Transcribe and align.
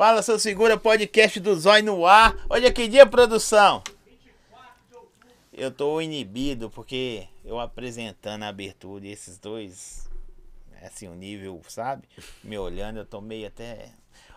Fala, 0.00 0.22
seu 0.22 0.38
segura 0.38 0.78
podcast 0.78 1.38
do 1.40 1.54
Zói 1.54 1.82
no 1.82 2.06
ar. 2.06 2.34
Hoje 2.48 2.64
é 2.64 2.72
que 2.72 2.88
dia, 2.88 3.04
produção? 3.04 3.82
Eu 5.52 5.70
tô 5.70 6.00
inibido 6.00 6.70
porque 6.70 7.28
eu 7.44 7.60
apresentando 7.60 8.44
a 8.44 8.48
abertura 8.48 9.06
e 9.06 9.10
esses 9.10 9.36
dois, 9.36 10.08
assim, 10.80 11.06
o 11.06 11.14
nível, 11.14 11.60
sabe? 11.68 12.08
Me 12.42 12.56
olhando, 12.56 13.00
eu 13.00 13.04
tô 13.04 13.20
meio 13.20 13.46
até. 13.46 13.90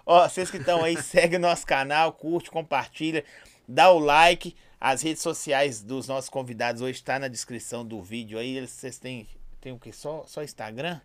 Ó, 0.05 0.27
vocês 0.27 0.51
que 0.51 0.57
estão 0.57 0.83
aí, 0.83 0.99
segue 1.01 1.37
nosso 1.37 1.65
canal, 1.65 2.11
curte, 2.11 2.51
compartilha, 2.51 3.23
dá 3.65 3.89
o 3.89 3.99
like. 3.99 4.57
As 4.81 5.01
redes 5.01 5.21
sociais 5.21 5.81
dos 5.81 6.09
nossos 6.09 6.29
convidados 6.29 6.81
hoje 6.81 6.99
está 6.99 7.17
na 7.17 7.29
descrição 7.29 7.85
do 7.85 8.01
vídeo 8.01 8.37
aí. 8.37 8.67
Vocês 8.67 8.99
têm, 8.99 9.25
tem 9.61 9.71
o 9.71 9.79
que? 9.79 9.93
Só, 9.93 10.25
só 10.27 10.43
Instagram? 10.43 10.99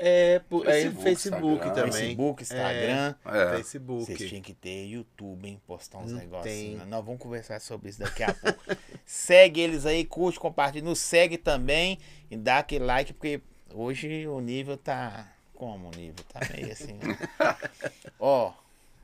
É, 0.00 0.38
por, 0.48 0.64
Facebook, 0.64 1.00
é 1.00 1.02
Facebook 1.02 1.54
Instagram. 1.54 1.74
também. 1.74 1.92
Facebook, 1.92 2.42
Instagram. 2.42 3.14
É, 3.24 3.38
É. 3.42 3.56
Facebook. 3.56 4.04
Vocês 4.04 4.28
tinham 4.28 4.42
que 4.42 4.54
ter 4.54 4.84
YouTube, 4.86 5.48
hein? 5.48 5.60
Postar 5.66 5.98
uns 5.98 6.12
Não 6.12 6.18
negócios. 6.20 6.44
tem. 6.54 6.76
né? 6.76 6.84
Nós 6.84 7.04
vamos 7.04 7.20
conversar 7.20 7.60
sobre 7.60 7.90
isso 7.90 7.98
daqui 7.98 8.22
a 8.22 8.32
pouco. 8.32 8.60
segue 9.04 9.60
eles 9.60 9.84
aí, 9.86 10.04
curte, 10.04 10.38
compartilha. 10.38 10.84
Nos 10.84 11.00
segue 11.00 11.36
também 11.36 11.98
e 12.30 12.36
dá 12.36 12.58
aquele 12.58 12.84
like, 12.84 13.12
porque 13.12 13.40
hoje 13.74 14.26
o 14.28 14.40
nível 14.40 14.76
tá. 14.76 15.32
Como 15.54 15.88
o 15.88 15.90
nível? 15.96 16.24
Tá 16.32 16.40
meio 16.54 16.70
assim. 16.70 16.92
né? 16.94 17.18
Ó, 18.20 18.52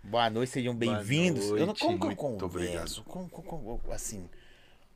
boa 0.04 0.30
noite, 0.30 0.52
sejam 0.52 0.72
bem-vindos. 0.76 1.48
Eu 1.50 1.66
não 1.66 1.74
como 1.74 1.98
que 1.98 2.06
eu 2.06 2.14
converso? 2.16 3.02
Com, 3.02 3.28
com, 3.28 3.42
com- 3.42 3.92
assim, 3.92 4.28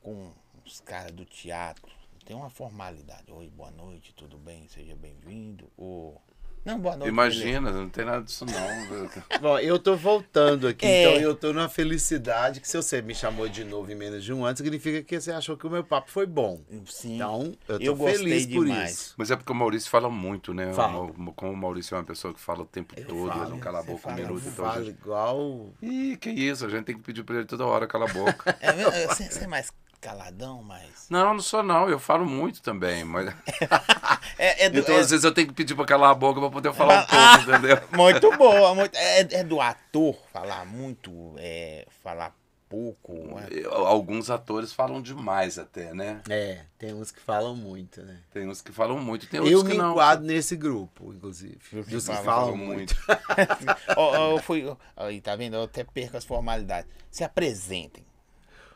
com 0.01 0.31
os 0.65 0.79
caras 0.81 1.11
do 1.11 1.25
teatro. 1.25 1.98
Tem 2.29 2.37
uma 2.37 2.51
formalidade. 2.51 3.25
Oi, 3.33 3.49
boa 3.57 3.71
noite, 3.71 4.13
tudo 4.15 4.37
bem? 4.37 4.69
Seja 4.69 4.95
bem-vindo. 4.95 5.65
Ou. 5.79 6.21
Não, 6.63 6.79
boa 6.79 6.95
noite. 6.95 7.11
beleza. 7.11 7.39
Imagina, 7.39 7.71
não 7.71 7.89
tem 7.89 8.05
nada 8.05 8.23
disso 8.23 8.45
não. 8.45 8.99
Bom, 9.41 9.59
eu 9.59 9.79
tô 9.79 9.97
voltando 9.97 10.69
aqui, 10.69 10.85
É. 10.85 11.05
então 11.09 11.23
eu 11.23 11.35
tô 11.35 11.55
numa 11.55 11.71
felicidade 11.71 12.61
que 12.61 12.69
se 12.69 12.77
você 12.77 13.01
me 13.01 13.15
chamou 13.15 13.49
de 13.49 13.65
novo 13.65 13.91
em 13.91 13.95
menos 13.95 14.23
de 14.23 14.31
um 14.35 14.45
ano, 14.45 14.55
significa 14.59 15.03
que 15.03 15.19
você 15.19 15.33
achou 15.33 15.57
que 15.57 15.67
o 15.67 15.71
meu 15.71 15.83
papo 15.83 16.11
foi 16.11 16.27
bom. 16.27 16.61
Sim. 16.85 17.15
Então, 17.15 17.57
eu 17.67 17.79
tô 17.79 17.83
Eu 17.87 17.97
feliz 17.97 18.45
por 18.45 18.67
demais. 18.67 18.91
isso. 18.91 19.15
Mas 19.17 19.31
é 19.31 19.37
porque 19.37 19.51
o 19.51 19.55
Maurício 19.55 19.89
fala 19.89 20.11
muito, 20.11 20.53
né? 20.53 20.71
Fala. 20.75 21.05
O- 21.05 21.33
Como 21.33 21.51
o 21.53 21.57
Maurício 21.57 21.95
é 21.95 21.99
uma 21.99 22.05
pessoa 22.05 22.35
que 22.35 22.41
fala 22.41 22.61
o 22.61 22.67
tempo 22.67 22.93
Eu 22.95 23.07
todo, 23.07 23.29
falo, 23.29 23.43
ele 23.45 23.51
não 23.53 23.59
cala 23.59 23.79
a 23.79 23.83
boca 23.83 23.95
um 23.95 23.99
fala, 23.99 24.17
minuto. 24.17 24.45
Eu 24.45 24.51
Então 24.53 24.67
a 24.67 24.73
falo 24.75 24.85
gente... 24.85 24.99
igual. 24.99 25.71
Ih, 25.81 26.19
que 26.21 26.29
isso, 26.29 26.67
a 26.67 26.69
gente 26.69 26.85
tem 26.85 26.95
que 26.97 27.03
pedir 27.03 27.23
pra 27.25 27.37
ele 27.37 27.47
toda 27.47 27.65
hora 27.65 27.87
cala 27.87 28.05
a 28.05 28.13
boca. 28.13 28.55
É, 28.61 29.07
você 29.07 29.45
é 29.45 29.47
mais 29.47 29.73
caladão, 30.01 30.63
mas. 30.63 31.07
não, 31.11 31.35
não 31.35 31.41
sou 31.41 31.63
não, 31.63 31.89
eu 31.89 31.99
falo 31.99 32.25
muito 32.27 32.63
também, 32.63 33.05
mas... 33.05 33.35
É, 34.41 34.67
é 34.67 34.71
do, 34.71 34.79
Então 34.79 34.95
é- 34.95 35.01
às 35.01 35.11
vezes 35.11 35.25
eu 35.25 35.33
tenho 35.35 35.49
que 35.49 35.53
pedir 35.55 35.75
pra 35.75 35.85
calar 35.85 36.11
a 36.11 36.15
boca 36.15 36.41
pra 36.41 36.49
poder 36.51 36.73
falar 36.73 37.01
um 37.03 37.07
Ah! 37.11 37.37
pouco, 37.39 37.51
entendeu? 37.51 37.79
Muito 37.93 38.37
boa. 38.37 38.75
Muito, 38.75 38.95
é, 38.95 39.21
é 39.21 39.43
do 39.45 39.61
ator 39.61 40.17
falar 40.33 40.65
muito, 40.65 41.35
é, 41.39 41.85
falar 42.05 42.33
pouco. 42.69 43.13
é. 43.41 43.49
Eu- 43.51 43.73
Alguns 43.87 44.31
atores 44.31 44.73
falam 44.73 45.03
demais 45.03 45.59
até, 45.59 45.93
né? 45.93 46.21
É, 46.29 46.61
tem 46.79 46.95
uns 46.95 47.11
que 47.11 47.21
falam 47.21 47.57
muito, 47.57 48.01
né? 48.03 48.19
Tem 48.33 48.47
uns 48.49 48.61
que 48.61 48.71
falam 48.71 48.99
muito, 49.01 49.27
tem 49.27 49.41
outros 49.41 49.59
Eu 49.61 49.65
que 49.65 49.73
me 49.73 49.79
não. 49.79 49.91
enquadro 49.93 50.25
nesse 50.25 50.55
grupo, 50.55 51.13
inclusive. 51.13 51.59
Dos 51.89 52.07
que 52.07 52.15
falam 52.15 52.25
falam 52.25 52.57
muito. 52.57 52.95
Ó, 53.97 54.33
eu 54.37 54.39
fui. 54.43 54.65
Aí, 54.97 55.21
tá 55.21 55.35
vendo? 55.35 55.57
Eu 55.57 55.63
até 55.65 55.83
perco 55.83 56.17
as 56.17 56.25
formalidades. 56.25 56.89
Se 57.11 57.25
apresentem. 57.25 58.07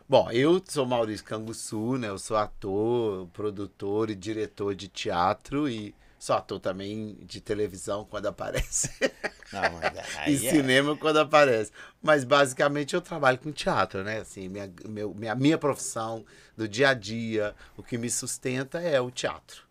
Bom, 0.08 0.30
eu 0.30 0.62
sou 0.68 0.84
Maurício 0.84 1.24
Canguçu, 1.24 1.96
né? 1.96 2.08
Eu 2.08 2.18
sou 2.18 2.36
ator, 2.36 3.26
produtor 3.28 4.10
e 4.10 4.14
diretor 4.14 4.74
de 4.74 4.88
teatro 4.88 5.68
e 5.68 5.94
sou 6.18 6.36
ator 6.36 6.60
também 6.60 7.16
de 7.22 7.40
televisão 7.40 8.04
quando 8.04 8.26
aparece. 8.26 8.90
Não, 9.52 9.62
mas 9.72 9.92
e 10.28 10.46
é, 10.46 10.50
cinema 10.50 10.96
quando 10.96 11.18
aparece. 11.18 11.72
Mas 12.02 12.24
basicamente 12.24 12.94
eu 12.94 13.00
trabalho 13.00 13.38
com 13.38 13.52
teatro, 13.52 14.02
né? 14.02 14.20
Assim, 14.20 14.48
minha, 14.48 14.72
meu, 14.88 15.14
minha, 15.14 15.34
minha 15.34 15.58
profissão 15.58 16.24
do 16.56 16.68
dia 16.68 16.90
a 16.90 16.94
dia, 16.94 17.54
o 17.76 17.82
que 17.82 17.98
me 17.98 18.10
sustenta 18.10 18.80
é 18.80 19.00
o 19.00 19.10
teatro. 19.10 19.64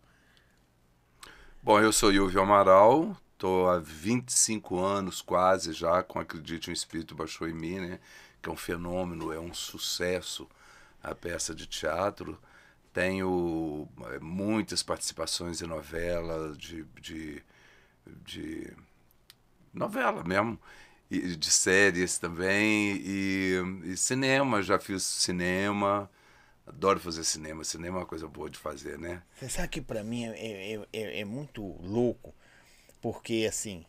Bom, 1.62 1.80
eu 1.80 1.92
sou 1.92 2.12
Yuvio 2.12 2.42
Amaral, 2.42 3.16
tô 3.38 3.68
há 3.68 3.78
25 3.78 4.78
anos 4.78 5.22
quase 5.22 5.72
já 5.72 6.02
com 6.02 6.18
Acredite 6.18 6.70
um 6.70 6.72
Espírito 6.72 7.14
Baixou 7.14 7.48
em 7.48 7.54
Mim, 7.54 7.78
né? 7.78 8.00
Que 8.42 8.48
é 8.48 8.52
um 8.52 8.56
fenômeno, 8.56 9.32
é 9.32 9.38
um 9.38 9.54
sucesso 9.54 10.48
a 11.02 11.14
peça 11.14 11.54
de 11.54 11.66
teatro. 11.66 12.38
Tenho 12.92 13.88
eh, 14.10 14.18
muitas 14.20 14.82
participações 14.82 15.62
em 15.62 15.66
novela, 15.66 16.54
de, 16.56 16.84
de, 17.00 17.42
de 18.24 18.72
novela 19.72 20.22
mesmo, 20.22 20.60
e 21.10 21.36
de 21.36 21.50
séries 21.50 22.18
também, 22.18 22.96
e, 23.04 23.56
e 23.84 23.96
cinema, 23.96 24.62
já 24.62 24.78
fiz 24.78 25.02
cinema. 25.02 26.10
Adoro 26.66 27.00
fazer 27.00 27.24
cinema, 27.24 27.64
cinema 27.64 27.98
é 27.98 28.00
uma 28.00 28.06
coisa 28.06 28.28
boa 28.28 28.48
de 28.48 28.58
fazer, 28.58 28.98
né? 28.98 29.22
Você 29.34 29.48
sabe 29.48 29.68
que 29.68 29.80
pra 29.80 30.04
mim 30.04 30.26
é, 30.26 30.74
é, 30.74 30.86
é, 30.92 31.20
é 31.20 31.24
muito 31.24 31.62
louco, 31.82 32.32
porque 33.00 33.46
assim, 33.48 33.84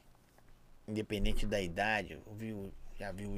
independente 0.87 1.45
da 1.45 1.61
idade, 1.61 2.13
eu 2.13 2.33
vi, 2.33 2.73
já 2.97 3.11
vi 3.11 3.25
o 3.25 3.37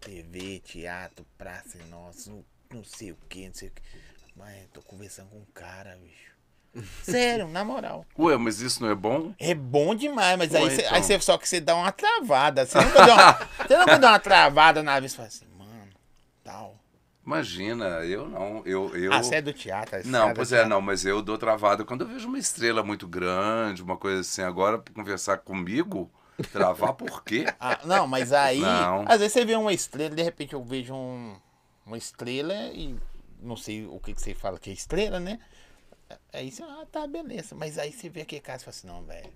TV, 0.00 0.60
teatro, 0.60 1.26
praça 1.36 1.78
e 1.78 1.90
nossa, 1.90 2.30
não, 2.30 2.44
não 2.72 2.84
sei 2.84 3.12
o 3.12 3.18
que, 3.28 3.46
não 3.46 3.54
sei 3.54 3.68
o 3.68 3.72
que. 3.72 3.82
Mas 4.36 4.68
tô 4.72 4.80
conversando 4.82 5.28
com 5.30 5.38
um 5.38 5.46
cara, 5.52 5.96
bicho. 5.96 6.28
Sério, 7.02 7.48
na 7.48 7.64
moral. 7.64 8.04
Ué, 8.18 8.36
mas 8.36 8.60
isso 8.60 8.82
não 8.82 8.90
é 8.90 8.94
bom? 8.94 9.34
É 9.38 9.54
bom 9.54 9.94
demais, 9.94 10.38
mas 10.38 10.50
Pô, 10.50 10.56
aí, 10.58 10.70
cê, 10.70 10.82
então. 10.82 10.94
aí 10.94 11.02
cê- 11.02 11.20
só 11.20 11.36
que 11.38 11.48
você 11.48 11.60
dá 11.60 11.74
uma 11.74 11.90
travada. 11.90 12.64
Você 12.66 12.78
nunca 12.78 13.04
deu 13.04 13.14
uma, 13.14 13.32
você 13.66 13.76
nunca 13.78 13.98
deu 13.98 14.08
uma 14.10 14.18
travada 14.18 14.82
na 14.82 15.00
vez 15.00 15.12
e 15.12 15.16
fala 15.16 15.28
assim, 15.28 15.46
mano, 15.56 15.88
tal. 16.44 16.78
Imagina, 17.24 17.84
eu 18.04 18.28
não. 18.28 18.62
Eu, 18.64 18.96
eu... 18.96 19.12
Ah, 19.12 19.22
você 19.22 19.36
é 19.36 19.42
do 19.42 19.52
teatro? 19.52 20.00
Não, 20.06 20.22
cara 20.22 20.34
pois 20.34 20.52
é, 20.52 20.64
não, 20.64 20.80
mas 20.80 21.04
eu 21.04 21.20
dou 21.20 21.36
travada 21.36 21.84
quando 21.84 22.02
eu 22.02 22.08
vejo 22.08 22.26
uma 22.28 22.38
estrela 22.38 22.82
muito 22.82 23.06
grande, 23.06 23.82
uma 23.82 23.96
coisa 23.96 24.20
assim. 24.20 24.42
Agora, 24.42 24.78
pra 24.78 24.94
conversar 24.94 25.38
comigo, 25.38 26.10
travar 26.44 26.94
por 26.94 27.22
quê? 27.24 27.46
Ah, 27.58 27.80
não, 27.84 28.06
mas 28.06 28.32
aí, 28.32 28.60
Não. 28.60 29.04
às 29.06 29.18
vezes 29.18 29.32
você 29.32 29.44
vê 29.44 29.56
uma 29.56 29.72
estrela, 29.72 30.14
de 30.14 30.22
repente 30.22 30.54
eu 30.54 30.62
vejo 30.62 30.94
um, 30.94 31.36
uma 31.84 31.98
estrela 31.98 32.54
e 32.72 32.96
não 33.40 33.56
sei 33.56 33.86
o 33.86 33.98
que, 34.00 34.14
que 34.14 34.20
você 34.20 34.34
fala 34.34 34.58
que 34.58 34.70
é 34.70 34.72
estrela, 34.72 35.18
né? 35.20 35.38
Aí 36.32 36.50
você, 36.50 36.62
ah, 36.62 36.86
tá, 36.90 37.06
beleza. 37.06 37.54
Mas 37.54 37.78
aí 37.78 37.92
você 37.92 38.08
vê 38.08 38.22
aquele 38.22 38.40
cara 38.40 38.58
e 38.60 38.64
fala 38.64 38.70
assim, 38.70 38.86
não, 38.86 39.02
velho. 39.02 39.32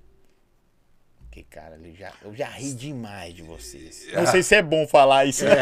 Que 1.32 1.42
cara 1.44 1.76
ali, 1.76 1.94
já, 1.98 2.12
eu 2.22 2.34
já 2.36 2.46
ri 2.46 2.74
demais 2.74 3.32
de 3.34 3.40
vocês. 3.42 4.06
Não 4.12 4.26
sei 4.26 4.42
se 4.42 4.54
é 4.54 4.60
bom 4.62 4.86
falar 4.86 5.24
isso. 5.24 5.46
né? 5.46 5.56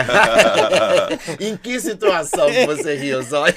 em 1.38 1.56
que 1.56 1.81
situação 1.81 2.49
você 2.67 2.96
riu, 2.96 3.22
Zóia? 3.22 3.55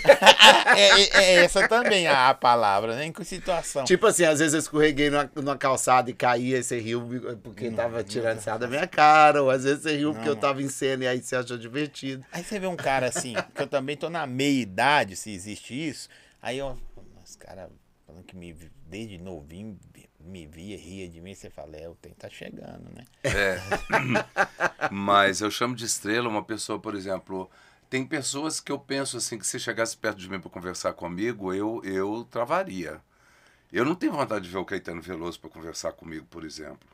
é, 0.77 1.01
é- 1.01 1.09
é 1.39 1.43
essa 1.43 1.67
também 1.67 2.05
a, 2.07 2.29
a 2.29 2.33
palavra, 2.35 2.95
né? 2.95 3.05
Em 3.07 3.11
que 3.11 3.25
situação? 3.25 3.83
Tipo 3.83 4.05
assim, 4.05 4.25
às 4.25 4.37
vezes 4.37 4.53
eu 4.53 4.59
escorreguei 4.59 5.09
numa, 5.09 5.31
numa 5.35 5.57
calçada 5.57 6.09
e 6.09 6.13
caí, 6.13 6.53
aí 6.53 6.63
você 6.63 6.79
riu 6.79 7.01
porque 7.41 7.69
Não, 7.69 7.77
tava 7.77 8.03
tirando 8.03 8.39
sarro 8.39 8.59
da 8.59 8.67
minha 8.67 8.85
cara, 8.85 9.41
ou 9.41 9.49
às 9.49 9.63
vezes 9.63 9.81
você 9.81 9.97
riu 9.97 10.13
porque 10.13 10.27
Não, 10.29 10.35
eu 10.35 10.39
tava 10.39 10.61
em 10.61 10.69
cena 10.69 11.05
e 11.05 11.07
aí 11.07 11.19
você 11.21 11.35
achou 11.35 11.57
divertido. 11.57 12.23
Aí 12.31 12.43
você 12.43 12.59
vê 12.59 12.67
um 12.67 12.75
cara 12.75 13.07
assim, 13.07 13.33
que 13.55 13.61
eu 13.63 13.67
também 13.67 13.97
tô 13.97 14.07
na 14.09 14.27
meia 14.27 14.61
idade, 14.61 15.15
se 15.15 15.31
existe 15.33 15.73
isso. 15.89 16.07
Aí 16.39 16.59
eu, 16.59 16.77
os 17.25 17.35
caras 17.35 17.69
falando 18.05 18.23
que 18.23 18.35
me 18.35 18.53
vi- 18.53 18.71
desde 18.85 19.17
novinho 19.17 19.79
me 20.25 20.45
via, 20.45 20.77
ria 20.77 21.07
de 21.07 21.21
mim, 21.21 21.35
você 21.35 21.49
fala, 21.49 21.75
é, 21.75 21.87
o 21.89 21.95
tempo 21.95 22.15
tá 22.15 22.29
chegando, 22.29 22.89
né? 22.95 23.05
É. 23.23 23.57
Mas 24.91 25.41
eu 25.41 25.51
chamo 25.51 25.75
de 25.75 25.85
estrela 25.85 26.29
uma 26.29 26.43
pessoa, 26.43 26.79
por 26.79 26.95
exemplo. 26.95 27.49
Tem 27.89 28.05
pessoas 28.05 28.59
que 28.59 28.71
eu 28.71 28.79
penso 28.79 29.17
assim 29.17 29.37
que 29.37 29.45
se 29.45 29.59
chegasse 29.59 29.95
perto 29.95 30.17
de 30.17 30.29
mim 30.29 30.39
para 30.39 30.49
conversar 30.49 30.93
comigo, 30.93 31.53
eu, 31.53 31.81
eu 31.83 32.27
travaria. 32.29 33.01
Eu 33.71 33.85
não 33.85 33.95
tenho 33.95 34.13
vontade 34.13 34.45
de 34.45 34.51
ver 34.51 34.57
o 34.57 34.65
Caetano 34.65 35.01
Veloso 35.01 35.39
para 35.39 35.49
conversar 35.49 35.93
comigo, 35.93 36.25
por 36.29 36.43
exemplo. 36.43 36.92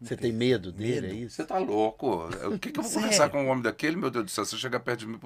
Você 0.00 0.16
tem 0.16 0.32
medo 0.32 0.70
dele, 0.70 1.00
Medo? 1.00 1.06
é 1.12 1.16
isso? 1.24 1.34
Você 1.36 1.44
tá 1.44 1.58
louco? 1.58 2.28
O 2.44 2.56
que, 2.58 2.70
que 2.70 2.78
eu 2.78 2.82
vou 2.84 2.90
Sério? 2.90 3.08
conversar 3.08 3.28
com 3.30 3.42
um 3.44 3.48
homem 3.48 3.62
daquele, 3.64 3.96
meu 3.96 4.10
Deus 4.10 4.26
do 4.26 4.30
céu? 4.30 4.44
Se 4.44 4.52
você 4.52 4.56
chegar 4.58 4.78
perto 4.78 5.00
de 5.00 5.06
mim 5.08 5.18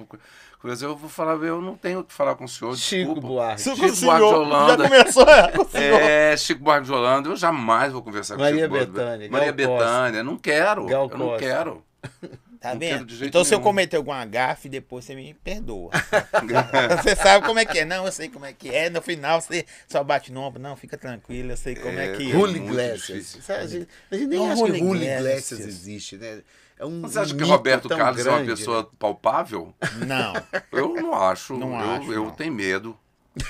conversar, 0.59 0.85
eu 0.87 0.95
vou 0.95 1.07
falar, 1.09 1.33
eu 1.45 1.61
não 1.61 1.75
tenho 1.77 1.99
o 1.99 2.03
que 2.03 2.11
falar 2.11 2.33
com 2.35 2.45
o 2.45 2.47
senhor. 2.47 2.75
Chico 2.75 3.13
desculpa. 3.13 3.27
Buarque. 3.27 3.61
Chico 3.61 3.75
com 3.77 3.85
o 3.85 3.85
Buarque 3.85 3.93
de 3.93 3.99
senhor, 3.99 4.33
Holanda. 4.33 4.83
Já 4.83 4.89
começou, 4.89 5.23
é, 5.29 5.51
com 5.51 5.61
o 5.61 5.69
senhor. 5.69 6.01
É, 6.01 6.37
Chico 6.37 6.63
Buarque 6.63 6.85
de 6.87 6.91
Holanda, 6.91 7.29
eu 7.29 7.35
jamais 7.35 7.93
vou 7.93 8.01
conversar 8.01 8.35
Maria 8.35 8.67
com 8.67 8.75
Chico 8.75 8.91
Buarque. 8.91 8.91
Bethânia, 8.91 9.29
Maria 9.31 9.51
Gal 9.51 9.67
Costa. 9.67 9.85
Bethânia, 9.85 10.23
não 10.23 10.37
quero. 10.37 10.85
Gal 10.87 11.09
eu 11.11 11.17
não 11.19 11.25
Costa. 11.27 11.39
quero. 11.45 11.83
Tá 12.63 12.73
Não 12.73 12.79
quero 12.79 12.99
vendo? 12.99 13.05
de 13.07 13.17
jeito 13.17 13.29
Então 13.29 13.43
se 13.43 13.53
eu 13.53 13.57
nenhum. 13.57 13.63
cometer 13.69 13.97
alguma 13.97 14.23
gafe, 14.25 14.69
depois 14.69 15.03
você 15.03 15.13
me 15.13 15.33
perdoa. 15.33 15.91
você 17.03 17.13
sabe 17.13 17.45
como 17.45 17.59
é 17.59 17.65
que 17.65 17.79
é. 17.79 17.83
Não, 17.83 18.05
eu 18.05 18.11
sei 18.13 18.29
como 18.29 18.45
é 18.45 18.53
que 18.53 18.73
é. 18.73 18.89
No 18.89 19.01
final 19.01 19.41
você 19.41 19.65
só 19.85 20.01
bate 20.01 20.31
no 20.31 20.39
ombro. 20.39 20.61
Não, 20.61 20.73
fica 20.77 20.97
tranquilo, 20.97 21.51
eu 21.51 21.57
sei 21.57 21.75
como 21.75 21.99
é, 21.99 22.05
É, 22.13 22.15
que 22.15 22.23
é. 22.23 22.31
Julio 22.31 22.61
muito 22.61 22.71
Iglesias. 22.71 23.49
A 23.49 23.67
gente, 23.67 23.87
a 24.09 24.15
gente 24.15 24.27
nem 24.27 24.39
Não, 24.39 24.49
acha 24.49 24.63
que 24.63 24.79
Julio 24.79 25.03
Iglesias. 25.03 25.59
Existe, 25.59 26.15
né? 26.15 26.41
É 26.79 26.85
um 26.85 27.01
Você 27.01 27.19
acha 27.19 27.35
que 27.35 27.43
Roberto 27.43 27.89
Carlos 27.89 28.21
é 28.21 28.23
grande, 28.23 28.49
uma 28.49 28.55
pessoa 28.55 28.83
né? 28.83 28.87
palpável? 28.97 29.75
Não. 30.07 30.33
Eu 30.71 30.93
não 30.95 31.13
acho. 31.13 31.57
Não 31.57 31.69
eu, 31.77 31.89
acho, 31.91 32.13
eu 32.13 32.23
não. 32.23 32.31
tenho 32.31 32.53
medo. 32.53 32.97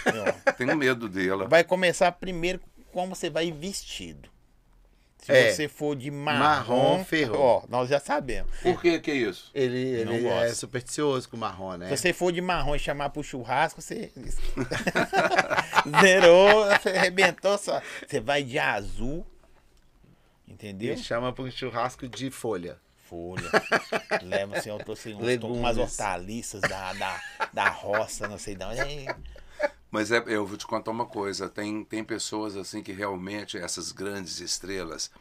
ó. 0.08 0.52
Tenho 0.54 0.76
medo 0.76 1.08
dela. 1.08 1.48
Vai 1.48 1.64
começar 1.64 2.12
primeiro 2.14 2.60
como 2.92 3.16
você 3.16 3.30
vai 3.30 3.52
vestido. 3.52 4.33
Se 5.24 5.32
É. 5.32 5.52
você 5.54 5.68
for 5.70 5.96
de 5.96 6.12
Marrom, 6.12 6.40
marrom, 6.40 7.06
ferrou. 7.06 7.40
Ó, 7.40 7.64
nós 7.70 7.88
já 7.90 8.00
sabemos. 8.00 8.52
Por 8.62 8.82
que 8.82 9.00
que 9.00 9.10
é 9.12 9.16
isso? 9.16 9.50
Ele, 9.56 10.04
Não 10.04 10.14
ele 10.14 10.28
é 10.28 10.50
supersticioso 10.54 11.30
com 11.30 11.38
o 11.38 11.40
marrom, 11.40 11.78
né? 11.78 11.88
Se 11.90 11.98
você 11.98 12.12
for 12.14 12.32
de 12.32 12.42
marrom 12.42 12.76
e 12.76 12.80
chamar 12.80 13.10
pro 13.10 13.24
churrasco, 13.24 13.82
você. 13.82 14.12
Zerou, 16.02 16.66
você 16.66 16.90
arrebentou 16.90 17.58
só. 17.58 17.82
Você 18.08 18.20
vai 18.20 18.44
de 18.44 18.60
azul. 18.60 19.26
Entendeu? 20.48 20.94
Ele 20.94 21.02
chama 21.02 21.32
para 21.34 21.44
um 21.44 21.52
churrasco 21.52 22.08
de 22.08 22.30
folha. 22.30 22.78
Folha. 23.10 23.50
Leva 24.24 24.58
assim, 24.58 24.70
eu 24.70 24.78
trouxe 24.80 25.14
uns- 25.14 25.44
umas 25.44 25.78
hortaliças 25.78 26.62
da, 26.62 26.94
da, 26.94 27.22
da 27.54 27.70
roça, 27.70 28.28
não 28.28 28.38
sei 28.38 28.56
de 28.56 28.64
onde. 28.66 29.08
Mas 29.92 30.12
é, 30.12 30.24
eu 30.28 30.46
vou 30.46 30.58
te 30.58 30.66
contar 30.66 30.92
uma 30.92 31.06
coisa, 31.06 31.48
tem, 31.48 31.84
tem 31.84 32.04
pessoas 32.04 32.58
assim 32.58 32.82
que 32.82 32.92
realmente, 32.92 33.58
essas 33.58 33.92
grandes 33.92 34.40
estrelas, 34.40 35.12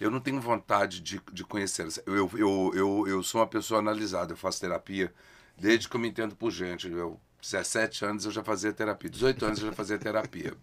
eu 0.00 0.10
não 0.10 0.20
tenho 0.20 0.40
vontade 0.40 1.00
de, 1.00 1.20
de 1.32 1.44
conhecê-las. 1.44 2.00
Eu, 2.06 2.30
eu, 2.34 2.72
eu, 2.74 3.08
eu, 3.08 3.22
sou 3.22 3.40
uma 3.40 3.46
pessoa 3.46 3.80
analisada, 3.80 4.32
eu 4.32 4.36
faço 4.36 4.60
terapia 4.60 5.12
desde 5.58 5.88
que 5.88 5.96
eu 5.96 6.00
me 6.00 6.08
entendo 6.08 6.34
por 6.36 6.50
gente. 6.50 6.88
Eu, 6.88 7.20
17 7.40 8.04
anos 8.04 8.24
eu 8.24 8.30
já 8.30 8.44
fazia 8.44 8.72
terapia, 8.72 9.10
18 9.10 9.44
anos 9.44 9.58
eu 9.60 9.66
já 9.66 9.72
fazia 9.72 9.98
terapia. 9.98 10.54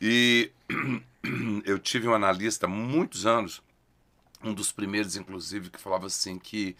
E 0.00 0.50
eu 1.64 1.78
tive 1.78 2.08
um 2.08 2.14
analista 2.14 2.66
muitos 2.66 3.24
anos, 3.24 3.62
um 4.42 4.52
dos 4.52 4.72
primeiros, 4.72 5.16
inclusive, 5.16 5.70
que 5.70 5.80
falava 5.80 6.06
assim 6.06 6.38
que 6.38 6.76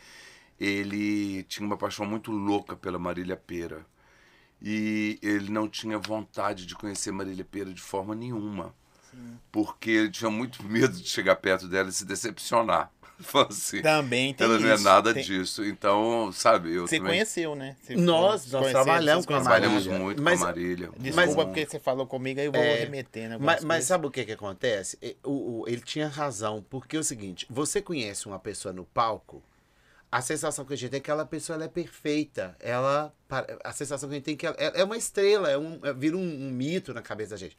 ele 0.59 1.45
tinha 1.45 1.65
uma 1.65 1.77
paixão 1.77 2.05
muito 2.05 2.33
louca 2.33 2.77
pela 2.77 2.99
Marília 2.99 3.37
Pera. 3.37 3.87
E 4.65 5.19
ele 5.23 5.51
não 5.51 5.69
tinha 5.69 5.99
vontade 5.99 6.65
de 6.67 6.75
conhecer 6.77 7.11
Marília 7.11 7.45
Pera 7.45 7.73
de 7.73 7.81
forma 7.81 8.15
nenhuma. 8.15 8.73
Porque 9.51 9.91
ele 9.91 10.11
tinha 10.11 10.31
muito 10.31 10.63
medo 10.65 10.97
de 10.97 11.07
chegar 11.09 11.37
perto 11.37 11.69
dela 11.69 11.89
e 11.89 11.93
se 11.93 12.05
decepcionar. 12.05 12.91
Assim, 13.49 13.83
Também 13.83 14.33
tem 14.35 14.45
ela 14.47 14.59
não 14.59 14.69
é 14.71 14.75
isso. 14.75 14.83
nada 14.85 15.13
Tem- 15.15 15.23
disso. 15.23 15.65
Então, 15.65 16.33
sabe, 16.33 16.73
eu 16.75 16.87
Você 16.89 16.97
também 16.97 17.13
conheceu, 17.13 17.55
né? 17.55 17.77
Você- 17.83 17.95
Nós- 17.95 18.51
nós 18.51 18.71
trabalhamos 18.71 19.27
com 19.27 19.35
a 19.35 19.37
conheceram. 19.37 19.43
trabalhamos 19.43 19.87
Marília. 19.87 20.05
muito 20.05 20.23
Mas- 20.23 20.39
com 20.41 20.45
a 20.45 20.49
Marília. 20.49 20.91
Desculpa 20.99 21.27
Mas- 21.27 21.35
porque 21.35 21.67
você 21.67 21.79
falou 21.79 22.07
comigo, 22.07 22.41
aí 22.41 22.47
eu 22.47 22.53
vou 22.53 22.61
É, 22.61 22.75
remetendo. 22.81 23.35
algumas 23.35 23.57
Mas, 23.57 23.65
mas 23.65 23.85
sabe 23.85 24.07
o 24.07 24.11
que 24.11 24.25
que 24.25 24.33
acontece? 24.33 24.99
O- 25.23 25.61
o- 25.61 25.69
ele 25.69 25.83
tinha 25.83 26.09
razão, 26.09 26.65
porque 26.71 26.97
é 26.97 27.01
o 27.01 27.05
seguinte, 27.05 27.47
você 27.51 27.81
conhece 27.83 28.27
uma 28.27 28.39
pessoa 28.39 28.73
no 28.73 28.85
palco, 28.87 29.43
a 30.13 30.21
sensação 30.21 30.65
que 30.67 30.75
a 30.75 30.77
gente 30.77 30.91
tem 30.91 30.99
é 30.99 31.01
que 31.01 31.11
aquela 31.11 31.25
pessoa 31.27 31.57
ela 31.57 31.65
é 31.65 31.69
perfeita. 31.69 32.55
Ela, 32.61 33.13
a 33.65 33.73
sensação 33.73 34.09
que 34.09 34.15
a 34.15 34.19
gente 34.19 34.25
tem 34.27 34.35
é 34.35 34.37
que 34.37 34.47
ela 34.47 34.57
é 34.59 34.81
é 34.83 34.85
uma 34.85 34.97
estrela, 34.97 35.51
é 35.51 35.57
um, 35.59 35.81
é- 35.83 35.93
vira 35.95 36.17
um, 36.17 36.21
um 36.21 36.51
mito 36.51 36.93
na 36.93 37.01
cabeça 37.03 37.31
da 37.31 37.37
gente. 37.39 37.57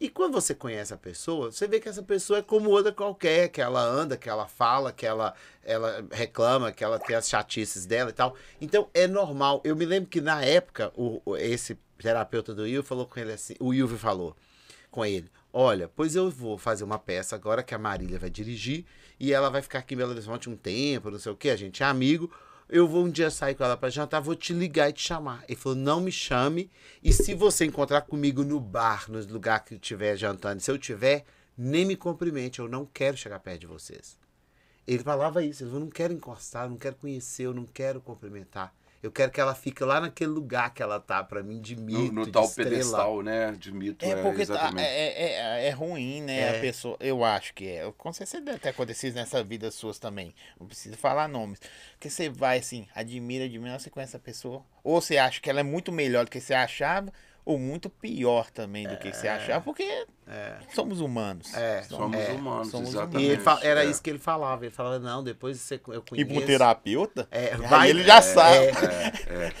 E 0.00 0.08
quando 0.08 0.32
você 0.34 0.54
conhece 0.54 0.94
a 0.94 0.96
pessoa, 0.96 1.50
você 1.50 1.66
vê 1.66 1.80
que 1.80 1.88
essa 1.88 2.02
pessoa 2.04 2.38
é 2.38 2.42
como 2.42 2.70
outra 2.70 2.92
qualquer, 2.92 3.48
que 3.48 3.60
ela 3.60 3.82
anda, 3.82 4.16
que 4.16 4.28
ela 4.30 4.46
fala, 4.46 4.92
que 4.92 5.04
ela, 5.04 5.34
ela 5.64 6.06
reclama, 6.12 6.70
que 6.70 6.84
ela 6.84 7.00
tem 7.00 7.16
as 7.16 7.28
chatices 7.28 7.84
dela 7.84 8.10
e 8.10 8.12
tal. 8.12 8.36
Então 8.60 8.88
é 8.94 9.08
normal. 9.08 9.60
Eu 9.64 9.74
me 9.74 9.84
lembro 9.84 10.08
que 10.08 10.20
na 10.20 10.40
época, 10.44 10.92
o, 10.96 11.20
o- 11.24 11.36
esse 11.36 11.76
terapeuta 11.98 12.54
do 12.54 12.62
Will 12.62 12.84
falou 12.84 13.06
com 13.06 13.18
ele 13.18 13.32
assim, 13.32 13.54
o 13.58 13.70
Will 13.70 13.88
falou 13.98 14.36
com 14.88 15.04
ele: 15.04 15.28
Olha, 15.52 15.88
pois 15.88 16.14
eu 16.14 16.30
vou 16.30 16.56
fazer 16.56 16.84
uma 16.84 16.98
peça 16.98 17.34
agora 17.34 17.62
que 17.64 17.74
a 17.74 17.78
Marília 17.78 18.20
vai 18.20 18.30
dirigir 18.30 18.84
e 19.18 19.32
ela 19.32 19.50
vai 19.50 19.62
ficar 19.62 19.80
aqui 19.80 19.94
em 19.94 19.96
Belo 19.96 20.12
Horizonte 20.12 20.48
um 20.48 20.56
tempo, 20.56 21.10
não 21.10 21.18
sei 21.18 21.32
o 21.32 21.36
que, 21.36 21.50
a 21.50 21.56
gente 21.56 21.82
é 21.82 21.86
amigo. 21.86 22.30
Eu 22.68 22.86
vou 22.86 23.04
um 23.04 23.10
dia 23.10 23.30
sair 23.30 23.54
com 23.54 23.64
ela 23.64 23.76
pra 23.76 23.88
jantar, 23.88 24.20
vou 24.20 24.34
te 24.34 24.52
ligar 24.52 24.90
e 24.90 24.92
te 24.92 25.02
chamar. 25.02 25.42
Ele 25.48 25.56
falou: 25.56 25.76
não 25.76 26.00
me 26.00 26.12
chame. 26.12 26.70
E 27.02 27.12
se 27.12 27.34
você 27.34 27.64
encontrar 27.64 28.02
comigo 28.02 28.44
no 28.44 28.60
bar, 28.60 29.10
no 29.10 29.18
lugar 29.24 29.64
que 29.64 29.74
eu 29.74 29.78
estiver 29.78 30.16
jantando, 30.16 30.60
se 30.60 30.70
eu 30.70 30.76
tiver, 30.76 31.24
nem 31.56 31.86
me 31.86 31.96
cumprimente. 31.96 32.58
Eu 32.58 32.68
não 32.68 32.84
quero 32.84 33.16
chegar 33.16 33.40
perto 33.40 33.60
de 33.60 33.66
vocês. 33.66 34.18
Ele 34.86 35.02
falava 35.02 35.42
isso, 35.42 35.64
falou, 35.66 35.80
não 35.80 35.90
quero 35.90 36.14
encostar, 36.14 36.64
eu 36.64 36.70
não 36.70 36.78
quero 36.78 36.96
conhecer, 36.96 37.44
eu 37.44 37.54
não 37.54 37.64
quero 37.64 38.00
cumprimentar. 38.00 38.74
Eu 39.00 39.12
quero 39.12 39.30
que 39.30 39.40
ela 39.40 39.54
fique 39.54 39.84
lá 39.84 40.00
naquele 40.00 40.30
lugar 40.30 40.74
que 40.74 40.82
ela 40.82 40.98
tá, 40.98 41.22
pra 41.22 41.40
mim, 41.42 41.60
de 41.60 41.76
mito, 41.76 41.98
No, 41.98 42.12
no 42.12 42.24
de 42.26 42.32
tal 42.32 42.44
estrela. 42.44 42.70
pedestal, 42.70 43.22
né? 43.22 43.52
De 43.52 43.70
mito, 43.72 44.04
É 44.04 44.10
é, 44.10 44.22
porque 44.22 44.44
tá- 44.44 44.54
exatamente. 44.54 44.86
é, 44.88 45.22
é, 45.62 45.66
é 45.68 45.70
ruim, 45.70 46.20
né? 46.22 46.40
É. 46.40 46.58
A 46.58 46.60
pessoa, 46.60 46.96
eu 46.98 47.22
acho 47.24 47.54
que 47.54 47.68
é. 47.68 47.92
Com 47.96 48.12
certeza 48.12 48.40
deve 48.44 48.58
ter 48.58 48.70
acontecido 48.70 49.14
nessa 49.14 49.42
vida 49.44 49.70
suas 49.70 49.98
também. 50.00 50.34
Não 50.58 50.66
precisa 50.66 50.96
falar 50.96 51.28
nomes. 51.28 51.60
Porque 51.92 52.10
você 52.10 52.28
vai 52.28 52.58
assim, 52.58 52.88
admira, 52.94 53.44
admira, 53.44 53.78
você 53.78 53.88
conhece 53.88 54.16
a 54.16 54.20
pessoa. 54.20 54.64
Ou 54.82 55.00
você 55.00 55.16
acha 55.16 55.40
que 55.40 55.48
ela 55.48 55.60
é 55.60 55.62
muito 55.64 55.92
melhor 55.92 56.24
do 56.24 56.30
que 56.30 56.40
você 56.40 56.54
achava, 56.54 57.12
ou 57.48 57.58
muito 57.58 57.88
pior 57.88 58.50
também 58.50 58.86
do 58.86 58.98
que 58.98 59.10
você 59.10 59.26
achava, 59.26 59.64
porque 59.64 60.06
somos 60.74 61.00
humanos. 61.00 61.54
É, 61.54 61.82
Somos 61.84 62.20
é. 62.20 62.32
humanos, 62.32 62.68
somos 62.70 62.90
exatamente. 62.90 63.26
E 63.26 63.30
ele 63.30 63.40
fa- 63.40 63.58
era 63.62 63.82
é. 63.84 63.88
isso 63.88 64.02
que 64.02 64.10
ele 64.10 64.18
falava. 64.18 64.66
Ele 64.66 64.74
falava, 64.74 64.98
não, 64.98 65.24
depois 65.24 65.58
você, 65.58 65.80
eu 65.88 66.04
E 66.12 66.24
conheço. 66.24 66.30
pro 66.34 66.44
terapeuta, 66.46 67.26
É, 67.30 67.54
aí 67.54 67.56
vai- 67.56 67.88
ele 67.88 68.04
já 68.04 68.18
é, 68.18 68.20
sabe. 68.20 68.56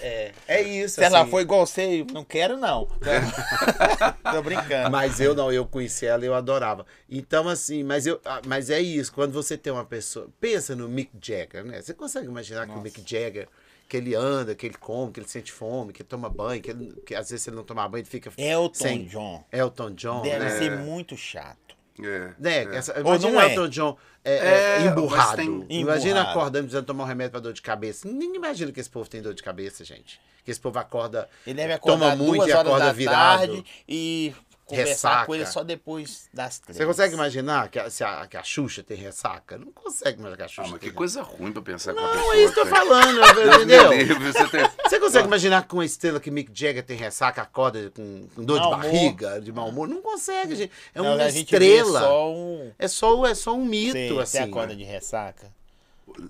É, 0.02 0.32
é 0.46 0.62
isso. 0.62 0.96
Se 0.96 1.04
ela 1.04 1.22
assim. 1.22 1.30
foi 1.30 1.40
igual 1.42 1.66
você, 1.66 2.04
não 2.12 2.24
quero 2.24 2.58
não. 2.58 2.86
Tô 4.32 4.42
brincando. 4.42 4.90
Mas 4.90 5.18
eu 5.18 5.34
não, 5.34 5.50
eu 5.50 5.64
conheci 5.66 6.04
ela 6.04 6.22
e 6.24 6.26
eu 6.28 6.34
adorava. 6.34 6.84
Então, 7.08 7.48
assim, 7.48 7.82
mas, 7.82 8.06
eu, 8.06 8.20
ah, 8.24 8.42
mas 8.46 8.68
é 8.68 8.80
isso, 8.80 9.10
quando 9.12 9.32
você 9.32 9.56
tem 9.56 9.72
uma 9.72 9.84
pessoa. 9.86 10.28
Pensa 10.38 10.76
no 10.76 10.88
Mick 10.88 11.10
Jagger, 11.22 11.64
né? 11.64 11.80
Você 11.80 11.94
consegue 11.94 12.26
imaginar 12.26 12.66
que 12.66 12.72
o 12.74 12.80
Mick 12.82 13.00
Jagger, 13.06 13.48
que 13.88 13.96
ele 13.96 14.14
anda, 14.14 14.54
que 14.54 14.66
ele 14.66 14.76
come, 14.76 15.10
que 15.12 15.20
ele 15.20 15.28
sente 15.28 15.50
fome, 15.50 15.92
que 15.92 16.02
ele 16.02 16.08
toma 16.08 16.28
banho, 16.28 16.60
que, 16.60 16.70
ele, 16.70 16.92
que 17.06 17.14
às 17.14 17.30
vezes 17.30 17.42
se 17.42 17.48
ele 17.50 17.56
não 17.56 17.64
tomar 17.64 17.88
banho, 17.88 18.02
ele 18.02 18.08
fica. 18.08 18.30
Elton 18.36 18.74
sem- 18.74 19.04
John. 19.06 19.44
Elton 19.50 19.90
John, 19.92 20.22
Deve 20.22 20.44
né? 20.44 20.58
ser 20.58 20.76
muito 20.78 21.16
chato. 21.16 21.56
É, 22.00 22.32
Né? 22.38 22.64
é. 22.64 22.76
Essa, 22.76 22.92
Ou 22.94 23.00
imagina 23.00 23.32
não 23.32 23.40
é? 23.40 23.50
Elton 23.54 23.68
John 23.68 23.96
é, 24.24 24.32
é, 24.34 24.82
É, 24.82 24.86
emburrado. 24.86 25.36
tem- 25.36 25.66
Imagina 25.70 26.10
Emburrado. 26.20 26.30
acordando 26.30 26.64
precisando 26.64 26.86
tomar 26.86 27.04
um 27.04 27.06
remédio 27.06 27.30
pra 27.32 27.40
dor 27.40 27.52
de 27.52 27.62
cabeça. 27.62 28.06
Ninguém 28.06 28.36
imagina 28.36 28.70
que 28.70 28.78
esse 28.78 28.90
povo 28.90 29.08
tem 29.08 29.20
dor 29.22 29.34
de 29.34 29.42
cabeça, 29.42 29.84
gente. 29.84 30.20
Que 30.44 30.50
esse 30.52 30.60
povo 30.60 30.78
acorda. 30.78 31.28
Ele 31.46 31.56
deve 31.56 31.76
toma 31.78 31.94
acordar 32.06 32.16
muito 32.16 32.34
duas 32.36 32.48
e 32.48 32.52
horas 32.52 32.66
acorda 32.66 32.84
da 32.86 32.92
virado. 32.92 33.38
tarde 33.46 33.64
e 33.88 34.32
conversar 34.68 35.08
Ressaca. 35.08 35.26
com 35.26 35.34
ele 35.34 35.46
só 35.46 35.64
depois 35.64 36.28
das 36.32 36.58
três. 36.58 36.76
Você 36.76 36.84
consegue 36.86 37.14
imaginar 37.14 37.68
que 37.68 37.78
a, 37.78 37.88
se 37.90 38.04
a, 38.04 38.26
que 38.26 38.36
a 38.36 38.42
Xuxa 38.42 38.82
tem 38.82 38.96
ressaca? 38.96 39.56
Não 39.58 39.72
consegue 39.72 40.18
imaginar 40.20 40.36
que 40.36 40.42
a 40.42 40.44
Ah, 40.44 40.48
Xuxa 40.48 40.70
mas 40.70 40.80
tem 40.80 40.90
que 40.90 40.94
coisa 40.94 41.22
ruim 41.22 41.50
pra 41.52 41.62
pensar 41.62 41.94
que 41.94 41.98
uma 42.00 42.08
Não, 42.08 42.14
pessoa 42.16 42.34
é 42.36 42.44
isso 42.44 42.52
que 42.54 42.60
eu 42.60 42.64
tô 42.64 42.70
falando, 42.70 43.20
entendeu? 43.56 43.92
livre, 43.92 44.32
você 44.32 44.48
tem... 44.48 44.60
Você 44.88 45.00
consegue 45.00 45.26
imaginar 45.26 45.66
que 45.66 45.74
uma 45.74 45.84
estrela 45.84 46.20
que 46.20 46.30
Mick 46.30 46.50
Jagger 46.52 46.84
tem 46.84 46.96
ressaca, 46.96 47.42
acorda 47.42 47.90
com, 47.94 48.28
com 48.34 48.44
dor 48.44 48.60
de 48.60 48.66
humor. 48.66 48.76
barriga, 48.78 49.40
de 49.40 49.52
mau 49.52 49.68
humor? 49.68 49.88
Não 49.88 50.02
consegue, 50.02 50.54
gente. 50.54 50.72
É 50.94 50.98
Não, 51.02 51.14
uma 51.14 51.24
a 51.24 51.28
estrela. 51.28 52.00
só 52.00 52.32
um... 52.32 52.72
É, 52.78 52.88
só, 52.88 53.26
é 53.26 53.34
só 53.34 53.54
um 53.54 53.64
mito, 53.64 53.92
Você, 53.92 54.08
assim. 54.20 54.24
você 54.24 54.38
acorda 54.38 54.74
né? 54.74 54.78
de 54.78 54.84
ressaca? 54.84 55.50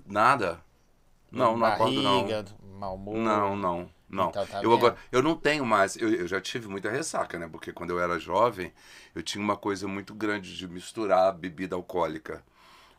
Nada? 0.07 0.59
Não, 1.31 1.55
não 1.57 1.65
acordo 1.65 2.01
não. 2.01 2.21
Barriga, 2.21 2.45
mau 2.77 2.95
humor? 2.95 3.15
Não, 3.17 3.55
não, 3.55 3.89
não. 4.09 4.29
Então, 4.29 4.45
tá 4.47 4.59
eu, 4.61 4.73
agora, 4.73 4.95
eu 5.11 5.21
não 5.23 5.35
tenho 5.35 5.65
mais. 5.65 5.95
Eu, 5.95 6.09
eu 6.13 6.27
já 6.27 6.41
tive 6.41 6.67
muita 6.67 6.89
ressaca, 6.89 7.37
né? 7.39 7.47
Porque 7.47 7.71
quando 7.71 7.91
eu 7.91 7.99
era 7.99 8.19
jovem, 8.19 8.73
eu 9.15 9.23
tinha 9.23 9.43
uma 9.43 9.55
coisa 9.57 9.87
muito 9.87 10.13
grande 10.13 10.55
de 10.57 10.67
misturar 10.67 11.31
bebida 11.33 11.75
alcoólica. 11.75 12.43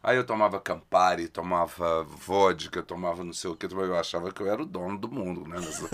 Aí 0.02 0.16
eu 0.16 0.24
tomava 0.26 0.60
Campari, 0.60 1.28
tomava 1.28 2.04
vodka, 2.04 2.82
tomava 2.82 3.24
não 3.24 3.32
sei 3.34 3.50
o 3.50 3.56
que, 3.56 3.66
eu 3.66 3.96
achava 3.98 4.32
que 4.32 4.40
eu 4.42 4.46
era 4.50 4.62
o 4.62 4.66
dono 4.66 4.98
do 4.98 5.10
mundo, 5.10 5.46
né? 5.48 5.56
Nessa- 5.60 5.90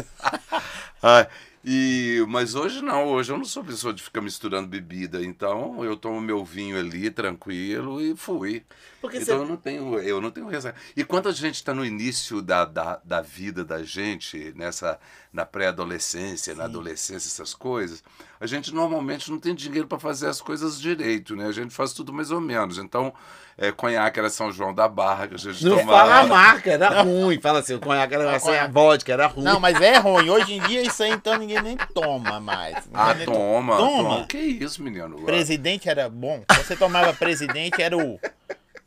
e, 1.69 2.25
mas 2.29 2.55
hoje 2.55 2.81
não, 2.81 3.07
hoje 3.09 3.33
eu 3.33 3.37
não 3.37 3.45
sou 3.45 3.65
pessoa 3.65 3.93
de 3.93 4.01
ficar 4.03 4.21
misturando 4.21 4.69
bebida, 4.69 5.25
então 5.25 5.85
eu 5.85 5.97
tomo 5.97 6.21
meu 6.21 6.45
vinho 6.45 6.79
ali 6.79 7.11
tranquilo 7.11 8.01
e 8.01 8.15
fui. 8.15 8.63
Porque 9.01 9.17
então 9.19 9.37
você- 9.37 9.43
eu 9.43 9.49
não 9.49 9.57
tenho, 9.57 9.99
eu 9.99 10.21
não 10.21 10.31
tenho 10.31 10.47
ressaca. 10.47 10.79
E 10.97 11.03
quando 11.05 11.29
a 11.29 11.33
gente 11.33 11.57
está 11.57 11.75
no 11.75 11.85
início 11.85 12.41
da, 12.41 12.65
da, 12.65 13.01
da 13.05 13.21
vida 13.21 13.65
da 13.65 13.83
gente, 13.83 14.53
nessa 14.57 14.99
na 15.33 15.45
pré-adolescência, 15.45 16.55
na 16.55 16.65
adolescência, 16.65 17.29
essas 17.29 17.53
coisas, 17.53 18.03
a 18.41 18.47
gente 18.47 18.73
normalmente 18.75 19.31
não 19.31 19.39
tem 19.39 19.55
dinheiro 19.55 19.87
para 19.87 19.99
fazer 19.99 20.29
as 20.29 20.41
coisas 20.41 20.81
direito, 20.81 21.37
né? 21.37 21.47
A 21.47 21.53
gente 21.53 21.75
faz 21.75 21.93
tudo 21.93 22.11
mais 22.11 22.31
ou 22.31 22.41
menos. 22.41 22.79
Então, 22.79 23.13
é, 23.59 23.71
conhaque 23.71 24.19
era 24.19 24.31
São 24.31 24.51
João 24.51 24.73
da 24.73 24.89
Barra 24.89 25.29
que 25.29 25.35
a 25.35 25.39
gente 25.39 25.63
Não 25.65 25.77
tomava. 25.79 25.99
fala 25.99 26.21
a 26.21 26.27
marca, 26.27 26.71
era 26.71 27.03
ruim. 27.03 27.39
Fala 27.39 27.59
assim, 27.59 27.75
o 27.75 27.81
conhaque 27.81 28.15
era 28.15 28.25
a 28.35 28.67
vodka, 28.69 29.13
era 29.13 29.27
ruim. 29.27 29.45
Não, 29.45 29.61
mas 29.61 29.79
é 29.81 29.99
ruim. 29.99 30.31
Hoje 30.31 30.55
em 30.55 30.61
dia 30.63 30.81
isso 30.83 31.03
aí 31.03 31.11
então 31.11 31.37
ninguém 31.39 31.56
nem 31.63 31.77
toma 31.95 32.41
mais. 32.41 32.77
Ah, 32.93 33.15
toma, 33.25 33.77
Toma. 33.77 33.77
toma. 33.77 34.27
Que 34.27 34.39
isso, 34.39 34.83
menino? 34.83 35.17
Presidente 35.25 35.89
era 35.89 36.09
bom. 36.09 36.43
Você 36.57 36.77
tomava 36.77 37.13
presidente, 37.13 37.81
era 37.83 37.97
o... 37.97 38.19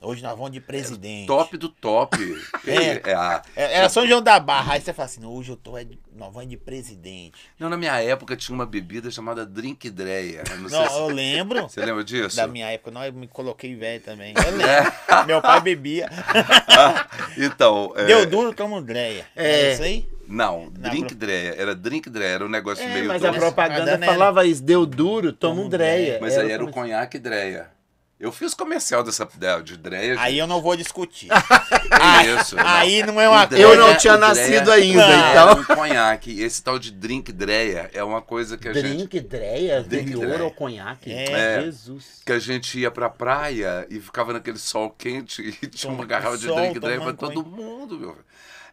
Hoje 0.02 0.24
nós 0.24 0.32
vamos 0.32 0.52
de 0.54 0.62
presidente. 0.62 1.28
Top 1.28 1.58
do 1.58 1.68
top. 1.68 2.16
É. 2.66 3.10
é 3.12 3.14
a- 3.14 3.42
É, 3.54 3.74
Era 3.80 3.90
São 3.90 4.08
João 4.08 4.22
da 4.22 4.40
Barra. 4.40 4.76
Aí 4.76 4.82
você 4.82 4.94
fala 4.94 5.08
assim, 5.08 5.26
hoje 5.26 5.52
eu 5.52 5.58
tô, 5.58 5.78
é 5.78 5.84
de- 5.84 6.00
nós 6.16 6.34
vamos 6.34 6.50
de 6.50 6.56
presidente. 6.56 7.34
Não, 7.60 7.70
na 7.70 7.76
minha 7.76 8.02
época 8.02 8.38
tinha 8.38 8.56
uma 8.56 8.66
bebida 8.66 9.12
chamada 9.12 9.46
Drink 9.46 9.90
Dreia. 9.90 10.42
Não 10.52 10.70
Não, 10.70 10.88
se- 10.88 10.96
eu 10.98 11.08
lembro. 11.10 11.64
Você 11.64 11.84
lembra 11.84 12.02
disso? 12.02 12.38
Da 12.38 12.48
minha 12.48 12.72
época, 12.72 12.92
não, 12.92 13.04
eu 13.04 13.12
me 13.12 13.28
coloquei 13.28 13.76
velho 13.76 14.00
também. 14.02 14.34
Eu 14.38 14.56
lembro. 14.56 14.94
Meu 15.28 15.42
pai 15.42 15.60
bebia. 15.60 16.10
Então. 17.38 17.94
é, 17.96 18.06
Deu 18.06 18.26
duro, 18.26 18.54
toma 18.54 18.78
um 18.78 18.82
dreia. 18.82 19.26
É 19.36 19.50
É. 19.70 19.74
isso 19.74 19.84
aí? 19.84 20.08
Não, 20.30 20.72
Na 20.78 20.90
Drink 20.90 21.08
pro- 21.08 21.18
Dreia. 21.18 21.56
Era 21.58 21.74
Drink 21.76 22.10
Dreia, 22.10 22.30
era 22.36 22.46
um 22.46 22.50
negócio 22.50 22.84
É, 22.86 22.94
meio. 22.94 23.08
mas 23.08 23.24
a 23.24 23.28
doce. 23.30 23.40
propaganda 23.40 23.80
Mas 23.98 24.02
era- 24.04 24.06
falava 24.06 24.46
isso, 24.46 24.62
deu 24.64 24.86
duro, 24.86 25.34
toma 25.34 25.62
um 25.62 25.68
dreia. 25.70 26.20
Mas 26.22 26.38
aí 26.38 26.52
era 26.52 26.64
o 26.64 26.72
conhaque 26.72 27.18
Dreia. 27.18 27.68
Eu 28.20 28.34
fiz 28.34 28.54
comercial 28.54 29.02
dessa 29.02 29.26
de 29.64 29.78
Dreia. 29.78 30.20
Aí 30.20 30.38
eu 30.38 30.46
não 30.46 30.62
vou 30.62 30.76
discutir. 30.76 31.30
Que 32.20 32.42
isso, 32.42 32.56
não. 32.58 32.68
Aí 32.68 33.02
não 33.04 33.20
é 33.20 33.30
uma 33.30 33.46
Dreia- 33.46 33.64
Eu 33.64 33.78
não 33.78 33.96
tinha 33.96 34.18
Dreia 34.18 34.34
nascido 34.36 34.72
ainda, 34.74 35.08
Não. 35.08 35.30
então. 35.32 35.50
É 35.50 35.54
um 35.54 35.64
conhaque. 35.64 36.42
Esse 36.42 36.62
tal 36.62 36.78
de 36.78 36.92
drink 36.92 37.32
Dreia 37.32 37.90
é 37.94 38.04
uma 38.04 38.22
coisa 38.22 38.58
que 38.58 38.68
a 38.68 38.74
gente 38.74 38.84
Drink, 39.08 39.20
dreia, 39.22 39.82
Drink, 39.84 40.04
interior 40.10 40.28
dreia. 40.28 40.44
ou 40.44 40.52
conhaque? 40.52 41.12
É. 41.14 41.62
Jesus. 41.62 42.22
que 42.26 42.32
a 42.34 42.40
gente 42.40 42.78
ia 42.78 42.92
pra 42.92 43.10
praia 43.10 43.88
e 43.90 44.00
ficava 44.02 44.34
naquele 44.34 44.58
sol 44.60 44.90
quente 44.90 45.42
e 45.62 45.68
tinha 45.68 45.92
uma 45.94 46.06
garrafa 46.06 46.38
de 46.38 46.46
sol, 46.48 46.58
drink 46.58 46.78
Dreia 46.80 47.00
pra 47.00 47.14
todo 47.14 47.44
mundo, 47.46 47.98
meu. 47.98 48.10
velho. 48.12 48.26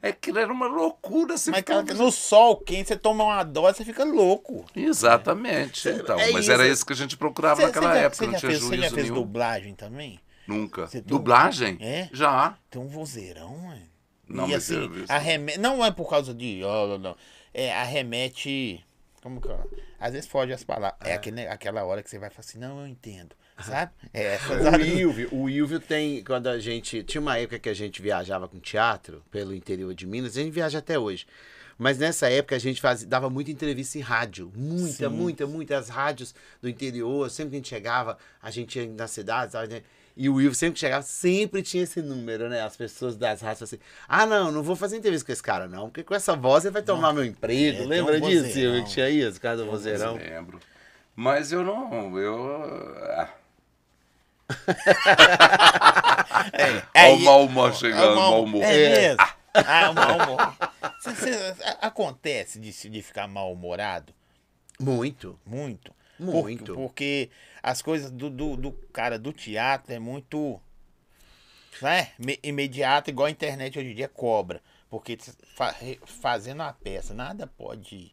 É 0.03 0.12
que 0.12 0.31
era 0.31 0.53
uma 0.53 0.67
loucura. 0.67 1.37
Você 1.38 1.50
Mas 1.50 1.61
ficava- 1.61 1.85
cara, 1.85 1.99
no 1.99 2.11
sol 2.12 2.57
quente, 2.61 2.88
você 2.88 2.97
toma 2.97 3.25
uma 3.25 3.43
dose, 3.43 3.79
você 3.79 3.85
fica 3.85 4.05
louco. 4.05 4.65
Exatamente. 4.76 5.88
Então, 5.88 6.19
É 6.19 6.31
mas 6.33 6.43
isso. 6.45 6.53
era 6.53 6.67
isso 6.69 6.85
que 6.87 6.93
a 6.93 6.97
gente 6.97 7.17
procurava 7.17 7.57
Você- 7.61 7.67
naquela 7.67 7.88
você 7.88 7.95
já- 7.95 8.00
época, 8.00 8.17
você 8.17 8.26
não 8.26 8.33
já 8.33 8.38
tinha 8.41 8.50
fez, 8.50 8.61
Você 8.62 8.69
já 8.69 8.76
juízo 8.83 8.95
fez 8.95 9.07
nenhum. 9.11 9.23
dublagem 9.23 9.75
também? 9.75 10.21
Nunca. 10.47 10.88
Dublagem? 11.05 11.79
É? 11.81 12.09
Já. 12.12 12.57
Tem 12.71 12.81
um 12.81 12.87
vozeirão, 12.88 13.57
mano. 13.59 13.83
Não, 14.29 14.49
e 14.49 14.53
mas 14.53 14.71
assim, 14.71 14.75
eu- 14.85 15.05
arremete, 15.09 15.59
não 15.59 15.85
é 15.85 15.91
por 15.91 16.09
causa 16.11 16.35
de. 16.35 16.62
ó, 16.65 16.87
não, 16.88 16.99
não. 16.99 17.17
É, 17.55 17.73
arremete. 17.75 18.85
Como 19.23 19.41
que 19.41 19.49
é? 19.50 19.59
Às 19.99 20.12
vezes 20.12 20.29
foge 20.29 20.53
as 20.53 20.62
palavras. 20.62 21.00
É, 21.09 21.15
aquele, 21.15 21.47
aquela 21.49 21.85
hora 21.85 22.03
que 22.03 22.11
você 22.11 22.19
vai 22.19 22.31
falar 22.31 22.41
assim, 22.47 22.59
não, 22.59 22.81
eu 22.81 22.87
entendo. 22.87 23.35
Sabe? 23.59 23.93
É 24.13 24.35
essas 24.35 24.63
O. 24.67 24.81
Ilvio, 24.81 25.29
o 25.33 25.49
Ilvio 25.49 25.81
tem, 25.81 26.23
quando 26.23 26.47
a 26.49 26.59
gente, 26.59 27.03
tinha 27.03 27.21
uma 27.21 27.39
época 27.39 27.59
que 27.59 27.69
a 27.69 27.75
gente 27.75 28.03
viajava 28.03 28.47
com 28.47 28.59
teatro 28.59 29.23
pelo 29.31 29.55
interior 29.55 29.95
de 29.95 30.07
Minas, 30.07 30.37
a 30.37 30.41
gente 30.41 30.53
viaja 30.53 30.79
até 30.79 30.99
hoje. 30.99 31.27
Mas 31.79 31.99
nessa 31.99 32.31
época 32.31 32.57
a 32.57 32.59
gente 32.59 32.81
fazia, 32.81 33.07
dava 33.07 33.29
muita 33.29 33.51
entrevista 33.51 33.99
em 33.99 34.01
rádio, 34.01 34.51
muita, 34.55 35.09
Sim. 35.09 35.15
muita, 35.15 35.47
muitas 35.47 35.89
rádios 35.89 36.35
do 36.61 36.69
interior, 36.69 37.31
sempre 37.31 37.51
que 37.51 37.57
a 37.57 37.59
gente 37.59 37.69
chegava, 37.69 38.19
a 38.43 38.51
gente 38.51 38.79
ia 38.79 38.87
nas 38.87 39.11
cidades, 39.11 39.53
sabe, 39.53 39.69
né? 39.69 39.83
e 40.17 40.31
o 40.31 40.41
Ilvio 40.41 40.55
sempre 40.55 40.75
que 40.75 40.81
chegava, 40.81 41.03
sempre 41.03 41.63
tinha 41.63 41.83
esse 41.83 42.01
número, 42.01 42.49
né? 42.49 42.63
As 42.63 42.75
pessoas 42.75 43.17
das 43.17 43.43
rádios 43.43 43.65
assim, 43.65 43.79
ah 44.09 44.25
não, 44.25 44.51
não 44.51 44.63
vou 44.63 44.75
fazer 44.75 44.97
entrevista 44.97 45.27
com 45.27 45.33
esse 45.33 45.43
cara 45.43 45.69
não, 45.69 45.91
porque 45.91 46.03
com 46.03 46.15
essa 46.15 46.35
voz 46.35 46.65
ele 46.65 46.73
vai 46.73 46.83
tomar 46.83 47.13
meu 47.13 47.25
emprego, 47.25 47.83
É, 47.83 47.87
lembra 47.87 48.17
um 48.17 48.21
disso, 48.21 48.55
que 48.55 48.85
tinha 48.85 49.11
isso, 49.11 49.39
cara 49.39 49.59
do 49.59 49.67
vozeirão? 49.67 50.17
Lembro. 50.17 50.59
Mas 51.15 51.51
eu 51.51 51.65
não. 51.65 52.19
Eu. 52.19 52.95
Ah, 53.17 53.29
É, 56.95 57.05
Olha 57.07 57.15
o 57.17 57.21
e- 57.21 57.25
mau 57.25 57.45
humor 57.47 57.75
chegando, 57.75 58.12
o 58.12 58.17
mau- 58.17 58.43
humor. 58.45 58.62
É 58.62 58.88
mesmo. 58.91 59.26
Ah, 59.55 59.91
o 59.91 59.95
mau 59.95 60.17
humor. 60.19 60.57
Cê- 61.00 61.15
cê- 61.15 61.55
acontece 61.81 62.59
de, 62.61 62.73
se- 62.73 62.88
de 62.91 63.03
ficar 63.03 63.26
mal-humorado? 63.26 64.12
Muito. 64.79 65.38
Muito. 65.47 65.95
Muito. 66.19 66.73
Porque, 66.73 66.73
porque 66.75 67.31
as 67.62 67.83
coisas 67.83 68.11
do, 68.11 68.29
do, 68.31 68.57
do 68.57 68.73
cara 68.93 69.19
do 69.19 69.33
teatro 69.33 69.93
é 69.95 69.99
muito. 69.99 70.61
Né? 71.83 72.09
Me- 72.19 72.38
Imediato, 72.43 73.11
igual 73.11 73.26
a 73.26 73.31
internet 73.31 73.79
hoje 73.79 73.91
em 73.93 73.95
dia 73.95 74.09
cobra. 74.09 74.61
Porque 74.88 75.19
fa- 75.57 75.75
fazendo 76.07 76.62
a 76.62 76.73
peça, 76.73 77.12
nada 77.12 77.47
pode 77.47 78.12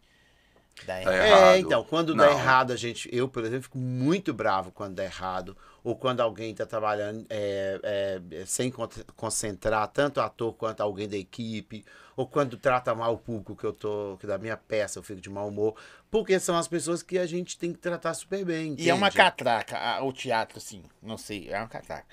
dar 0.85 1.01
Tá 1.03 1.13
errado. 1.13 1.45
É, 1.55 1.59
então, 1.59 1.83
quando 1.83 2.15
dá 2.15 2.25
Não. 2.25 2.33
errado, 2.39 2.71
a 2.73 2.75
gente, 2.75 3.07
eu, 3.13 3.27
por 3.29 3.43
exemplo, 3.43 3.63
fico 3.63 3.77
muito 3.77 4.33
bravo 4.33 4.71
quando 4.71 4.95
dá 4.95 5.03
errado, 5.03 5.55
ou 5.83 5.95
quando 5.95 6.21
alguém 6.21 6.53
tá 6.55 6.65
trabalhando 6.65 7.25
é, 7.29 8.21
é, 8.31 8.45
sem 8.45 8.71
con- 8.71 8.87
concentrar 9.15 9.87
tanto 9.89 10.19
o 10.19 10.23
ator 10.23 10.53
quanto 10.53 10.81
alguém 10.81 11.07
da 11.07 11.17
equipe, 11.17 11.83
ou 12.15 12.27
quando 12.27 12.57
trata 12.57 12.93
mal 12.95 13.13
o 13.15 13.17
público 13.17 13.55
que 13.55 13.65
eu 13.65 13.73
tô, 13.73 14.17
que 14.19 14.25
da 14.27 14.37
minha 14.37 14.55
peça 14.55 14.99
eu 14.99 15.03
fico 15.03 15.19
de 15.19 15.29
mau 15.29 15.47
humor, 15.49 15.75
porque 16.09 16.39
são 16.39 16.55
as 16.57 16.67
pessoas 16.67 17.01
que 17.03 17.17
a 17.17 17.25
gente 17.25 17.57
tem 17.57 17.73
que 17.73 17.79
tratar 17.79 18.13
super 18.13 18.45
bem. 18.45 18.75
E 18.77 18.89
é 18.89 18.93
uma 18.93 19.07
entende? 19.07 19.17
catraca, 19.17 20.03
o 20.03 20.13
teatro, 20.13 20.57
assim, 20.57 20.83
não 21.01 21.17
sei, 21.17 21.49
é 21.49 21.57
uma 21.57 21.67
catraca. 21.67 22.05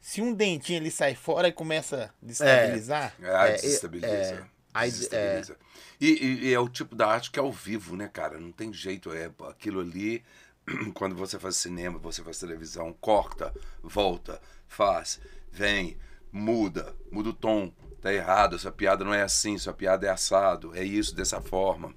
Se 0.00 0.22
um 0.22 0.32
dentinho 0.32 0.78
ele 0.78 0.90
sai 0.90 1.14
fora 1.14 1.48
e 1.48 1.52
começa 1.52 2.04
a 2.22 2.26
destabilizar, 2.26 3.14
É, 3.22 3.48
É, 3.48 3.52
desestabiliza. 3.52 4.34
é, 4.34 4.44
aí- 4.72 4.90
desestabiliza. 4.90 5.56
E, 6.00 6.06
e- 6.06 6.44
e 6.48 6.54
é 6.54 6.60
o 6.60 6.68
tipo 6.68 6.94
da 6.94 7.08
arte 7.08 7.30
que 7.30 7.38
é 7.38 7.42
ao 7.42 7.50
vivo, 7.50 7.96
né, 7.96 8.08
cara? 8.08 8.38
Não 8.38 8.52
tem 8.52 8.72
jeito. 8.72 9.12
É 9.12 9.30
aquilo 9.48 9.80
ali, 9.80 10.22
quando 10.94 11.14
você 11.14 11.38
faz 11.38 11.56
cinema, 11.56 11.98
você 11.98 12.22
faz 12.22 12.38
televisão, 12.38 12.92
corta, 13.00 13.52
volta, 13.82 14.40
faz, 14.68 15.20
vem, 15.52 15.96
muda, 16.32 16.94
muda 17.10 17.30
o 17.30 17.34
tom. 17.34 17.72
Tá 18.00 18.12
errado, 18.12 18.56
essa 18.56 18.70
piada 18.70 19.04
não 19.04 19.12
é 19.14 19.22
assim, 19.22 19.58
sua 19.58 19.72
piada 19.72 20.06
é 20.06 20.10
assado, 20.10 20.76
é 20.76 20.84
isso, 20.84 21.14
dessa 21.14 21.40
forma. 21.40 21.94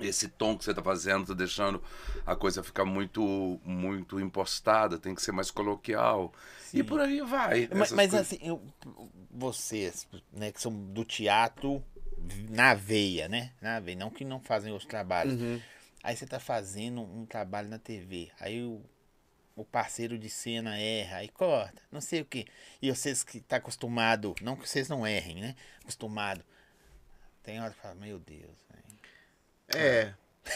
Esse 0.00 0.28
tom 0.28 0.56
que 0.56 0.64
você 0.64 0.74
tá 0.74 0.82
fazendo 0.82 1.26
tá 1.26 1.34
deixando 1.34 1.82
a 2.26 2.36
coisa 2.36 2.62
ficar 2.62 2.84
muito 2.84 3.58
muito 3.64 4.20
impostada, 4.20 4.98
tem 4.98 5.14
que 5.14 5.22
ser 5.22 5.32
mais 5.32 5.50
coloquial. 5.50 6.32
E 6.72 6.82
por 6.82 7.00
aí 7.00 7.20
vai. 7.22 7.68
Mas, 7.72 7.92
mas 7.92 8.10
coisas. 8.10 8.14
assim, 8.14 8.38
eu- 8.42 8.62
vocês, 9.30 10.06
né, 10.32 10.52
que 10.52 10.60
são 10.60 10.72
do 10.72 11.04
teatro 11.04 11.82
na 12.50 12.74
veia, 12.74 13.28
né? 13.28 13.52
Na 13.60 13.80
veia, 13.80 13.96
não 13.96 14.10
que 14.10 14.24
não 14.24 14.40
fazem 14.40 14.74
os 14.74 14.84
trabalhos. 14.84 15.40
Uhum. 15.40 15.60
Aí 16.06 16.16
você 16.16 16.24
tá 16.24 16.38
fazendo 16.38 17.00
um 17.02 17.26
trabalho 17.26 17.68
na 17.68 17.80
TV. 17.80 18.30
Aí 18.38 18.62
o, 18.62 18.80
o 19.56 19.64
parceiro 19.64 20.16
de 20.16 20.30
cena 20.30 20.78
erra, 20.78 21.16
aí 21.16 21.28
corta, 21.28 21.82
não 21.90 22.00
sei 22.00 22.20
o 22.20 22.24
quê. 22.24 22.46
E 22.80 22.88
vocês 22.94 23.24
que 23.24 23.40
tá 23.40 23.56
acostumado, 23.56 24.32
não 24.40 24.54
que 24.54 24.68
vocês 24.68 24.88
não 24.88 25.04
errem, 25.04 25.40
né? 25.40 25.56
Acostumado. 25.82 26.44
Tem 27.42 27.60
hora 27.60 27.72
que 27.72 27.80
fala, 27.80 27.96
meu 27.96 28.20
Deus, 28.20 28.56
velho. 28.70 28.84
É. 29.74 30.14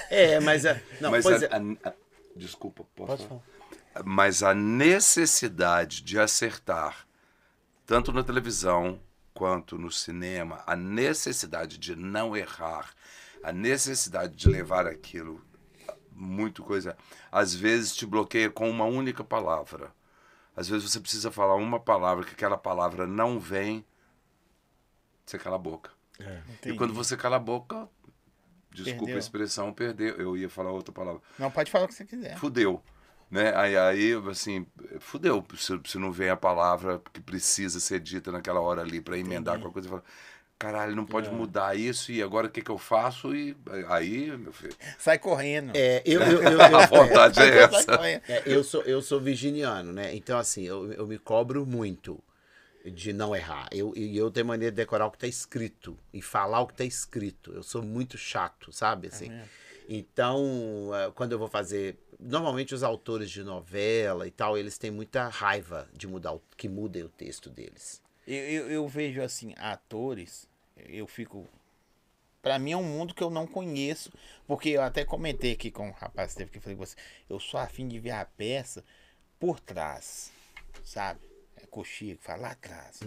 É, 0.09 0.39
mas. 0.39 0.65
é- 0.65 0.81
Não, 1.01 1.11
Mas 1.11 1.25
pois 1.25 1.43
a- 1.43 1.47
é. 1.47 1.49
a- 1.51 1.89
a- 1.91 1.95
desculpa, 2.37 2.85
posso 2.95 3.09
Pode 3.17 3.27
falar? 3.29 3.41
falar. 3.93 4.05
Mas 4.07 4.45
a 4.45 4.55
necessidade 4.55 6.01
de 6.03 6.17
acertar, 6.17 7.09
tanto 7.85 8.13
na 8.13 8.23
televisão 8.23 9.01
quanto 9.35 9.77
no 9.77 9.91
cinema, 9.91 10.63
a 10.65 10.77
necessidade 10.77 11.77
de 11.77 11.97
não 11.97 12.37
errar, 12.37 12.95
a 13.43 13.53
necessidade 13.53 14.35
de 14.35 14.49
levar 14.49 14.87
aquilo 14.87 15.45
muito 16.13 16.63
coisa, 16.63 16.97
às 17.33 17.55
vezes 17.55 17.95
te 17.97 18.05
bloqueia 18.05 18.51
com 18.51 18.69
uma 18.69 18.85
única 18.85 19.25
palavra. 19.25 19.93
Às 20.55 20.69
vezes 20.69 20.91
você 20.91 21.01
precisa 21.01 21.31
falar 21.31 21.55
uma 21.55 21.81
palavra 21.81 22.25
que 22.25 22.33
aquela 22.33 22.59
palavra 22.59 23.07
não 23.07 23.39
vem, 23.39 23.85
você 25.25 25.39
cala 25.39 25.57
a 25.57 25.59
boca. 25.59 25.91
E 26.19 26.53
Entendi. 26.53 26.77
quando 26.77 26.93
você 26.93 27.17
cala 27.17 27.37
a 27.37 27.41
boca, 27.41 27.89
desculpa 28.71 28.99
Perdeu. 28.99 29.17
a 29.17 29.19
expressão, 29.19 29.73
perdeu. 29.73 30.17
Eu 30.17 30.37
ia 30.37 30.51
falar 30.51 30.71
outra 30.71 30.93
palavra 30.93 31.23
Não, 31.39 31.51
pode 31.51 31.71
falar 31.71 31.87
o 31.87 31.89
que 31.89 31.95
você 31.95 32.05
quiser. 32.05 32.37
fudeu. 32.37 32.83
Né? 33.31 33.55
Aí, 33.57 33.77
aí, 33.79 34.13
assim, 34.29 34.67
fudeu. 34.99 35.43
Se, 35.57 35.81
se 35.85 35.99
não 35.99 36.11
vem 36.11 36.29
a 36.29 36.37
palavra 36.37 37.01
que 37.13 37.21
precisa 37.21 37.79
ser 37.79 38.01
dita 38.01 38.31
naquela 38.33 38.61
hora 38.61 38.83
ali 38.83 39.01
para 39.01 39.17
emendar 39.17 39.59
com 39.61 39.69
a 39.69 39.73
coisa, 39.73 39.89
fala, 39.89 40.05
caralho, 40.61 40.95
não 40.95 41.05
É. 41.05 41.07
pode 41.07 41.29
mudar 41.31 41.75
isso 41.77 42.13
e 42.13 42.23
agora 42.23 42.47
o 42.47 42.51
que, 42.51 42.61
que 42.63 42.71
eu 42.71 42.79
faço? 42.79 43.35
E 43.35 43.57
aí, 43.89 44.37
meu 44.37 44.53
filho, 44.53 44.77
Sai 44.99 45.19
correndo. 45.19 45.73
É, 45.75 46.03
eu, 46.05 46.21
eu, 46.23 46.43
eu, 46.43 46.61
a 46.63 46.83
eu- 46.83 46.87
vontade 46.87 47.41
é 47.43 47.63
essa. 47.63 47.93
É, 48.29 48.43
eu, 48.47 48.63
sou, 48.63 48.83
eu 48.83 49.01
sou 49.03 49.19
virginiano, 49.19 49.93
né? 49.93 50.15
Então, 50.15 50.39
assim, 50.39 50.63
eu, 50.63 50.93
eu 50.93 51.07
me 51.07 51.19
cobro 51.19 51.65
muito 51.67 52.23
de 52.85 53.13
não 53.13 53.35
errar. 53.35 53.69
Eu, 53.73 53.93
e 53.97 54.17
eu 54.17 54.31
tenho 54.31 54.47
maneira 54.47 54.71
de 54.71 54.77
decorar 54.77 55.07
o 55.07 55.11
que 55.11 55.19
tá 55.19 55.27
escrito 55.27 55.99
e 56.13 56.21
falar 56.23 56.61
o 56.61 56.67
que 56.67 56.75
tá 56.75 56.85
escrito. 56.85 57.53
Eu 57.53 57.63
sou 57.63 57.83
muito 57.83 58.17
chato, 58.19 58.71
sabe? 58.73 59.09
Assim. 59.09 59.29
mesmo? 59.31 59.49
Então, 59.89 60.91
eh, 60.95 61.11
quando 61.15 61.33
eu 61.33 61.39
vou 61.39 61.49
fazer. 61.49 61.97
Normalmente 62.19 62.75
os 62.75 62.83
autores 62.83 63.31
de 63.31 63.43
novela 63.43 64.27
e 64.27 64.31
tal, 64.31 64.57
eles 64.59 64.77
têm 64.77 64.91
muita 64.91 65.27
raiva 65.29 65.89
de 65.97 66.07
mudar 66.07 66.33
o, 66.35 66.43
que 66.57 66.69
mudem 66.69 67.03
o 67.03 67.09
texto 67.09 67.49
deles. 67.49 68.01
Eu, 68.27 68.37
eu, 68.45 68.71
eu 68.71 68.89
vejo 68.89 69.23
assim, 69.23 69.55
atores, 69.57 70.47
eu 70.89 71.07
fico. 71.07 71.47
Pra 72.43 72.59
mim 72.59 72.73
é 72.73 72.77
um 72.77 72.83
mundo 72.85 73.15
que 73.15 73.23
eu 73.23 73.29
não 73.31 73.47
conheço. 73.47 74.11
Porque 74.47 74.71
eu 74.71 74.83
até 74.83 75.05
comentei 75.05 75.53
aqui 75.53 75.71
com 75.71 75.89
o 75.89 75.93
rapaz 75.93 76.33
que 76.33 76.39
teve 76.39 76.51
que 76.51 76.59
eu 76.59 76.63
falei 76.63 76.77
com 76.77 76.85
você. 76.87 76.97
Eu 77.29 77.39
sou 77.39 77.61
afim 77.61 77.87
de 77.87 77.99
ver 77.99 78.13
a 78.13 78.25
peça 78.25 78.85
por 79.39 79.61
trás. 79.61 80.33
Sabe? 80.85 81.21
É 81.57 81.67
coxinha 81.67 82.17
que 82.17 82.23
fala 82.25 82.43
lá 82.43 82.51
atrás. 82.53 83.01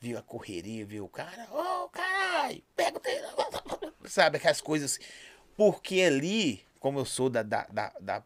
Viu 0.00 0.18
a 0.18 0.22
correria, 0.22 0.84
viu 0.86 1.04
o 1.04 1.08
cara. 1.08 1.46
Ô, 1.52 1.88
caralho! 1.90 2.62
Pega 2.74 2.96
o. 2.96 3.00
te- 3.00 4.08
Sabe, 4.08 4.38
aquelas 4.38 4.60
coisas. 4.60 4.98
Porque 5.56 6.00
ali, 6.00 6.64
como 6.80 6.98
eu 6.98 7.04
sou 7.04 7.28
da, 7.30 7.42
da, 7.42 7.66
da, 7.66 7.92
da, 8.00 8.22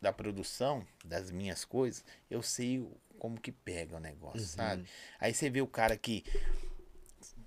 da 0.00 0.12
produção 0.12 0.84
das 1.04 1.30
minhas 1.30 1.64
coisas, 1.64 2.04
eu 2.30 2.42
sei 2.42 2.84
como 3.18 3.38
que 3.40 3.52
pega 3.52 3.96
o 3.96 4.00
negócio, 4.00 4.40
sabe? 4.46 4.84
Aí 5.20 5.32
você 5.32 5.48
vê 5.48 5.60
o 5.60 5.66
cara 5.66 5.96
que, 5.96 6.24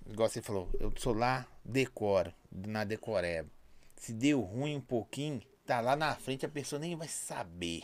igual 0.08 0.28
você 0.28 0.42
falou, 0.42 0.68
eu 0.80 0.92
sou 0.96 1.12
lá, 1.12 1.46
decoro, 1.64 2.32
na 2.50 2.84
decoreba. 2.84 3.48
Se 3.96 4.12
deu 4.12 4.40
ruim 4.40 4.76
um 4.76 4.80
pouquinho, 4.80 5.42
tá 5.66 5.80
lá 5.80 5.94
na 5.94 6.14
frente, 6.14 6.46
a 6.46 6.48
pessoa 6.48 6.78
nem 6.78 6.96
vai 6.96 7.08
saber. 7.08 7.82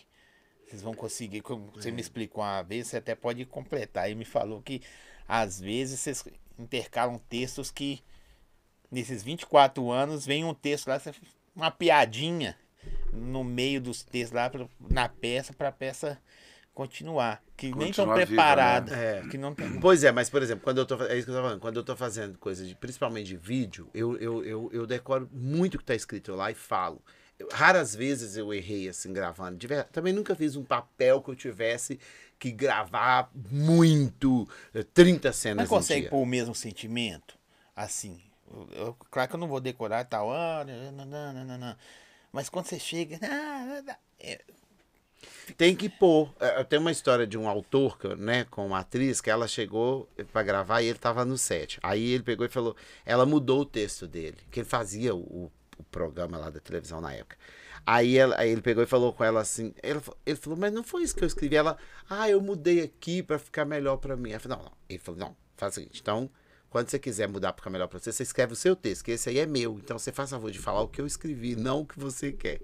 Vocês 0.67 0.81
vão 0.83 0.95
conseguir, 0.95 1.43
como 1.43 1.71
você 1.73 1.91
me 1.91 2.01
explicou 2.01 2.43
uma 2.43 2.63
vez, 2.63 2.87
você 2.87 2.97
até 2.97 3.15
pode 3.15 3.45
completar. 3.45 4.05
Aí 4.05 4.15
me 4.15 4.25
falou 4.25 4.63
que 4.63 4.81
às 5.29 5.61
vezes 5.61 6.01
vocês 6.01 6.25
intercalam 6.59 7.19
textos 7.29 7.71
que 7.71 8.03
nesses 8.91 9.23
24 9.23 9.91
anos 9.91 10.25
vem 10.25 10.45
um 10.45 10.55
texto 10.55 10.89
lá, 10.89 11.01
uma 11.55 11.71
piadinha 11.71 12.57
no 13.13 13.45
meio 13.45 13.81
dos 13.81 14.03
textos 14.03 14.33
lá, 14.33 14.51
na 14.81 15.09
peça, 15.09 15.53
pra 15.53 15.71
peça 15.71 16.21
continuar. 16.75 17.43
Que 17.57 17.67
nem 17.75 17.91
estão 17.91 18.05
Continuar 18.07 18.27
preparadas. 18.27 18.91
né? 18.91 19.19
É. 19.19 19.29
Que 19.29 19.39
não 19.39 19.55
tem. 19.55 19.79
Pois 19.81 20.03
é, 20.03 20.11
mas 20.11 20.29
por 20.29 20.43
exemplo, 20.43 20.65
quando 20.65 20.79
eu 20.79 20.87
tô, 20.87 21.01
é 21.05 21.17
isso 21.17 21.25
que 21.27 21.31
eu 21.31 21.37
tô 21.37 21.43
falando, 21.43 21.61
quando 21.61 21.77
eu 21.77 21.85
tô 21.85 21.95
fazendo 21.97 22.37
coisas, 22.39 22.67
de, 22.69 22.75
principalmente 22.75 23.29
de 23.29 23.37
vídeo, 23.37 23.89
eu, 23.95 24.17
eu, 24.19 24.45
eu, 24.45 24.71
eu 24.73 24.87
decoro 24.87 25.29
muito 25.33 25.77
o 25.77 25.79
que 25.79 25.85
tá 25.85 25.95
escrito 25.95 26.35
lá 26.35 26.51
e 26.51 26.55
falo. 26.55 27.01
Eu- 27.39 27.49
raras 27.53 27.95
vezes 27.95 28.37
eu 28.37 28.53
errei 28.53 28.89
assim 28.89 29.13
gravando. 29.13 29.57
De 29.57 29.67
ver- 29.67 29.85
Também 29.85 30.13
nunca 30.13 30.35
fiz 30.35 30.57
um 30.57 30.65
papel 30.65 31.23
que 31.23 31.31
eu 31.31 31.37
tivesse 31.37 31.99
que 32.39 32.51
gravar 32.51 33.31
muito, 33.35 34.49
eh, 34.75 34.83
30 34.83 35.33
cenas 35.33 35.63
Mas 35.65 35.69
consegue 35.69 36.09
pôr 36.09 36.23
o 36.23 36.27
mesmo 36.27 36.55
sentimento? 36.55 37.37
Assim. 37.75 38.21
eu- 38.53 38.69
eu- 38.73 38.97
claro 39.11 39.29
que 39.29 39.35
eu 39.35 39.41
não 39.41 39.49
vou 39.49 39.61
decorar 39.61 40.03
e 40.03 40.05
tal. 40.05 40.33
ah, 40.33 40.65
nananana, 40.93 41.79
Mas 42.33 42.49
quando 42.49 42.67
você 42.67 42.79
chega. 42.79 43.19
ah, 43.23 43.83
ah, 43.89 43.97
é, 44.21 44.41
Tem 45.57 45.75
que 45.75 45.89
pôr. 45.89 46.33
É, 46.41 46.63
tenho 46.65 46.81
uma 46.83 46.91
história 46.91 47.27
de 47.27 47.37
um 47.39 47.49
autor, 47.49 47.99
né, 48.17 48.45
com 48.45 48.67
uma 48.67 48.81
atriz, 48.81 49.21
que 49.21 49.31
ela 49.31 49.47
chegou 49.49 50.09
pra 50.33 50.43
gravar 50.43 50.81
e 50.83 50.87
ele 50.87 50.99
tava 50.99 51.25
no 51.25 51.37
set. 51.39 51.79
Aí 51.83 52.13
ele 52.13 52.23
pegou 52.23 52.47
e 52.47 52.49
falou, 52.49 52.77
ela 53.05 53.27
mudou 53.27 53.61
o 53.61 53.65
texto 53.67 54.07
dele, 54.07 54.37
que 54.51 54.61
ele 54.61 54.69
fazia 54.69 55.15
o, 55.15 55.51
o 55.79 55.85
programa 55.91 56.39
lá 56.39 56.51
da 56.51 56.61
televisão 56.61 57.01
na 57.01 57.13
época. 57.13 57.37
Aí, 57.87 58.17
ela- 58.17 58.37
aí 58.39 58.51
ele 58.51 58.63
pegou 58.63 58.83
e 58.83 58.87
falou 58.87 59.13
com 59.13 59.23
ela 59.25 59.41
assim, 59.41 59.75
ele, 59.83 60.01
ele 60.25 60.37
falou, 60.37 60.59
mas 60.59 60.73
não 60.73 60.83
foi 60.83 61.03
isso 61.03 61.15
que 61.15 61.23
eu 61.23 61.27
escrevi. 61.29 61.57
Ela, 61.57 61.77
ah, 62.09 62.29
eu 62.31 62.41
mudei 62.41 62.81
aqui 62.83 63.23
pra 63.23 63.39
ficar 63.39 63.65
melhor 63.65 63.99
pra 63.99 64.17
mim. 64.17 64.31
Ela 64.31 64.41
falou, 64.41 64.59
não, 64.59 64.65
não. 64.65 64.73
Ele 64.89 64.99
falou, 64.99 65.21
não, 65.21 65.37
faz 65.57 65.73
o 65.73 65.75
seguinte, 65.77 66.01
então, 66.01 66.31
quando 66.75 66.91
você 66.91 66.99
quiser 66.99 67.29
mudar 67.29 67.53
pra 67.53 67.61
ficar 67.61 67.71
melhor 67.71 67.87
pra 67.87 68.01
você, 68.01 68.11
você 68.11 68.25
escreve 68.25 68.53
o 68.53 68.57
seu 68.57 68.75
texto, 68.75 69.05
que 69.05 69.13
esse 69.13 69.29
aí 69.29 69.39
é 69.39 69.47
meu. 69.47 69.79
Então 69.79 69.97
você 69.97 70.11
faz 70.11 70.29
favor 70.31 70.51
de 70.51 70.59
falar 70.59 70.81
o 70.81 70.89
que 70.89 71.01
eu 71.01 71.07
escrevi, 71.07 71.55
não 71.55 71.83
o 71.83 71.87
que 71.87 71.97
você 71.97 72.33
quer. 72.33 72.61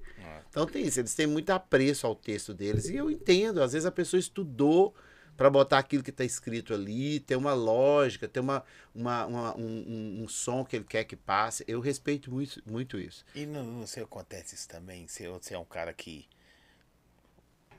Então 0.48 0.66
tem 0.66 0.84
isso, 0.84 0.98
eles 0.98 1.14
têm 1.14 1.28
muito 1.28 1.50
apreço 1.50 2.08
ao 2.08 2.16
texto 2.16 2.52
deles. 2.52 2.86
E 2.88 2.96
eu 2.96 3.08
entendo, 3.08 3.62
às 3.62 3.72
vezes 3.72 3.86
a 3.86 3.92
pessoa 3.92 4.18
estudou 4.18 4.92
para 5.36 5.48
botar 5.48 5.78
aquilo 5.78 6.02
que 6.02 6.10
está 6.10 6.24
escrito 6.24 6.74
ali, 6.74 7.20
tem 7.20 7.36
uma 7.36 7.54
lógica, 7.54 8.26
tem 8.26 8.42
uma, 8.42 8.64
uma, 8.92 9.26
uma- 9.26 9.56
um, 9.56 9.62
um- 9.62 10.22
um 10.24 10.28
som 10.28 10.64
que 10.64 10.74
ele 10.74 10.84
quer 10.84 11.04
que 11.04 11.14
passe. 11.14 11.64
Eu 11.68 11.78
respeito 11.78 12.32
muito, 12.32 12.60
muito 12.68 12.98
isso. 12.98 13.24
E 13.32 13.46
não, 13.46 13.62
não 13.62 13.86
sei 13.86 14.02
acontece 14.02 14.56
isso 14.56 14.66
também. 14.68 15.06
Você, 15.06 15.28
você 15.28 15.54
é 15.54 15.58
um 15.58 15.64
cara 15.64 15.94
que. 15.94 16.26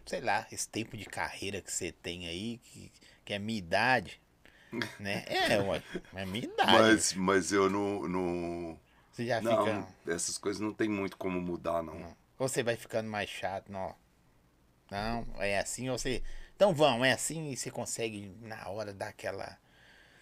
Sei 0.05 0.21
lá, 0.21 0.47
esse 0.49 0.69
tempo 0.69 0.95
de 0.95 1.03
carreira 1.03 1.61
que 1.61 1.69
você 1.73 1.91
tem 1.91 2.25
aí, 2.25 2.57
que, 2.63 2.89
que 3.25 3.33
é 3.33 3.37
minha 3.37 3.59
idade. 3.59 4.20
Né? 4.99 5.25
É, 5.27 5.59
ué, 5.59 5.81
é 6.15 6.25
minha 6.25 6.45
idade. 6.45 6.71
Mas, 6.71 7.13
mas 7.13 7.51
eu 7.51 7.69
não. 7.69 8.07
não... 8.07 8.79
Você 9.11 9.25
já 9.25 9.41
Não, 9.41 9.57
fica. 9.65 9.87
essas 10.13 10.37
coisas 10.37 10.61
não 10.61 10.73
tem 10.73 10.87
muito 10.87 11.17
como 11.17 11.41
mudar, 11.41 11.83
não. 11.83 12.15
Ou 12.39 12.47
você 12.47 12.63
vai 12.63 12.75
ficando 12.77 13.09
mais 13.09 13.29
chato, 13.29 13.69
não. 13.71 13.93
Não, 14.89 15.25
é 15.39 15.59
assim, 15.59 15.89
ou 15.89 15.97
você. 15.97 16.23
Então 16.55 16.73
vão, 16.73 17.03
é 17.03 17.11
assim 17.11 17.49
e 17.51 17.57
você 17.57 17.69
consegue 17.71 18.33
na 18.41 18.67
hora 18.69 18.93
dar 18.93 19.09
aquela. 19.09 19.57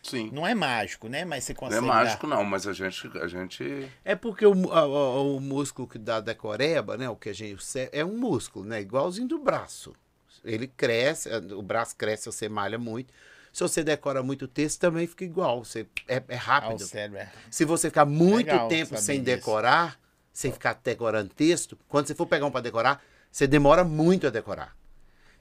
Sim. 0.01 0.29
Não 0.31 0.47
é 0.47 0.55
mágico, 0.55 1.07
né? 1.09 1.25
Mas 1.25 1.43
você 1.43 1.53
Não 1.53 1.59
consegue. 1.59 1.85
é 1.85 1.87
mágico, 1.87 2.27
dar... 2.27 2.35
não, 2.37 2.43
mas 2.45 2.65
a 2.65 2.73
gente. 2.73 3.07
A 3.17 3.27
gente... 3.27 3.91
É 4.03 4.15
porque 4.15 4.45
o, 4.45 4.71
a- 4.71 5.21
o 5.21 5.39
músculo 5.39 5.87
que 5.87 5.97
dá 5.99 6.19
decoreba, 6.21 6.97
né? 6.97 7.09
O 7.09 7.15
que 7.15 7.29
a 7.29 7.33
gente 7.33 7.61
o 7.61 7.89
é 7.91 8.03
um 8.05 8.17
músculo, 8.17 8.65
né? 8.65 8.79
Igualzinho 8.81 9.27
do 9.27 9.37
braço. 9.37 9.93
Ele 10.43 10.67
cresce, 10.67 11.29
o 11.53 11.61
braço 11.61 11.95
cresce 11.97 12.25
você 12.27 12.47
malha 12.47 12.79
muito. 12.79 13.13
Se 13.51 13.61
você 13.63 13.83
decora 13.83 14.21
muito 14.21 14.47
texto, 14.47 14.79
também 14.79 15.07
fica 15.07 15.23
igual. 15.23 15.63
Você, 15.63 15.87
é, 16.07 16.21
é 16.27 16.35
rápido. 16.35 16.83
é. 17.17 17.31
Se 17.49 17.65
você 17.65 17.89
ficar 17.89 18.05
muito 18.05 18.47
Legal 18.47 18.67
tempo 18.67 18.97
sem 18.97 19.21
decorar, 19.21 19.99
sem 20.31 20.51
ficar 20.51 20.79
decorando 20.83 21.29
texto, 21.29 21.77
quando 21.87 22.07
você 22.07 22.15
for 22.15 22.25
pegar 22.25 22.45
um 22.45 22.51
para 22.51 22.61
decorar, 22.61 23.03
você 23.31 23.47
demora 23.47 23.83
muito 23.83 24.27
a 24.27 24.29
decorar. 24.29 24.75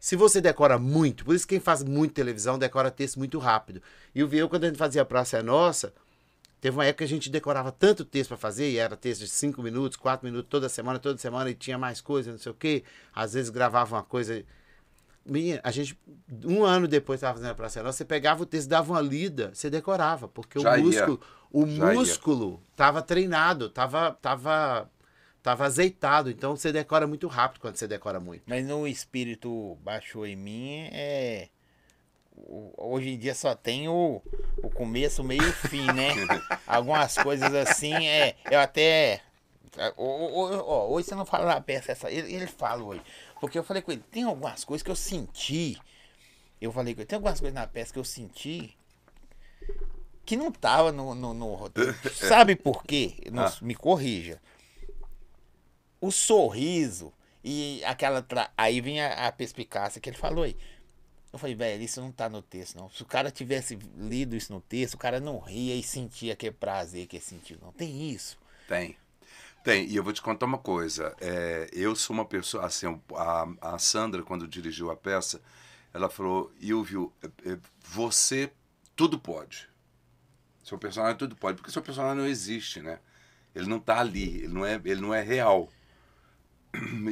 Se 0.01 0.15
você 0.15 0.41
decora 0.41 0.79
muito, 0.79 1.25
por 1.25 1.35
isso 1.35 1.47
quem 1.47 1.59
faz 1.59 1.83
muito 1.83 2.15
televisão 2.15 2.59
decora 2.59 2.91
texto 2.91 3.19
muito 3.19 3.39
rápido. 3.39 3.83
E 4.15 4.23
o 4.23 4.29
Viu, 4.29 4.49
quando 4.49 4.65
a 4.65 4.69
gente 4.69 4.79
fazia 4.79 5.05
Praça 5.05 5.39
é 5.39 5.43
Nossa, 5.43 5.93
teve 6.61 6.77
uma 6.77 6.85
época 6.85 6.99
que 6.99 7.05
a 7.05 7.15
gente 7.15 7.29
decorava 7.29 7.73
tanto 7.73 8.05
texto 8.05 8.29
para 8.29 8.37
fazer, 8.37 8.71
e 8.71 8.79
era 8.79 8.97
texto 8.97 9.23
de 9.23 9.29
5 9.29 9.61
minutos, 9.61 9.97
4 9.97 10.25
minutos, 10.25 10.49
toda 10.49 10.69
semana, 10.69 10.99
toda 10.99 11.19
semana, 11.19 11.51
e 11.51 11.55
tinha 11.55 11.77
mais 11.77 12.01
coisa, 12.01 12.31
não 12.31 12.39
sei 12.39 12.53
o 12.53 12.55
quê. 12.55 12.85
Às 13.13 13.33
vezes 13.33 13.51
gravava 13.51 13.97
uma 13.97 14.03
coisa. 14.05 14.45
Menina, 15.25 15.61
a 15.63 15.71
gente, 15.71 15.99
um 16.45 16.65
ano 16.65 16.89
depois 16.89 17.19
estava 17.19 17.35
fazendo 17.35 17.51
a 17.51 17.55
Praça 17.55 17.83
Nossa, 17.83 17.99
você 17.99 18.05
pegava 18.05 18.43
o 18.43 18.47
texto, 18.47 18.69
dava 18.69 18.93
uma 18.93 19.01
lida, 19.01 19.51
você 19.53 19.69
decorava, 19.69 20.27
porque 20.27 20.59
Já 20.59 20.73
o 20.73 20.77
ia. 20.79 20.83
músculo, 20.85 21.21
o 21.53 21.67
Já 21.67 21.93
ia. 21.93 21.99
músculo 21.99 22.63
tava 22.75 23.03
treinado, 23.03 23.69
tava, 23.69 24.13
tava, 24.23 24.91
tava 25.43 25.65
azeitado. 25.67 26.31
Então 26.31 26.57
você 26.57 26.73
decora 26.73 27.07
muito 27.07 27.27
rápido 27.27 27.61
quando 27.61 27.77
você 27.77 27.87
decora 27.87 28.19
muito. 28.19 28.43
Mas 28.47 28.67
no 28.67 28.87
espírito 28.89 29.77
baixou 29.83 30.27
em 30.27 30.37
mim 30.37 30.89
é. 30.93 31.49
Hoje 32.77 33.11
em 33.11 33.19
dia 33.19 33.35
só 33.35 33.55
tem 33.55 33.89
o, 33.89 34.23
o 34.63 34.71
começo, 34.71 35.23
o 35.23 35.25
meio 35.25 35.43
e 35.43 35.49
o 35.49 35.53
fim, 35.53 35.85
né? 35.93 36.11
Algumas 36.67 37.17
coisas 37.19 37.53
assim, 37.53 37.93
é. 38.07 38.37
Eu 38.51 38.61
até. 38.61 39.21
ó, 39.77 39.93
ó, 39.97 40.65
ó, 40.65 40.89
hoje 40.89 41.09
você 41.09 41.15
não 41.17 41.27
fala 41.27 41.47
na 41.47 41.61
peça 41.61 41.91
essa. 41.93 42.11
Ele, 42.11 42.33
ele 42.33 42.47
fala 42.47 42.83
hoje. 42.85 43.03
Porque 43.41 43.59
eu 43.59 43.63
falei 43.65 43.83
com 43.83 43.93
ele, 43.93 44.03
tem 44.11 44.25
algumas 44.25 44.65
coisas 44.65 44.83
que 44.83 44.91
eu 44.91 44.97
senti. 44.97 45.81
Eu 46.61 46.73
falei 46.73 46.95
com 46.95 47.01
ele, 47.01 47.07
tem 47.07 47.17
algumas 47.17 47.39
coisas 47.39 47.55
na 47.55 47.67
peça 47.67 47.93
que 47.93 47.99
eu 47.99 48.05
senti 48.05 48.77
que 50.25 50.37
não 50.37 50.53
tava 50.53 50.93
no, 50.93 51.15
no, 51.15 51.33
no 51.33 51.55
roteiro. 51.55 51.95
Sabe 52.15 52.55
por 52.57 52.85
quê? 52.85 53.15
Não- 53.33 53.45
Ah. 53.45 53.55
Me 53.63 53.75
corrija. 53.75 54.41
O 56.01 56.11
sorriso 56.13 57.13
e 57.43 57.83
aquela. 57.85 58.23
tra- 58.23 58.51
Aí 58.57 58.81
vem 58.81 59.01
a, 59.01 59.27
a 59.29 59.33
perspicácia 59.33 60.01
que 60.01 60.09
ele 60.09 60.17
falou 60.17 60.45
aí. 60.45 60.57
Eu 61.33 61.39
falei, 61.39 61.55
velho, 61.55 61.83
isso 61.83 62.01
não 62.01 62.11
tá 62.11 62.29
no 62.29 62.41
texto, 62.41 62.77
não. 62.77 62.89
Se 62.91 63.03
o 63.03 63.07
cara 63.07 63.31
tivesse 63.31 63.79
lido 63.97 64.35
isso 64.35 64.53
no 64.53 64.61
texto, 64.63 64.95
o 64.95 64.99
cara 64.99 65.21
não 65.21 65.39
ria 65.39 65.75
e 65.75 65.83
sentia 65.83 66.33
aquele 66.33 66.53
prazer 66.53 67.07
que 67.07 67.17
ele 67.17 67.25
sentiu. 67.25 67.59
Não 67.61 67.71
tem 67.73 68.11
isso. 68.11 68.39
Tem. 68.67 68.97
Tem, 69.63 69.87
e 69.87 69.97
eu 69.97 70.03
vou 70.05 70.13
te 70.13 70.23
contar 70.23 70.47
uma 70.47 70.59
coisa. 70.59 71.15
É, 71.21 71.69
eu 71.73 71.95
sou 71.95 72.15
uma 72.15 72.25
pessoa, 72.25 72.65
assim, 72.65 72.87
a, 73.15 73.75
a 73.75 73.79
Sandra, 73.79 74.23
quando 74.23 74.47
dirigiu 74.47 74.91
a 74.91 74.97
peça, 74.97 75.41
ela 75.93 76.09
falou, 76.09 76.53
Ilvio, 76.61 77.13
é, 77.23 77.53
é, 77.53 77.59
você 77.83 78.51
tudo 78.95 79.19
pode. 79.19 79.69
Seu 80.63 80.79
personagem 80.79 81.17
tudo 81.17 81.37
pode, 81.37 81.57
porque 81.57 81.71
seu 81.71 81.83
personagem 81.83 82.19
não 82.19 82.27
existe, 82.27 82.81
né? 82.81 83.01
Ele 83.55 83.67
não 83.67 83.81
tá 83.81 83.99
ali, 83.99 84.39
ele 84.39 84.49
não 84.49 84.65
é, 84.65 84.81
ele 84.85 85.01
não 85.01 85.15
é 85.15 85.23
real. 85.23 85.69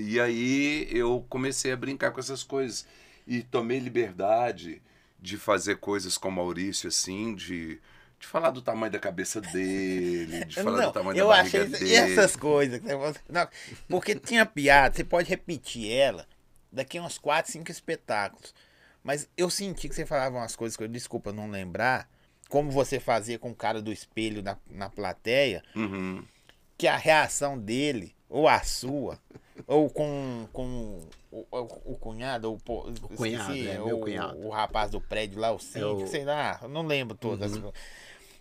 E 0.01 0.21
aí 0.21 0.87
eu 0.91 1.25
comecei 1.29 1.73
a 1.73 1.77
brincar 1.77 2.13
com 2.13 2.21
essas 2.21 2.43
coisas. 2.43 2.87
E 3.27 3.43
tomei 3.43 3.79
liberdade 3.81 4.83
de 5.19 5.37
fazer 5.37 5.77
coisas 5.79 6.17
com 6.19 6.31
Maurício, 6.31 6.89
assim, 6.89 7.35
de, 7.35 7.81
de 8.19 8.27
falar 8.27 8.51
do 8.51 8.63
tamanho 8.63 8.91
da 8.93 8.99
cabeça 8.99 9.41
dele, 9.41 10.45
de 10.47 10.55
falar 10.63 10.79
não, 10.79 10.87
do 10.87 10.93
tamanho 10.93 11.19
eu 11.19 11.29
da 11.29 11.37
barriga 11.37 11.65
achei 11.65 11.79
dele. 11.79 11.95
essas 11.95 12.35
coisas. 12.37 12.81
você- 12.81 13.21
não, 13.29 13.49
porque 13.89 14.15
tinha 14.15 14.45
piada, 14.47 14.95
você 14.97 15.05
pode 15.05 15.29
repetir 15.29 15.91
ela 15.93 16.27
daqui 16.73 16.99
a 16.99 17.03
uns 17.03 17.19
4, 17.19 17.53
5 17.53 17.71
espetáculos. 17.71 18.55
Mas 19.03 19.29
eu 19.37 19.49
senti 19.49 19.89
que 19.89 19.95
você 19.95 20.05
falava 20.05 20.37
umas 20.37 20.57
coisas 20.57 20.77
que 20.77 20.83
eu, 20.83 20.89
desculpa 20.89 21.33
não 21.33 21.49
lembrar, 21.51 22.09
como 22.49 22.71
você 22.71 22.99
fazia 22.99 23.39
com 23.39 23.51
o 23.51 23.55
cara 23.55 23.81
do 23.81 23.93
espelho 23.93 24.43
na, 24.43 24.57
na 24.69 24.89
plateia, 24.91 25.63
Uhum. 25.77 26.25
que 26.77 26.87
a 26.89 26.97
reação 26.97 27.57
dele, 27.59 28.15
ou 28.29 28.49
a 28.49 28.61
sua, 28.63 29.19
ou 29.67 29.89
com, 29.89 30.49
com 30.53 31.09
o, 31.31 31.47
o- 31.51 31.93
o 31.93 31.99
cunhado, 31.99 32.49
ou 32.51 32.61
o, 32.69 32.91
o 32.91 33.09
cunhado, 33.17 33.53
é, 33.57 33.79
meu 33.79 33.99
cunhado. 34.01 34.39
o 34.39 34.51
rapaz 34.51 34.91
do 34.91 35.01
prédio 35.01 35.39
lá, 35.39 35.53
o 35.53 35.59
síndico, 35.59 36.03
o- 36.03 36.07
sei 36.09 36.25
lá, 36.25 36.59
eu 36.63 36.69
não 36.69 36.83
lembro 36.83 37.17
todas. 37.17 37.55
Uhum. 37.57 37.73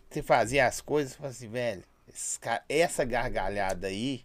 Você 0.10 0.22
fazia 0.24 0.66
as 0.68 0.80
coisas 0.82 1.14
e 1.14 1.18
falava 1.18 1.36
assim, 1.36 1.50
velho, 1.50 1.84
cara- 2.40 2.64
essa 2.70 3.04
gargalhada 3.04 3.88
aí, 3.88 4.24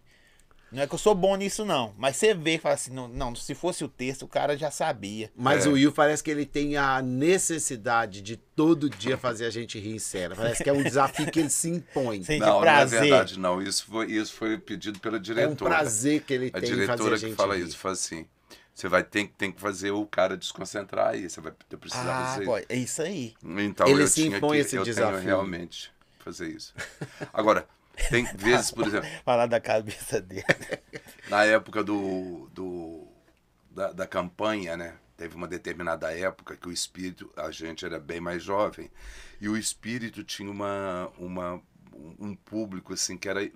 não 0.71 0.83
é 0.83 0.87
que 0.87 0.93
eu 0.93 0.97
sou 0.97 1.13
bom 1.13 1.35
nisso 1.35 1.65
não, 1.65 1.93
mas 1.97 2.15
você 2.15 2.33
vê 2.33 2.55
e 2.55 2.57
fala 2.57 2.75
assim, 2.75 2.93
não, 2.93 3.05
não, 3.09 3.35
se 3.35 3.53
fosse 3.53 3.83
o 3.83 3.89
texto, 3.89 4.23
o 4.23 4.27
cara 4.27 4.55
já 4.57 4.71
sabia. 4.71 5.29
Mas 5.35 5.65
É. 5.65 5.69
o 5.69 5.73
Will 5.73 5.91
parece 5.91 6.23
que 6.23 6.31
ele 6.31 6.45
tem 6.45 6.77
a 6.77 7.01
necessidade 7.01 8.21
de 8.21 8.37
todo 8.37 8.89
dia 8.89 9.17
fazer 9.17 9.45
a 9.45 9.49
gente 9.49 9.77
rir 9.79 9.95
em 9.95 9.99
cena. 9.99 10.33
Parece 10.33 10.63
que 10.63 10.69
é 10.69 10.73
um 10.73 10.81
desafio 10.81 11.29
que 11.29 11.39
ele 11.41 11.49
se 11.49 11.69
impõe. 11.69 12.23
Sente 12.23 12.39
Não, 12.39 12.47
não 12.47 12.59
é 12.59 12.61
prazer. 12.61 13.01
verdade, 13.01 13.37
não. 13.39 13.61
Isso 13.61 13.85
foi, 13.85 14.11
isso 14.11 14.33
foi 14.33 14.57
pedido 14.57 14.97
pela 14.99 15.17
É 15.17 15.19
um 15.19 15.21
diretora. 15.21 15.71
prazer 15.75 16.21
que 16.21 16.33
ele 16.33 16.51
a 16.53 16.61
tem 16.61 16.69
em 16.69 16.71
fazer 16.71 16.81
diretora 16.85 17.15
a 17.15 17.17
gente 17.17 17.31
que 17.31 17.35
fala 17.35 17.57
rir. 17.57 17.63
isso, 17.63 17.77
fala 17.77 17.93
assim, 17.93 18.25
você 18.73 18.87
vai 18.87 19.03
ter, 19.03 19.27
tem 19.37 19.51
que 19.51 19.61
fazer 19.61 19.91
o 19.91 20.05
cara 20.05 20.37
desconcentrar 20.37 21.09
aí, 21.09 21.29
você 21.29 21.41
vai 21.41 21.51
precisar 21.79 22.11
Ah, 22.11 22.25
fazer 22.33 22.45
pô, 22.45 22.57
é 22.57 22.65
isso 22.75 23.01
aí. 23.01 23.35
Então 23.43 23.87
Ele 23.87 24.03
eu 24.03 24.07
se 24.07 24.15
tinha 24.15 24.37
impõe 24.37 24.57
que, 24.57 24.57
esse 24.59 24.75
eu 24.75 24.83
desafio. 24.83 25.17
tenho 25.17 25.27
realmente 25.27 25.91
fazer 26.19 26.49
isso. 26.49 26.73
Agora, 27.33 27.67
tem 28.09 28.25
vezes, 28.35 28.71
por 28.71 28.87
exemplo, 28.87 29.09
Falar 29.25 29.47
da 29.47 29.59
cabeça 29.59 30.21
dele. 30.21 30.45
na 31.27 31.43
época 31.43 31.83
do, 31.83 32.49
do 32.53 33.07
da, 33.69 33.91
da 33.91 34.07
campanha, 34.07 34.77
né? 34.77 34.95
Teve 35.17 35.35
uma 35.35 35.47
determinada 35.47 36.11
época 36.13 36.57
que 36.57 36.67
o 36.67 36.71
espírito, 36.71 37.31
a 37.37 37.51
gente 37.51 37.85
era 37.85 37.99
bem 37.99 38.19
mais 38.19 38.43
jovem, 38.43 38.89
e 39.39 39.47
o 39.47 39.55
espírito 39.57 40.23
tinha 40.23 40.49
uma, 40.49 41.11
uma 41.17 41.61
um 42.19 42.35
público 42.35 42.93
assim 42.93 43.17
que 43.17 43.29
era 43.29 43.49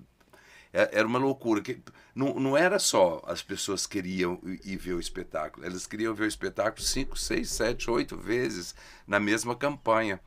Era 0.75 1.07
uma 1.07 1.17
loucura. 1.17 1.61
Que 1.61 1.79
não, 2.13 2.33
não 2.33 2.57
era 2.57 2.77
só 2.79 3.21
as 3.25 3.41
pessoas 3.41 3.87
queriam 3.87 4.39
ir 4.43 4.77
ver 4.77 4.93
o 4.93 4.99
espetáculo, 4.99 5.65
elas 5.65 5.87
queriam 5.87 6.13
ver 6.13 6.25
o 6.25 6.27
espetáculo 6.27 6.85
cinco, 6.85 7.17
seis, 7.17 7.49
sete, 7.49 7.89
oito 7.89 8.17
vezes 8.17 8.75
na 9.07 9.19
mesma 9.19 9.55
campanha. 9.55 10.19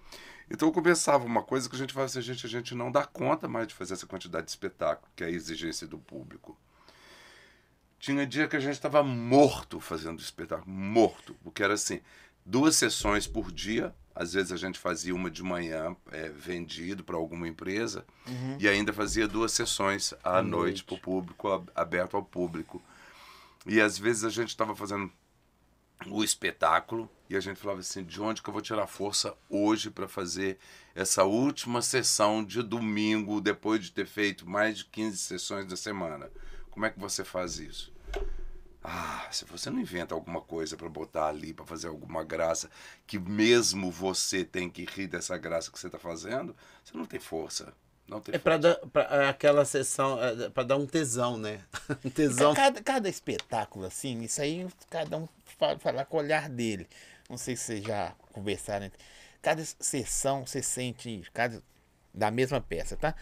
Então 0.50 0.72
começava 0.72 1.26
uma 1.26 1.42
coisa 1.42 1.68
que 1.68 1.76
a 1.76 1.78
gente 1.78 1.92
falava 1.92 2.10
assim, 2.10 2.22
gente, 2.22 2.46
a 2.46 2.48
gente 2.48 2.74
não 2.74 2.90
dá 2.90 3.04
conta 3.04 3.46
mais 3.46 3.68
de 3.68 3.74
fazer 3.74 3.92
essa 3.92 4.06
quantidade 4.06 4.46
de 4.46 4.50
espetáculo, 4.50 5.10
que 5.14 5.22
é 5.22 5.26
a 5.26 5.30
exigência 5.30 5.86
do 5.86 5.98
público. 5.98 6.56
Tinha 7.98 8.26
dia 8.26 8.48
que 8.48 8.56
a 8.56 8.60
gente 8.60 8.72
estava 8.72 9.02
morto 9.02 9.80
fazendo 9.80 10.20
espetáculo, 10.20 10.70
morto, 10.74 11.36
porque 11.42 11.62
era 11.62 11.74
assim, 11.74 12.00
duas 12.46 12.76
sessões 12.76 13.26
por 13.26 13.52
dia, 13.52 13.94
às 14.20 14.32
vezes 14.32 14.50
a 14.52 14.56
gente 14.56 14.78
fazia 14.78 15.14
uma 15.14 15.30
de 15.30 15.42
manhã 15.42 15.94
é, 16.10 16.28
vendido 16.28 17.04
para 17.04 17.16
alguma 17.16 17.46
empresa 17.46 18.04
e 18.58 18.68
ainda 18.68 18.92
fazia 18.92 19.28
duas 19.28 19.52
sessões 19.52 20.12
à 20.24 20.42
noite 20.42 20.82
para 20.84 20.94
o 20.96 21.00
público, 21.00 21.48
ab- 21.48 21.70
aberto 21.74 22.16
ao 22.16 22.22
público. 22.24 22.82
E 23.66 23.80
às 23.80 23.96
vezes 23.98 24.24
a 24.24 24.30
gente 24.30 24.48
estava 24.48 24.74
fazendo 24.74 25.10
o 26.06 26.22
espetáculo 26.24 27.08
e 27.30 27.36
a 27.36 27.40
gente 27.40 27.60
falava 27.60 27.80
assim, 27.80 28.04
de 28.04 28.20
onde 28.20 28.40
que 28.42 28.48
eu 28.48 28.52
vou 28.52 28.62
tirar 28.62 28.86
força 28.86 29.34
hoje 29.48 29.90
para 29.90 30.08
fazer 30.08 30.58
essa 30.94 31.24
última 31.24 31.82
sessão 31.82 32.42
de 32.44 32.62
domingo, 32.62 33.40
depois 33.40 33.82
de 33.84 33.92
ter 33.92 34.06
feito 34.06 34.48
mais 34.48 34.78
de 34.78 34.84
15 34.86 35.16
sessões 35.18 35.66
da 35.66 35.76
semana? 35.76 36.30
Como 36.70 36.86
é 36.86 36.90
que 36.90 36.98
você 36.98 37.24
faz 37.24 37.58
isso? 37.58 37.92
Ah, 38.82 39.26
se 39.30 39.44
você 39.44 39.70
não 39.70 39.80
inventa 39.80 40.14
alguma 40.14 40.40
coisa 40.40 40.76
para 40.76 40.88
botar 40.88 41.26
ali, 41.26 41.52
para 41.52 41.66
fazer 41.66 41.88
alguma 41.88 42.24
graça, 42.24 42.70
que 43.06 43.18
mesmo 43.18 43.90
você 43.90 44.44
tem 44.44 44.70
que 44.70 44.84
rir 44.84 45.08
dessa 45.08 45.36
graça 45.36 45.70
que 45.70 45.78
você 45.78 45.88
está 45.88 45.98
fazendo, 45.98 46.54
você 46.84 46.96
não 46.96 47.04
tem 47.04 47.18
força. 47.18 47.72
Não 48.06 48.20
tem 48.20 48.34
É 48.34 48.38
pra 48.38 48.56
dar 48.56 48.76
pra, 48.92 49.02
é 49.02 49.28
aquela 49.28 49.64
sessão, 49.64 50.22
é, 50.22 50.48
pra 50.48 50.62
dar 50.62 50.76
um 50.76 50.86
tesão, 50.86 51.36
né? 51.36 51.60
Um 52.04 52.08
tesão. 52.10 52.54
Cada, 52.54 52.80
cada 52.82 53.08
espetáculo, 53.08 53.84
assim, 53.84 54.22
isso 54.22 54.40
aí 54.40 54.66
cada 54.88 55.18
um 55.18 55.28
fala, 55.58 55.78
fala 55.78 56.04
com 56.04 56.16
o 56.16 56.20
olhar 56.20 56.48
dele. 56.48 56.88
Não 57.28 57.36
sei 57.36 57.56
se 57.56 57.64
vocês 57.64 57.84
já 57.84 58.14
conversaram. 58.32 58.86
entre- 58.86 58.98
Cada 59.42 59.62
sessão 59.64 60.46
você 60.46 60.62
sente 60.62 61.22
cada, 61.34 61.62
da 62.14 62.30
mesma 62.30 62.60
peça, 62.60 62.96
tá? 62.96 63.14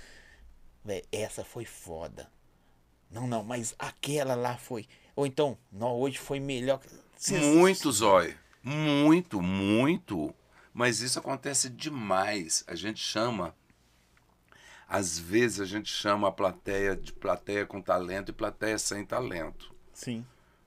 Véi, 0.85 1.03
essa 1.11 1.45
foi 1.45 1.65
foda. 1.65 2.31
Não, 3.11 3.27
não, 3.27 3.43
mas 3.43 3.75
aquela 3.79 4.35
lá 4.37 4.57
foi. 4.57 4.87
Ou 5.17 5.27
então, 5.27 5.57
não, 5.73 5.99
hoje 5.99 6.19
foi 6.19 6.39
melhor. 6.39 6.79
Vocês- 7.17 7.43
Muito, 7.43 7.91
Zói. 7.91 8.37
Muito, 8.63 9.41
muito. 9.41 10.33
Mas 10.75 11.01
isso 11.01 11.19
acontece 11.19 11.71
demais. 11.71 12.63
A 12.67 12.75
gente 12.75 13.01
chama. 13.01 13.55
Às 14.89 15.19
vezes 15.19 15.61
a 15.61 15.65
gente 15.65 15.89
chama 15.93 16.29
a 16.29 16.33
plateia 16.33 16.95
de 16.95 17.13
plateia 17.13 17.67
com 17.67 17.81
talento 17.81 18.29
e 18.29 18.33
plateia 18.33 18.79
sem 18.79 19.05
talento. 19.05 19.75
Sim. 19.93 20.25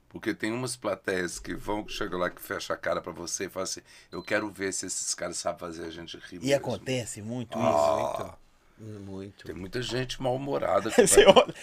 Porque 0.09 0.33
tem 0.33 0.51
umas 0.51 0.75
plateias 0.75 1.37
que 1.39 1.53
vão, 1.55 1.83
que 1.83 1.93
chega 1.93 2.17
lá, 2.17 2.29
que 2.31 2.41
fecha 2.41 2.73
a 2.73 2.77
cara 2.77 2.99
pra 2.99 3.11
você 3.13 3.45
e 3.45 3.49
fala 3.49 3.63
assim: 3.65 3.81
Eu 4.11 4.23
quero 4.23 4.49
ver 4.49 4.73
se 4.73 4.87
esses 4.87 5.13
caras 5.13 5.37
sabem 5.37 5.59
fazer 5.59 5.85
a 5.85 5.91
gente 5.91 6.17
rir. 6.17 6.37
E 6.37 6.39
mesmo." 6.39 6.55
acontece 6.55 7.21
muito 7.21 7.57
Ah, 7.57 7.61
isso. 7.61 8.21
Então. 8.23 8.37
Muito. 8.79 9.45
Tem 9.45 9.53
muita 9.55 9.81
gente 9.81 10.21
mal-humorada. 10.21 10.89
Você 10.95 11.25
olha- 11.25 11.53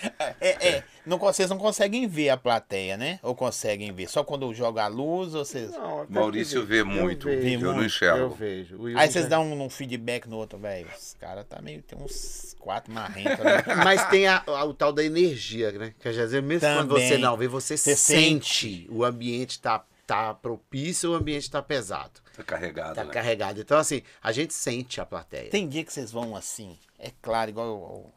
é, 0.41 0.69
é, 0.69 0.85
não, 1.07 1.19
vocês 1.19 1.49
não 1.49 1.57
conseguem 1.57 2.07
ver 2.07 2.29
a 2.31 2.37
plateia, 2.37 2.97
né? 2.97 3.19
Ou 3.23 3.35
conseguem 3.35 3.91
ver? 3.93 4.09
Só 4.09 4.23
quando 4.23 4.53
joga 4.53 4.85
a 4.85 4.87
luz, 4.87 5.35
ou 5.35 5.45
vocês. 5.45 5.71
Não, 5.73 6.07
Maurício 6.11 6.65
vê 6.67 6.81
eu 6.83 6.87
muito, 6.87 7.27
vejo, 7.27 7.49
eu 7.55 7.61
não 7.69 7.75
muito, 7.75 7.87
enxergo. 7.87 8.19
Eu 8.21 8.31
vejo. 8.31 8.83
Will 8.83 8.99
Aí 8.99 9.11
vocês 9.11 9.25
já- 9.25 9.31
dão 9.31 9.45
um, 9.47 9.63
um 9.65 9.71
feedback 9.71 10.29
no 10.29 10.37
outro, 10.37 10.59
velho. 10.59 10.89
Os 10.97 11.15
caras 11.19 11.45
tá 11.49 11.61
meio. 11.63 11.83
Tem 11.83 11.99
uns 11.99 12.55
quatro 12.59 12.93
marrentos 12.93 13.41
ali. 13.45 13.63
Mas 13.85 14.05
tem 14.09 14.27
a- 14.27 14.43
a- 14.47 14.65
o 14.65 14.75
tal 14.75 14.93
da 14.93 15.03
energia, 15.03 15.73
né? 15.73 15.95
Que 15.99 16.09
às 16.09 16.17
vezes, 16.17 16.43
mesmo 16.43 16.69
quando 16.69 16.89
Também. 16.89 17.09
você 17.09 17.19
não 17.19 17.37
vê, 17.37 17.49
você, 17.49 17.77
Você 17.77 17.97
sente, 17.97 18.87
o 18.91 19.05
ambiente 19.05 19.59
tá, 19.61 19.83
tá 20.07 20.33
propício, 20.35 21.11
o 21.11 21.15
ambiente 21.15 21.51
tá 21.51 21.61
pesado. 21.63 22.21
Tá 22.37 22.45
carregado, 22.45 22.95
Tá 22.95 23.05
né? 23.05 23.13
carregado. 23.13 23.61
Então, 23.61 23.79
assim, 23.79 24.03
a 24.23 24.31
gente 24.33 24.55
sente 24.55 25.01
a 25.01 25.07
plateia. 25.07 25.51
Tem 25.51 25.69
dia 25.69 25.85
que 25.85 25.93
vocês 25.93 26.11
vão 26.13 26.37
assim, 26.37 26.79
é 26.99 27.11
claro, 27.21 27.51
igual 27.51 27.77
o 27.77 28.13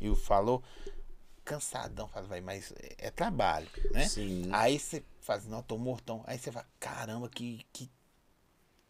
Will 0.00 0.16
falou, 0.16 0.62
cansadão, 1.44 2.08
fala, 2.08 2.26
vai, 2.26 2.40
mas 2.40 2.72
é, 2.78 3.08
é 3.08 3.10
trabalho, 3.10 3.68
né? 3.92 4.06
Sim. 4.08 4.48
Aí 4.52 4.78
você 4.78 5.04
faz, 5.20 5.46
não, 5.46 5.62
tô 5.62 5.76
mortão. 5.78 6.22
Aí 6.26 6.38
você 6.38 6.50
fala, 6.50 6.66
caramba, 6.80 7.28
que, 7.28 7.64
que 7.72 7.90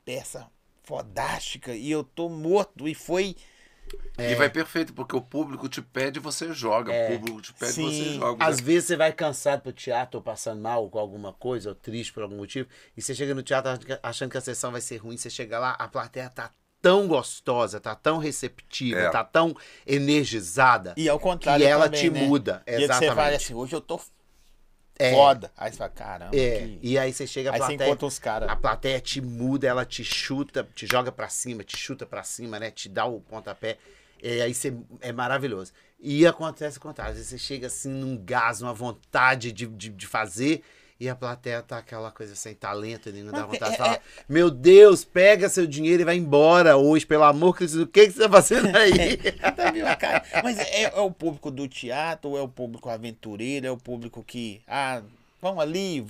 peça 0.04 0.50
fodástica. 0.82 1.74
E 1.74 1.90
eu 1.90 2.02
tô 2.02 2.28
morto. 2.28 2.88
E 2.88 2.94
foi. 2.94 3.36
E 4.18 4.34
vai 4.34 4.50
perfeito, 4.50 4.92
porque 4.92 5.14
o 5.14 5.20
público 5.20 5.68
te 5.68 5.80
pede 5.80 6.18
e 6.18 6.22
você 6.22 6.52
joga. 6.52 6.92
É. 6.92 7.14
O 7.14 7.18
público 7.18 7.40
te 7.40 7.52
pede 7.54 7.70
e 7.70 7.74
Sim. 7.74 7.84
você 7.90 8.14
joga. 8.18 8.44
Às 8.44 8.58
vezes 8.60 8.88
você 8.88 8.96
vai 8.96 9.12
cansado 9.12 9.62
pro 9.62 9.72
teatro, 9.72 10.18
ou 10.18 10.22
passando 10.24 10.60
mal 10.60 10.88
com 10.90 10.98
alguma 10.98 11.32
coisa, 11.32 11.68
ou 11.68 11.74
triste 11.74 12.12
por 12.12 12.24
algum 12.24 12.36
motivo, 12.36 12.68
e 12.96 13.00
você 13.02 13.14
chega 13.14 13.34
no 13.34 13.42
teatro 13.42 13.70
achando 14.02 14.28
que- 14.30 14.32
que 14.32 14.38
a 14.38 14.40
sessão 14.40 14.72
vai 14.72 14.80
ser 14.80 14.96
ruim, 14.96 15.16
você 15.16 15.30
chega 15.30 15.58
lá, 15.58 15.70
a 15.78 15.86
plateia 15.86 16.28
tá 16.28 16.50
tão 16.82 17.06
gostosa, 17.08 17.80
tá 17.80 17.94
tão 17.94 18.18
receptiva, 18.18 19.00
É. 19.00 19.10
tá 19.10 19.22
tão 19.24 19.54
energizada, 19.86 20.94
E 20.96 21.08
ao 21.08 21.18
que 21.18 21.22
contrário. 21.24 21.66
ela 21.66 21.84
também, 21.84 22.00
te 22.00 22.10
né? 22.10 22.20
muda. 22.26 22.62
Dia 22.66 22.76
que 22.76 22.86
você 22.86 22.86
fala 22.88 23.02
Exatamente. 23.02 23.44
assim, 23.44 23.54
hoje 23.54 23.74
eu 23.76 23.80
tô 23.80 24.00
É. 24.98 25.12
foda. 25.12 25.52
Aí 25.56 25.70
você 25.70 25.78
fala, 25.78 25.90
caramba. 25.90 26.36
É, 26.36 26.58
que- 26.58 26.78
e 26.82 26.98
aí 26.98 27.12
você 27.12 27.26
chega, 27.26 27.50
a 27.50 27.54
Aí 27.54 27.58
você 27.60 27.66
plateia, 27.68 27.86
encontra 27.88 28.06
os 28.06 28.18
caras. 28.18 28.48
a 28.50 28.56
plateia 28.56 29.00
te 29.00 29.20
muda, 29.20 29.66
ela 29.68 29.84
te 29.84 30.02
chuta, 30.02 30.66
te 30.74 30.86
joga 30.86 31.12
pra 31.12 31.28
cima, 31.28 31.62
te 31.62 31.76
chuta 31.76 32.04
pra 32.04 32.22
cima, 32.24 32.58
né? 32.58 32.70
Te 32.70 32.88
dá 32.88 33.04
o 33.04 33.20
pontapé. 33.20 33.78
E 34.22 34.40
aí 34.40 34.52
você, 34.52 34.74
é 35.00 35.12
maravilhoso. 35.12 35.72
E 36.00 36.26
acontece 36.26 36.78
o 36.78 36.80
contrário. 36.80 37.12
Às 37.12 37.16
vezes 37.18 37.30
você 37.30 37.38
chega 37.38 37.68
assim 37.68 37.88
num 37.90 38.16
gás, 38.16 38.60
numa 38.60 38.72
vontade 38.74 39.52
de, 39.52 39.66
de, 39.66 39.88
de 39.90 40.06
fazer, 40.06 40.62
e 41.00 41.08
a 41.08 41.14
plateia 41.14 41.62
tá 41.62 41.78
aquela 41.78 42.10
coisa 42.10 42.34
sem 42.34 42.54
talento, 42.54 43.08
ele 43.08 43.22
não 43.22 43.30
dá 43.32 43.40
Não, 43.40 43.48
vontade 43.48 43.70
de 43.70 43.74
é- 43.74 43.78
falar: 43.78 44.00
Meu 44.28 44.50
Deus, 44.50 45.04
pega 45.04 45.48
seu 45.48 45.66
dinheiro 45.66 46.02
e 46.02 46.04
vai 46.04 46.16
embora 46.16 46.76
hoje, 46.76 47.06
pelo 47.06 47.22
amor 47.24 47.54
de 47.58 47.66
Deus, 47.66 47.74
o 47.74 47.86
que, 47.86 48.06
que 48.06 48.12
você 48.12 48.20
tá 48.20 48.28
fazendo 48.28 48.76
aí? 48.76 49.16
Tá 49.58 49.96
cara? 49.96 50.24
Mas 50.42 50.58
é, 50.58 50.82
é 50.84 51.00
o 51.00 51.10
público 51.10 51.50
do 51.50 51.68
teatro, 51.68 52.30
ou 52.30 52.38
é 52.38 52.42
o 52.42 52.48
público 52.48 52.88
aventureiro, 52.88 53.66
é 53.66 53.70
o 53.70 53.76
público 53.76 54.22
que. 54.24 54.60
Ah, 54.66 55.02
vão 55.40 55.60
ali, 55.60 56.04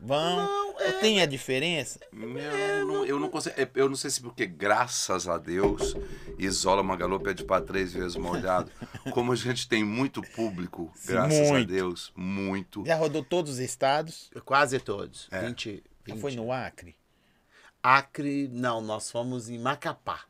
vão. 0.00 0.68
Ou 0.74 0.92
Tem 1.00 1.20
a 1.20 1.26
diferença? 1.26 1.98
Eu 2.12 2.86
não, 2.86 3.04
eu 3.04 3.18
não 3.18 3.28
consigo. 3.28 3.54
é, 3.60 3.68
Eu 3.74 3.88
não 3.88 3.96
sei 3.96 4.10
se 4.10 4.20
porque, 4.20 4.46
graças 4.46 5.28
a 5.28 5.38
Deus, 5.38 5.94
Isola 6.38 6.82
Mangalô 6.82 7.18
pede 7.20 7.44
para 7.44 7.64
três 7.64 7.92
vezes 7.92 8.16
molhado. 8.16 8.70
Como 9.12 9.32
a 9.32 9.36
gente 9.36 9.68
tem 9.68 9.82
muito 9.84 10.22
público, 10.22 10.92
graças 11.04 11.48
a 11.48 11.52
muito. 11.52 11.68
Deus, 11.68 12.12
muito. 12.16 12.84
Já 12.86 12.94
rodou 12.96 13.24
todos 13.24 13.54
os 13.54 13.58
estados? 13.58 14.30
Quase 14.44 14.78
todos. 14.78 15.28
É. 15.30 15.46
20, 15.46 15.82
Já 16.06 16.14
20. 16.14 16.20
foi 16.20 16.34
no 16.36 16.52
Acre? 16.52 16.96
Acre, 17.82 18.48
não, 18.52 18.80
nós 18.80 19.10
fomos 19.10 19.48
em 19.48 19.58
Macapá. 19.58 20.22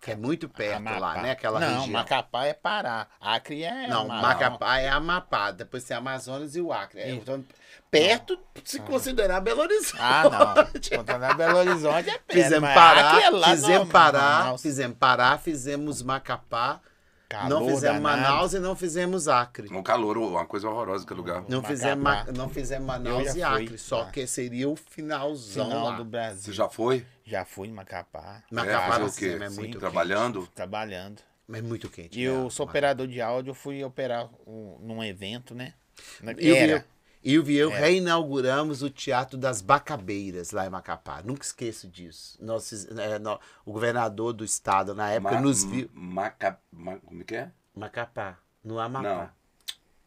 Que 0.00 0.12
é 0.12 0.16
muito 0.16 0.48
perto 0.48 0.82
lá, 0.98 1.22
né? 1.22 1.30
Aquela 1.32 1.60
não, 1.60 1.68
região. 1.68 1.86
Macapá 1.88 2.44
é 2.46 2.52
Pará. 2.54 3.06
Acre 3.20 3.62
é. 3.62 3.86
Não, 3.86 4.02
Amaral. 4.02 4.22
Macapá 4.22 4.78
é 4.78 4.88
Amapá, 4.88 5.50
depois 5.50 5.84
tem 5.84 5.96
Amazonas 5.96 6.56
e 6.56 6.60
o 6.60 6.72
Acre. 6.72 7.00
É, 7.00 7.10
então, 7.10 7.44
perto, 7.90 8.38
se 8.64 8.80
considerar 8.80 9.40
Belo 9.40 9.60
Horizonte. 9.62 9.96
Ah, 10.00 10.22
não. 10.24 10.98
Contra 10.98 11.34
Belo 11.34 11.58
Horizonte 11.58 12.10
é 12.10 12.18
perto. 12.18 12.32
Fizemos 12.32 12.60
mas 12.68 12.74
Pará, 12.74 13.22
é 13.22 13.30
lá 13.30 13.48
fizemos 13.50 13.86
no- 13.86 13.92
Pará, 13.92 14.58
fizemos 14.58 14.96
Pará, 14.98 15.38
fizemos 15.38 16.02
Macapá, 16.02 16.80
Calor 17.28 17.48
não 17.48 17.66
fizemos 17.68 18.02
danado. 18.02 18.22
Manaus 18.22 18.54
e 18.54 18.58
não 18.60 18.76
fizemos 18.76 19.26
Acre. 19.28 19.68
Um 19.74 19.82
calor, 19.82 20.16
uma 20.16 20.46
coisa 20.46 20.68
horrorosa 20.68 21.04
aquele 21.04 21.18
lugar. 21.18 21.44
Não 21.48 21.62
fizemos, 21.62 22.02
Ma- 22.02 22.24
não 22.32 22.48
fizemos 22.48 22.86
Manaus 22.86 23.34
e 23.34 23.40
já 23.40 23.52
fui, 23.52 23.64
Acre, 23.64 23.78
só 23.78 24.04
tá. 24.04 24.10
que 24.12 24.26
seria 24.26 24.68
o 24.68 24.76
finalzão 24.76 25.66
Final 25.66 25.84
lá. 25.84 25.90
do 25.96 26.04
Você 26.04 26.10
Brasil. 26.10 26.52
já 26.52 26.68
foi? 26.68 27.04
Já 27.24 27.44
fui 27.44 27.68
em 27.68 27.72
Macapá. 27.72 28.42
Macapá 28.50 28.98
na 29.00 29.06
o 29.06 29.12
quê? 29.12 29.32
cima 29.32 29.44
é 29.46 29.50
Sim, 29.50 29.56
muito 29.60 29.78
trabalhando? 29.80 30.46
Trabalhando. 30.54 31.16
quente. 31.16 31.58
É 31.58 31.62
muito 31.62 31.88
quente. 31.90 32.20
E 32.20 32.24
né, 32.28 32.28
eu 32.30 32.48
sou 32.50 32.64
Macapá. 32.66 32.78
operador 32.78 33.06
de 33.08 33.20
áudio, 33.20 33.50
eu 33.50 33.54
fui 33.54 33.82
operar 33.82 34.28
um- 34.46 34.78
num 34.80 35.02
evento, 35.02 35.54
né? 35.54 35.74
Na- 36.20 36.32
Eu 36.32 36.36
vi- 36.36 36.56
Era. 36.56 36.86
E 37.28 37.56
eu 37.56 37.70
Era. 37.72 37.80
reinauguramos 37.80 38.82
o 38.82 38.88
Teatro 38.90 39.36
das 39.36 39.60
Bacabeiras 39.60 40.52
lá 40.52 40.64
em 40.64 40.70
Macapá. 40.70 41.20
Nunca 41.24 41.42
esqueço 41.44 41.88
disso. 41.88 42.38
Nós, 42.40 42.86
é, 42.96 43.18
nó- 43.18 43.38
o 43.64 43.72
governador 43.72 44.32
do 44.32 44.44
estado 44.44 44.94
na 44.94 45.10
época 45.10 45.34
Ma- 45.34 45.40
nos 45.40 45.64
viu. 45.64 45.90
Maca, 45.92 46.58
ma- 46.72 46.98
como 46.98 47.22
é 47.22 47.24
que 47.24 47.34
é? 47.34 47.50
Macapá, 47.74 48.38
no 48.62 48.78
Amapá. 48.78 49.02
Não. 49.14 49.30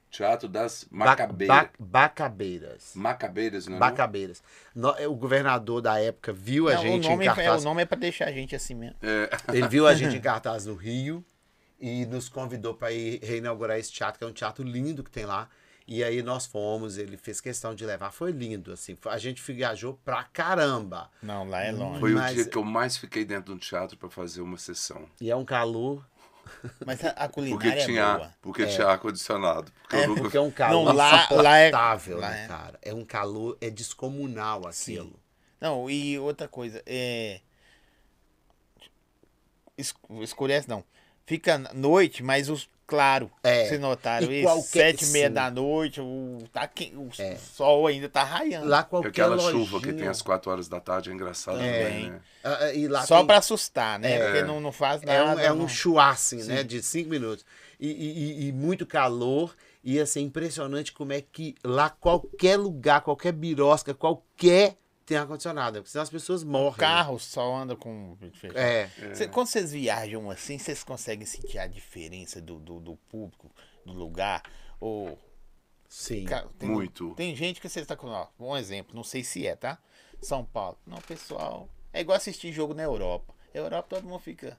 Teatro 0.10 0.48
das 0.48 0.86
Ba- 0.90 1.06
Macabeiras. 1.08 1.56
ba- 1.58 1.70
Bacabeiras. 1.78 2.92
Macabeiras, 2.96 3.68
não 3.68 3.76
é? 3.76 3.80
Bacabeiras. 3.80 4.42
No- 4.74 4.96
é, 4.98 5.08
o 5.08 5.14
governador 5.14 5.82
da 5.82 6.00
época 6.00 6.32
viu 6.34 6.68
a 6.70 6.74
Não, 6.76 6.82
gente 6.82 7.06
o, 7.08 7.12
nome 7.12 7.26
em 7.26 7.28
é, 7.28 7.36
cartaz. 7.36 7.62
o 7.62 7.66
nome 7.66 7.82
é 7.82 7.86
pra 7.86 7.98
deixar 7.98 8.26
a 8.28 8.32
gente 8.32 8.56
assim 8.56 8.74
mesmo. 8.74 8.96
É, 9.04 9.30
Ele 9.54 9.68
viu 9.68 9.86
a 9.86 9.94
gente 9.94 10.16
em 10.16 10.22
cartaz 10.22 10.66
no 10.66 10.74
Rio 10.74 11.24
e 11.80 12.06
nos 12.06 12.28
convidou 12.30 12.74
para 12.74 12.92
ir 12.92 13.20
reinaugurar 13.22 13.78
esse 13.78 13.92
teatro, 13.92 14.18
que 14.18 14.24
é 14.24 14.28
um 14.28 14.34
teatro 14.34 14.64
lindo 14.64 15.04
que 15.04 15.12
tem 15.12 15.26
lá. 15.26 15.48
E 15.92 16.04
aí 16.04 16.22
nós 16.22 16.46
fomos, 16.46 17.00
ele 17.00 17.18
fez 17.18 17.42
questão 17.42 17.74
de 17.74 17.84
levar, 17.84 18.12
foi 18.12 18.32
lindo, 18.32 18.72
assim. 18.72 18.96
A 19.08 19.18
gente 19.18 19.42
viajou 19.52 20.00
pra 20.06 20.24
caramba. 20.24 21.10
Não, 21.20 21.50
lá 21.50 21.64
é 21.64 21.72
longe. 21.72 22.00
Foi 22.00 22.12
Mas- 22.14 22.32
o 22.32 22.36
dia 22.36 22.46
que 22.46 22.58
eu 22.60 22.64
mais 22.64 22.96
fiquei 22.96 23.26
dentro 23.26 23.46
de 23.46 23.52
um 23.54 23.58
teatro 23.58 23.98
para 23.98 24.08
fazer 24.08 24.42
uma 24.42 24.56
sessão. 24.58 25.10
E 25.20 25.32
é 25.32 25.36
um 25.36 25.44
calor. 25.44 26.06
Mas 26.86 27.04
a, 27.04 27.10
a 27.10 27.28
Porque 27.28 27.34
culinária 27.56 27.82
é 27.82 27.86
tinha, 27.86 28.18
boa. 28.18 28.34
porque 28.40 28.68
tinha 28.68 28.86
ar-condicionado. 28.88 29.72
Porque 29.82 29.96
É, 29.96 30.06
nunca 30.08 30.22
Porque 30.22 30.38
é 30.38 30.42
um 30.42 30.52
calor 30.52 30.86
Não, 30.86 30.94
lá- 30.94 31.28
lá 31.32 31.58
é- 31.58 31.72
lá 31.72 31.96
né, 32.30 32.44
é. 32.44 32.48
cara? 32.48 32.80
É 32.84 32.94
um 32.94 33.04
calor, 33.06 33.58
é 33.60 33.70
descomunal 33.72 34.68
aquilo. 34.68 35.20
Não, 35.60 35.90
e 35.90 36.20
outra 36.20 36.48
coisa, 36.48 36.84
é. 36.86 37.42
es- 39.78 39.94
Escurece 40.22 40.70
não. 40.70 40.84
Fica 41.26 41.58
noite, 41.74 42.22
mas 42.24 42.48
os. 42.50 42.70
Claro, 42.90 43.30
É. 43.44 43.66
vocês 43.68 43.80
notaram 43.80 44.32
E 44.32 44.38
isso? 44.40 44.44
qualquer- 44.48 44.98
Sete 44.98 45.06
e 45.06 45.08
meia 45.10 45.30
da 45.30 45.52
noite, 45.52 46.02
o, 46.02 46.40
tá 46.52 46.68
quem, 46.68 46.96
o 46.98 47.08
É. 47.20 47.36
sol 47.36 47.86
ainda 47.88 48.10
tá 48.10 48.24
raiando. 48.24 48.68
Lá 48.68 48.80
É 48.80 48.84
qualquer 48.84 49.10
aquela 49.10 49.36
lojinha, 49.36 49.52
chuva 49.66 49.80
que 49.80 49.94
tem 49.94 50.08
às 50.08 50.22
4 50.24 50.52
horas 50.52 50.68
da 50.68 50.80
tarde 50.80 51.12
é 51.12 51.14
engraçado 51.14 51.62
É. 51.62 51.84
também, 51.84 52.10
né? 52.12 52.20
Ah, 52.44 52.58
ah, 52.62 52.74
e 52.74 52.88
lá 52.88 53.06
Só 53.06 53.18
tem- 53.18 53.28
pra 53.28 53.38
assustar, 53.38 54.00
né? 54.00 54.14
É. 54.14 54.26
Porque 54.26 54.42
não, 54.44 54.60
não 54.60 54.72
faz 54.72 55.02
É 55.04 55.22
um, 55.22 55.26
nada. 55.28 55.42
é 55.42 55.52
um 55.52 55.56
não. 55.58 55.68
chuá, 55.68 56.10
assim, 56.10 56.42
né? 56.44 56.64
De 56.64 56.82
cinco 56.82 57.10
minutos. 57.12 57.46
E, 57.80 57.88
e- 57.88 58.44
e- 58.46 58.48
e 58.48 58.52
muito 58.52 58.86
calor. 58.86 59.56
E 59.84 60.00
assim, 60.00 60.24
impressionante 60.24 60.92
como 60.92 61.14
é 61.14 61.22
que 61.22 61.56
lá 61.64 61.90
qualquer 61.90 62.58
lugar, 62.58 63.02
qualquer 63.02 63.32
birosca, 63.32 63.94
qualquer 63.94 64.76
tem 65.10 65.18
ar-condicionado. 65.18 65.80
Porque 65.80 65.90
senão 65.92 66.04
as 66.04 66.10
pessoas 66.10 66.44
O 66.44 66.48
morrem. 66.48 66.78
carro 66.80 67.20
só 67.20 67.56
anda 67.56 67.76
com. 67.76 68.18
É. 68.56 68.88
Cê- 69.14 69.28
quando 69.28 69.48
vocês 69.48 69.72
viajam 69.72 70.30
assim, 70.32 70.58
vocês 70.58 70.84
conseguem 70.84 71.26
sentir 71.26 71.58
a 71.60 71.68
diferença 71.68 72.40
do, 72.42 72.60
do, 72.60 72.80
do 72.80 72.96
público, 72.96 73.52
do 73.86 73.94
lugar? 73.94 74.44
Ou. 74.80 75.18
Sim. 75.88 76.26
Tem, 76.58 76.70
Muito. 76.70 77.14
Tem 77.16 77.36
gente 77.36 77.60
que 77.60 77.68
você 77.68 77.80
está 77.82 77.96
com. 77.96 78.08
Ó, 78.08 78.28
um 78.40 78.56
exemplo, 78.56 78.96
não 78.96 79.04
sei 79.04 79.24
se 79.24 79.46
é, 79.48 79.56
tá? 79.56 79.80
São 80.22 80.46
Paulo. 80.46 80.78
Não, 80.86 80.98
pessoal. 81.00 81.68
É 81.92 82.02
igual 82.02 82.16
assistir 82.18 82.52
jogo 82.54 82.74
na 82.74 82.84
Europa. 82.84 83.34
Europa 83.54 83.96
todo 83.96 84.08
mundo 84.08 84.20
fica. 84.20 84.58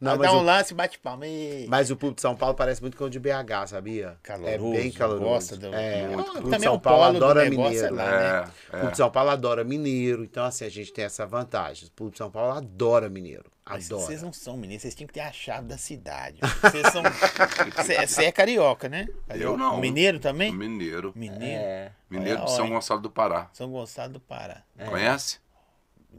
Não, 0.00 0.16
mas, 0.18 0.28
dá 0.28 0.36
um 0.36 0.40
o, 0.40 0.42
lance, 0.42 0.74
bate 0.74 0.98
palma. 0.98 1.26
e- 1.26 1.66
mas 1.68 1.90
o 1.90 1.96
público 1.96 2.16
de 2.16 2.20
São 2.22 2.36
Paulo 2.36 2.54
parece 2.54 2.80
muito 2.82 2.96
com 2.96 3.04
o 3.04 3.10
de 3.10 3.18
BH, 3.18 3.68
sabia? 3.68 4.18
Caloroso, 4.22 4.74
é 4.74 4.82
bem 4.82 4.90
caloroso. 4.90 5.24
gosta 5.24 5.56
do- 5.56 5.74
é, 5.74 6.08
Muito. 6.08 6.20
o 6.20 6.24
público 6.34 6.50
de 6.56 6.62
São 6.62 6.78
Paulo 6.80 7.02
adora 7.04 7.46
é 7.46 7.50
mineiro. 7.50 7.94
lá, 7.94 8.04
né? 8.04 8.18
né? 8.18 8.26
É, 8.26 8.40
O 8.40 8.42
é. 8.42 8.70
público 8.70 8.90
de 8.90 8.96
São 8.98 9.10
Paulo 9.10 9.30
adora 9.30 9.64
mineiro, 9.64 10.24
então 10.24 10.44
assim, 10.44 10.64
a 10.66 10.68
gente 10.68 10.92
tem 10.92 11.04
essa 11.04 11.24
vantagem. 11.24 11.88
O 11.88 11.92
público 11.92 12.12
de 12.14 12.18
São 12.18 12.30
Paulo 12.30 12.52
adora 12.52 13.08
mineiro. 13.08 13.50
Adora. 13.64 14.02
vocês 14.02 14.20
não 14.20 14.30
são 14.30 14.58
mineiros, 14.58 14.82
vocês 14.82 14.94
tinham 14.94 15.06
que 15.08 15.14
ter 15.14 15.20
a 15.20 15.32
chave 15.32 15.66
da 15.66 15.78
cidade. 15.78 16.38
Vocês 16.60 16.86
são. 16.92 17.02
Você 18.06 18.24
é 18.24 18.30
carioca, 18.32 18.90
né? 18.90 19.06
Eu 19.30 19.56
não. 19.56 19.80
Mineiro 19.80 20.18
também? 20.18 20.52
Mineiro. 20.52 21.12
Mineiro. 21.16 21.62
É. 21.62 21.92
Mineiro 22.10 22.40
Olha, 22.40 22.46
de 22.46 22.52
São. 22.56 22.68
Gonçalo 22.68 23.00
do 23.00 23.10
Pará. 23.10 23.48
São 23.54 23.70
Gonçalo 23.70 24.12
do 24.12 24.20
Pará. 24.20 24.62
Conhece? 24.86 25.38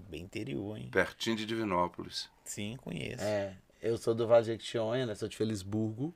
Bem 0.10 0.24
interior, 0.24 0.76
hein? 0.78 0.90
Pertinho 0.92 1.36
de 1.36 1.46
Divinópolis. 1.46 2.30
Sim, 2.46 2.78
conheço. 2.78 3.24
É, 3.24 3.54
eu 3.82 3.98
sou 3.98 4.16
do 4.16 4.26
Vale 4.28 4.46
de 4.46 4.52
Jequitinhonha, 4.52 5.06
né? 5.06 5.16
Sou 5.16 5.28
de 5.28 5.36
Felisburgo. 5.36 6.14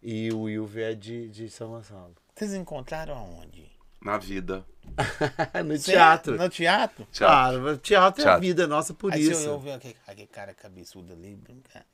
E 0.00 0.30
o 0.32 0.42
Wilver 0.42 0.92
é 0.92 0.94
de, 0.94 1.28
de 1.28 1.50
São 1.50 1.70
Gonçalo. 1.70 2.14
Vocês 2.36 2.54
encontraram 2.54 3.14
aonde? 3.16 3.68
Na 4.00 4.16
vida. 4.16 4.64
no 5.66 5.76
Cê- 5.76 5.92
teatro. 5.92 6.36
No 6.36 6.48
teatro? 6.48 7.04
Teatro. 7.10 7.60
Claro, 7.60 7.78
teatro 7.78 8.24
é 8.24 8.28
a 8.28 8.38
vida 8.38 8.66
nossa 8.68 8.94
por 8.94 9.12
Aí 9.12 9.22
isso. 9.22 9.46
eu, 9.46 9.52
eu 9.54 9.58
vi 9.58 9.72
aquele, 9.72 9.96
aquele 10.06 10.26
cara 10.28 10.54
cabeçudo 10.54 11.12
ali, 11.12 11.34
brincar. 11.34 11.84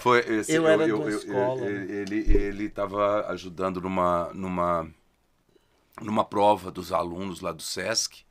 Foi 0.00 0.18
esse, 0.20 0.52
Eu 0.52 0.66
era 0.66 0.84
de 0.84 0.92
uma 0.92 1.08
escola, 1.08 1.60
né? 1.60 1.94
Ele, 1.94 2.32
ele 2.32 2.64
estava 2.64 3.26
ajudando 3.28 3.80
numa, 3.80 4.32
numa, 4.34 4.90
numa 6.00 6.24
prova 6.24 6.72
dos 6.72 6.90
alunos 6.92 7.40
lá 7.40 7.52
do 7.52 7.62
Sesc. 7.62 8.24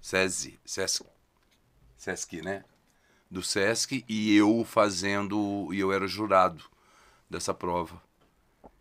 SESI. 0.00 0.58
Sesc. 0.64 1.04
Sesc, 1.96 2.40
né? 2.40 2.64
Do 3.30 3.42
Sesc. 3.42 4.04
E 4.08 4.36
eu 4.36 4.64
fazendo. 4.64 5.68
E 5.72 5.78
eu 5.80 5.92
era 5.92 6.06
jurado 6.06 6.64
dessa 7.28 7.52
prova. 7.52 8.00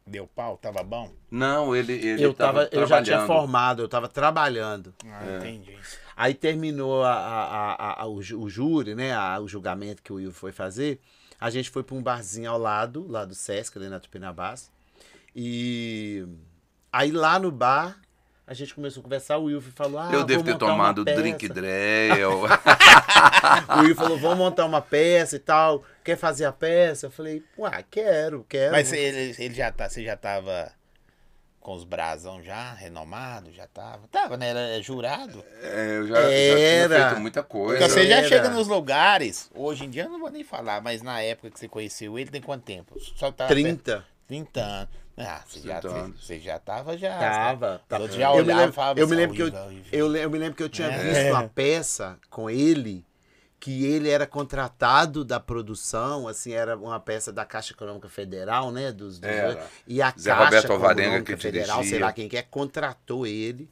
Deu 0.06 0.26
pau? 0.26 0.58
Tava 0.58 0.82
bom? 0.84 1.12
Não, 1.30 1.76
ele. 1.76 1.92
ele 1.94 2.24
eu, 2.24 2.34
tava, 2.34 2.70
eu 2.72 2.88
já 2.88 3.04
tinha 3.04 3.26
formado, 3.26 3.82
eu 3.82 3.90
tava 3.90 4.08
trabalhando. 4.08 4.94
Ah, 5.06 5.26
É. 5.26 5.38
entendi. 5.38 5.78
Aí 6.16 6.34
terminou 6.34 7.04
a, 7.04 7.14
a- 7.14 7.74
a- 7.74 8.02
a- 8.04 8.06
o, 8.08 8.16
o 8.18 8.50
júri, 8.50 8.96
né? 8.96 9.14
a- 9.14 9.40
o 9.42 9.48
julgamento 9.50 10.02
que 10.02 10.12
o 10.14 10.16
Will 10.16 10.32
foi 10.32 10.54
fazer. 10.54 11.00
A 11.40 11.50
gente 11.50 11.70
foi 11.70 11.84
para 11.84 11.94
um 11.96 12.02
barzinho 12.02 12.50
ao 12.50 12.58
lado, 12.58 13.06
lá 13.08 13.26
do 13.26 13.36
Sesc, 13.36 13.78
ali 13.78 13.90
na 13.90 14.00
Tupinambás. 14.00 14.72
E 15.36 16.26
aí 16.92 17.12
lá 17.12 17.38
no 17.38 17.52
bar, 17.52 18.00
a 18.48 18.54
gente 18.54 18.74
começou 18.74 19.02
a 19.02 19.04
conversar. 19.04 19.38
O 19.38 19.44
Will 19.44 19.62
falou: 19.62 20.00
Ah, 20.00 20.10
Eu 20.14 20.24
devo 20.24 20.42
ter 20.42 20.58
tomado 20.58 21.04
peça." 21.04 21.22
drink 21.22 21.50
Drell. 21.50 22.44
O 23.78 23.82
Will 23.82 23.96
falou: 23.96 24.18
Vamos 24.18 24.38
montar 24.38 24.66
uma 24.66 24.82
peça 24.82 25.36
e 25.36 25.40
tal. 25.40 25.84
Quer 26.04 26.18
fazer 26.18 26.46
a 26.46 26.52
peça? 26.54 27.08
Eu 27.08 27.12
falei: 27.12 27.44
Ué, 27.58 27.84
quero, 27.92 28.46
quero. 28.48 28.72
Mas 28.72 28.94
ele, 28.94 29.36
ele 29.38 29.54
já 29.54 29.72
tá, 29.72 29.90
você 29.90 30.04
já 30.04 30.16
tava 30.16 30.72
com 31.60 31.74
os 31.74 31.84
brasão 31.84 32.42
já, 32.42 32.74
renomado, 32.76 33.52
já 33.52 33.68
tava. 33.68 34.08
Tava, 34.08 34.38
né? 34.38 34.52
Era 34.52 34.82
jurado. 34.82 35.44
É, 35.62 35.98
eu 35.98 36.08
já, 36.08 36.16
já 36.16 36.32
Era. 36.32 36.96
tinha 36.96 37.08
feito 37.10 37.22
muita 37.22 37.44
coisa. 37.44 37.78
Porque 37.80 37.90
você 37.94 38.08
já 38.08 38.18
Era. 38.20 38.28
chega 38.30 38.50
nos 38.50 38.70
lugares, 38.70 39.52
hoje 39.54 39.84
em 39.84 39.90
dia 39.90 40.04
eu 40.04 40.10
não 40.10 40.20
vou 40.20 40.30
nem 40.32 40.46
falar, 40.46 40.82
mas 40.82 41.02
na 41.02 41.22
época 41.22 41.52
que 41.52 41.60
você 41.60 41.68
conheceu 41.68 42.18
ele, 42.18 42.32
tem 42.32 42.42
quanto 42.42 42.64
tempo? 42.64 42.98
Só 43.18 43.30
tá 43.34 43.48
30. 43.48 44.06
30 44.28 44.60
anos. 44.62 44.90
Ah, 45.18 45.42
você 45.48 45.60
já, 45.62 45.80
30 45.80 46.00
você, 46.00 46.12
você 46.22 46.40
já 46.40 46.60
tava 46.60 46.98
já. 46.98 47.18
Tava, 47.18 47.82
tava. 47.88 48.04
Eu 48.06 48.12
já 48.12 48.30
Eu 48.30 48.36
me 48.36 48.42
olhava 48.42 48.52
e 48.52 48.56
lembro, 48.62 48.74
falava 48.74 49.00
eu 49.00 49.08
me 49.08 49.16
lembro 49.16 49.36
que 49.36 49.42
eu, 49.42 49.52
eu, 49.92 50.16
eu 50.16 50.30
me 50.30 50.38
lembro 50.38 50.56
que 50.56 50.62
eu 50.64 50.70
tinha 50.70 50.90
É. 50.90 50.98
visto 51.00 51.32
uma 51.32 51.48
peça 51.48 52.20
com 52.30 52.50
ele 52.50 53.04
que 53.60 53.84
ele 53.86 54.08
era 54.08 54.28
contratado 54.28 55.26
da 55.26 55.40
produção, 55.40 56.28
assim, 56.28 56.52
era 56.54 56.78
uma 56.78 57.00
peça 57.00 57.34
da 57.34 57.44
Caixa 57.44 57.74
Econômica 57.74 58.08
Federal, 58.08 58.72
né, 58.72 58.92
dos, 58.92 59.18
dos 59.18 59.28
Era. 59.28 59.68
e 59.88 60.00
a 60.00 60.14
Zé 60.18 60.30
Caixa 60.30 60.44
Roberto 60.46 60.66
Econômica 60.74 61.36
que 61.36 61.42
Federal, 61.42 61.78
sei 61.78 61.86
dirigia. 61.86 62.06
lá 62.06 62.14
quem 62.14 62.30
que 62.30 62.38
é, 62.38 62.44
contratou 62.44 63.26
ele 63.26 63.68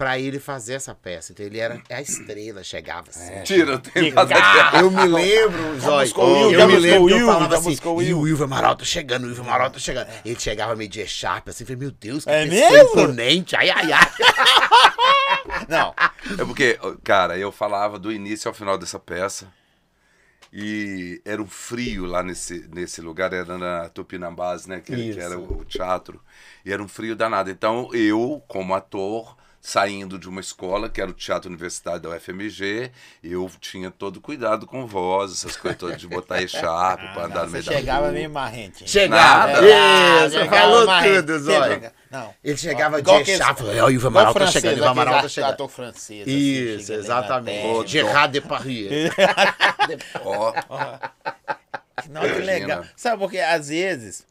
pra 0.00 0.18
ele 0.18 0.40
fazer 0.40 0.72
essa 0.72 0.94
peça. 0.94 1.30
Então 1.30 1.44
ele 1.44 1.58
era 1.58 1.78
a 1.90 2.00
estrela, 2.00 2.64
chegava 2.64 3.10
assim. 3.10 3.42
Tira, 3.42 3.78
tem 3.78 4.10
nada 4.10 4.34
cara. 4.34 4.78
Eu 4.80 4.90
me 4.90 5.06
lembro, 5.06 5.78
Zói, 5.78 6.10
eu 6.16 6.66
me 6.66 6.78
lembro 6.78 7.06
que 7.06 7.12
eu 7.12 7.26
falava 7.26 7.54
assim, 7.54 7.76
e 8.00 8.14
o 8.14 8.26
Ivo 8.26 8.44
Amaral 8.44 8.74
tá 8.76 8.84
chegando, 8.86 9.26
o 9.26 9.30
Ivo 9.30 9.42
Amaral 9.42 9.70
tá 9.70 9.78
chegando. 9.78 10.08
Ele 10.24 10.40
chegava 10.40 10.74
meio 10.74 10.88
de 10.88 11.02
echarpe, 11.02 11.50
assim, 11.50 11.66
falei, 11.66 11.80
meu 11.80 11.90
Deus, 11.90 12.24
que 12.24 12.30
É 12.30 12.46
pessoa 12.46 12.82
imponente, 12.82 13.54
ai, 13.54 13.68
ai, 13.68 13.92
ai. 13.92 14.10
Não, 15.68 15.94
É 16.38 16.44
porque, 16.46 16.78
cara, 17.04 17.36
eu 17.36 17.52
falava 17.52 17.98
do 17.98 18.10
início 18.10 18.48
ao 18.48 18.54
final 18.54 18.78
dessa 18.78 18.98
peça. 18.98 19.52
E 20.50 21.20
era 21.26 21.42
um 21.42 21.46
frio 21.46 22.06
lá 22.06 22.22
nesse, 22.22 22.66
nesse 22.72 23.02
lugar, 23.02 23.34
era 23.34 23.58
na 23.58 23.90
Tupinambás, 23.90 24.66
né? 24.66 24.80
Que, 24.80 25.12
que 25.12 25.20
era 25.20 25.38
o 25.38 25.62
teatro. 25.62 26.18
E 26.64 26.72
era 26.72 26.82
um 26.82 26.88
frio 26.88 27.14
danado. 27.14 27.50
Então 27.50 27.90
eu, 27.94 28.42
como 28.48 28.74
ator, 28.74 29.36
saindo 29.62 30.18
de 30.18 30.26
uma 30.28 30.40
escola, 30.40 30.88
que 30.88 31.00
era 31.02 31.10
o 31.10 31.14
Teatro 31.14 31.48
Universitário 31.50 32.00
da 32.00 32.08
UFMG, 32.10 32.90
eu 33.22 33.50
tinha 33.60 33.90
todo 33.90 34.18
cuidado 34.20 34.66
com 34.66 34.86
voz, 34.86 35.32
essas 35.32 35.54
coisas 35.56 35.78
todas 35.78 36.00
de 36.00 36.08
botar 36.08 36.40
echarpe 36.42 37.06
pra 37.12 37.24
andar 37.26 37.44
no 37.44 37.50
você 37.50 37.52
meio 37.52 37.64
da 37.64 37.72
chegava 37.72 38.00
rua. 38.04 38.12
meio 38.12 38.30
marrente. 38.30 38.88
Chegava. 38.88 39.52
Nada. 39.52 40.26
Isso, 40.26 40.38
chegava 40.38 40.56
falou 40.56 40.86
marrente. 40.86 41.16
tudo, 41.16 41.32
Você 41.38 41.44
Zói. 41.44 41.68
chega- 41.68 41.92
Não. 42.10 42.34
Ele 42.42 42.56
chegava 42.56 42.98
Igual 42.98 43.22
de 43.22 43.30
echarpe, 43.32 43.62
ó, 43.64 43.86
o 43.86 43.90
Ivo 43.90 44.06
Amaral 44.08 44.34
tá 44.34 44.46
chegando, 44.46 44.72
o 44.72 44.76
Ivo 44.78 44.86
Amaral 44.86 45.20
tá 45.22 45.28
chegando. 45.28 45.68
francês. 45.68 46.22
assim, 46.22 46.32
Isso, 46.36 46.92
na 46.92 46.98
exatamente. 46.98 47.86
Gerard 47.88 48.32
Depardieu. 48.32 48.90
Ó, 50.24 50.52
Não, 52.08 52.22
que 52.22 52.38
legal. 52.40 52.84
Sabe 52.96 53.18
porque 53.18 53.38
às 53.38 53.68
vezes 53.68 54.26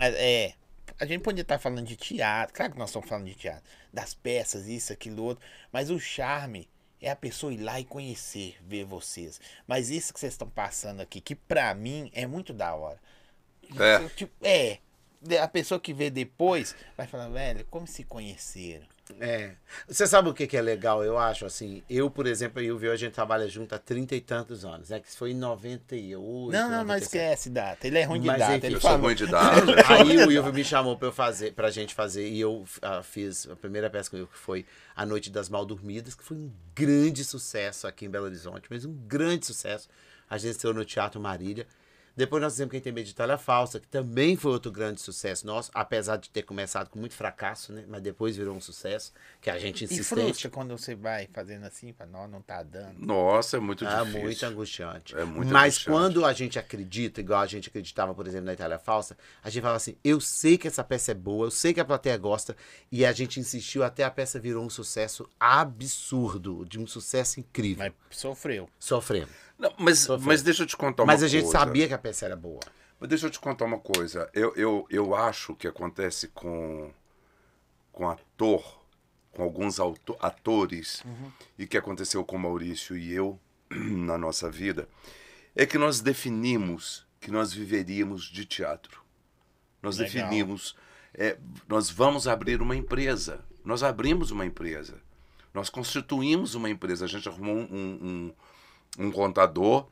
é, 0.00 0.08
é, 0.48 0.52
a 0.98 1.06
gente 1.06 1.22
podia 1.22 1.42
estar 1.42 1.58
falando 1.58 1.86
de 1.86 1.96
teatro, 1.96 2.54
claro 2.54 2.72
que 2.72 2.78
nós 2.78 2.90
estamos 2.90 3.08
falando 3.08 3.26
de 3.26 3.34
teatro, 3.34 3.62
das 3.92 4.14
peças, 4.14 4.66
isso, 4.66 4.92
aquilo, 4.92 5.22
outro, 5.22 5.44
mas 5.72 5.90
o 5.90 5.98
charme 5.98 6.68
é 7.00 7.10
a 7.10 7.16
pessoa 7.16 7.52
ir 7.52 7.58
lá 7.58 7.80
e 7.80 7.84
conhecer, 7.84 8.56
ver 8.62 8.84
vocês. 8.84 9.40
Mas 9.66 9.90
isso 9.90 10.14
que 10.14 10.20
vocês 10.20 10.32
estão 10.32 10.48
passando 10.48 11.00
aqui, 11.00 11.20
que 11.20 11.34
pra 11.34 11.74
mim 11.74 12.10
é 12.14 12.26
muito 12.26 12.52
da 12.52 12.74
hora. 12.74 13.00
É. 13.78 14.08
Tipo, 14.10 14.32
é. 14.40 14.78
A 15.40 15.48
pessoa 15.48 15.80
que 15.80 15.92
vê 15.92 16.10
depois 16.10 16.74
vai 16.96 17.06
falar, 17.06 17.28
velho, 17.28 17.64
como 17.66 17.86
se 17.86 18.04
conheceram? 18.04 18.86
É. 19.18 19.52
Você 19.88 20.06
sabe 20.06 20.28
o 20.28 20.34
que, 20.34 20.46
que 20.46 20.56
é 20.56 20.62
legal, 20.62 21.04
eu 21.04 21.18
acho, 21.18 21.44
assim? 21.44 21.82
Eu, 21.90 22.10
por 22.10 22.26
exemplo, 22.26 22.62
e 22.62 22.70
o 22.70 22.78
Viu, 22.78 22.92
a 22.92 22.96
gente 22.96 23.12
trabalha 23.12 23.48
junto 23.48 23.74
há 23.74 23.78
trinta 23.78 24.14
e 24.14 24.20
tantos 24.20 24.64
anos, 24.64 24.90
né? 24.90 25.00
Que 25.00 25.08
isso 25.08 25.18
foi 25.18 25.32
em 25.32 25.34
98. 25.34 26.52
Não, 26.52 26.62
não, 26.62 26.68
não 26.68 26.84
97. 26.84 27.02
esquece 27.02 27.50
data. 27.50 27.86
Ele 27.86 27.98
é 27.98 28.04
ruim 28.04 28.20
de 28.20 28.26
Mas, 28.26 28.38
data. 28.38 28.56
enfim, 28.56 28.66
ele 28.66 28.76
eu 28.76 28.80
sou 28.80 28.96
ruim 28.96 29.14
de 29.14 29.26
data. 29.26 29.64
Aí 29.92 30.18
o 30.18 30.30
Ilvo 30.30 30.52
me 30.52 30.64
chamou 30.64 30.96
pra 30.96 31.08
eu 31.08 31.12
fazer, 31.12 31.52
pra 31.52 31.70
gente 31.70 31.94
fazer, 31.94 32.28
e 32.28 32.40
eu 32.40 32.64
ah, 32.80 33.02
fiz 33.02 33.48
a 33.48 33.56
primeira 33.56 33.90
peça 33.90 34.08
com 34.08 34.16
ele, 34.16 34.26
que 34.26 34.38
foi 34.38 34.64
A 34.94 35.04
Noite 35.04 35.30
das 35.30 35.48
Mal 35.48 35.64
Dormidas, 35.64 36.14
que 36.14 36.22
foi 36.22 36.36
um 36.36 36.52
grande 36.74 37.24
sucesso 37.24 37.86
aqui 37.86 38.06
em 38.06 38.10
Belo 38.10 38.26
Horizonte, 38.26 38.66
mas 38.70 38.84
um 38.84 38.92
grande 38.92 39.46
sucesso. 39.46 39.88
A 40.30 40.38
gente 40.38 40.52
estreou 40.52 40.74
no 40.74 40.84
Teatro 40.84 41.20
Marília. 41.20 41.66
Depois 42.16 42.42
nós 42.42 42.52
fizemos 42.52 42.70
Quem 42.72 42.80
Tem 42.80 42.92
Medo 42.92 43.06
de 43.06 43.12
Itália 43.12 43.38
Falsa, 43.38 43.80
que 43.80 43.88
também 43.88 44.36
foi 44.36 44.52
outro 44.52 44.70
grande 44.70 45.00
sucesso 45.00 45.46
nosso, 45.46 45.70
apesar 45.74 46.16
de 46.16 46.28
ter 46.30 46.42
começado 46.42 46.88
com 46.90 46.98
muito 46.98 47.14
fracasso, 47.14 47.72
né? 47.72 47.84
Mas 47.88 48.02
depois 48.02 48.36
virou 48.36 48.54
um 48.54 48.60
sucesso, 48.60 49.12
que 49.40 49.48
a 49.48 49.58
gente 49.58 49.80
E 49.82 49.84
insistente. 49.84 50.20
frustra 50.22 50.50
quando 50.50 50.76
você 50.76 50.94
vai 50.94 51.28
fazendo 51.32 51.64
assim, 51.64 51.92
fala, 51.92 52.10
não, 52.10 52.28
não 52.28 52.42
tá 52.42 52.62
dando. 52.62 52.98
Nossa, 52.98 53.56
é 53.56 53.60
muito 53.60 53.86
Ah, 53.86 54.00
difícil. 54.04 54.20
muito 54.22 54.46
angustiante. 54.46 55.16
É 55.16 55.24
muito 55.24 55.52
Mas 55.52 55.74
angustiante. 55.74 55.84
quando 55.90 56.24
a 56.24 56.32
gente 56.32 56.58
acredita, 56.58 57.20
igual 57.20 57.40
a 57.40 57.46
gente 57.46 57.68
acreditava, 57.68 58.14
por 58.14 58.26
exemplo, 58.26 58.46
na 58.46 58.52
Itália 58.52 58.78
Falsa, 58.78 59.16
a 59.42 59.48
gente 59.50 59.62
fala 59.62 59.76
assim: 59.76 59.96
eu 60.04 60.20
sei 60.20 60.58
que 60.58 60.68
essa 60.68 60.84
peça 60.84 61.12
é 61.12 61.14
boa, 61.14 61.46
eu 61.46 61.50
sei 61.50 61.72
que 61.72 61.80
a 61.80 61.84
plateia 61.84 62.16
gosta, 62.18 62.56
e 62.90 63.04
a 63.06 63.12
gente 63.12 63.40
insistiu 63.40 63.82
até 63.82 64.04
a 64.04 64.10
peça 64.10 64.38
virou 64.38 64.64
um 64.64 64.70
sucesso 64.70 65.28
absurdo, 65.38 66.64
de 66.66 66.78
um 66.78 66.86
sucesso 66.86 67.40
incrível. 67.40 67.84
Mas 68.10 68.16
sofreu. 68.18 68.68
Sofremos. 68.78 69.30
Não, 69.62 69.72
mas, 69.78 70.08
mas 70.22 70.42
deixa 70.42 70.64
eu 70.64 70.66
te 70.66 70.76
contar 70.76 71.04
uma 71.04 71.06
Mas 71.12 71.20
coisa. 71.20 71.36
a 71.36 71.40
gente 71.40 71.50
sabia 71.50 71.86
que 71.86 71.94
a 71.94 71.98
peça 71.98 72.24
era 72.26 72.34
boa. 72.34 72.58
Mas 72.98 73.08
deixa 73.08 73.26
eu 73.26 73.30
te 73.30 73.38
contar 73.38 73.64
uma 73.64 73.78
coisa. 73.78 74.28
Eu, 74.34 74.52
eu, 74.56 74.86
eu 74.90 75.14
acho 75.14 75.54
que 75.54 75.68
acontece 75.68 76.26
com, 76.28 76.90
com 77.92 78.08
ator, 78.10 78.80
com 79.30 79.42
alguns 79.42 79.78
auto- 79.78 80.16
atores, 80.20 81.02
e 81.58 81.66
que 81.66 81.76
aconteceu 81.78 82.24
com 82.24 82.36
Maurício 82.38 82.96
e 82.96 83.12
eu 83.12 83.38
na 83.70 84.18
nossa 84.18 84.50
vida, 84.50 84.88
é 85.54 85.64
que 85.64 85.78
nós 85.78 86.00
definimos 86.00 87.06
que 87.20 87.30
nós 87.30 87.52
viveríamos 87.52 88.24
de 88.24 88.44
teatro. 88.44 89.00
Nós 89.80 89.96
Legal. 89.98 90.12
definimos, 90.28 90.74
é, 91.14 91.38
nós 91.68 91.88
vamos 91.88 92.26
abrir 92.26 92.60
uma 92.60 92.74
empresa. 92.74 93.44
Nós 93.64 93.82
abrimos 93.84 94.32
uma 94.32 94.44
empresa. 94.44 95.00
Nós 95.54 95.70
constituímos 95.70 96.54
uma 96.56 96.68
empresa. 96.68 97.04
A 97.04 97.08
gente 97.08 97.28
arrumou 97.28 97.54
um, 97.56 97.62
um, 97.70 97.98
um- 98.02 98.32
um 98.98 99.10
contador 99.10 99.88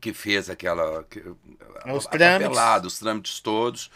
que 0.00 0.12
fez 0.12 0.48
aquela. 0.50 1.04
Que, 1.04 1.22
Os 1.94 2.06
a- 2.06 2.10
trâmites. 2.10 2.58
os 2.86 2.98
trâmites 2.98 3.40
todos. 3.40 3.90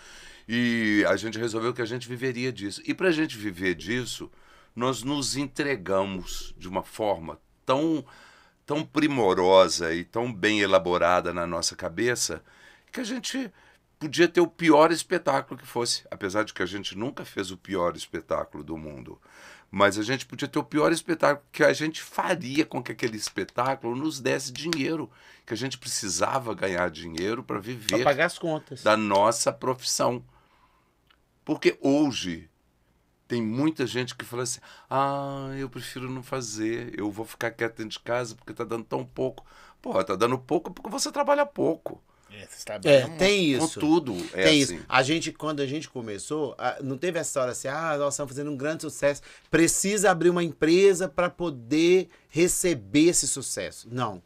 E 0.48 1.04
a 1.08 1.16
gente 1.16 1.38
resolveu 1.38 1.74
que 1.74 1.82
a 1.82 1.86
gente 1.86 2.08
viveria 2.08 2.52
disso. 2.52 2.80
E 2.84 2.94
para 2.94 3.08
a 3.08 3.12
gente 3.12 3.36
viver 3.36 3.74
disso, 3.74 4.30
nós 4.74 5.02
nos 5.02 5.36
entregamos 5.36 6.54
de 6.56 6.68
uma 6.68 6.82
forma 6.84 7.40
tão, 7.64 8.04
tão 8.64 8.84
primorosa 8.84 9.92
e 9.92 10.04
tão 10.04 10.32
bem 10.32 10.60
elaborada 10.60 11.32
na 11.34 11.46
nossa 11.46 11.74
cabeça 11.74 12.42
que 12.92 13.00
a 13.00 13.04
gente 13.04 13.50
podia 13.98 14.28
ter 14.28 14.40
o 14.40 14.46
pior 14.46 14.92
espetáculo 14.92 15.58
que 15.58 15.66
fosse. 15.66 16.04
Apesar 16.10 16.44
de 16.44 16.54
que 16.54 16.62
a 16.62 16.66
gente 16.66 16.96
nunca 16.96 17.24
fez 17.24 17.50
o 17.50 17.56
pior 17.56 17.96
espetáculo 17.96 18.62
do 18.62 18.76
mundo. 18.76 19.20
Mas 19.70 19.98
a 19.98 20.02
gente 20.02 20.24
podia 20.24 20.48
ter 20.48 20.58
o 20.58 20.64
pior 20.64 20.92
espetáculo 20.92 21.46
que 21.52 21.62
a 21.64 21.72
gente 21.72 22.00
faria 22.00 22.64
com 22.64 22.82
que 22.82 22.92
aquele 22.92 23.16
espetáculo 23.16 23.96
nos 23.96 24.20
desse 24.20 24.52
dinheiro. 24.52 25.10
Que 25.44 25.54
a 25.54 25.56
gente 25.56 25.78
precisava 25.78 26.54
ganhar 26.54 26.90
dinheiro 26.90 27.42
para 27.42 27.58
viver 27.58 28.02
pagar 28.02 28.26
as 28.26 28.38
contas. 28.38 28.82
da 28.82 28.96
nossa 28.96 29.52
profissão. 29.52 30.24
Porque 31.44 31.78
hoje 31.80 32.48
tem 33.28 33.42
muita 33.42 33.86
gente 33.86 34.14
que 34.14 34.24
fala 34.24 34.44
assim: 34.44 34.60
ah, 34.88 35.52
eu 35.58 35.68
prefiro 35.68 36.08
não 36.10 36.22
fazer, 36.22 36.98
eu 36.98 37.10
vou 37.10 37.24
ficar 37.24 37.50
quieto 37.50 37.76
dentro 37.78 37.92
de 37.92 38.00
casa 38.00 38.34
porque 38.34 38.52
tá 38.52 38.64
dando 38.64 38.84
tão 38.84 39.04
pouco. 39.04 39.44
Pô, 39.82 40.02
tá 40.02 40.16
dando 40.16 40.38
pouco 40.38 40.72
porque 40.72 40.90
você 40.90 41.12
trabalha 41.12 41.44
pouco. 41.44 42.02
É, 42.30 42.42
É, 42.42 42.46
trabalham 42.64 43.16
tem 43.16 43.58
Com 43.58 43.64
isso. 43.64 43.80
tudo 43.80 44.12
é 44.34 44.42
Tem 44.44 44.62
assim. 44.62 44.74
isso. 44.76 44.84
A 44.88 45.02
gente, 45.02 45.32
quando 45.32 45.60
a 45.60 45.66
gente 45.66 45.88
começou, 45.88 46.56
não 46.82 46.98
teve 46.98 47.18
essa 47.18 47.28
história 47.30 47.52
assim, 47.52 47.68
ah, 47.68 47.96
nós 47.96 48.14
estamos 48.14 48.32
fazendo 48.32 48.50
um 48.50 48.56
grande 48.56 48.82
sucesso, 48.82 49.22
precisa 49.50 50.10
abrir 50.10 50.30
uma 50.30 50.42
empresa 50.44 51.08
para 51.08 51.30
poder 51.30 52.08
receber 52.28 53.08
esse 53.08 53.26
sucesso. 53.28 53.88
Não. 53.90 54.22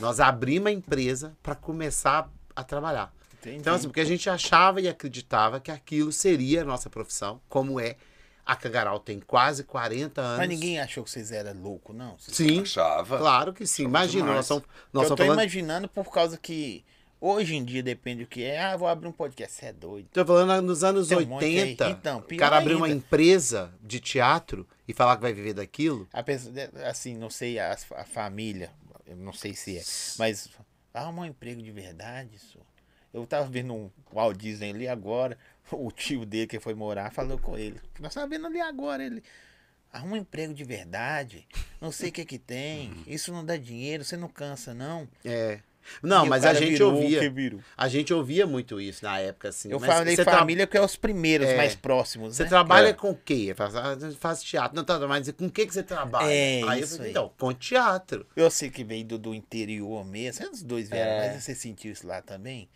Nós 0.00 0.20
abrimos 0.20 0.68
a 0.68 0.72
empresa 0.72 1.36
para 1.42 1.54
começar 1.54 2.28
a 2.54 2.62
trabalhar. 2.64 3.12
Entendi. 3.40 3.56
Então, 3.58 3.74
assim, 3.74 3.86
porque 3.88 4.00
a 4.00 4.04
gente 4.04 4.28
achava 4.28 4.80
e 4.80 4.88
acreditava 4.88 5.60
que 5.60 5.70
aquilo 5.70 6.10
seria 6.12 6.62
a 6.62 6.64
nossa 6.64 6.90
profissão, 6.90 7.40
como 7.48 7.78
é. 7.80 7.96
A 8.44 8.56
Cangaral 8.56 8.98
tem 8.98 9.20
quase 9.20 9.62
40 9.62 10.20
anos. 10.22 10.38
Mas 10.38 10.48
ninguém 10.48 10.80
achou 10.80 11.04
que 11.04 11.10
vocês 11.10 11.30
eram 11.30 11.52
loucos, 11.60 11.94
não? 11.94 12.16
Vocês- 12.18 12.34
Sim, 12.36 12.62
Achava. 12.62 13.18
claro 13.18 13.52
que 13.52 13.66
sim. 13.66 13.84
Imagina, 13.84 14.22
demais. 14.22 14.36
nós 14.36 14.44
estamos, 14.46 14.64
nós 14.90 15.02
eu 15.02 15.02
estamos 15.02 15.20
falando, 15.26 15.38
imaginando 15.40 15.88
por 15.88 16.10
causa 16.10 16.38
que 16.38 16.82
hoje 17.20 17.56
em 17.56 17.64
dia 17.64 17.82
depende 17.82 18.24
do 18.24 18.28
que 18.28 18.42
é. 18.42 18.62
Ah, 18.62 18.76
vou 18.76 18.88
abrir 18.88 19.08
um 19.08 19.12
podcast. 19.12 19.56
Você 19.56 19.66
é 19.66 19.72
doido. 19.72 20.08
tô 20.12 20.24
falando 20.24 20.66
nos 20.66 20.84
anos 20.84 21.08
Tem 21.08 21.18
um 21.18 21.26
monte 21.26 21.44
aí. 21.44 21.58
80. 21.60 21.90
Então, 21.90 22.18
o 22.18 22.36
cara 22.36 22.58
abrir 22.58 22.74
uma 22.74 22.88
empresa 22.88 23.72
de 23.82 24.00
teatro 24.00 24.66
e 24.86 24.92
falar 24.92 25.16
que 25.16 25.22
vai 25.22 25.32
viver 25.32 25.54
daquilo. 25.54 26.08
A 26.12 26.22
pessoa, 26.22 26.54
assim, 26.86 27.16
não 27.16 27.30
sei 27.30 27.58
a, 27.58 27.76
a 27.96 28.04
família, 28.04 28.70
eu 29.06 29.16
não 29.16 29.32
sei 29.32 29.54
se 29.54 29.78
é, 29.78 29.82
mas 30.18 30.48
arrumar 30.92 31.22
um 31.22 31.26
emprego 31.26 31.62
de 31.62 31.70
verdade, 31.70 32.36
isso. 32.36 32.58
Eu 33.12 33.26
tava 33.26 33.48
vendo 33.48 33.72
um 33.72 33.90
Walt 34.12 34.36
Disney 34.36 34.70
ali 34.70 34.88
agora, 34.88 35.38
o 35.72 35.90
tio 35.90 36.26
dele 36.26 36.46
que 36.46 36.60
foi 36.60 36.74
morar 36.74 37.10
falou 37.10 37.38
com 37.38 37.56
ele. 37.56 37.80
Nós 37.98 38.14
tava 38.14 38.26
vendo 38.26 38.46
ali 38.46 38.60
agora 38.60 39.04
ele. 39.04 39.22
Arruma 39.90 40.14
um 40.14 40.18
emprego 40.18 40.52
de 40.52 40.64
verdade. 40.64 41.48
Não 41.80 41.90
sei 41.90 42.10
o 42.10 42.12
que 42.12 42.24
que 42.24 42.38
tem. 42.38 42.92
Isso 43.06 43.32
não 43.32 43.42
dá 43.44 43.56
dinheiro, 43.56 44.04
você 44.04 44.18
não 44.18 44.28
cansa, 44.28 44.74
não. 44.74 45.08
É. 45.24 45.60
Não, 46.02 46.26
E 46.26 46.28
mas 46.28 46.44
a 46.44 46.54
gente 46.54 46.70
virou 46.72 46.94
ouvia. 46.94 47.20
que 47.20 47.28
virou. 47.28 47.60
A 47.76 47.88
gente 47.88 48.12
ouvia 48.14 48.46
muito 48.46 48.80
isso 48.80 49.04
na 49.04 49.18
época, 49.18 49.48
assim. 49.48 49.70
Eu 49.70 49.80
mas 49.80 49.88
falei 49.92 50.16
você 50.16 50.24
tra- 50.24 50.38
família 50.38 50.66
porque 50.66 50.78
é 50.78 50.82
os 50.82 50.96
primeiros 50.96 51.48
É. 51.48 51.56
mais 51.56 51.74
próximos, 51.74 52.36
Você 52.36 52.44
né? 52.44 52.48
trabalha 52.48 52.88
É. 52.88 52.92
com 52.92 53.10
o 53.10 53.16
quê? 53.16 53.54
Faz, 53.56 53.72
faz 54.16 54.42
teatro. 54.42 54.76
Não, 54.76 54.84
tá, 54.84 54.98
mas 55.06 55.30
com 55.32 55.46
o 55.46 55.50
que, 55.50 55.66
que 55.66 55.72
você 55.74 55.82
trabalha? 55.82 56.30
É, 56.32 56.62
aí 56.68 56.80
eu 56.80 56.84
isso 56.84 56.92
falei, 56.96 57.06
aí. 57.06 57.10
então, 57.12 57.32
com 57.38 57.52
teatro. 57.52 58.26
Eu 58.36 58.50
sei 58.50 58.70
que 58.70 58.84
veio 58.84 59.04
do, 59.04 59.18
do 59.18 59.34
interior 59.34 60.04
mesmo. 60.04 60.48
Os 60.50 60.62
dois 60.62 60.88
vieram, 60.88 61.10
É. 61.10 61.32
mas 61.34 61.42
você 61.44 61.54
sentiu 61.54 61.92
isso 61.92 62.06
lá 62.06 62.20
também? 62.22 62.68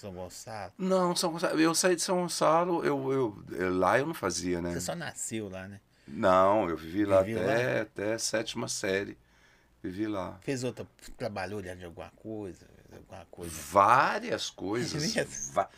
São 0.00 0.12
Gonçalo? 0.12 0.72
Não, 0.78 1.14
São 1.14 1.32
Gonçalo, 1.32 1.60
eu 1.60 1.74
saí 1.74 1.96
de 1.96 2.02
São 2.02 2.16
Gonçalo, 2.20 2.84
eu, 2.84 3.12
eu, 3.12 3.44
eu- 3.58 3.74
lá 3.78 3.98
eu 3.98 4.06
não 4.06 4.14
fazia, 4.14 4.60
né? 4.60 4.72
Você 4.72 4.80
só 4.80 4.94
nasceu 4.94 5.48
lá, 5.48 5.66
né? 5.68 5.80
Não, 6.06 6.68
eu 6.68 6.76
vivi 6.76 7.04
lá 7.04 7.22
Viveu 7.22 7.42
até, 7.42 7.80
até 7.80 8.18
sétima 8.18 8.68
série. 8.68 9.16
Vivi 9.84 10.06
lá. 10.06 10.38
Fez 10.40 10.64
outra, 10.64 10.86
trabalhou 11.18 11.60
de 11.60 11.68
alguma 11.84 12.10
coisa, 12.16 12.66
alguma 12.90 13.26
coisa. 13.30 13.54
Várias 13.70 14.48
coisas. 14.48 15.14
É 15.16 15.68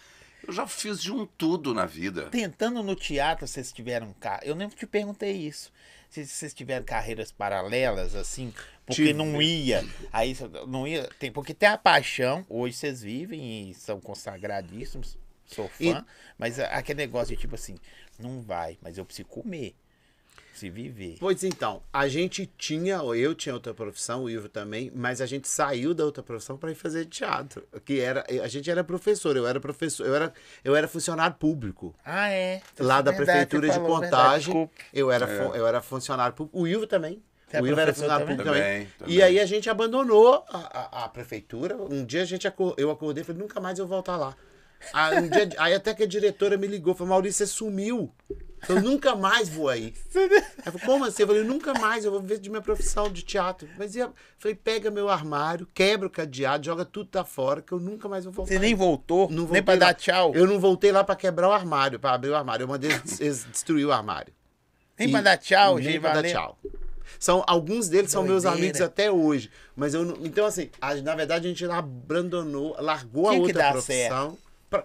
Eu 0.46 0.52
já 0.52 0.64
fiz 0.64 1.02
de 1.02 1.10
um 1.10 1.26
tudo 1.26 1.74
na 1.74 1.86
vida. 1.86 2.28
Tentando 2.30 2.80
no 2.84 2.94
teatro, 2.94 3.48
vocês 3.48 3.72
tiveram. 3.72 4.12
ca- 4.20 4.38
Eu 4.44 4.54
nem 4.54 4.68
te 4.68 4.86
perguntei 4.86 5.32
isso. 5.32 5.72
Se 6.08 6.24
vocês 6.24 6.54
tiveram 6.54 6.84
carreiras 6.84 7.32
paralelas, 7.32 8.14
assim, 8.14 8.54
porque 8.86 9.06
Tive. 9.06 9.12
não 9.12 9.42
ia. 9.42 9.84
Aí 10.12 10.36
não 10.68 10.86
ia. 10.86 11.10
Tem, 11.18 11.32
porque 11.32 11.52
tem 11.52 11.68
a 11.68 11.76
paixão, 11.76 12.46
hoje 12.48 12.76
vocês 12.76 13.02
vivem 13.02 13.70
e 13.70 13.74
são 13.74 14.00
consagradíssimos. 14.00 15.18
Sou 15.46 15.68
fã, 15.68 15.80
E- 15.80 16.04
mas 16.38 16.60
a- 16.60 16.66
aquele 16.68 16.98
negócio 16.98 17.34
de 17.34 17.40
tipo 17.40 17.56
assim, 17.56 17.76
não 18.16 18.40
vai, 18.40 18.78
mas 18.80 18.98
eu 18.98 19.04
preciso 19.04 19.26
comer. 19.28 19.74
Se 20.56 20.70
viver. 20.70 21.16
Pois 21.20 21.44
então, 21.44 21.82
a 21.92 22.08
gente 22.08 22.50
tinha, 22.56 23.02
ou 23.02 23.14
eu 23.14 23.34
tinha 23.34 23.54
outra 23.54 23.74
profissão, 23.74 24.24
o 24.24 24.30
Ivo 24.30 24.48
também, 24.48 24.90
mas 24.94 25.20
a 25.20 25.26
gente 25.26 25.46
saiu 25.46 25.92
da 25.92 26.02
outra 26.04 26.22
profissão 26.22 26.56
para 26.56 26.70
ir 26.70 26.74
fazer 26.74 27.04
teatro. 27.04 27.62
Que 27.84 28.00
era, 28.00 28.24
a 28.42 28.48
gente 28.48 28.70
era 28.70 28.82
professor, 28.82 29.36
eu 29.36 29.46
era 29.46 29.60
professor, 29.60 30.06
eu 30.06 30.14
era, 30.14 30.32
eu 30.64 30.74
era 30.74 30.88
funcionário 30.88 31.36
público. 31.36 31.94
Ah, 32.04 32.30
é. 32.30 32.62
Lá 32.78 33.02
da 33.02 33.10
Verdade, 33.10 33.46
prefeitura 33.46 33.68
de 33.68 33.80
Contagem, 33.80 34.70
eu 34.94 35.10
era, 35.10 35.26
fu- 35.26 35.54
eu 35.54 35.66
era 35.66 35.82
funcionário 35.82 36.34
público. 36.34 36.58
O 36.58 36.66
Ivo 36.66 36.86
também. 36.86 37.22
Você 37.48 37.58
é 37.58 37.60
o 37.62 37.66
Ivo 37.66 37.78
era 37.78 37.92
funcionário 37.92 38.26
também? 38.26 38.36
público 38.38 38.56
também. 38.56 38.86
Também, 38.86 39.14
E 39.14 39.18
também. 39.18 39.22
aí 39.22 39.38
a 39.40 39.46
gente 39.46 39.68
abandonou 39.70 40.42
a, 40.48 40.58
a- 40.58 41.04
a 41.04 41.08
prefeitura. 41.10 41.76
Um 41.76 42.04
dia 42.04 42.22
a 42.22 42.24
gente 42.24 42.48
acor- 42.48 42.74
eu 42.78 42.90
acordei 42.90 43.22
e 43.22 43.24
falei, 43.24 43.40
nunca 43.42 43.60
mais 43.60 43.78
eu 43.78 43.86
vou 43.86 43.96
voltar 43.98 44.16
lá. 44.16 44.34
Aí, 44.92 45.18
um 45.18 45.28
dia- 45.28 45.48
aí 45.58 45.74
até 45.74 45.94
que 45.94 46.02
a 46.02 46.06
diretora 46.06 46.56
me 46.56 46.66
ligou, 46.66 46.94
falou, 46.94 47.10
Maurício, 47.10 47.46
você 47.46 47.52
sumiu. 47.52 48.12
Eu 48.68 48.80
nunca 48.82 49.14
mais 49.14 49.48
vou 49.48 49.68
aí. 49.68 49.94
Ela 50.64 50.78
falou, 50.78 50.80
como 50.86 51.04
assim? 51.04 51.22
Eu 51.22 51.26
falei, 51.28 51.44
nunca 51.44 51.72
mais, 51.74 52.04
eu 52.04 52.10
vou 52.10 52.20
viver 52.20 52.38
de 52.38 52.48
minha 52.50 52.62
profissão 52.62 53.08
de 53.12 53.22
teatro. 53.22 53.68
Mas 53.78 53.94
eu 53.94 54.12
falei, 54.38 54.54
pega 54.56 54.90
meu 54.90 55.08
armário, 55.08 55.68
quebra 55.74 56.06
o 56.08 56.10
cadeado, 56.10 56.64
joga 56.64 56.84
tudo 56.84 57.08
tá 57.08 57.22
fora, 57.24 57.60
que 57.62 57.72
eu 57.72 57.78
nunca 57.78 58.08
mais 58.08 58.24
vou 58.24 58.32
voltar. 58.32 58.52
Você 58.52 58.58
nem 58.58 58.74
voltou, 58.74 59.30
Não 59.30 59.46
nem 59.46 59.62
pra 59.62 59.74
lá. 59.74 59.80
dar 59.80 59.94
tchau. 59.94 60.32
Eu 60.34 60.46
não 60.46 60.58
voltei 60.58 60.90
lá 60.90 61.04
pra 61.04 61.14
quebrar 61.14 61.48
o 61.48 61.52
armário, 61.52 62.00
pra 62.00 62.14
abrir 62.14 62.30
o 62.30 62.34
armário. 62.36 62.64
Eu 62.64 62.68
mandei 62.68 62.90
eles, 62.90 63.44
destruir 63.44 63.86
o 63.86 63.92
armário. 63.92 64.32
Nem 64.98 65.08
E- 65.08 65.12
pra 65.12 65.20
dar 65.20 65.36
tchau, 65.36 65.74
nem 65.76 65.84
gente. 65.84 66.00
pra 66.00 66.08
dar 66.10 66.14
valeu. 66.22 66.32
tchau. 66.32 66.58
São, 67.20 67.44
alguns 67.46 67.88
deles 67.88 68.10
são 68.10 68.22
meus 68.24 68.42
Doideira. 68.42 68.64
amigos 68.64 68.80
até 68.80 69.10
hoje. 69.12 69.50
Mas 69.76 69.94
eu 69.94 70.04
não. 70.04 70.16
Então, 70.26 70.44
assim, 70.44 70.70
a- 70.80 70.94
na 70.96 71.14
verdade, 71.14 71.46
a 71.46 71.48
gente 71.48 71.64
abandonou, 71.66 72.74
largou 72.80 73.26
Tinha 73.28 73.38
a 73.38 73.42
outra 73.42 73.58
dar 73.62 73.72
profissão. 73.72 74.36
Pra- 74.70 74.84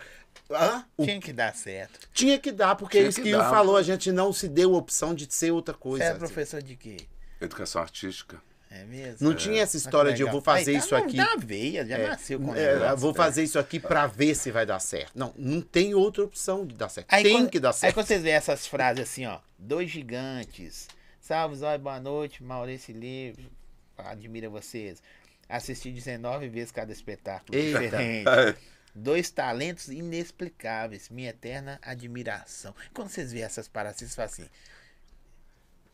Hã? 0.50 0.86
O- 0.98 1.06
Tinha 1.06 1.20
que 1.20 1.32
dar 1.32 1.56
certo. 1.56 2.00
Tinha 2.14 2.38
que 2.38 2.52
dar, 2.52 2.76
porque 2.76 2.98
Tinha 2.98 3.06
é 3.08 3.10
isso 3.10 3.22
que 3.22 3.30
que 3.30 3.36
o 3.36 3.38
dar. 3.38 3.50
falou, 3.50 3.78
a 3.78 3.84
gente 3.84 4.12
não 4.12 4.34
se 4.34 4.48
deu 4.50 4.76
a 4.76 4.78
opção 4.78 5.14
de 5.16 5.32
ser 5.34 5.52
outra 5.52 5.74
Você 5.74 5.80
coisa. 5.80 6.04
é 6.04 6.10
assim. 6.10 6.20
professor 6.20 6.62
de 6.62 6.76
quê? 6.76 6.98
Educação 7.40 7.82
artística. 7.82 8.42
É 8.70 8.84
mesmo? 8.86 9.28
Não 9.28 9.36
tinha 9.36 9.62
essa 9.62 9.76
história 9.76 10.14
de 10.14 10.22
eu 10.22 10.32
vou 10.32 10.42
fazer 10.42 10.74
isso 10.74 10.96
aqui. 10.96 11.18
Veia, 11.40 11.86
já 11.86 11.98
É, 11.98 12.08
nasceu 12.08 12.40
com 12.40 12.56
é, 12.56 12.74
negócio. 12.76 12.98
vou 12.98 13.14
fazer 13.14 13.44
isso 13.44 13.60
aqui 13.60 13.80
pra 13.80 14.08
ver 14.08 14.34
se 14.36 14.50
vai 14.52 14.66
dar 14.66 14.80
certo. 14.80 15.12
Não, 15.14 15.34
não 15.38 15.62
tem 15.62 15.94
outra 15.94 16.24
opção 16.24 16.66
de 16.66 16.76
dar 16.76 16.88
certo. 16.90 17.08
Aí 17.12 17.24
tem 17.24 17.34
quando- 17.38 17.50
que 17.50 17.60
dar 17.60 17.70
Aí 17.70 17.74
certo. 17.74 17.94
quando 17.96 18.08
vocês 18.08 18.22
veem 18.24 18.36
essas 18.36 18.66
frases 18.68 19.04
assim, 19.04 19.26
ó. 19.26 19.40
Dois 19.60 19.90
gigantes. 19.90 20.88
Salve, 21.20 21.56
Zói, 21.58 21.78
boa 21.78 22.00
noite. 22.00 22.42
Maurício 22.44 22.96
Livre. 22.98 23.50
Admira 23.98 24.50
vocês. 24.50 25.02
Assisti 25.50 25.92
19 25.92 26.48
vezes 26.48 26.72
cada 26.72 26.92
espetáculo 26.94 27.58
Eita. 27.58 27.80
diferente. 27.80 28.26
Dois 28.94 29.32
talentos 29.32 29.88
inexplicáveis. 29.90 31.10
Minha 31.10 31.30
eterna 31.30 31.80
admiração. 31.82 32.76
Quando 32.94 33.10
vocês 33.10 33.32
veem 33.32 33.46
essas 33.46 33.68
paradas, 33.68 34.00
vocês 34.00 34.16
falam 34.16 34.32
assim. 34.32 34.50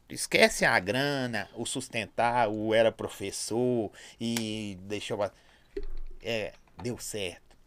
Esquece 0.10 0.64
a 0.64 0.80
grana, 0.80 1.50
o 1.54 1.66
sustentar, 1.66 2.48
o 2.50 2.74
era 2.74 2.92
professor 2.92 3.92
e 4.20 4.78
deixou. 4.84 5.20
É, 6.22 6.54
deu 6.82 6.98
certo. 6.98 7.58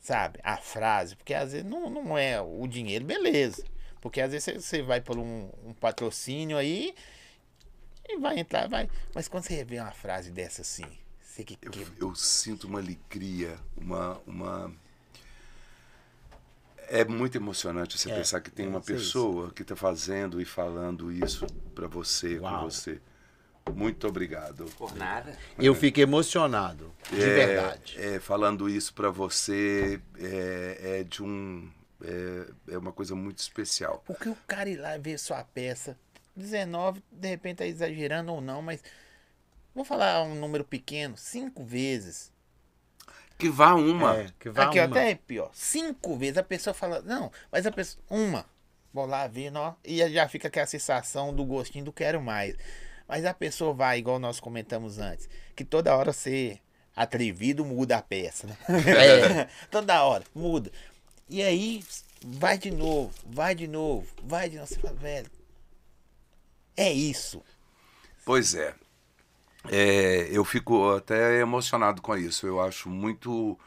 Sabe? 0.00 0.38
A 0.42 0.56
frase. 0.56 1.16
Porque 1.16 1.34
às 1.34 1.52
vezes 1.52 1.66
não, 1.66 1.90
não 1.90 2.16
é 2.16 2.40
o 2.40 2.66
dinheiro, 2.66 3.04
beleza. 3.04 3.64
Porque 4.00 4.20
às 4.20 4.32
vezes 4.32 4.64
você 4.64 4.82
vai 4.82 5.00
por 5.00 5.18
um, 5.18 5.50
um 5.64 5.74
patrocínio 5.74 6.56
aí 6.56 6.94
e 8.08 8.16
vai 8.18 8.38
entrar, 8.38 8.68
vai. 8.68 8.88
Mas 9.14 9.28
quando 9.28 9.44
você 9.44 9.64
vê 9.64 9.78
uma 9.80 9.92
frase 9.92 10.30
dessa 10.30 10.62
assim, 10.62 10.86
você 11.38 11.44
que. 11.44 11.58
Eu, 11.62 11.70
que- 11.70 11.86
eu 12.00 12.14
sinto 12.14 12.66
uma 12.66 12.78
alegria, 12.80 13.56
uma, 13.76 14.18
uma. 14.26 14.72
É 16.90 17.04
muito 17.04 17.36
emocionante 17.36 17.98
você 17.98 18.10
É, 18.10 18.14
pensar 18.14 18.40
que 18.40 18.50
tem 18.50 18.64
é, 18.66 18.68
uma 18.68 18.78
isso. 18.78 18.86
pessoa 18.92 19.50
que 19.52 19.62
está 19.62 19.76
fazendo 19.76 20.40
e 20.40 20.44
falando 20.44 21.12
isso 21.12 21.46
para 21.74 21.86
você, 21.86 22.38
Uau. 22.38 22.60
com 22.64 22.70
você. 22.70 23.00
Muito 23.74 24.08
obrigado. 24.08 24.64
Por 24.78 24.96
nada. 24.96 25.36
Eu 25.58 25.74
fico 25.74 26.00
emocionado, 26.00 26.90
de 27.10 27.20
É, 27.20 27.34
verdade. 27.46 27.96
é, 27.98 28.18
falando 28.18 28.66
isso 28.66 28.94
para 28.94 29.10
você 29.10 30.00
é, 30.18 31.00
é 31.00 31.04
de 31.04 31.22
um. 31.22 31.70
É, 32.02 32.72
é 32.74 32.78
uma 32.78 32.92
coisa 32.92 33.14
muito 33.14 33.38
especial. 33.40 34.02
Porque 34.06 34.28
o 34.28 34.36
cara 34.46 34.70
ir 34.70 34.76
lá 34.76 34.96
ver 34.96 35.18
sua 35.18 35.44
peça, 35.44 35.98
19, 36.34 37.02
de 37.12 37.28
repente 37.28 37.58
tá 37.58 37.66
exagerando 37.66 38.32
ou 38.32 38.40
não, 38.40 38.62
mas. 38.62 38.82
Vou 39.78 39.84
falar 39.84 40.24
um 40.24 40.34
número 40.34 40.64
pequeno, 40.64 41.16
cinco 41.16 41.62
vezes. 41.62 42.32
Que 43.38 43.48
vá 43.48 43.76
uma. 43.76 44.16
É, 44.16 44.26
que 44.36 44.50
vá 44.50 44.64
Aqui, 44.64 44.80
uma. 44.80 44.86
até 44.86 45.12
é 45.12 45.14
pior. 45.14 45.52
Cinco 45.54 46.16
vezes 46.16 46.36
a 46.36 46.42
pessoa 46.42 46.74
fala, 46.74 47.00
não, 47.02 47.30
mas 47.52 47.64
a 47.64 47.70
pessoa. 47.70 48.02
Uma. 48.10 48.44
Vou 48.92 49.06
lá 49.06 49.28
ver, 49.28 49.56
ó, 49.56 49.76
e 49.84 49.98
já 50.10 50.28
fica 50.28 50.48
aquela 50.48 50.66
sensação 50.66 51.32
do 51.32 51.44
gostinho 51.44 51.84
do 51.84 51.92
quero 51.92 52.20
mais. 52.20 52.56
Mas 53.06 53.24
a 53.24 53.32
pessoa 53.32 53.72
vai, 53.72 54.00
igual 54.00 54.18
nós 54.18 54.40
comentamos 54.40 54.98
antes, 54.98 55.28
que 55.54 55.64
toda 55.64 55.96
hora 55.96 56.12
ser 56.12 56.60
atrevido 56.96 57.64
muda 57.64 57.98
a 57.98 58.02
peça, 58.02 58.48
né? 58.48 58.56
É. 58.84 59.48
toda 59.70 60.02
hora, 60.02 60.24
muda. 60.34 60.72
E 61.28 61.40
aí, 61.40 61.84
vai 62.20 62.58
de 62.58 62.72
novo, 62.72 63.14
vai 63.24 63.54
de 63.54 63.68
novo, 63.68 64.12
vai 64.24 64.50
de 64.50 64.56
novo. 64.56 64.66
Você 64.66 64.80
fala, 64.80 64.94
velho, 64.94 65.30
é 66.76 66.92
isso. 66.92 67.40
Pois 68.24 68.56
é. 68.56 68.74
É, 69.66 70.28
eu 70.30 70.44
fico 70.44 70.90
até 70.94 71.40
emocionado 71.40 72.00
com 72.00 72.16
isso. 72.16 72.46
Eu 72.46 72.60
acho 72.60 72.88
muito, 72.88 73.58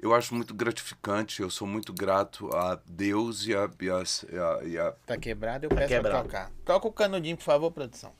eu 0.00 0.14
acho 0.14 0.34
muito 0.34 0.54
gratificante. 0.54 1.42
Eu 1.42 1.50
sou 1.50 1.66
muito 1.66 1.92
grato 1.92 2.54
a 2.54 2.78
Deus 2.86 3.46
e 3.46 3.54
a, 3.54 3.68
e 3.80 3.90
a, 3.90 4.02
e 4.32 4.38
a- 4.38 4.60
e 4.64 4.78
a- 4.78 4.92
Tá 5.06 5.16
quebrado, 5.16 5.66
eu 5.66 5.70
peço 5.70 5.88
quebrado. 5.88 6.28
pra 6.28 6.40
tocar. 6.46 6.52
Toca 6.64 6.88
o 6.88 6.92
canudinho, 6.92 7.36
por 7.36 7.44
favor, 7.44 7.70
produção. 7.70 8.12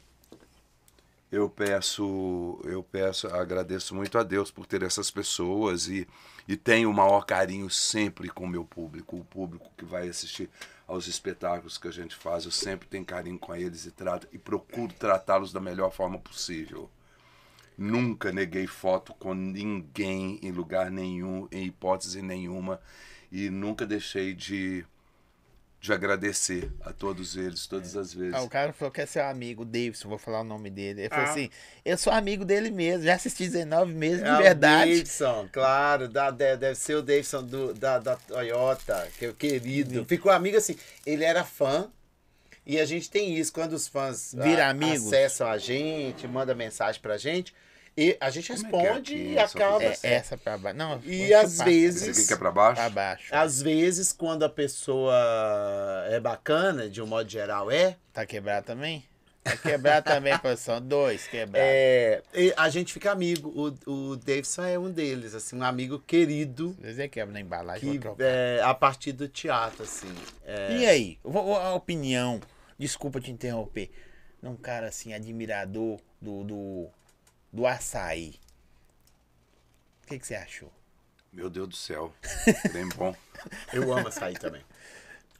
eu 1.32 1.48
peço, 1.48 2.60
eu 2.64 2.82
peço, 2.82 3.28
agradeço 3.28 3.94
muito 3.94 4.18
a 4.18 4.24
Deus 4.24 4.50
por 4.50 4.66
ter 4.66 4.82
essas 4.82 5.12
pessoas 5.12 5.86
e, 5.86 6.06
e 6.48 6.56
tenho 6.56 6.90
o 6.90 6.92
maior 6.94 7.24
carinho 7.24 7.70
sempre 7.70 8.28
com 8.28 8.44
o 8.44 8.48
meu 8.48 8.64
público, 8.64 9.16
o 9.16 9.24
público 9.24 9.70
que 9.78 9.84
vai 9.84 10.08
assistir 10.08 10.50
aos 10.88 11.06
espetáculos 11.06 11.78
que 11.78 11.86
a 11.86 11.92
gente 11.92 12.16
faz. 12.16 12.44
Eu 12.44 12.50
sempre 12.50 12.88
tenho 12.88 13.04
carinho 13.04 13.38
com 13.38 13.54
eles 13.54 13.86
e 13.86 13.92
trato 13.92 14.26
e 14.32 14.38
procuro 14.38 14.92
tratá-los 14.92 15.52
da 15.52 15.60
melhor 15.60 15.92
forma 15.92 16.18
possível. 16.18 16.90
Nunca 17.78 18.30
neguei 18.30 18.66
foto 18.66 19.14
com 19.14 19.32
ninguém 19.34 20.38
em 20.42 20.50
lugar 20.50 20.90
nenhum, 20.90 21.48
em 21.50 21.64
hipótese 21.66 22.20
nenhuma, 22.20 22.78
e 23.32 23.48
nunca 23.48 23.86
deixei 23.86 24.34
de, 24.34 24.84
de 25.80 25.90
agradecer 25.90 26.70
a 26.84 26.92
todos 26.92 27.36
eles, 27.38 27.66
todas 27.66 27.96
as 27.96 28.12
vezes. 28.12 28.34
Ah, 28.34 28.42
o 28.42 28.50
cara 28.50 28.72
falou 28.74 28.92
que 28.92 29.00
é 29.00 29.06
seu 29.06 29.24
amigo, 29.24 29.62
o 29.62 29.64
Davidson, 29.64 30.10
vou 30.10 30.18
falar 30.18 30.42
o 30.42 30.44
nome 30.44 30.68
dele. 30.68 31.00
Ele 31.02 31.08
falou 31.08 31.24
Ah. 31.24 31.30
assim: 31.30 31.48
eu 31.82 31.96
sou 31.96 32.12
amigo 32.12 32.44
dele 32.44 32.70
mesmo, 32.70 33.04
já 33.04 33.14
assisti 33.14 33.44
19 33.48 33.94
meses 33.94 34.22
de 34.22 34.28
É 34.28 34.34
o 34.34 34.38
verdade. 34.38 34.90
Davidson, 34.90 35.48
claro, 35.50 36.06
da, 36.06 36.30
de- 36.30 36.56
deve 36.58 36.74
ser 36.74 36.96
o 36.96 37.02
Davidson 37.02 37.44
do, 37.44 37.72
da, 37.72 37.98
da 37.98 38.16
Toyota, 38.16 39.08
que 39.18 39.24
é 39.24 39.28
o 39.30 39.34
querido. 39.34 40.04
Ficou 40.04 40.30
amigo 40.30 40.58
assim, 40.58 40.76
ele 41.06 41.24
era 41.24 41.44
fã. 41.44 41.90
E 42.66 42.78
a 42.78 42.84
gente 42.84 43.10
tem 43.10 43.34
isso, 43.36 43.52
quando 43.52 43.72
os 43.72 43.88
fãs 43.88 44.34
Vira 44.36 44.66
a- 44.66 44.70
amigos. 44.70 45.06
acessam 45.06 45.48
a 45.48 45.58
gente, 45.58 46.26
manda 46.28 46.54
mensagem 46.54 47.00
pra 47.00 47.16
gente, 47.16 47.54
e 47.96 48.16
a 48.20 48.30
gente 48.30 48.52
Como 48.52 48.58
é 48.58 48.86
é 48.86 48.92
responde 48.92 49.14
aqui? 49.14 49.22
e 49.32 49.34
Só 49.48 49.58
acaba. 49.58 49.82
É, 49.84 49.98
essa 50.02 50.36
pra 50.38 50.56
baixo. 50.56 50.78
Não, 50.78 51.00
E 51.04 51.34
às 51.34 51.58
vezes- 51.58 52.02
Esse 52.08 52.20
aqui 52.20 52.28
que 52.28 52.34
é 52.34 52.36
pra 52.36 52.50
baixo? 52.52 52.76
Pra 52.80 52.88
baixo. 52.90 53.34
Às 53.34 53.60
vezes, 53.60 54.12
quando 54.12 54.44
a 54.44 54.48
pessoa 54.48 55.14
é 56.08 56.20
bacana, 56.20 56.88
de 56.88 57.02
um 57.02 57.06
modo 57.06 57.28
geral, 57.28 57.70
é, 57.70 57.96
Tá 58.12 58.24
quebrado 58.26 58.66
também? 58.66 59.04
Tá 59.42 59.56
quebrado 59.56 60.04
também, 60.04 60.38
produção. 60.38 60.80
Dois 60.80 61.26
quebrados. 61.26 61.66
é 61.70 62.22
e 62.34 62.52
a 62.56 62.68
gente 62.68 62.92
fica 62.92 63.10
amigo. 63.10 63.48
O, 63.86 63.90
o 64.10 64.16
Davidson 64.16 64.64
é 64.64 64.78
um 64.78 64.90
deles, 64.90 65.34
assim, 65.34 65.56
um 65.56 65.62
amigo 65.62 65.98
querido 65.98 66.76
Às 66.78 66.96
vezes 66.96 67.10
quebra 67.10 67.32
na 67.32 67.40
embalagem, 67.40 67.98
que 67.98 68.08
é, 68.18 68.60
a 68.62 68.74
partir 68.74 69.12
do 69.12 69.26
teatro, 69.28 69.82
assim. 69.82 70.14
é, 70.44 70.76
E 70.76 70.86
aí? 70.86 71.18
Eu 71.24 71.30
vou- 71.30 71.56
A 71.56 71.72
opinião, 71.74 72.38
desculpa 72.78 73.18
te 73.20 73.30
interromper, 73.30 73.90
um 74.42 74.54
cara 74.56 74.88
assim, 74.88 75.14
admirador 75.14 75.98
do, 76.20 76.44
do, 76.44 76.88
do 77.52 77.66
açaí. 77.66 78.38
O 80.04 80.06
que, 80.08 80.18
que 80.18 80.26
você 80.26 80.34
achou? 80.34 80.70
Meu 81.32 81.48
Deus 81.48 81.68
do 81.68 81.76
céu. 81.76 82.12
Bem 82.72 82.88
bom. 82.90 83.14
Eu 83.72 83.92
amo 83.92 84.08
açaí 84.08 84.34
também. 84.34 84.62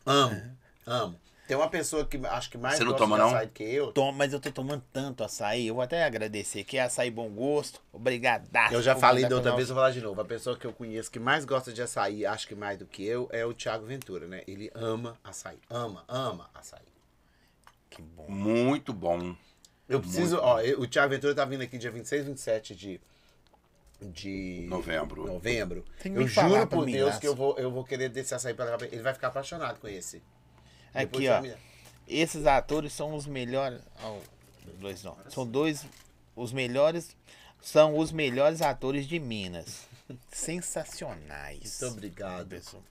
Amo, 0.07 0.41
amo. 0.87 1.21
Tem 1.51 1.57
uma 1.57 1.69
pessoa 1.69 2.05
que 2.07 2.17
acho 2.29 2.49
que 2.49 2.57
mais 2.57 2.77
Você 2.79 2.85
não 2.85 2.93
gosta 2.93 3.05
toma, 3.05 3.17
de 3.17 3.23
não? 3.23 3.29
açaí 3.31 3.47
do 3.49 3.53
que 3.53 3.65
eu. 3.65 3.93
Tom, 3.93 4.13
mas 4.13 4.33
eu 4.33 4.39
tô 4.39 4.53
tomando 4.53 4.85
tanto 4.93 5.25
açaí, 5.25 5.67
eu 5.67 5.75
vou 5.75 5.83
até 5.83 6.05
agradecer, 6.05 6.63
que 6.63 6.77
é 6.77 6.83
açaí 6.83 7.11
bom 7.11 7.29
gosto. 7.29 7.83
Obrigadaço. 7.93 8.73
Eu 8.73 8.81
já 8.81 8.95
falei 8.95 9.27
da 9.27 9.35
outra 9.35 9.57
vez, 9.57 9.67
vou 9.69 9.75
falar 9.75 9.91
de 9.91 10.01
novo. 10.01 10.21
A 10.21 10.25
pessoa 10.25 10.57
que 10.57 10.65
eu 10.65 10.73
conheço 10.73 11.11
que 11.11 11.19
mais 11.19 11.45
gosta 11.45 11.73
de 11.73 11.83
açaí, 11.83 12.25
acho 12.25 12.47
que 12.47 12.55
mais 12.55 12.79
do 12.79 12.87
que 12.87 13.05
eu, 13.05 13.29
é 13.33 13.45
o 13.45 13.53
Thiago 13.53 13.85
Ventura, 13.85 14.29
né? 14.29 14.45
Ele 14.47 14.71
ama 14.77 15.19
açaí. 15.25 15.59
Ama, 15.69 16.05
ama 16.07 16.49
açaí. 16.55 16.87
Que 17.91 18.01
bom. 18.01 18.27
Muito 18.29 18.93
bom. 18.93 19.35
Eu 19.89 19.99
preciso, 19.99 20.37
Muito 20.37 20.47
ó, 20.47 20.61
eu- 20.61 20.81
o 20.81 20.87
Thiago 20.87 21.11
Ventura 21.13 21.35
tá 21.35 21.45
vindo 21.45 21.63
aqui 21.63 21.77
dia 21.79 21.91
26, 21.91 22.27
27 22.27 22.77
de 22.77 23.01
de 24.01 24.67
Novembro. 24.71 25.27
novembro. 25.27 25.85
Eu 26.05 26.27
juro 26.29 26.67
por 26.69 26.87
Deus 26.87 27.19
que 27.19 27.27
eu 27.27 27.35
vou, 27.35 27.59
eu 27.59 27.71
vou 27.73 27.83
querer 27.85 28.09
desse 28.09 28.33
açaí 28.35 28.55
pra. 28.55 28.79
Ele 28.91 29.03
vai 29.03 29.13
ficar 29.13 29.27
apaixonado 29.29 29.81
com 29.81 29.89
esse. 29.89 30.23
Aqui, 30.95 31.29
ó. 31.29 31.43
Esses 32.09 32.47
atores 32.47 32.93
são 32.93 33.15
os 33.15 33.27
melhores. 33.27 33.81
ó, 34.03 34.19
dois 34.79 35.03
não. 35.05 35.17
São 35.31 35.47
dois. 35.47 35.85
Os 36.35 36.53
melhores. 36.53 37.17
São 37.63 37.97
os 37.99 38.11
melhores 38.11 38.63
atores 38.63 39.07
de 39.07 39.19
Minas. 39.21 39.87
Sensacionais. 40.33 41.79
Muito 41.81 41.93
obrigado. 41.95 42.49
pessoal. 42.49 42.83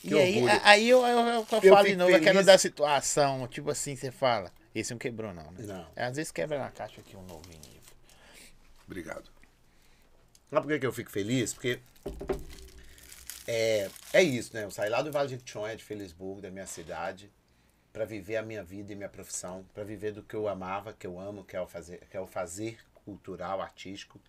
Que 0.00 0.08
E 0.14 0.18
aí, 0.18 0.34
orgulho. 0.36 0.52
a- 0.52 0.60
aí 0.70 0.88
eu, 0.88 1.04
eu, 1.06 1.18
eu, 1.18 1.46
eu 1.62 1.74
falo 1.74 1.88
de 1.88 1.96
novo, 1.96 2.14
aquela 2.14 2.42
da 2.42 2.56
situação. 2.56 3.46
Tipo 3.48 3.70
assim, 3.70 3.96
você 3.96 4.10
fala. 4.12 4.52
Esse 4.74 4.92
não 4.92 4.98
quebrou, 4.98 5.32
não, 5.32 5.50
né? 5.52 5.62
Não. 5.64 5.86
Às 5.96 6.16
vezes 6.16 6.30
quebra 6.30 6.58
na 6.58 6.70
caixa 6.70 7.00
aqui 7.00 7.16
um 7.16 7.22
novo 7.22 7.48
nível. 7.48 7.80
Obrigado. 8.86 9.24
Sabe 10.50 10.66
por 10.66 10.78
que 10.78 10.86
eu 10.86 10.92
fico 10.92 11.10
feliz? 11.10 11.52
Porque 11.54 11.80
é, 13.46 13.88
é 14.12 14.22
isso, 14.22 14.54
né? 14.54 14.64
Eu 14.64 14.70
saí 14.70 14.90
lá 14.90 15.02
do 15.02 15.12
Vale 15.12 15.28
de 15.28 15.34
Jequitinhonha, 15.34 15.76
de 15.76 15.84
Felisburgo, 15.84 16.40
da 16.40 16.50
minha 16.50 16.66
cidade, 16.66 17.30
para 17.92 18.04
viver 18.04 18.36
a 18.36 18.42
minha 18.42 18.62
vida 18.62 18.92
e 18.92 18.96
minha 18.96 19.08
profissão, 19.08 19.64
para 19.72 19.84
viver 19.84 20.12
do 20.12 20.22
que 20.22 20.34
eu 20.34 20.48
amava, 20.48 20.92
que 20.92 21.06
eu 21.06 21.18
amo, 21.18 21.44
que 21.44 21.56
é 21.56 21.60
o 21.60 21.66
fazer, 21.66 22.00
que 22.10 22.16
é 22.16 22.20
o 22.20 22.26
fazer 22.26 22.78
cultural, 23.04 23.60
artístico. 23.62 24.20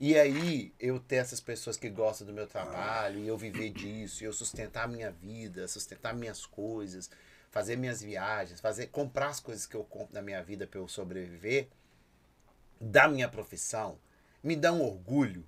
E 0.00 0.18
aí 0.18 0.74
eu 0.80 0.98
ter 0.98 1.16
essas 1.16 1.40
pessoas 1.40 1.76
que 1.76 1.88
gostam 1.88 2.26
do 2.26 2.32
meu 2.32 2.46
trabalho 2.46 3.20
e 3.20 3.28
eu 3.28 3.36
viver 3.36 3.70
disso, 3.70 4.24
e 4.24 4.26
eu 4.26 4.32
sustentar 4.32 4.84
a 4.84 4.88
minha 4.88 5.12
vida, 5.12 5.68
sustentar 5.68 6.12
minhas 6.12 6.44
coisas, 6.44 7.08
fazer 7.52 7.76
minhas 7.76 8.02
viagens, 8.02 8.60
fazer 8.60 8.88
comprar 8.88 9.28
as 9.28 9.38
coisas 9.38 9.66
que 9.66 9.76
eu 9.76 9.84
compro 9.84 10.14
na 10.14 10.22
minha 10.22 10.42
vida 10.42 10.66
para 10.66 10.80
eu 10.80 10.88
sobreviver, 10.88 11.68
da 12.80 13.06
minha 13.06 13.28
profissão, 13.28 13.96
me 14.42 14.56
dá 14.56 14.72
um 14.72 14.82
orgulho. 14.82 15.46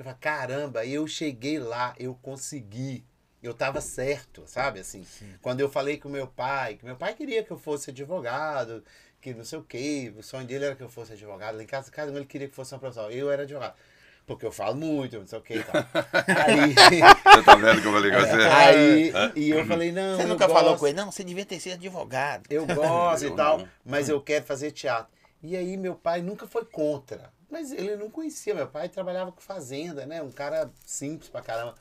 Que 0.00 0.02
eu 0.02 0.04
falo, 0.06 0.16
caramba, 0.18 0.86
eu 0.86 1.06
cheguei 1.06 1.58
lá, 1.58 1.94
eu 1.98 2.14
consegui. 2.22 3.04
Eu 3.42 3.52
tava 3.52 3.82
certo, 3.82 4.44
sabe? 4.46 4.80
Assim, 4.80 5.06
quando 5.42 5.60
eu 5.60 5.68
falei 5.68 5.98
com 5.98 6.08
meu 6.08 6.26
pai, 6.26 6.76
que 6.76 6.86
meu 6.86 6.96
pai 6.96 7.12
queria 7.12 7.42
que 7.42 7.50
eu 7.50 7.58
fosse 7.58 7.90
advogado, 7.90 8.82
que 9.20 9.34
não 9.34 9.44
sei 9.44 9.58
o 9.58 9.62
quê, 9.62 10.10
o 10.16 10.22
sonho 10.22 10.46
dele 10.46 10.64
era 10.64 10.74
que 10.74 10.82
eu 10.82 10.88
fosse 10.88 11.12
advogado. 11.12 11.56
Lá 11.56 11.62
em 11.62 11.66
casa, 11.66 11.90
cada 11.90 12.10
um 12.10 12.16
ele 12.16 12.24
queria 12.24 12.48
que 12.48 12.54
fosse 12.54 12.72
uma 12.72 12.78
profissão. 12.80 13.10
Eu 13.10 13.30
era 13.30 13.42
advogado. 13.42 13.74
Porque 14.26 14.46
eu 14.46 14.52
falo 14.52 14.74
muito, 14.74 15.18
não 15.18 15.26
sei 15.26 15.38
o 15.38 15.42
quê 15.42 15.56
e 15.56 15.64
tal. 15.64 15.74
Aí, 16.46 16.74
Você 17.36 17.42
tá 17.42 17.56
vendo 17.56 17.82
que 17.82 17.88
eu 17.88 17.92
falei 17.92 18.10
com 18.10 18.20
você? 18.20 18.36
aí 18.48 19.12
e 19.36 19.50
eu 19.50 19.66
falei, 19.66 19.92
não. 19.92 20.16
Você 20.16 20.24
nunca 20.24 20.48
falou 20.48 20.78
com 20.78 20.86
ele? 20.86 20.96
Não, 20.96 21.12
você 21.12 21.22
devia 21.22 21.44
ter 21.44 21.60
sido 21.60 21.74
advogado. 21.74 22.44
Eu 22.48 22.66
gosto 22.66 23.24
Eu 23.24 23.32
e 23.32 23.36
tal, 23.36 23.58
não. 23.58 23.68
mas 23.84 24.08
eu 24.08 24.18
quero 24.20 24.46
fazer 24.46 24.70
teatro. 24.70 25.12
E 25.42 25.54
aí 25.56 25.76
meu 25.76 25.94
pai 25.94 26.22
nunca 26.22 26.46
foi 26.46 26.64
contra. 26.64 27.30
Mas 27.50 27.72
ele 27.72 27.96
não 27.96 28.10
conhecia. 28.10 28.54
Meu 28.54 28.68
pai 28.68 28.88
trabalhava 28.88 29.32
com 29.32 29.40
fazenda, 29.40 30.06
né? 30.06 30.22
Um 30.22 30.30
cara 30.30 30.70
simples 30.84 31.28
pra 31.28 31.42
caramba. 31.42 31.74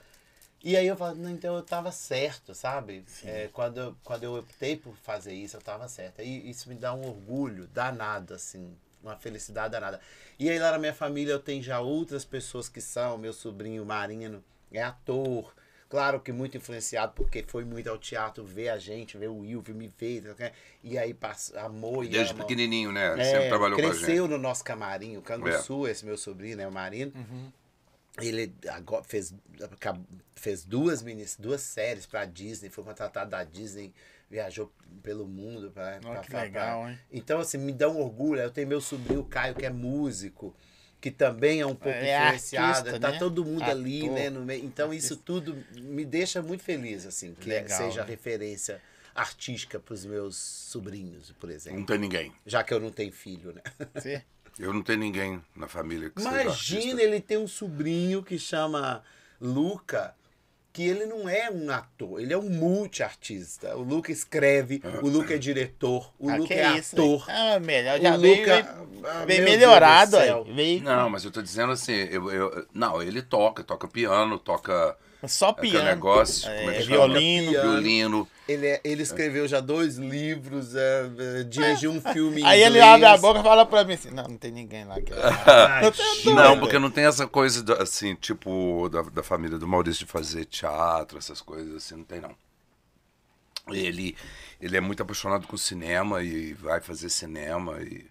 E 0.64 0.76
aí 0.78 0.88
eu 0.88 0.98
falei, 0.98 1.22
não, 1.22 1.30
então 1.30 1.56
eu 1.56 1.64
tava 1.64 1.92
certo, 1.92 2.54
sabe? 2.54 3.06
É, 3.24 3.50
quando, 3.54 3.80
eu- 3.80 3.96
quando 4.04 4.24
eu 4.24 4.36
optei 4.36 4.76
por 4.78 4.96
fazer 4.98 5.34
isso, 5.34 5.58
eu 5.58 5.62
tava 5.62 5.88
certo. 5.88 6.22
E 6.22 6.50
isso 6.50 6.70
me 6.70 6.76
dá 6.76 6.94
um 6.94 7.08
orgulho 7.08 7.68
danado, 7.68 8.34
assim, 8.34 8.76
uma 9.04 9.16
felicidade 9.18 9.72
danada. 9.72 10.02
E 10.40 10.50
aí 10.50 10.60
lá 10.60 10.72
na 10.72 10.80
minha 10.80 10.94
família 10.94 11.32
eu 11.34 11.40
tenho 11.40 11.64
já 11.64 11.80
outras 11.80 12.26
pessoas 12.26 12.68
que 12.70 12.82
são, 12.82 13.18
meu 13.18 13.34
sobrinho 13.34 13.86
Marino 13.86 14.44
é 14.72 14.82
ator. 14.84 15.54
Claro 15.90 16.20
que 16.20 16.32
muito 16.32 16.56
influenciado, 16.56 17.14
porque 17.16 17.44
foi 17.48 17.66
muito 17.66 17.90
ao 17.90 17.98
teatro 17.98 18.46
ver 18.46 18.70
a 18.70 18.78
gente, 18.78 19.18
ver 19.18 19.28
o 19.28 19.40
Wilvio, 19.40 19.74
me 19.74 19.92
ver. 19.98 20.22
né? 20.38 20.52
E 20.84 20.98
aí 21.00 21.16
passa, 21.16 21.60
amor 21.62 22.06
e 22.06 22.10
Desde 22.10 22.34
ama. 22.34 22.44
pequenininho, 22.44 22.92
né? 22.92 23.20
É, 23.20 23.24
Sempre 23.24 23.48
trabalhou 23.50 23.80
com 23.80 23.86
a 23.88 23.90
cresceu 23.90 24.24
gente. 24.26 24.32
no 24.32 24.38
nosso 24.38 24.64
camarim, 24.64 25.18
o 25.18 25.22
Canguçu, 25.24 25.88
esse 25.88 26.06
meu 26.06 26.16
sobrinho, 26.16 26.58
né, 26.58 26.68
o 26.68 26.72
Marino. 26.72 27.12
Ele 28.22 28.54
agora 28.68 29.04
fez, 29.04 29.34
fez 30.36 30.66
duas, 30.66 31.02
minis, 31.02 31.36
duas 31.40 31.62
séries 31.62 32.06
pra 32.06 32.26
Disney, 32.26 32.70
foi 32.70 32.84
contratado 32.84 33.30
da 33.32 33.44
Disney, 33.44 33.94
viajou 34.30 34.72
pelo 35.02 35.26
mundo. 35.26 35.72
Pra, 35.72 36.00
Olha 36.04 36.12
pra- 36.14 36.22
que 36.22 36.30
pra- 36.32 36.42
legal, 36.44 36.90
hein? 36.90 37.00
Então, 37.12 37.40
assim, 37.40 37.58
me 37.58 37.72
dá 37.72 37.88
um 37.90 37.98
orgulho. 38.00 38.42
Eu 38.42 38.52
tenho 38.52 38.68
meu 38.68 38.82
sobrinho 38.82 39.24
Caio, 39.24 39.56
que 39.56 39.66
é 39.66 39.70
músico, 39.70 40.54
que 41.02 41.10
também 41.12 41.62
é 41.62 41.66
um 41.66 41.76
pouco 41.76 41.98
É 41.98 42.26
influenciado. 42.26 42.68
artista, 42.68 43.00
tá 43.00 43.12
né? 43.12 43.18
todo 43.20 43.46
mundo 43.46 43.64
ali, 43.64 44.02
Ator. 44.04 44.14
né? 44.16 44.30
No 44.30 44.42
meio. 44.46 44.66
Então, 44.66 44.94
isso 44.94 45.16
tudo 45.16 45.58
me 45.76 46.04
deixa 46.04 46.42
muito 46.42 46.64
feliz, 46.64 47.06
assim, 47.06 47.34
que 47.34 47.50
é- 47.52 47.62
Legal, 47.62 47.78
seja 47.78 48.02
né? 48.04 48.10
referência 48.10 48.82
artística 49.16 49.80
pros 49.80 50.06
meus 50.06 50.36
sobrinhos, 50.38 51.32
por 51.40 51.50
exemplo. 51.50 51.80
Não 51.80 51.86
tem 51.86 51.98
ninguém. 51.98 52.32
Já 52.46 52.64
que 52.64 52.74
eu 52.74 52.80
não 52.80 52.92
tenho 52.92 53.12
filho, 53.12 53.54
né? 53.54 53.62
Você? 53.94 54.24
Eu 54.58 54.74
não 54.74 54.82
tenho 54.82 55.00
ninguém 55.00 55.42
na 55.56 55.68
família 55.68 56.10
que 56.10 56.22
seja 56.22 56.42
Imagina, 56.42 56.82
artista. 56.82 57.02
ele 57.02 57.22
tem 57.22 57.38
um 57.38 57.48
sobrinho 57.48 58.22
que 58.22 58.38
chama 58.38 59.02
Luca, 59.40 60.14
que 60.80 60.88
ele 60.88 61.06
não 61.06 61.28
é 61.28 61.52
um 61.52 61.70
ator, 61.70 62.22
ele 62.22 62.32
é 62.32 62.38
um 62.38 62.50
multiartista. 62.50 63.76
O 63.76 63.82
Luca 63.84 64.14
escreve, 64.14 64.82
o 65.02 65.10
Luca 65.10 65.36
é 65.36 65.38
diretor, 65.38 66.10
o 66.18 66.30
Ah, 66.30 66.38
Luca 66.38 66.54
é 66.54 66.78
isso, 66.78 66.96
ator. 66.96 67.26
Ah, 67.28 67.60
melhor. 67.60 68.00
O 68.00 68.02
Já 68.02 68.16
veio, 68.16 68.40
Luca- 68.40 68.62
veio, 68.64 69.06
Ah, 69.06 69.26
veio 69.26 69.44
meu 69.44 69.52
melhorado. 69.52 70.18
Veio 70.56 70.82
Não, 70.82 71.10
mas 71.10 71.26
eu 71.26 71.32
tô 71.32 71.42
dizendo 71.42 71.74
assim, 71.74 71.92
eu, 71.92 72.32
eu- 72.32 72.66
não, 72.74 73.04
ele 73.04 73.22
toca, 73.22 73.62
toca 73.62 73.90
piano, 73.90 74.40
toca 74.40 74.96
só 75.28 75.50
aquele 75.50 75.72
piano. 75.72 75.86
negócio, 75.88 76.44
como 76.50 76.70
é 76.70 76.74
que 76.74 76.80
É, 76.80 76.82
chama? 76.84 76.96
violino. 77.08 77.52
violino. 77.52 78.28
Ele, 78.48 78.66
é- 78.68 78.82
ele 78.84 79.04
escreveu 79.04 79.48
já 79.48 79.60
dois 79.60 79.98
livros, 79.98 80.76
é, 80.76 81.10
é, 81.40 81.44
dirigiu 81.44 81.92
um 81.92 82.02
filme 82.02 82.42
em 82.42 82.46
Aí 82.46 82.60
ele 82.62 82.78
inglês. 82.78 82.86
abre 82.94 83.06
a 83.06 83.18
boca 83.18 83.40
e 83.42 83.44
fala 83.44 83.66
pra 83.66 83.84
mim 83.84 83.94
assim: 83.94 84.10
Não, 84.12 84.24
não 84.24 84.38
tem 84.38 84.52
ninguém 84.52 84.86
lá. 84.86 84.96
Que... 85.00 85.12
Imagina. 86.24 86.44
Não, 86.44 86.60
porque 86.60 86.80
não 86.80 86.90
tem 86.90 87.06
essa 87.06 87.28
coisa, 87.28 87.62
do- 87.62 87.74
assim, 87.74 88.16
tipo, 88.16 88.90
da, 88.90 89.02
da 89.04 89.22
família 89.24 89.58
do 89.58 89.68
Maurício 89.68 90.06
de 90.06 90.12
fazer 90.12 90.46
teatro, 90.46 91.18
essas 91.18 91.42
coisas 91.42 91.76
assim, 91.76 91.96
não 91.98 92.04
tem 92.04 92.20
não. 92.22 92.34
Ele, 93.72 94.16
ele 94.60 94.78
é 94.78 94.82
muito 94.82 95.04
apaixonado 95.04 95.46
com 95.48 95.56
cinema 95.56 96.24
e 96.24 96.54
vai 96.54 96.82
fazer 96.82 97.10
cinema 97.10 97.80
e 97.84 98.08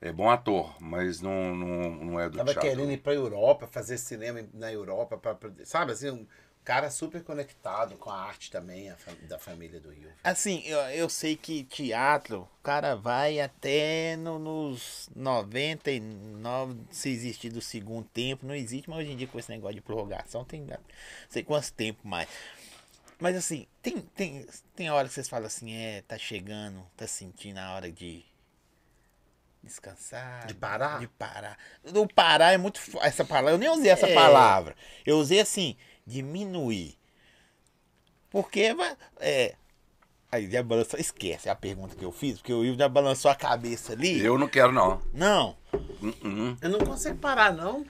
é 0.00 0.12
bom 0.12 0.30
ator, 0.30 0.74
mas 0.80 1.20
não, 1.20 1.54
não, 1.54 1.90
não 1.90 2.20
é 2.20 2.28
do 2.28 2.38
Tava 2.38 2.52
teatro. 2.52 2.70
querendo 2.70 2.92
ir 2.92 2.98
pra 2.98 3.14
Europa, 3.14 3.66
fazer 3.66 3.98
cinema 3.98 4.44
na 4.54 4.72
Europa, 4.72 5.16
pra, 5.18 5.34
pra- 5.34 5.50
sabe 5.64 5.92
assim, 5.92 6.10
um 6.10 6.26
cara 6.64 6.90
super 6.90 7.22
conectado 7.24 7.96
com 7.96 8.10
a 8.10 8.20
arte 8.20 8.50
também, 8.50 8.90
a 8.90 8.96
fam- 8.96 9.16
da 9.28 9.38
família 9.38 9.80
do 9.80 9.90
Rio. 9.90 10.10
Assim, 10.22 10.62
eu, 10.66 10.78
eu 10.90 11.08
sei 11.08 11.34
que 11.36 11.64
teatro, 11.64 12.42
o 12.60 12.62
cara 12.62 12.94
vai 12.94 13.40
até 13.40 14.16
no- 14.16 14.38
nos 14.38 15.08
99, 15.16 16.76
se 16.90 17.08
existir 17.08 17.50
do 17.50 17.60
segundo 17.62 18.06
tempo, 18.08 18.46
não 18.46 18.54
existe, 18.54 18.88
mas 18.90 18.98
hoje 19.00 19.12
em 19.12 19.16
dia 19.16 19.26
com 19.26 19.38
esse 19.38 19.50
negócio 19.50 19.76
de 19.76 19.80
prorrogação 19.80 20.44
tem 20.44 20.60
não 20.62 20.76
sei 21.28 21.42
quantos 21.42 21.70
tempos 21.70 22.04
mais. 22.04 22.28
Mas 23.18 23.36
assim, 23.36 23.66
tem, 23.82 24.00
tem, 24.14 24.46
tem 24.76 24.90
hora 24.90 25.08
que 25.08 25.14
vocês 25.14 25.28
falam 25.28 25.46
assim, 25.46 25.72
é, 25.74 26.02
tá 26.02 26.16
chegando, 26.18 26.84
tá 26.96 27.06
sentindo 27.06 27.58
a 27.58 27.74
hora 27.74 27.90
de 27.90 28.24
descansar. 29.62 30.46
De 30.46 30.54
parar? 30.54 31.00
De 31.00 31.06
parar. 31.08 31.58
O 31.84 32.06
parar 32.06 32.52
é 32.52 32.58
muito. 32.58 32.80
Essa 33.00 33.24
palavra, 33.24 33.52
eu 33.52 33.58
nem 33.58 33.68
usei 33.68 33.90
essa 33.90 34.08
É. 34.08 34.14
palavra. 34.14 34.74
Eu 35.04 35.18
usei 35.18 35.40
assim, 35.40 35.76
diminuir. 36.06 36.96
Porque 38.30 38.74
vai- 38.74 38.96
é. 39.20 39.54
Aí 40.30 40.50
já 40.50 40.62
balançou. 40.62 41.00
Esquece 41.00 41.48
a 41.48 41.54
pergunta 41.54 41.96
que 41.96 42.04
eu 42.04 42.12
fiz, 42.12 42.36
porque 42.38 42.52
o 42.52 42.62
Ivo 42.64 42.76
já 42.78 42.88
balançou 42.88 43.30
a 43.30 43.34
cabeça 43.34 43.94
ali. 43.94 44.22
Eu 44.22 44.36
não 44.38 44.46
quero 44.48 44.70
não. 44.72 45.02
Não. 45.12 45.56
Uh-uh. 45.72 46.56
Eu 46.60 46.68
não 46.68 46.80
consigo 46.80 47.16
parar, 47.16 47.52
não. 47.52 47.86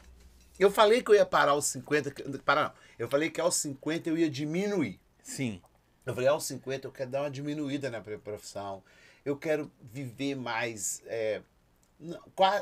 Eu 0.59 0.71
falei 0.71 1.03
que 1.03 1.11
eu 1.11 1.15
ia 1.17 1.27
parar 1.27 1.53
aos 1.53 1.65
50. 1.67 2.11
que- 2.13 2.23
Parar, 2.39 2.65
não. 2.65 2.73
Eu 2.99 3.09
falei 3.09 3.29
que 3.31 3.41
aos 3.41 3.57
50 3.57 4.09
eu 4.09 4.17
ia 4.17 4.31
diminuir. 4.31 5.01
Sim. 5.23 5.61
Eu 6.07 6.15
falei, 6.15 6.29
aos 6.29 6.45
50 6.45 6.87
eu 6.87 6.93
quero 6.93 7.11
dar 7.11 7.23
uma 7.23 7.31
diminuída 7.31 7.91
na 7.91 8.01
minha 8.01 8.19
profissão. 8.19 8.83
Eu 9.25 9.37
quero 9.37 9.71
viver 9.93 10.37
mais. 10.37 11.03
é, 11.07 11.43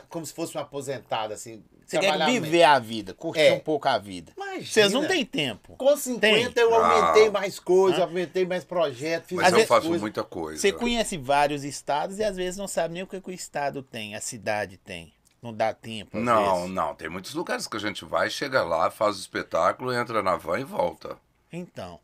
como 0.08 0.24
se 0.24 0.32
fosse 0.32 0.56
um 0.56 0.60
aposentado, 0.60 1.32
assim. 1.34 1.62
Você 1.86 1.98
quer 2.00 2.24
viver 2.26 2.64
a 2.64 2.78
vida, 2.80 3.14
curtir 3.14 3.40
É. 3.40 3.52
um 3.52 3.60
pouco 3.60 3.86
a 3.86 3.96
vida. 3.96 4.32
Imagina. 4.36 4.64
Vocês 4.66 4.92
não 4.92 5.06
têm 5.06 5.24
tempo. 5.24 5.76
Com 5.76 5.96
50 5.96 6.20
Tem. 6.52 6.62
eu 6.64 6.74
aumentei 6.74 7.28
Ah. 7.28 7.30
mais 7.30 7.60
coisas, 7.60 8.00
aumentei 8.00 8.44
mais 8.44 8.64
projetos, 8.64 9.28
fiz 9.28 9.38
Mas 9.38 9.52
eu 9.52 9.64
faço 9.66 9.82
coisas. 9.82 10.00
muita 10.00 10.24
coisa. 10.24 10.60
Você 10.60 10.72
conhece 10.72 11.16
vários 11.16 11.62
estados 11.62 12.18
e 12.18 12.24
às 12.24 12.36
vezes 12.36 12.56
não 12.58 12.66
sabe 12.66 12.94
nem 12.94 13.02
o 13.04 13.06
que, 13.06 13.20
que 13.20 13.30
o 13.30 13.32
estado 13.32 13.82
tem, 13.82 14.16
a 14.16 14.20
cidade 14.20 14.76
tem. 14.78 15.12
Não 15.40 15.52
dá 15.52 15.72
tempo. 15.72 16.18
Não, 16.18 16.56
vezes. 16.62 16.70
não. 16.74 16.94
Tem 16.96 17.08
muitos 17.08 17.34
lugares 17.34 17.68
que 17.68 17.76
a 17.76 17.80
gente 17.80 18.04
vai, 18.04 18.28
chega 18.30 18.64
lá, 18.64 18.90
faz 18.90 19.16
o 19.16 19.20
espetáculo, 19.20 19.92
entra 19.92 20.22
na 20.24 20.34
van 20.34 20.58
e 20.58 20.64
volta. 20.64 21.16
Então. 21.52 22.00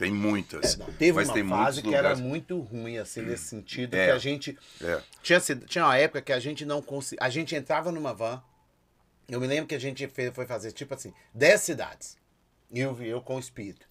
Tem 0.00 0.10
muitas. 0.10 0.80
É, 0.80 0.84
teve 0.98 1.12
mas 1.12 1.28
uma 1.28 1.34
tem 1.34 1.46
fase 1.48 1.82
que 1.82 1.88
era 1.94 2.08
lugares. 2.08 2.20
muito 2.20 2.58
ruim, 2.58 2.96
assim, 2.96 3.20
nesse 3.20 3.44
sentido, 3.44 3.94
É. 3.94 4.06
que 4.06 4.10
a 4.12 4.18
gente. 4.18 4.58
É. 4.82 5.00
Tinha, 5.22 5.38
tinha 5.66 5.84
uma 5.84 5.96
época 5.98 6.22
que 6.22 6.32
a 6.32 6.40
gente 6.40 6.64
não 6.64 6.80
conseguia. 6.80 7.22
A 7.24 7.28
gente 7.28 7.54
entrava 7.54 7.92
numa 7.92 8.14
van. 8.14 8.42
Eu 9.28 9.38
me 9.38 9.46
lembro 9.46 9.66
que 9.66 9.74
a 9.74 9.78
gente 9.78 10.08
fez, 10.08 10.34
foi 10.34 10.46
fazer, 10.46 10.72
tipo 10.72 10.94
assim, 10.94 11.12
10 11.34 11.60
cidades. 11.60 12.16
Eu, 12.72 13.00
eu 13.02 13.20
com 13.20 13.36
o 13.36 13.38
espírito. 13.38 13.86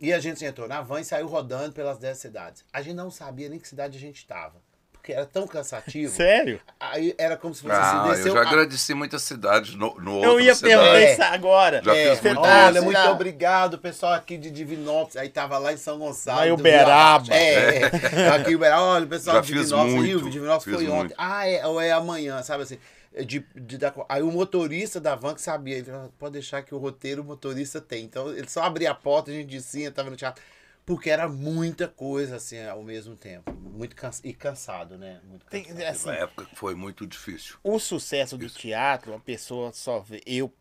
E 0.00 0.12
a 0.12 0.18
gente 0.18 0.44
entrou 0.44 0.66
na 0.66 0.82
van 0.82 1.00
e 1.00 1.04
saiu 1.04 1.28
rodando 1.28 1.72
pelas 1.72 1.98
10 1.98 2.18
cidades. 2.18 2.64
A 2.72 2.82
gente 2.82 2.96
não 2.96 3.08
sabia 3.10 3.48
nem 3.48 3.60
que 3.60 3.68
cidade 3.68 3.96
a 3.96 4.00
gente 4.00 4.16
estava. 4.16 4.60
Porque 5.04 5.12
era 5.12 5.26
tão 5.26 5.46
cansativo. 5.46 6.10
Sério? 6.10 6.58
Aí 6.80 7.14
era 7.18 7.36
como 7.36 7.54
se 7.54 7.60
fosse 7.60 7.74
Ah, 7.74 8.00
assim, 8.00 8.08
eu 8.08 8.14
desceu 8.14 8.32
já 8.32 8.38
a- 8.38 8.48
agradeci 8.48 8.94
muitas 8.94 9.20
cidades 9.20 9.74
no, 9.74 9.94
no 10.00 10.24
Eu 10.24 10.30
outro 10.30 10.40
ia 10.46 10.56
perguntar 10.56 10.96
É. 10.98 11.12
isso 11.12 11.22
agora. 11.24 11.82
Já 11.84 11.94
É, 11.94 12.16
fiz 12.16 12.22
muito 12.22 12.40
olha, 12.40 12.80
muito 12.80 12.96
Cidade. 12.96 13.12
obrigado, 13.12 13.78
pessoal 13.78 14.14
aqui 14.14 14.38
de 14.38 14.50
Divinópolis. 14.50 15.16
Aí 15.18 15.28
tava 15.28 15.58
lá 15.58 15.74
em 15.74 15.76
São 15.76 15.98
Gonçalo. 15.98 16.38
Lá 16.38 16.46
em 16.46 16.48
do 16.48 16.54
Uberaba. 16.54 17.34
É, 17.34 17.82
é. 17.82 17.84
aqui 18.34 18.52
em 18.52 18.54
Uberaba. 18.54 18.82
Olha, 18.82 19.04
o 19.04 19.08
pessoal 19.08 19.36
Já 19.36 19.42
de 19.42 19.46
Divinópolis. 19.48 19.94
muito, 19.94 20.06
Rio, 20.22 20.30
Divinópolis 20.30 20.74
foi 20.74 20.84
ontem. 20.86 20.94
muito. 20.96 21.14
Ah, 21.18 21.46
é, 21.46 21.66
ou 21.66 21.78
é 21.78 21.92
amanhã, 21.92 22.42
sabe 22.42 22.62
assim. 22.62 22.78
De, 23.26 23.44
de 23.54 23.76
dar- 23.76 23.94
aí 24.08 24.22
o 24.22 24.32
motorista 24.32 24.98
da 24.98 25.14
van 25.14 25.34
que 25.34 25.42
sabia, 25.42 25.76
ele 25.76 25.84
falou, 25.84 26.10
pode 26.18 26.32
deixar 26.32 26.62
que 26.62 26.74
o 26.74 26.78
roteiro 26.78 27.20
o 27.20 27.24
motorista 27.26 27.78
tem. 27.78 28.04
Então 28.04 28.30
ele 28.30 28.48
só 28.48 28.62
abria 28.62 28.90
a 28.90 28.94
porta, 28.94 29.30
a 29.30 29.34
gente 29.34 29.48
descia, 29.54 29.92
tava 29.92 30.08
no 30.08 30.16
teatro. 30.16 30.42
Porque 30.86 31.08
era 31.08 31.26
muita 31.28 31.88
coisa, 31.88 32.36
assim, 32.36 32.62
ao 32.62 32.82
mesmo 32.82 33.16
tempo. 33.16 33.50
Muito 33.54 33.96
cansa 33.96 34.20
e 34.26 34.34
cansado, 34.34 34.98
né? 34.98 35.20
Muito 35.24 35.46
Tem- 35.46 35.64
cansado. 35.64 35.82
assim, 35.86 36.08
Uma 36.10 36.16
época 36.16 36.44
que 36.46 36.56
foi 36.56 36.74
muito 36.74 37.06
difícil. 37.06 37.56
o 37.64 37.78
sucesso 37.78 38.36
do 38.36 38.48
teatro, 38.50 39.14
a 39.14 39.18
pessoa 39.18 39.72
só 39.72 40.00
vê. 40.00 40.22
Eu 40.26 40.52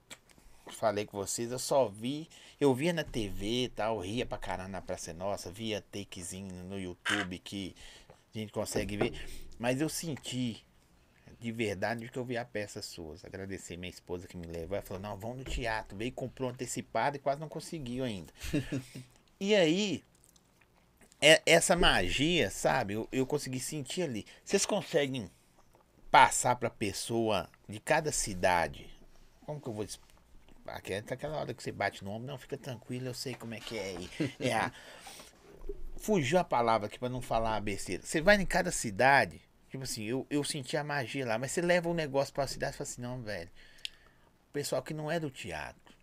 falei 0.72 1.06
com 1.06 1.18
vocês, 1.18 1.52
eu 1.52 1.60
só 1.60 1.88
vi. 1.90 2.30
Eu 2.60 2.74
via 2.74 2.94
na 2.94 3.04
TV 3.04 3.66
e 3.66 3.70
tal, 3.70 4.00
ria 4.00 4.26
pra 4.26 4.38
caramba 4.38 4.70
na 4.70 4.82
Praça 4.82 5.12
é 5.12 5.14
Nossa, 5.14 5.52
via 5.52 5.82
takezinho 5.92 6.48
no 6.64 6.80
YouTube 6.80 7.38
que 7.40 7.76
a 8.34 8.38
gente 8.38 8.54
consegue 8.54 8.96
ver. 8.96 9.14
Mas 9.60 9.82
eu 9.82 9.90
senti 9.90 10.66
de 11.38 11.52
verdade 11.52 12.08
que 12.08 12.18
eu 12.18 12.24
vi 12.24 12.38
a 12.38 12.46
peça 12.46 12.82
suas. 12.82 13.26
Agradecer 13.26 13.76
minha 13.76 13.90
esposa 13.90 14.26
que 14.26 14.38
me 14.38 14.48
levou. 14.48 14.78
Ela 14.78 14.86
falou: 14.86 15.04
não, 15.04 15.18
vamos 15.18 15.40
no 15.40 15.44
teatro. 15.44 15.98
Veio, 15.98 16.14
comprou 16.14 16.50
antecipado 16.50 17.18
e 17.18 17.20
quase 17.20 17.42
não 17.42 17.50
conseguiu 17.50 18.06
ainda. 18.06 18.32
e 19.38 19.54
aí, 19.54 20.02
é- 21.24 21.42
essa 21.46 21.76
magia, 21.76 22.50
sabe? 22.50 22.96
Eu, 22.96 23.08
eu 23.12 23.26
consegui 23.26 23.60
sentir 23.60 24.02
ali. 24.02 24.26
Vocês 24.44 24.66
conseguem 24.66 25.32
passar 26.12 26.58
pra 26.58 26.70
pessoa 26.70 27.50
de 27.68 27.80
cada 27.80 28.12
cidade? 28.12 28.90
Como 29.46 29.62
que 29.62 29.68
eu 29.68 29.74
vou. 29.74 29.88
Aquela, 30.68 31.00
aquela 31.00 31.38
hora 31.38 31.54
que 31.54 31.64
você 31.64 31.72
bate 31.72 32.04
no 32.04 32.12
ombro, 32.12 32.28
não, 32.28 32.38
fica 32.38 32.58
tranquilo, 32.58 33.08
eu 33.08 33.14
sei 33.14 33.36
como 33.36 33.54
é 33.54 33.60
que 33.60 33.78
é. 33.78 33.96
É 34.40 34.54
a. 34.54 34.72
Fugiu 35.98 36.38
a 36.38 36.44
palavra 36.44 36.88
aqui 36.88 37.00
pra 37.00 37.08
não 37.08 37.22
falar 37.22 37.56
a 37.56 37.62
besteira. 37.62 38.04
Você 38.04 38.20
vai 38.20 38.36
em 38.36 38.46
cada 38.46 38.72
cidade, 38.72 39.42
tipo 39.70 39.86
assim, 39.86 40.04
eu, 40.04 40.28
eu 40.30 40.44
senti 40.44 40.76
a 40.76 40.84
magia 40.84 41.26
lá, 41.26 41.38
mas 41.38 41.54
você 41.54 41.62
leva 41.62 41.88
um 41.88 41.94
negócio 41.94 42.34
pra 42.34 42.46
cidade 42.46 42.76
e 42.76 42.78
fala 42.78 42.90
assim, 42.90 43.02
não, 43.02 43.22
velho. 43.22 43.50
Pessoal 44.52 44.84
que 44.84 44.94
não 44.94 45.10
é 45.10 45.18
do 45.18 45.32
teatro. 45.32 45.96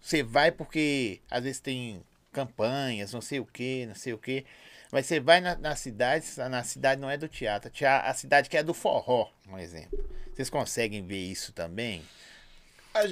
Você 0.00 0.24
vai 0.24 0.50
porque 0.50 1.20
às 1.30 1.44
vezes 1.44 1.60
tem 1.60 2.02
campanhas, 2.36 3.12
não 3.12 3.20
sei 3.20 3.40
o 3.40 3.46
que, 3.46 3.86
não 3.86 3.94
sei 3.94 4.12
o 4.12 4.18
que. 4.18 4.44
Mas 4.92 5.06
você 5.06 5.18
vai 5.18 5.40
na, 5.40 5.56
na 5.56 5.74
cidade, 5.74 6.24
na 6.50 6.62
cidade 6.62 7.00
não 7.00 7.10
é 7.10 7.16
do 7.16 7.26
teatro. 7.28 7.70
tea- 7.70 8.00
A 8.00 8.14
cidade 8.14 8.48
que 8.48 8.56
é 8.56 8.62
do 8.62 8.72
forró, 8.74 9.30
um 9.48 9.58
exemplo. 9.58 9.98
Vocês 10.34 10.48
conseguem 10.50 11.04
ver 11.06 11.18
isso 11.18 11.52
também? 11.52 12.02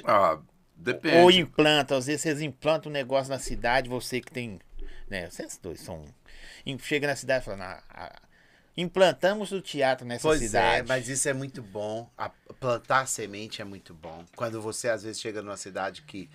Ah, 0.05 0.39
depende. 0.77 1.17
Ou 1.17 1.31
implantam, 1.31 1.97
às 1.99 2.07
vezes 2.07 2.23
vocês 2.23 2.41
implantam 2.41 2.91
um 2.91 2.93
negócio 2.93 3.31
na 3.33 3.39
cidade, 3.39 3.89
você 3.89 4.21
que 4.21 4.31
tem. 4.31 4.61
Né, 5.09 5.29
vocês 5.31 5.59
dois 5.63 5.81
são. 5.81 6.05
Chega 6.81 7.07
na 7.07 7.17
cidade 7.17 7.45
falando. 7.45 7.63
"Ah, 7.63 7.83
ah, 7.91 8.23
implantamos 8.77 9.53
o 9.53 9.61
teatro 9.61 10.07
nessa 10.07 10.23
Pois 10.29 10.41
cidade. 10.41 10.81
é, 10.81 10.83
mas 10.83 11.09
isso 11.09 11.29
é 11.29 11.33
muito 11.33 11.63
bom. 11.63 12.09
A- 12.17 12.31
plantar 12.61 13.07
semente 13.07 13.61
é 13.61 13.65
muito 13.65 13.93
bom. 13.95 14.25
Quando 14.37 14.61
você 14.63 14.89
às 14.89 15.03
vezes 15.03 15.21
chega 15.21 15.43
numa 15.43 15.57
cidade 15.57 16.03
que, 16.03 16.31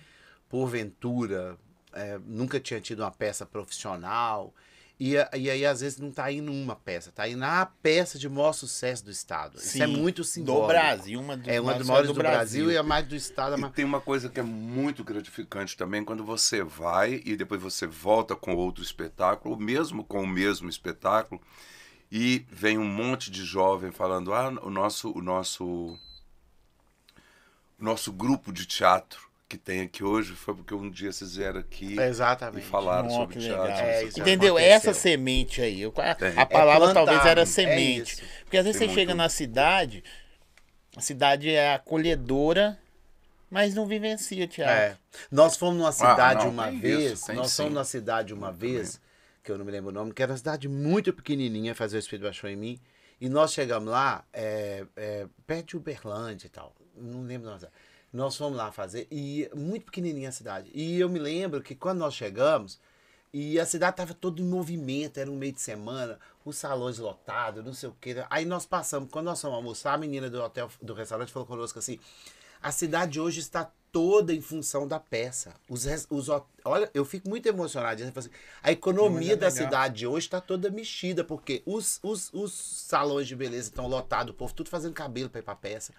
porventura, 0.48 1.56
é, 1.92 2.18
nunca 2.26 2.58
tinha 2.60 2.80
tido 2.80 3.00
uma 3.00 3.10
peça 3.10 3.44
profissional. 3.46 4.54
E, 4.98 5.16
a- 5.16 5.30
e 5.34 5.48
aí, 5.48 5.64
às 5.64 5.80
vezes, 5.80 5.98
não 5.98 6.12
tá 6.12 6.30
indo 6.30 6.52
uma 6.52 6.76
peça, 6.76 7.10
tá 7.10 7.26
indo 7.26 7.42
a 7.42 7.64
peça 7.64 8.18
de 8.18 8.28
maior 8.28 8.52
sucesso 8.52 9.02
do 9.02 9.10
Estado. 9.10 9.56
Isso 9.56 9.82
é 9.82 9.86
Sim, 9.86 9.96
muito 9.96 10.22
simbólico. 10.22 10.62
Do 10.62 10.68
Brasil, 10.68 11.18
uma 11.20 11.36
do, 11.38 11.48
É 11.50 11.58
uma 11.58 11.74
dos 11.74 11.86
só 11.86 11.92
maiores 11.94 12.12
do, 12.12 12.14
Brasil. 12.14 12.70
e 12.70 12.76
a 12.76 12.82
mais 12.82 13.06
do 13.06 13.16
Estado. 13.16 13.56
E 13.56 13.60
mais- 13.62 13.72
tem 13.72 13.84
uma 13.84 14.00
coisa 14.00 14.28
que 14.28 14.38
é 14.38 14.42
muito 14.42 15.02
gratificante 15.02 15.74
também, 15.74 16.04
quando 16.04 16.22
você 16.22 16.62
vai 16.62 17.22
e 17.24 17.34
depois 17.34 17.62
você 17.62 17.86
volta 17.86 18.36
com 18.36 18.54
outro 18.54 18.84
espetáculo, 18.84 19.54
ou 19.54 19.60
mesmo 19.60 20.04
com 20.04 20.22
o 20.22 20.26
mesmo 20.26 20.68
espetáculo, 20.68 21.40
e 22.12 22.44
vem 22.50 22.76
um 22.76 22.84
monte 22.84 23.30
de 23.30 23.42
jovem 23.42 23.90
falando: 23.90 24.34
ah, 24.34 24.50
o 24.62 24.68
nosso, 24.68 25.10
o 25.16 25.22
nosso, 25.22 25.64
o 25.64 25.98
nosso 27.84 28.12
grupo 28.12 28.52
de 28.52 28.66
teatro 28.66 29.29
que 29.50 29.58
tem 29.58 29.80
aqui 29.80 30.04
hoje 30.04 30.32
foi 30.32 30.54
porque 30.54 30.72
um 30.72 30.88
dia 30.88 31.10
vocês 31.12 31.34
vieram 31.34 31.58
aqui 31.58 31.96
e 31.96 32.00
Exatamente. 32.00 32.64
falaram 32.66 33.08
Ó, 33.08 33.10
sobre 33.10 33.36
que 33.40 33.46
teatro. 33.46 33.72
É, 33.72 34.04
Entendeu? 34.04 34.56
aconteceu. 34.56 34.58
Essa 34.58 34.94
semente 34.94 35.60
aí. 35.60 35.82
eu- 35.82 35.92
a, 35.96 36.42
a 36.42 36.46
palavra 36.46 36.90
É 36.90 36.94
talvez 36.94 37.26
era 37.26 37.40
é 37.42 37.44
semente. 37.46 38.12
isso. 38.14 38.22
Porque 38.44 38.56
às 38.56 38.64
vezes 38.64 38.78
Tem 38.78 38.88
você 38.88 38.94
chega 38.94 39.08
muito- 39.10 39.18
na 39.18 39.28
cidade, 39.28 40.04
a 40.96 41.00
cidade 41.00 41.50
é 41.50 41.74
acolhedora, 41.74 42.78
mas 43.50 43.74
não 43.74 43.86
vivencia 43.86 44.46
teatro. 44.46 44.72
É. 44.72 44.96
Nós 45.32 45.56
fomos 45.56 45.76
numa 45.78 45.90
cidade 45.92 46.42
Ah, 46.42 46.44
não, 46.44 46.50
uma 46.52 46.70
vez, 46.70 47.12
isso, 47.14 47.32
nós 47.32 47.50
sim. 47.50 47.56
fomos 47.64 47.72
numa 47.74 47.84
cidade 47.84 48.32
uma 48.32 48.52
vez, 48.52 49.00
que 49.42 49.50
eu 49.50 49.58
não 49.58 49.64
me 49.64 49.72
lembro 49.72 49.90
o 49.90 49.92
nome, 49.92 50.12
que 50.14 50.22
era 50.22 50.30
uma 50.30 50.38
cidade 50.38 50.68
muito 50.68 51.12
pequenininha, 51.12 51.74
fazer 51.74 51.96
o 51.96 51.98
Espírito 51.98 52.22
Baixou 52.22 52.48
em 52.48 52.54
mim, 52.56 52.78
e 53.20 53.28
nós 53.28 53.52
chegamos 53.52 53.90
lá, 53.90 54.24
é, 54.32 54.84
é, 54.96 55.26
perto 55.44 55.70
de 55.70 55.76
Uberlândia 55.76 56.46
e 56.46 56.50
tal, 56.50 56.72
não 56.96 57.22
lembro 57.22 57.48
o 57.48 57.50
nome 57.50 57.60
da 57.60 57.66
cidade. 57.66 57.72
Nós 58.12 58.36
fomos 58.36 58.56
lá 58.56 58.72
fazer, 58.72 59.06
e 59.10 59.48
muito 59.54 59.84
pequenininha 59.84 60.30
a 60.30 60.32
cidade. 60.32 60.70
E 60.74 60.98
eu 60.98 61.08
me 61.08 61.18
lembro 61.18 61.62
que 61.62 61.74
quando 61.74 61.98
nós 61.98 62.14
chegamos, 62.14 62.80
e 63.32 63.60
a 63.60 63.64
cidade 63.64 63.92
estava 63.92 64.12
toda 64.12 64.40
em 64.40 64.44
movimento, 64.44 65.18
era 65.18 65.30
um 65.30 65.36
meio 65.36 65.52
de 65.52 65.60
semana, 65.60 66.18
os 66.44 66.56
salões 66.56 66.98
lotados, 66.98 67.64
não 67.64 67.72
sei 67.72 67.88
o 67.88 67.96
quê. 68.00 68.24
Aí 68.28 68.44
nós 68.44 68.66
passamos, 68.66 69.08
quando 69.10 69.26
nós 69.26 69.40
fomos 69.40 69.56
almoçar, 69.56 69.94
a 69.94 69.98
menina 69.98 70.28
do 70.28 70.42
hotel, 70.42 70.68
do 70.82 70.92
restaurante 70.92 71.30
falou 71.32 71.46
conosco 71.46 71.78
assim: 71.78 72.00
a 72.60 72.72
cidade 72.72 73.20
hoje 73.20 73.38
está 73.38 73.70
toda 73.92 74.32
em 74.34 74.40
função 74.40 74.86
da 74.86 74.98
peça. 75.00 75.52
Os, 75.68 75.86
os 76.10 76.28
olha, 76.64 76.90
eu 76.94 77.04
fico 77.04 77.28
muito 77.28 77.46
emocionado. 77.46 78.02
Assim, 78.16 78.30
a 78.62 78.70
economia 78.72 79.32
é 79.32 79.36
da 79.36 79.50
cidade 79.50 80.06
hoje 80.06 80.26
está 80.26 80.40
toda 80.40 80.70
mexida, 80.70 81.24
porque 81.24 81.62
os, 81.66 81.98
os, 82.02 82.30
os 82.32 82.52
salões 82.52 83.26
de 83.26 83.34
beleza 83.34 83.68
estão 83.68 83.86
lotados, 83.86 84.32
o 84.32 84.36
povo 84.36 84.52
tudo 84.54 84.68
fazendo 84.70 84.92
cabelo 84.92 85.28
para 85.30 85.40
ir 85.40 85.42
pra 85.42 85.54
peça. 85.54 85.92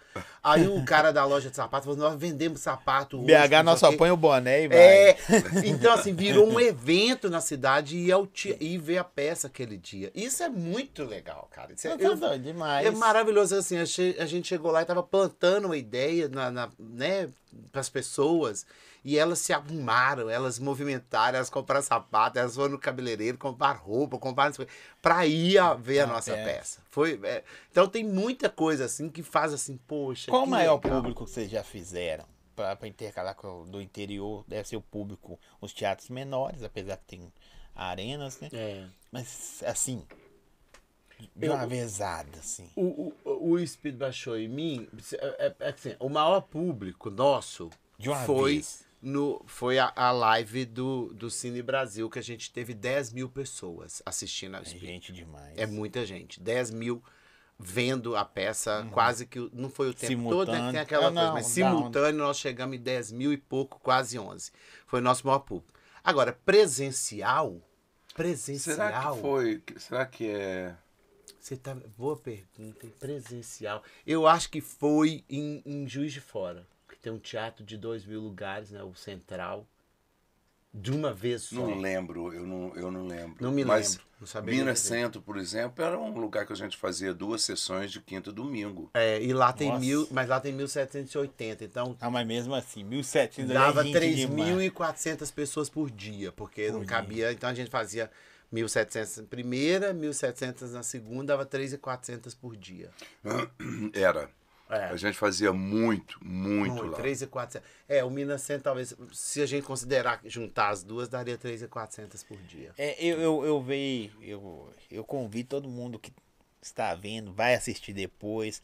Aí 0.44 0.68
o 0.68 0.84
cara 0.86 1.12
da 1.12 1.26
loja 1.26 1.50
de 1.50 1.56
sapato 1.56 1.86
falou: 1.86 2.00
nós 2.00 2.20
vendemos 2.20 2.62
sapato. 2.62 3.18
hoje, 3.18 3.26
BH 3.28 3.64
nós 3.64 3.80
só 3.80 3.88
o 3.88 3.92
quê." 3.92 3.98
põe 3.98 4.12
o 4.12 4.18
boné 4.18 4.64
e 4.64 4.68
vai. 4.68 4.78
É, 4.78 5.18
então 5.66 5.94
assim, 5.94 6.14
virou 6.14 6.48
um 6.48 6.60
evento 6.60 7.30
na 7.30 7.42
cidade 7.42 7.98
e, 7.98 8.12
ao 8.12 8.28
e 8.60 8.78
ver 8.78 8.98
a 8.98 9.04
peça 9.04 9.48
aquele 9.48 9.78
dia. 9.78 10.12
Isso 10.16 10.42
é 10.44 10.50
muito 10.50 11.04
legal, 11.04 11.48
cara. 11.52 11.74
Isso 11.74 11.88
é, 11.88 11.98
Tá 11.98 12.04
eu- 12.04 12.16
doido 12.16 12.44
demais. 12.44 12.86
é 12.86 12.92
maravilhoso 12.92 13.56
assim, 13.56 13.78
a 13.78 14.26
gente 14.26 14.48
chegou 14.48 14.72
lá 14.72 14.82
e 14.82 14.86
tava 14.86 15.04
plantando 15.04 15.66
uma 15.66 15.78
ideia 15.78 16.28
na, 16.30 16.50
na, 16.52 16.70
né, 16.80 17.30
pras 17.72 17.90
pessoas 17.90 18.66
e 19.04 19.18
elas 19.18 19.40
se 19.40 19.52
arrumaram, 19.54 20.30
elas 20.30 20.60
movimentaram, 20.60 21.38
elas 21.38 21.50
compraram 21.50 21.82
sapato, 21.82 22.38
elas 22.40 22.56
foram 22.56 22.72
no 22.74 22.80
cabeleireiro, 22.80 23.38
compraram 23.38 23.80
roupa, 23.80 24.18
compraram 24.18 24.54
para 25.02 25.26
ir 25.26 25.58
a 25.58 25.74
ver 25.74 26.02
a 26.02 26.04
Ah, 26.04 26.08
nossa 26.08 26.34
é. 26.34 26.44
peça. 26.46 26.82
Foi, 26.90 27.20
é, 27.24 27.44
então 27.72 27.88
tem 27.88 28.04
muita 28.04 28.50
coisa 28.50 28.86
assim 28.86 29.10
que 29.10 29.24
faz 29.24 29.54
assim, 29.54 29.78
poxa, 29.88 30.30
Qual 30.32 30.44
o 30.44 30.48
maior 30.48 30.76
legal. 30.84 30.98
público 31.02 31.26
que 31.26 31.32
vocês 31.32 31.50
já 31.50 31.64
fizeram? 31.64 32.26
Pra 32.56 32.78
intercalar 32.88 33.34
com 33.36 33.66
do 33.66 33.82
interior, 33.82 34.44
deve 34.48 34.68
ser 34.68 34.76
o 34.76 34.82
público, 34.82 35.40
os 35.60 35.74
teatros 35.74 36.10
menores, 36.10 36.62
apesar 36.64 36.98
que 36.98 37.06
tem 37.06 37.34
arenas, 37.74 38.40
né? 38.40 38.50
É. 38.54 38.86
Mas, 39.12 39.64
assim, 39.66 40.06
de 41.36 41.46
Eu- 41.48 41.54
uma 41.54 41.68
vezada, 41.68 42.38
assim. 42.40 42.70
O, 42.76 43.14
o, 43.24 43.52
o 43.54 43.68
Speed 43.68 43.96
baixou 43.96 44.38
em 44.38 44.48
mim. 44.48 44.88
É, 45.14 45.46
é- 45.48 45.56
é 45.60 45.70
assim, 45.70 45.96
o 46.00 46.10
maior 46.10 46.42
público 46.42 47.10
nosso 47.10 47.70
De 47.98 48.10
uma 48.10 48.24
foi, 48.26 48.54
vez. 48.56 48.86
no, 49.02 49.42
foi 49.46 49.80
a, 49.80 49.92
a 49.96 50.12
live 50.12 50.66
do, 50.66 51.14
do 51.14 51.30
Cine 51.30 51.62
Brasil, 51.62 52.10
que 52.10 52.20
a 52.20 52.24
gente 52.24 52.52
teve 52.52 52.74
10 52.74 53.12
mil 53.14 53.30
pessoas 53.30 54.02
assistindo 54.06 54.56
ao 54.56 54.62
É 54.62 54.66
Speed. 54.66 54.82
gente 54.84 55.12
demais. 55.14 55.58
É 55.58 55.66
muita 55.66 56.06
gente. 56.06 56.40
10 56.40 56.72
mil 56.72 57.02
vendo 57.64 58.16
a 58.16 58.26
peça, 58.26 58.88
quase 58.92 59.28
que. 59.28 59.38
Não 59.54 59.70
foi 59.70 59.90
o 59.90 59.94
tempo 59.94 60.30
todo, 60.30 60.52
né? 60.52 60.58
que 60.58 60.62
Tem 60.62 60.64
Simultâneo. 60.64 60.82
aquela 60.82 61.08
Ah, 61.08 61.12
coisa, 61.12 61.26
não, 61.28 61.34
mas 61.34 61.46
dá 61.46 61.52
simultâneo 61.54 62.20
nós 62.20 62.38
chegamos 62.40 62.76
em 62.76 62.80
10 62.82 63.12
mil 63.12 63.32
e 63.32 63.38
pouco, 63.38 63.80
quase 63.82 64.18
11. 64.18 64.52
Foi 64.88 65.00
o 65.00 65.04
nosso 65.04 65.28
maior 65.28 65.40
público. 65.40 65.72
Agora, 66.04 66.34
presencial. 66.44 67.62
Presencial. 68.16 68.76
Será 68.76 69.12
que 69.14 69.20
foi? 69.22 69.64
Será 69.78 70.06
que 70.06 70.28
é. 70.28 70.76
Você 71.42 71.58
tá. 71.58 71.76
Boa 71.98 72.16
pergunta? 72.16 72.86
Presencial. 73.00 73.84
Eu 74.06 74.28
acho 74.28 74.50
que 74.50 74.62
foi 74.62 75.24
em, 75.28 75.62
em 75.66 75.88
Juiz 75.88 76.14
de 76.14 76.22
Fora. 76.22 76.68
Que 76.88 76.96
tem 77.00 77.12
um 77.12 77.18
teatro 77.18 77.66
de 77.66 77.78
dois 77.78 78.06
mil 78.06 78.22
lugares, 78.22 78.70
né? 78.70 78.84
O 78.84 78.94
Central. 78.94 79.66
De 80.74 80.92
uma 80.92 81.12
vez 81.12 81.42
só. 81.42 81.56
Não 81.56 81.80
lembro, 81.80 82.32
eu 82.32 82.46
não, 82.46 82.74
eu 82.76 82.90
não 82.92 83.06
lembro. 83.06 83.36
Não 83.42 83.52
me 83.52 83.66
Mas 83.66 83.96
lembro, 83.96 84.06
não 84.22 84.28
sabia 84.28 84.56
Minas. 84.56 84.80
Centro, 84.80 85.20
por 85.22 85.36
exemplo, 85.36 85.84
era 85.84 86.00
um 86.00 86.18
lugar 86.18 86.46
que 86.46 86.54
a 86.54 86.56
gente 86.56 86.78
fazia 86.78 87.14
duas 87.14 87.42
sessões 87.42 87.92
de 87.92 88.00
quinta 88.00 88.30
e 88.30 88.34
domingo. 88.34 88.90
É, 88.94 89.22
e 89.22 89.34
lá 89.34 89.52
tem 89.52 89.68
Nossa. 89.68 89.82
mil. 89.82 90.08
Mas 90.12 90.30
lá 90.30 90.40
tem 90.40 90.54
1780. 90.54 91.66
Então 91.66 91.98
Ah, 92.00 92.10
mas 92.10 92.26
mesmo 92.26 92.54
assim, 92.56 92.86
1.700 92.86 93.48
dava 93.48 93.82
é 93.82 93.92
demais. 93.92 94.72
3.400 94.72 95.34
pessoas 95.34 95.70
por 95.70 95.92
dia. 95.92 96.32
Porque 96.32 96.68
Por 96.68 96.74
não 96.74 96.80
dia. 96.82 96.88
cabia. 96.88 97.32
Então 97.34 97.50
a 97.50 97.54
gente 97.54 97.70
fazia 97.70 98.10
1.700 98.54 99.22
na 99.22 99.28
primeira, 99.28 99.94
1.700 99.94 100.72
na 100.72 100.84
segunda, 100.84 101.38
dava 101.38 101.46
3.400 101.46 102.36
por 102.40 102.56
dia. 102.56 102.90
Era. 103.94 104.30
É. 104.70 104.86
A 104.86 104.96
gente 104.96 105.18
fazia 105.18 105.52
muito, 105.52 106.18
muito 106.24 106.76
Muito, 106.76 106.92
lá. 106.92 106.98
3.400. 106.98 107.62
É, 107.90 108.04
o 108.06 108.10
Minas 108.10 108.42
Centro, 108.42 108.64
talvez, 108.64 108.96
se 109.12 109.42
a 109.42 109.46
gente 109.46 109.66
considerar 109.66 110.22
juntar 110.24 110.70
as 110.70 110.82
duas, 110.82 111.10
daria 111.10 111.38
3.400 111.38 112.26
por 112.26 112.38
dia. 112.44 112.72
É, 112.78 112.96
eu, 113.04 113.20
eu, 113.20 113.46
eu 113.46 113.62
vejo, 113.62 114.18
eu, 114.24 114.74
eu 114.90 115.04
convido 115.04 115.50
todo 115.50 115.68
mundo 115.68 116.00
que 116.00 116.14
está 116.62 116.96
vendo, 116.96 117.34
vai 117.34 117.54
assistir 117.54 117.92
depois, 117.92 118.64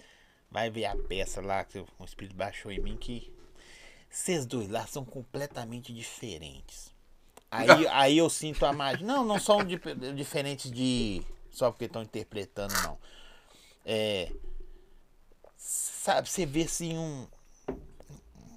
vai 0.49 0.69
ver 0.69 0.85
a 0.85 0.95
peça 0.95 1.41
lá 1.41 1.65
que 1.65 1.77
o 1.77 2.05
Espírito 2.05 2.37
baixou 2.37 2.71
em 2.71 2.79
mim, 2.79 2.95
que 2.95 3.29
vocês 4.09 4.45
dois 4.45 4.69
lá 4.69 4.87
são 4.87 5.03
completamente 5.03 5.93
diferentes. 5.93 6.95
Aí, 7.49 7.87
aí 7.87 8.17
eu 8.17 8.29
sinto 8.29 8.65
a 8.65 8.73
magia. 8.73 9.05
Não, 9.05 9.23
não 9.25 9.39
são 9.39 9.63
di- 9.63 9.79
diferentes 10.15 10.69
de. 10.71 11.21
Só 11.51 11.71
porque 11.71 11.85
estão 11.85 12.03
interpretando, 12.03 12.73
não. 12.83 12.97
É. 13.85 14.31
Sabe, 15.55 16.29
você 16.29 16.45
vê 16.45 16.63
assim 16.63 16.97
um. 16.97 17.27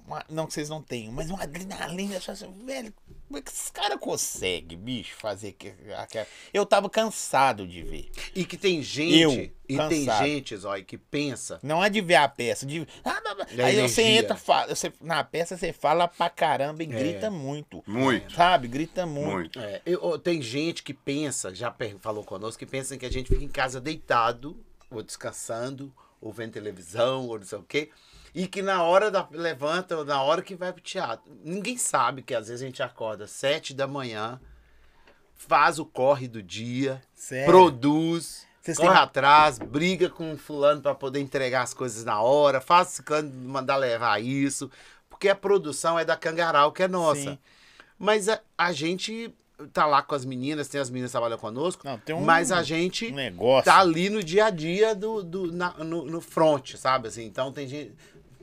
uma- 0.05 0.25
não 0.29 0.45
que 0.45 0.53
vocês 0.53 0.69
não 0.69 0.81
tenham, 0.81 1.11
mas 1.13 1.29
uma 1.29 1.43
adrenalina. 1.43 2.17
assim, 2.17 2.65
velho, 2.65 2.93
como 3.31 3.37
é 3.37 3.41
que 3.41 3.49
esses 3.49 3.69
caras 3.69 3.97
conseguem, 3.97 4.77
bicho, 4.77 5.15
fazer 5.15 5.53
que- 5.53 5.73
aquela. 5.97 6.27
Eu 6.53 6.65
tava 6.65 6.89
cansado 6.89 7.65
de 7.65 7.81
ver. 7.81 8.09
E 8.35 8.43
que 8.43 8.57
tem 8.57 8.83
gente, 8.83 9.17
Eu, 9.19 9.31
e 9.31 9.77
tem 9.87 10.05
cansado. 10.05 10.25
gente, 10.25 10.57
Zói, 10.57 10.83
que 10.83 10.97
pensa. 10.97 11.57
Não 11.63 11.81
é 11.83 11.89
de 11.89 12.01
ver 12.01 12.15
a 12.15 12.27
peça, 12.27 12.65
de. 12.65 12.85
Ah, 13.05 13.21
blá, 13.21 13.35
blá. 13.35 13.45
Da 13.45 13.65
Aí 13.65 13.81
você 13.81 14.01
entra, 14.03 14.35
fala, 14.35 14.75
você, 14.75 14.91
na 14.99 15.23
peça 15.23 15.55
você 15.55 15.71
fala 15.71 16.09
pra 16.09 16.29
caramba 16.29 16.83
e 16.83 16.87
É. 16.87 16.89
grita 16.89 17.31
muito. 17.31 17.81
Muito, 17.87 18.33
Sabe? 18.33 18.67
Grita 18.67 19.05
muito. 19.05 19.29
muito. 19.31 19.59
É, 19.61 19.81
eu- 19.85 20.19
tem 20.19 20.41
gente 20.41 20.83
que 20.83 20.93
pensa, 20.93 21.55
já 21.55 21.73
falou 22.01 22.23
conosco, 22.25 22.59
que 22.59 22.65
pensa 22.65 22.97
que 22.97 23.05
a 23.05 23.11
gente 23.11 23.29
fica 23.29 23.43
em 23.45 23.47
casa 23.47 23.79
deitado, 23.79 24.57
ou 24.89 25.01
descansando, 25.01 25.93
ou 26.19 26.33
vendo 26.33 26.51
televisão, 26.51 27.27
ou 27.29 27.39
não 27.39 27.45
sei 27.45 27.57
o 27.57 27.63
quê. 27.63 27.89
E 28.33 28.47
que 28.47 28.61
na 28.61 28.83
hora 28.83 29.11
da 29.11 29.27
levanta, 29.31 29.97
ou 29.97 30.05
na 30.05 30.21
hora 30.21 30.41
que 30.41 30.55
vai 30.55 30.71
pro 30.71 30.81
teatro. 30.81 31.29
Ninguém 31.43 31.77
sabe 31.77 32.21
que 32.21 32.33
às 32.33 32.47
vezes 32.47 32.61
a 32.61 32.65
gente 32.65 32.81
acorda 32.81 33.27
sete 33.27 33.73
da 33.73 33.85
manhã, 33.87 34.39
faz 35.35 35.79
o 35.79 35.85
corre 35.85 36.27
do 36.27 36.41
dia, 36.41 37.01
Sério. 37.13 37.45
produz, 37.47 38.45
Vocês 38.61 38.77
corre 38.77 38.89
têm- 38.93 38.97
atrás, 39.03 39.57
briga 39.59 40.09
com 40.09 40.33
o 40.33 40.37
fulano 40.37 40.81
para 40.81 40.95
poder 40.95 41.19
entregar 41.19 41.63
as 41.63 41.73
coisas 41.73 42.05
na 42.05 42.21
hora, 42.21 42.61
faz 42.61 42.89
o 42.89 42.91
ciclano 42.91 43.31
mandar 43.49 43.75
levar 43.77 44.21
isso, 44.21 44.69
porque 45.09 45.27
a 45.27 45.35
produção 45.35 45.97
é 45.99 46.05
da 46.05 46.15
Cangaral, 46.15 46.71
que 46.71 46.83
é 46.83 46.87
nossa. 46.87 47.21
Sim. 47.31 47.39
Mas 47.97 48.29
a, 48.29 48.39
a 48.57 48.71
gente 48.71 49.33
tá 49.73 49.85
lá 49.85 50.01
com 50.01 50.15
as 50.15 50.25
meninas, 50.25 50.67
tem 50.67 50.79
as 50.81 50.89
meninas 50.89 51.11
que 51.11 51.13
trabalham 51.13 51.37
conosco, 51.37 51.85
Não, 51.85 51.97
tem 51.99 52.15
um- 52.15 52.21
mas 52.21 52.51
a 52.51 52.63
gente 52.63 53.11
negócio. 53.11 53.65
tá 53.65 53.79
ali 53.79 54.09
no 54.09 54.23
dia 54.23 54.45
a 54.45 54.49
dia 54.49 54.95
do, 54.95 55.21
do, 55.21 55.51
na- 55.51 55.73
no, 55.83 56.05
no 56.05 56.21
front, 56.21 56.75
sabe? 56.77 57.07
Assim, 57.09 57.25
então 57.25 57.51
tem 57.51 57.67
gente. 57.67 57.93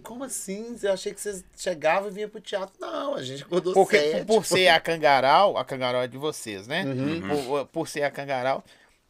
Como 0.03 0.25
assim? 0.25 0.77
Eu 0.83 0.93
achei 0.93 1.13
que 1.13 1.21
vocês 1.21 1.45
chegavam 1.57 2.09
e 2.09 2.13
vinham 2.13 2.29
pro 2.31 2.41
teatro. 2.41 2.75
Não, 2.81 3.15
a 3.15 3.23
gente 3.23 3.43
acordou 3.43 3.75
Porque 3.75 3.99
sete, 3.99 4.27
por 4.27 4.45
ser 4.45 4.69
a 4.69 4.81
Cangaral, 4.81 5.57
a 5.57 5.65
Cangaral 5.65 6.03
é 6.03 6.09
de 6.09 6.19
vocês, 6.19 6.67
né? 6.67 6.85
Uhum. 6.85 7.21
Por, 7.29 7.67
por 7.67 7.89
ser 7.89 8.03
a 8.03 8.11
Cangaral, 8.11 8.65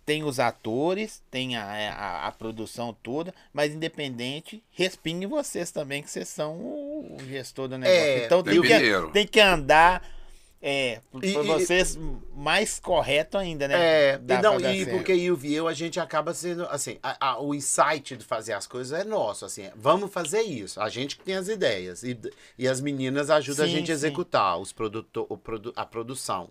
tem 0.05 0.25
os 0.25 0.41
atores, 0.41 1.23
tem 1.31 1.57
a, 1.57 1.65
a, 1.65 2.29
a 2.29 2.33
produção 2.33 2.97
toda, 3.03 3.35
mas 3.53 3.75
independente, 3.75 4.63
respingue 4.71 5.27
vocês 5.27 5.71
também, 5.71 6.03
que 6.03 6.11
vocês 6.11 6.29
são 6.29 6.55
o 6.57 7.19
gestor 7.29 7.69
do 7.69 7.77
negócio. 7.77 8.01
É, 8.01 8.25
então 8.25 8.43
tem 8.43 8.63
que, 8.63 9.13
tem 9.13 9.27
que 9.27 9.39
andar 9.39 10.03
é, 10.61 11.01
E- 11.23 11.33
pra 11.33 11.43
e- 11.43 11.47
vocês 11.47 11.99
mais 12.35 12.79
correto 12.81 13.39
ainda, 13.39 13.69
né? 13.69 13.75
É, 14.15 14.19
Dá 14.19 14.39
e, 14.39 14.43
não, 14.43 14.57
e 14.59 14.85
certo. 14.85 14.91
porque 14.97 15.13
eu 15.13 15.37
vi 15.37 15.55
eu, 15.55 15.69
a 15.69 15.73
gente 15.73 16.01
acaba 16.01 16.35
sendo, 16.35 16.65
assim, 16.67 16.99
a- 17.03 17.17
a- 17.33 17.41
o 17.41 17.55
insight 17.55 18.17
de 18.17 18.25
fazer 18.25 18.53
as 18.55 18.67
coisas 18.67 18.99
é 18.99 19.05
nosso, 19.05 19.45
assim, 19.45 19.69
vamos 19.77 20.13
fazer 20.13 20.43
isso, 20.43 20.81
a 20.81 20.89
gente 20.89 21.17
que 21.17 21.25
tem 21.25 21.35
as 21.37 21.49
ideias, 21.49 22.03
e, 22.03 22.19
e 22.59 22.67
as 22.67 22.81
meninas 22.81 23.31
ajudam 23.31 23.65
a 23.65 23.69
Sim, 23.69 23.75
gente 23.77 23.87
sim. 23.87 23.93
a 23.93 23.95
executar 23.95 24.59
os 24.59 24.73
produto, 24.73 25.27
o 25.29 25.37
produ, 25.37 25.73
a 25.77 25.87
produção. 25.87 26.51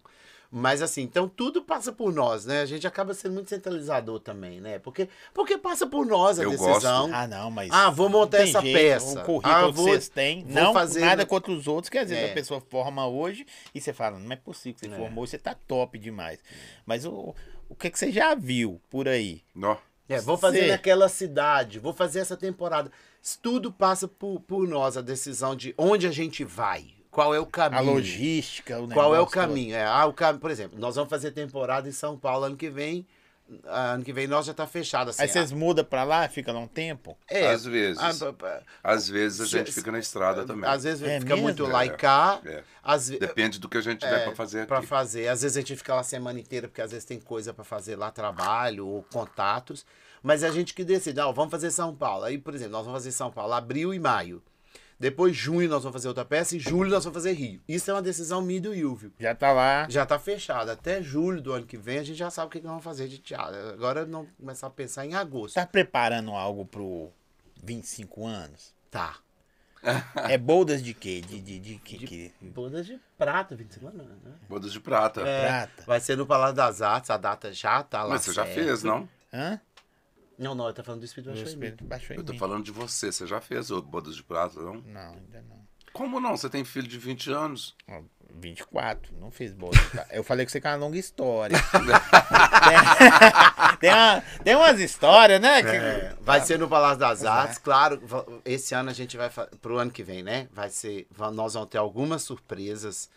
Mas 0.50 0.82
assim, 0.82 1.02
então 1.02 1.28
tudo 1.28 1.62
passa 1.62 1.92
por 1.92 2.14
nós, 2.14 2.46
né? 2.46 2.62
A 2.62 2.66
gente 2.66 2.88
acaba 2.88 3.14
sendo 3.14 3.34
muito 3.34 3.50
centralizador 3.50 4.20
também, 4.20 4.62
né? 4.62 4.80
Porque, 4.80 5.10
porque 5.34 5.58
passa 5.58 5.86
por 5.86 6.06
nós 6.06 6.40
a 6.40 6.44
Eu 6.44 6.52
decisão. 6.52 7.10
Ah, 7.14 7.28
não, 7.28 7.52
mas. 7.52 7.70
Ah, 7.72 7.90
vou 7.90 8.08
montar 8.08 8.38
não 8.40 8.46
essa 8.46 8.62
jeito, 8.62 8.76
peça. 8.78 9.20
O 9.22 9.24
currículo 9.26 9.54
Ah, 9.54 9.66
que 9.68 9.72
vou- 9.74 9.86
vocês 9.90 10.08
têm. 10.08 10.44
vou 10.46 10.54
Não 10.54 10.74
fazer- 10.74 11.02
nada 11.02 11.26
contra 11.26 11.52
os 11.52 11.68
outros, 11.68 11.90
que 11.90 11.98
às 11.98 12.10
vezes 12.10 12.24
É. 12.24 12.32
a 12.32 12.34
pessoa 12.34 12.62
forma 12.62 13.06
hoje 13.06 13.46
e 13.76 13.82
você 13.82 13.92
fala, 13.92 14.18
não 14.18 14.32
é 14.32 14.38
possível 14.38 14.80
que 14.80 14.88
você 14.88 14.94
É. 14.94 14.98
formou, 14.98 15.28
você 15.28 15.38
tá 15.38 15.54
top 15.68 16.00
demais. 16.00 16.40
Mas 16.86 17.06
o, 17.06 17.36
o 17.68 17.76
que, 17.76 17.90
que 17.90 18.00
você 18.00 18.10
já 18.12 18.34
viu 18.34 18.80
por 18.90 19.08
aí? 19.08 19.42
Nó. 19.54 19.76
É, 20.10 20.22
vou 20.22 20.38
fazer 20.38 20.62
Cê- 20.62 20.68
naquela 20.68 21.10
cidade, 21.10 21.80
vou 21.80 21.92
fazer 21.92 22.20
essa 22.20 22.38
temporada. 22.38 22.90
Isso 23.22 23.38
tudo 23.44 23.70
passa 23.70 24.08
por, 24.08 24.40
por 24.40 24.66
nós, 24.66 24.96
a 24.96 25.02
decisão 25.02 25.54
de 25.54 25.76
onde 25.78 26.08
a 26.08 26.12
gente 26.12 26.46
vai, 26.46 26.86
qual 27.18 27.34
é 27.34 27.40
o 27.40 27.48
caminho. 27.48 27.80
A 27.82 27.84
logística, 27.84 28.80
o 28.80 28.88
Qual 28.88 29.16
é 29.16 29.20
o 29.20 29.24
todo. 29.26 29.34
caminho? 29.34 29.76
É, 29.76 29.84
ah, 29.84 30.06
o 30.06 30.14
cam... 30.14 30.38
Por 30.38 30.52
exemplo, 30.52 30.78
nós 30.78 30.94
vamos 30.96 31.10
fazer 31.10 31.32
temporada 31.32 31.90
em 31.90 31.92
São 31.92 32.16
Paulo 32.16 32.46
ano 32.46 32.56
que 32.56 32.70
vem. 32.70 33.08
ah, 33.66 33.94
Ano 33.94 34.04
que 34.04 34.14
vem 34.14 34.28
nós 34.28 34.46
já 34.46 34.54
tá 34.54 34.68
fechado 34.68 35.10
assim. 35.10 35.24
Aí 35.24 35.28
vocês 35.28 35.52
mudam 35.52 35.84
pra 35.84 36.04
lá, 36.04 36.30
fica 36.30 36.52
lá 36.52 36.60
um 36.60 36.68
tempo? 36.68 37.18
ah, 37.28 37.34
é, 37.34 37.48
Às 37.48 37.66
vezes. 37.66 37.98
ah, 38.00 38.62
Às 38.84 39.10
vezes 39.10 39.42
a 39.42 39.46
Se- 39.46 39.50
gente 39.50 39.72
fica 39.72 39.92
na 39.92 39.98
estrada 39.98 40.46
também. 40.46 40.70
Às 40.70 40.84
vezes 40.84 41.02
É 41.02 41.20
fica 41.20 41.34
mesmo? 41.34 41.42
muito 41.42 41.64
lá 41.66 41.84
e 41.84 41.90
É, 41.90 41.92
cá. 41.94 42.40
é. 42.46 42.64
Às 42.84 43.10
ve- 43.10 43.18
Depende 43.18 43.58
do 43.60 43.68
que 43.68 43.80
a 43.80 43.82
gente 43.82 44.00
tiver 44.02 44.22
é, 44.22 44.24
pra 44.26 44.36
fazer 44.36 44.60
aqui. 44.60 44.68
Pra 44.68 44.84
fazer. 44.84 45.28
Às 45.28 45.42
vezes 45.42 45.58
a 45.58 45.60
gente 45.62 45.76
fica 45.76 45.96
lá 45.96 46.02
a 46.02 46.04
semana 46.04 46.40
inteira, 46.40 46.68
porque 46.68 46.84
às 46.84 46.92
vezes 46.92 47.04
tem 47.04 47.20
coisa 47.20 47.52
pra 47.52 47.64
fazer 47.64 47.96
lá, 47.96 48.12
trabalho 48.12 48.86
ou 48.88 49.02
contatos. 49.12 49.84
Mas 50.22 50.44
é 50.44 50.48
a 50.48 50.52
gente 50.52 50.72
que 50.76 50.84
decide, 50.84 51.20
ah, 51.20 51.32
vamos 51.32 51.50
fazer 51.50 51.72
São 51.72 51.96
Paulo. 51.96 52.26
Aí, 52.26 52.38
por 52.38 52.54
exemplo, 52.54 52.74
nós 52.74 52.86
vamos 52.86 53.00
fazer 53.02 53.12
São 53.12 53.32
Paulo 53.32 53.54
abril 53.54 53.92
e 53.92 54.00
maio. 54.00 54.40
Depois, 55.00 55.36
junho, 55.36 55.70
nós 55.70 55.84
vamos 55.84 55.94
fazer 55.94 56.08
outra 56.08 56.26
peça. 56.26 56.56
E 56.56 56.60
julho, 56.60 56.90
nós 56.90 57.04
vamos 57.04 57.16
fazer 57.16 57.34
Rio. 57.34 57.62
Isso 57.68 57.90
é 57.92 57.94
uma 57.94 58.02
decisão 58.02 58.42
minha 58.42 58.58
e 58.58 58.62
do 58.62 58.74
Ilvio. 58.74 59.14
Já 59.20 59.36
tá 59.36 59.52
lá. 59.52 59.88
Já 59.90 60.06
tá 60.06 60.18
fechado. 60.18 60.70
Até 60.72 61.04
julho 61.04 61.42
do 61.42 61.54
ano 61.54 61.66
que 61.66 61.78
vem, 61.78 62.00
a 62.00 62.04
gente 62.04 62.18
já 62.18 62.32
sabe 62.32 62.48
o 62.48 62.50
que, 62.50 62.60
que 62.60 62.66
nós 62.66 62.72
vamos 62.72 62.84
fazer 62.84 63.08
de 63.08 63.20
teatro. 63.20 63.56
Agora, 63.70 64.06
não 64.06 64.26
começar 64.40 64.68
a 64.68 64.72
pensar 64.72 65.06
em 65.06 65.14
agosto. 65.14 65.56
Tá 65.56 65.68
preparando 65.68 66.32
algo 66.32 66.66
pro 66.66 67.12
25 67.64 68.26
anos? 68.26 68.74
Tá. 68.90 69.18
É 70.28 70.38
boldas 70.38 70.82
de 70.84 70.94
quê? 70.94 71.22
De, 71.22 71.40
de, 71.40 71.60
de, 71.60 71.76
que, 71.78 71.98
que- 72.00 72.34
Bodas 72.42 72.86
de 72.86 73.00
prata, 73.18 73.56
25 73.56 73.88
anos, 73.88 74.08
né? 74.08 74.34
Bodas 74.50 74.74
de 74.74 74.80
prata. 74.80 75.22
É, 75.22 75.46
Prata. 75.46 75.84
Vai 75.86 76.00
ser 76.00 76.18
no 76.18 76.26
Palácio 76.26 76.56
das 76.56 76.82
Artes, 76.82 77.10
a 77.12 77.16
data 77.18 77.54
já 77.54 77.84
tá 77.84 78.04
lá. 78.04 78.10
Mas 78.16 78.24
você 78.24 78.34
já 78.34 78.44
certo. 78.44 78.56
fez, 78.56 78.84
não? 78.84 79.08
Hã? 79.32 79.62
Não, 80.38 80.54
não, 80.54 80.66
ele 80.66 80.74
tá 80.74 80.84
falando 80.84 81.02
do 81.02 81.06
Espírito 81.06 81.30
O 81.30 81.34
Baixo 81.34 81.42
em 81.42 81.46
mim. 81.46 81.52
espírito 81.54 81.84
baixou 81.86 82.16
em 82.16 82.20
Eu 82.20 82.24
tô 82.26 82.34
mim. 82.34 82.40
falando 82.40 82.64
de 82.64 82.72
você. 82.72 83.12
Você 83.12 83.26
já 83.26 83.42
fez 83.42 83.72
o 83.72 83.82
Bodas 83.82 84.16
de 84.16 84.24
Prata, 84.24 84.60
não? 84.62 84.76
Não, 84.82 85.14
ainda 85.16 85.42
não. 85.50 85.58
Como 85.94 86.20
não? 86.20 86.38
Você 86.38 86.48
tem 86.50 86.64
filho 86.64 86.88
de 86.88 87.00
20 87.00 87.32
anos. 87.32 87.76
Ó, 87.90 88.02
24, 88.36 89.16
não 89.18 89.32
fez 89.32 89.52
bolsa. 89.54 89.80
tá? 89.96 90.06
Eu 90.12 90.24
falei 90.24 90.46
que 90.46 90.52
você 90.52 90.62
tem 90.62 90.70
uma 90.70 90.78
longa 90.78 90.98
história. 90.98 91.58
tem, 93.72 93.78
tem, 93.80 93.90
uma- 93.94 94.22
tem 94.44 94.56
umas 94.56 94.80
histórias, 94.80 95.42
né? 95.42 95.62
que- 95.64 95.70
É, 95.70 96.16
vai 96.22 96.42
ser 96.42 96.60
no 96.60 96.68
Palácio 96.68 97.00
das 97.00 97.24
Artes, 97.26 97.58
claro. 97.58 98.00
va- 98.06 98.26
Esse 98.46 98.76
ano 98.76 98.90
a 98.90 98.94
gente 98.94 99.18
vai 99.18 99.30
pro 99.62 99.78
ano 99.80 99.90
que 99.92 100.04
vem, 100.04 100.22
né? 100.22 100.48
Vai 100.52 100.70
ser, 100.70 101.08
nós 101.34 101.54
vamos 101.56 101.70
ter 101.70 101.78
algumas 101.78 102.22
surpresas. 102.24 103.10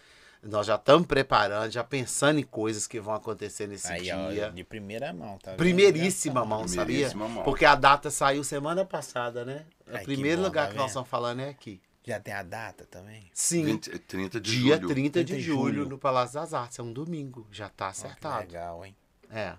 Nós 0.42 0.66
já 0.66 0.76
estamos 0.76 1.06
preparando, 1.06 1.70
já 1.70 1.84
pensando 1.84 2.38
em 2.40 2.42
coisas 2.42 2.86
que 2.86 2.98
vão 2.98 3.12
acontecer 3.14 3.66
nesse 3.66 3.92
Aí, 3.92 4.10
ó, 4.10 4.30
dia. 4.30 4.50
de 4.50 4.64
primeira 4.64 5.12
mão, 5.12 5.36
tá? 5.38 5.52
Primeiríssima 5.52 6.44
mão, 6.46 6.64
Primeiríssima 6.64 7.24
sabia? 7.24 7.34
mão. 7.34 7.44
Porque 7.44 7.64
a 7.66 7.74
data 7.74 8.10
saiu 8.10 8.42
semana 8.42 8.84
passada, 8.84 9.44
né? 9.44 9.66
O 9.86 9.96
Ai, 9.96 10.02
primeiro 10.02 10.40
bom, 10.40 10.46
lugar 10.48 10.66
tá 10.66 10.72
que 10.72 10.78
nós 10.78 10.86
estamos 10.88 11.08
falando 11.10 11.40
é 11.40 11.50
aqui. 11.50 11.80
Já 12.06 12.18
tem 12.18 12.32
a 12.32 12.42
data 12.42 12.86
também? 12.90 13.30
Sim. 13.34 13.64
20, 13.66 13.98
30 13.98 14.40
de 14.40 14.50
dia 14.50 14.76
julho. 14.76 14.88
30 14.88 15.24
de 15.24 15.26
30 15.26 15.38
de 15.38 15.40
julho, 15.42 15.74
julho. 15.74 15.88
no 15.90 15.98
Palácio 15.98 16.40
das 16.40 16.54
Artes. 16.54 16.78
É 16.78 16.82
um 16.82 16.92
domingo. 16.92 17.46
Já 17.52 17.68
tá 17.68 17.88
Ó, 17.88 17.92
que 17.92 17.98
acertado. 17.98 18.38
legal, 18.40 18.84
hein? 18.86 18.96
É. 19.30 19.54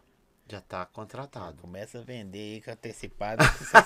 Já 0.51 0.59
tá 0.59 0.85
contratado. 0.85 1.61
Começa 1.61 1.99
a 1.99 2.01
vender 2.01 2.55
aí 2.55 2.61
com 2.61 2.71
antecipado, 2.71 3.41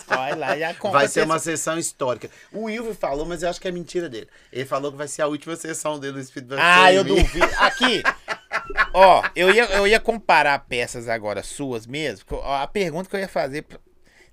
correm 0.08 0.34
lá 0.34 0.58
e 0.58 0.62
já 0.62 0.74
compram 0.74 0.94
Vai 1.00 1.08
ser 1.08 1.24
uma 1.24 1.38
sessão 1.38 1.78
histórica. 1.78 2.28
O 2.52 2.64
Wilvio 2.64 2.96
falou, 2.96 3.24
mas 3.24 3.44
eu 3.44 3.52
acho 3.52 3.62
que 3.62 3.68
é 3.68 3.72
mentira 3.72 4.10
dele. 4.10 4.28
Ele 4.52 4.66
falou 4.66 4.92
que 4.92 4.98
vai 4.98 5.08
ser 5.08 5.22
a 5.22 5.28
última 5.28 5.56
sessão 5.56 6.00
dele 6.00 6.14
no 6.14 6.20
Espírito 6.20 6.56
Ah, 6.58 6.92
eu 6.92 7.04
duvido. 7.04 7.46
Aqui, 7.60 8.02
ó, 8.96 9.22
eu 9.36 9.54
ia, 9.54 9.66
eu 9.66 9.86
ia 9.86 10.00
comparar 10.00 10.58
peças 10.58 11.08
agora 11.08 11.44
suas 11.44 11.86
mesmo. 11.86 12.26
A 12.44 12.66
pergunta 12.66 13.08
que 13.08 13.16
eu 13.16 13.20
ia 13.20 13.28
fazer, 13.28 13.64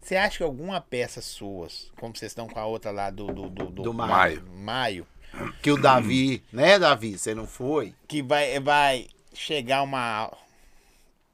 você 0.00 0.16
acha 0.16 0.38
que 0.38 0.42
alguma 0.42 0.80
peça 0.80 1.20
suas, 1.20 1.92
como 2.00 2.16
vocês 2.16 2.32
estão 2.32 2.48
com 2.48 2.58
a 2.58 2.64
outra 2.64 2.90
lá 2.90 3.10
do... 3.10 3.26
Do, 3.26 3.50
do, 3.50 3.66
Do 3.66 3.92
Maio. 3.92 4.42
Maio, 4.54 5.06
Que 5.60 5.70
o 5.70 5.76
Davi, 5.76 6.42
né, 6.50 6.78
Davi? 6.78 7.18
Você 7.18 7.34
não 7.34 7.46
foi? 7.46 7.94
que 8.08 8.22
vai, 8.22 8.58
vai 8.58 9.08
chegar 9.34 9.82
uma... 9.82 10.32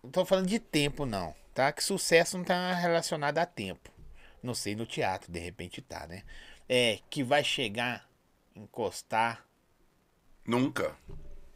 Não 0.09 0.13
tô 0.13 0.25
falando 0.25 0.47
de 0.47 0.59
tempo, 0.59 1.05
não, 1.05 1.35
tá? 1.53 1.71
Que 1.71 1.85
sucesso 1.85 2.39
não 2.39 2.43
tá 2.43 2.73
relacionado 2.73 3.37
a 3.37 3.45
tempo. 3.45 3.91
Não 4.43 4.55
sei, 4.55 4.75
no 4.75 4.87
teatro, 4.87 5.31
de 5.31 5.39
repente 5.39 5.83
tá, 5.83 6.07
né? 6.07 6.23
É, 6.67 6.99
que 7.11 7.23
vai 7.23 7.45
chegar, 7.45 8.09
encostar... 8.57 9.45
Nunca. 10.47 10.97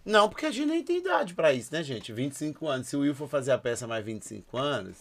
Não, 0.05 0.29
porque 0.29 0.45
a 0.45 0.51
gente 0.51 0.67
nem 0.69 0.85
tem 0.85 0.99
idade 0.99 1.33
pra 1.33 1.55
isso, 1.55 1.73
né, 1.73 1.83
gente? 1.83 2.13
25 2.13 2.69
anos. 2.69 2.89
Se 2.89 2.95
o 2.95 3.01
Will 3.01 3.15
for 3.15 3.27
fazer 3.27 3.53
a 3.53 3.59
peça 3.59 3.87
mais 3.87 4.05
25 4.05 4.59
anos, 4.59 4.99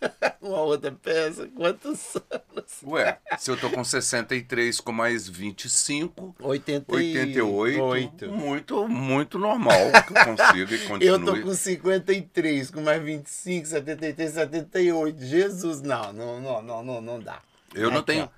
uma 0.40 0.60
outra 0.60 0.92
peça, 0.92 1.48
quantos 1.54 2.16
anos? 2.30 2.82
Ué, 2.84 3.18
se 3.38 3.50
eu 3.50 3.56
tô 3.56 3.70
com 3.70 3.82
63 3.82 4.80
com 4.80 4.92
mais 4.92 5.28
25, 5.28 6.36
88. 6.40 7.82
88, 7.82 8.28
muito, 8.32 8.88
muito 8.88 9.38
normal 9.38 9.78
que 10.06 10.12
eu 10.12 10.24
consiga 10.24 10.74
e 10.74 10.78
continue. 10.86 11.06
Eu 11.06 11.24
tô 11.24 11.40
com 11.40 11.54
53, 11.54 12.70
com 12.70 12.80
mais 12.80 13.02
25, 13.02 13.66
73, 13.66 14.32
78. 14.32 15.24
Jesus, 15.24 15.82
não, 15.82 16.12
não, 16.12 16.40
não, 16.40 16.62
não, 16.62 16.84
não, 16.84 17.00
não 17.00 17.20
dá. 17.20 17.40
Eu 17.74 17.90
não 17.90 18.02
tenho, 18.02 18.24
ó. 18.24 18.28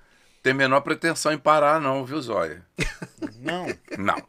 tenho 0.43 0.55
a 0.55 0.57
menor 0.57 0.81
pretensão 0.81 1.31
em 1.31 1.37
parar, 1.37 1.79
não, 1.79 2.05
viu, 2.05 2.21
Zóia? 2.21 2.63
Não... 3.41 3.65
Não. 3.97 4.28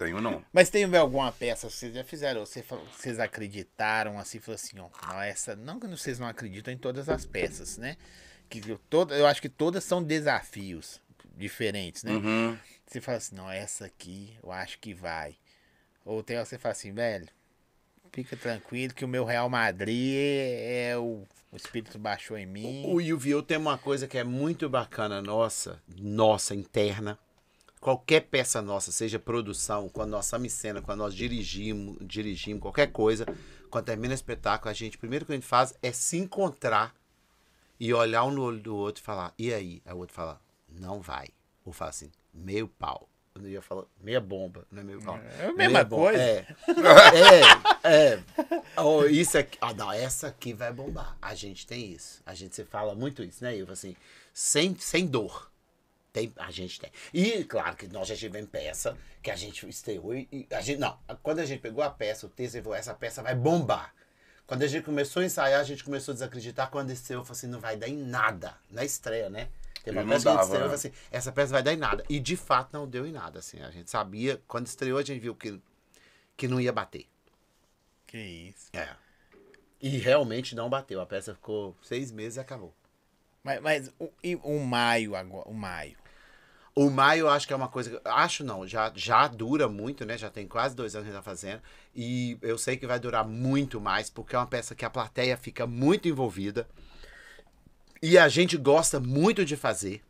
Tenho 0.00 0.18
não. 0.18 0.42
Mas 0.50 0.70
tem 0.70 0.84
alguma 0.96 1.30
peça 1.30 1.66
que 1.66 1.74
vocês 1.74 1.94
já 1.94 2.02
fizeram, 2.02 2.46
você 2.46 2.62
falou- 2.62 2.86
vocês 2.86 3.20
acreditaram 3.20 4.18
assim, 4.18 4.40
falou 4.40 4.54
assim, 4.54 4.78
ó, 4.78 4.88
não, 5.06 5.20
essa, 5.20 5.54
não 5.54 5.78
que 5.78 5.86
vocês 5.86 6.18
não 6.18 6.26
acreditam 6.26 6.72
em 6.72 6.78
todas 6.78 7.06
as 7.10 7.26
peças, 7.26 7.76
né? 7.76 7.98
Que 8.48 8.62
eu, 8.66 8.78
toda, 8.88 9.14
eu 9.14 9.26
acho 9.26 9.42
que 9.42 9.48
todas 9.50 9.84
são 9.84 10.02
desafios 10.02 11.02
diferentes, 11.36 12.02
né? 12.02 12.12
Uhum. 12.12 12.58
Você 12.86 12.98
fala 12.98 13.18
assim, 13.18 13.34
não, 13.36 13.50
essa 13.50 13.84
aqui 13.84 14.34
eu 14.42 14.50
acho 14.50 14.78
que 14.78 14.94
vai. 14.94 15.36
Ou 16.02 16.22
tem 16.22 16.36
hora 16.36 16.46
que 16.46 16.48
você 16.48 16.58
fala 16.58 16.72
assim, 16.72 16.94
velho, 16.94 17.28
fica 18.10 18.38
tranquilo 18.38 18.94
que 18.94 19.04
o 19.04 19.08
meu 19.08 19.26
Real 19.26 19.50
Madrid 19.50 20.14
é 20.16 20.96
o, 20.96 21.26
o 21.52 21.56
espírito 21.56 21.98
baixou 21.98 22.38
em 22.38 22.46
mim. 22.46 22.84
O 22.86 23.02
Yuvio 23.02 23.42
tem 23.42 23.58
uma 23.58 23.76
coisa 23.76 24.08
que 24.08 24.16
é 24.16 24.24
muito 24.24 24.66
bacana 24.66 25.20
nossa, 25.20 25.78
nossa, 25.98 26.54
interna. 26.54 27.18
Qualquer 27.80 28.20
peça 28.20 28.60
nossa, 28.60 28.92
seja 28.92 29.18
produção, 29.18 29.88
quando 29.88 30.10
nós 30.10 30.26
estamos 30.26 30.46
em 30.46 30.54
cena, 30.54 30.82
quando 30.82 30.98
nós 30.98 31.14
dirigimos, 31.14 31.96
dirigimos 32.02 32.60
qualquer 32.60 32.88
coisa, 32.92 33.24
quando 33.70 33.86
termina 33.86 34.12
o 34.12 34.14
espetáculo, 34.14 34.70
a 34.70 34.74
gente, 34.74 34.98
primeiro 34.98 35.24
que 35.24 35.32
a 35.32 35.34
gente 35.34 35.46
faz 35.46 35.72
é 35.82 35.90
se 35.90 36.18
encontrar 36.18 36.94
e 37.78 37.94
olhar 37.94 38.24
um 38.24 38.30
no 38.30 38.42
olho 38.42 38.60
do 38.60 38.76
outro 38.76 39.02
e 39.02 39.04
falar, 39.04 39.32
e 39.38 39.52
aí? 39.54 39.80
Aí 39.86 39.94
o 39.94 39.98
outro 39.98 40.14
fala, 40.14 40.38
não 40.68 41.00
vai. 41.00 41.28
Ou 41.64 41.72
fala 41.72 41.88
assim, 41.88 42.10
meio 42.34 42.68
pau. 42.68 43.08
Eu 43.34 43.48
ia 43.48 43.62
falar, 43.62 43.84
meia 43.98 44.20
bomba, 44.20 44.66
não 44.70 44.82
é 44.82 44.84
meio 44.84 45.00
pau. 45.02 45.16
É 45.16 45.46
a 45.46 45.52
mesma 45.52 45.72
Meia 45.72 45.84
bomba. 45.84 46.02
coisa. 46.02 46.22
É, 46.22 46.46
é, 47.84 48.12
é. 48.12 48.22
Oh, 48.76 49.06
isso 49.06 49.38
aqui, 49.38 49.56
ah, 49.60 49.72
não, 49.72 49.90
essa 49.90 50.26
aqui 50.26 50.52
vai 50.52 50.70
bombar. 50.70 51.16
A 51.22 51.34
gente 51.34 51.66
tem 51.66 51.92
isso. 51.92 52.20
A 52.26 52.34
gente 52.34 52.54
se 52.54 52.64
fala 52.64 52.94
muito 52.94 53.22
isso, 53.22 53.42
né, 53.42 53.56
Ivo? 53.56 53.72
Assim, 53.72 53.96
sem, 54.34 54.76
sem 54.76 55.06
dor. 55.06 55.50
Tem, 56.12 56.32
a 56.36 56.50
gente 56.50 56.80
tem. 56.80 56.90
E, 57.14 57.44
claro, 57.44 57.76
que 57.76 57.86
nós 57.86 58.08
já 58.08 58.16
tivemos 58.16 58.50
peça 58.50 58.96
que 59.22 59.30
a 59.30 59.36
gente 59.36 59.68
estreou 59.68 60.14
e, 60.14 60.28
e 60.32 60.46
a 60.54 60.60
gente. 60.60 60.78
Não, 60.78 60.98
quando 61.22 61.38
a 61.38 61.44
gente 61.44 61.60
pegou 61.60 61.84
a 61.84 61.90
peça, 61.90 62.26
o 62.26 62.28
texto 62.28 62.56
e 62.56 62.62
falou, 62.62 62.76
essa 62.76 62.94
peça 62.94 63.22
vai 63.22 63.34
bombar. 63.34 63.94
Quando 64.46 64.62
a 64.62 64.66
gente 64.66 64.84
começou 64.84 65.22
a 65.22 65.24
ensaiar, 65.24 65.60
a 65.60 65.64
gente 65.64 65.84
começou 65.84 66.10
a 66.10 66.14
desacreditar. 66.14 66.68
Quando 66.70 66.90
estreou, 66.90 67.20
eu 67.20 67.24
falei 67.24 67.38
assim, 67.38 67.46
não 67.46 67.60
vai 67.60 67.76
dar 67.76 67.88
em 67.88 67.96
nada. 67.96 68.56
Na 68.68 68.84
estreia, 68.84 69.30
né? 69.30 69.48
Teve 69.84 69.96
uma 69.96 70.12
peça 70.12 70.24
que 70.24 70.28
a 70.28 70.32
gente 70.32 70.40
dava, 70.40 70.42
estreou, 70.42 70.64
eu 70.64 70.70
né? 70.70 70.76
falei 70.76 70.92
assim, 70.92 71.08
essa 71.12 71.30
peça 71.30 71.52
vai 71.52 71.62
dar 71.62 71.72
em 71.72 71.76
nada. 71.76 72.04
E 72.08 72.18
de 72.18 72.36
fato 72.36 72.72
não 72.72 72.88
deu 72.88 73.06
em 73.06 73.12
nada, 73.12 73.38
assim. 73.38 73.60
A 73.62 73.70
gente 73.70 73.88
sabia, 73.88 74.42
quando 74.48 74.66
estreou, 74.66 74.98
a 74.98 75.02
gente 75.02 75.20
viu 75.20 75.36
que, 75.36 75.60
que 76.36 76.48
não 76.48 76.60
ia 76.60 76.72
bater. 76.72 77.06
Que 78.08 78.18
isso. 78.18 78.70
É. 78.72 78.96
E 79.80 79.90
realmente 79.98 80.56
não 80.56 80.68
bateu. 80.68 81.00
A 81.00 81.06
peça 81.06 81.32
ficou 81.32 81.76
seis 81.80 82.10
meses 82.10 82.36
e 82.36 82.40
acabou. 82.40 82.74
Mas, 83.42 83.60
mas 83.60 83.92
o, 83.98 84.10
e 84.22 84.36
o 84.36 84.58
maio 84.58 85.14
agora, 85.14 85.48
o 85.48 85.54
maio. 85.54 85.96
O 86.82 86.88
maio 86.88 87.20
eu 87.26 87.28
acho 87.30 87.46
que 87.46 87.52
é 87.52 87.56
uma 87.56 87.68
coisa. 87.68 88.00
Acho 88.06 88.42
não, 88.42 88.66
já, 88.66 88.90
já 88.94 89.28
dura 89.28 89.68
muito, 89.68 90.06
né? 90.06 90.16
Já 90.16 90.30
tem 90.30 90.46
quase 90.48 90.74
dois 90.74 90.94
anos 90.94 91.04
que 91.06 91.10
a 91.10 91.14
gente 91.14 91.22
tá 91.22 91.30
fazendo. 91.30 91.60
E 91.94 92.38
eu 92.40 92.56
sei 92.56 92.76
que 92.78 92.86
vai 92.86 92.98
durar 92.98 93.22
muito 93.26 93.78
mais, 93.78 94.08
porque 94.08 94.34
é 94.34 94.38
uma 94.38 94.46
peça 94.46 94.74
que 94.74 94.84
a 94.84 94.88
plateia 94.88 95.36
fica 95.36 95.66
muito 95.66 96.08
envolvida. 96.08 96.66
E 98.00 98.16
a 98.16 98.28
gente 98.28 98.56
gosta 98.56 98.98
muito 98.98 99.44
de 99.44 99.56
fazer. 99.56 100.02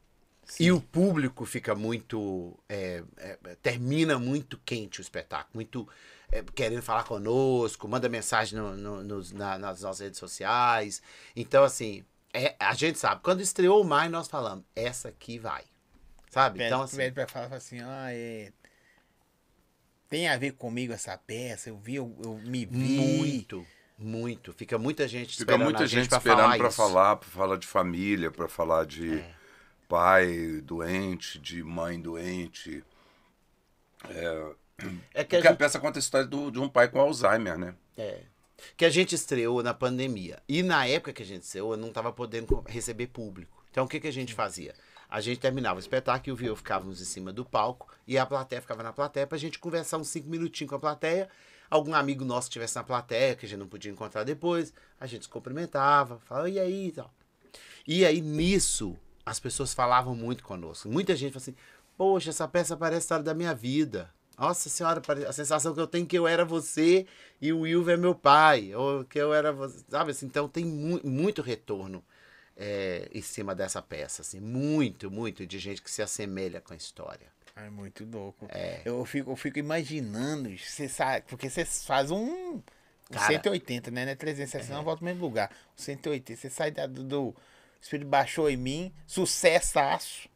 E 0.61 0.71
o 0.71 0.81
público 0.81 1.45
fica 1.45 1.75
muito. 1.75 2.57
é, 2.69 3.03
é, 3.17 3.37
termina 3.61 4.17
muito 4.17 4.57
quente 4.65 5.01
o 5.01 5.03
espetáculo, 5.03 5.51
muito 5.55 5.89
é, 6.31 6.41
querendo 6.55 6.83
falar 6.83 7.03
conosco, 7.03 7.89
manda 7.89 8.09
mensagem 8.09 8.57
no- 8.59 8.77
no- 8.77 9.03
nos- 9.03 9.33
na- 9.33 9.59
nas 9.59 9.81
nossas 9.83 10.01
redes 10.01 10.21
sociais. 10.21 11.03
Então, 11.35 11.65
assim, 11.65 12.05
é, 12.33 12.55
a 12.61 12.75
gente 12.75 12.97
sabe, 12.99 13.23
quando 13.25 13.41
estreou 13.41 13.81
o 13.81 13.85
maio, 13.85 14.11
nós 14.11 14.29
falamos, 14.29 14.65
essa 14.77 15.09
aqui 15.09 15.37
vai. 15.37 15.65
Sabe? 16.31 16.59
Pede, 16.59 16.69
então, 16.69 16.83
assim, 16.83 16.97
pede 16.97 17.13
pra 17.15 17.27
falar 17.27 17.57
assim, 17.57 17.81
ah, 17.81 18.09
é. 18.13 18.53
Tem 20.09 20.29
a 20.29 20.37
ver 20.37 20.53
comigo 20.53 20.93
essa 20.93 21.17
peça, 21.19 21.69
eu 21.71 21.77
vi, 21.77 21.97
eu, 21.97 22.17
eu 22.25 22.35
me 22.39 22.65
vi. 22.65 22.77
muito, 22.99 23.67
muito. 23.99 24.53
Fica 24.53 24.79
muita 24.79 25.07
gente 25.07 25.31
Fica 25.33 25.43
esperando 25.43 25.65
muita 25.65 25.85
a 25.85 25.87
gente, 25.87 26.09
pra 26.09 26.19
esperando 26.19 26.39
falar 26.43 26.59
para 26.59 26.71
falar, 26.71 27.17
para 27.17 27.29
falar 27.29 27.57
de 27.57 27.67
família, 27.67 28.31
para 28.31 28.49
falar 28.49 28.87
de 28.87 29.19
É. 29.19 29.35
pai 29.89 30.61
doente, 30.65 31.39
de 31.39 31.63
mãe 31.63 32.01
doente. 32.01 32.83
É 34.09 34.15
que 35.13 35.21
a 35.21 35.25
Porque 35.25 35.37
a 35.37 35.41
gente, 35.51 35.59
peça 35.59 35.79
conta 35.79 35.99
a 35.99 36.01
história 36.01 36.27
do- 36.27 36.51
de 36.51 36.59
um 36.59 36.69
pai 36.69 36.89
com 36.89 37.01
Alzheimer, 37.01 37.59
né? 37.59 37.75
é, 37.97 38.23
que 38.77 38.85
a 38.85 38.91
gente 38.91 39.15
estreou 39.15 39.63
na 39.63 39.75
pandemia. 39.75 40.43
E 40.49 40.63
na 40.63 40.87
época 40.87 41.13
que 41.13 41.23
a 41.23 41.27
gente 41.27 41.43
estreou, 41.43 41.77
não 41.77 41.89
estava 41.89 42.11
podendo 42.13 42.63
receber 42.67 43.09
público. 43.09 43.63
Então, 43.71 43.85
o 43.85 43.89
que, 43.89 44.01
que 44.01 44.09
a 44.09 44.13
gente 44.13 44.33
fazia? 44.35 44.75
A 45.11 45.21
gente 45.21 45.41
terminava 45.41 45.77
o 45.77 45.81
espetáculo 45.81 46.41
e 46.41 46.47
eu 46.47 46.55
ficávamos 46.55 47.01
em 47.01 47.05
cima 47.05 47.33
do 47.33 47.45
palco 47.45 47.89
e 48.07 48.17
a 48.17 48.25
plateia 48.25 48.61
ficava 48.63 48.83
na 48.83 48.93
plateia 48.93 49.27
pra 49.27 49.37
gente 49.37 49.59
conversar 49.59 49.99
uns 49.99 50.09
cinco 50.09 50.29
minutinhos 50.29 50.69
com 50.71 50.77
a 50.77 50.79
plateia. 50.79 51.29
Algum 51.69 51.95
amigo 51.95 52.25
nosso 52.25 52.47
que 52.49 52.51
estivesse 52.53 52.77
na 52.77 52.85
plateia, 52.85 53.35
que 53.35 53.45
a 53.47 53.49
gente 53.49 53.59
não 53.59 53.67
podia 53.67 53.91
encontrar 53.91 54.25
depois, 54.25 54.73
a 55.01 55.07
gente 55.07 55.25
se 55.25 55.29
cumprimentava, 55.29 56.19
falava, 56.21 56.49
e 56.49 56.59
aí 56.59 56.89
e 56.89 56.93
tal. 56.93 57.13
E 57.87 58.05
aí, 58.05 58.21
nisso, 58.21 58.97
as 59.25 59.41
pessoas 59.41 59.75
falavam 59.75 60.15
muito 60.15 60.45
conosco. 60.45 60.89
Muita 60.89 61.17
gente 61.17 61.33
falou 61.33 61.43
assim: 61.43 61.55
Poxa, 61.97 62.31
essa 62.31 62.47
peça 62.49 62.77
parece 62.77 62.97
a 62.97 63.01
história 63.01 63.25
da 63.25 63.35
minha 63.35 63.55
vida. 63.55 64.13
Nossa 64.39 64.69
senhora, 64.69 65.03
a 65.29 65.33
sensação 65.33 65.75
que 65.75 65.81
eu 65.81 65.87
tenho 65.87 66.05
é 66.05 66.09
que 66.09 66.19
eu 66.19 66.27
era 66.27 66.45
você 66.45 67.07
e 67.41 67.53
o 67.53 67.61
Wilver 67.61 67.95
é 67.95 68.01
meu 68.01 68.15
pai. 68.15 68.75
Ou 68.75 69.05
que 69.05 69.19
eu 69.19 69.35
era 69.35 69.53
você. 69.53 69.85
Sabe 69.89 70.13
assim? 70.13 70.27
Então 70.27 70.49
tem 70.49 70.65
mu- 70.65 71.01
muito 71.05 71.43
retorno 71.43 72.03
é, 72.63 73.09
em 73.13 73.23
cima 73.23 73.55
dessa 73.55 73.81
peça. 73.81 74.21
Assim, 74.23 74.39
muito, 74.39 75.11
muito 75.11 75.47
de 75.47 75.59
gente 75.59 75.81
que 75.83 75.91
se 75.91 76.03
assemelha 76.03 76.61
com 76.61 76.75
a 76.75 76.77
história. 76.77 77.27
É 77.57 77.69
muito 77.71 78.05
louco. 78.05 78.47
É. 78.51 78.83
Eu, 78.85 79.05
fico, 79.07 79.31
eu 79.31 79.37
fico 79.37 79.59
imaginando, 79.59 80.55
você 80.57 80.89
sabe, 80.89 81.25
porque 81.29 81.49
você 81.51 81.65
faz 81.65 82.11
um, 82.11 82.61
Cara. 83.11 83.27
180, 83.27 83.91
né? 83.91 84.05
Não 84.05 84.13
é 84.13 84.15
360, 84.15 84.73
não 84.75 84.85
volta 84.85 85.01
no 85.01 85.07
mesmo 85.07 85.23
lugar. 85.25 85.51
Um 85.77 85.83
180, 85.83 86.41
você 86.41 86.49
sai 86.51 86.71
da- 86.71 86.87
do, 86.87 87.03
do 87.03 87.35
Espírito 87.81 88.07
baixou 88.09 88.49
em 88.49 88.57
mim, 88.57 88.93
sucessaço. 89.07 90.29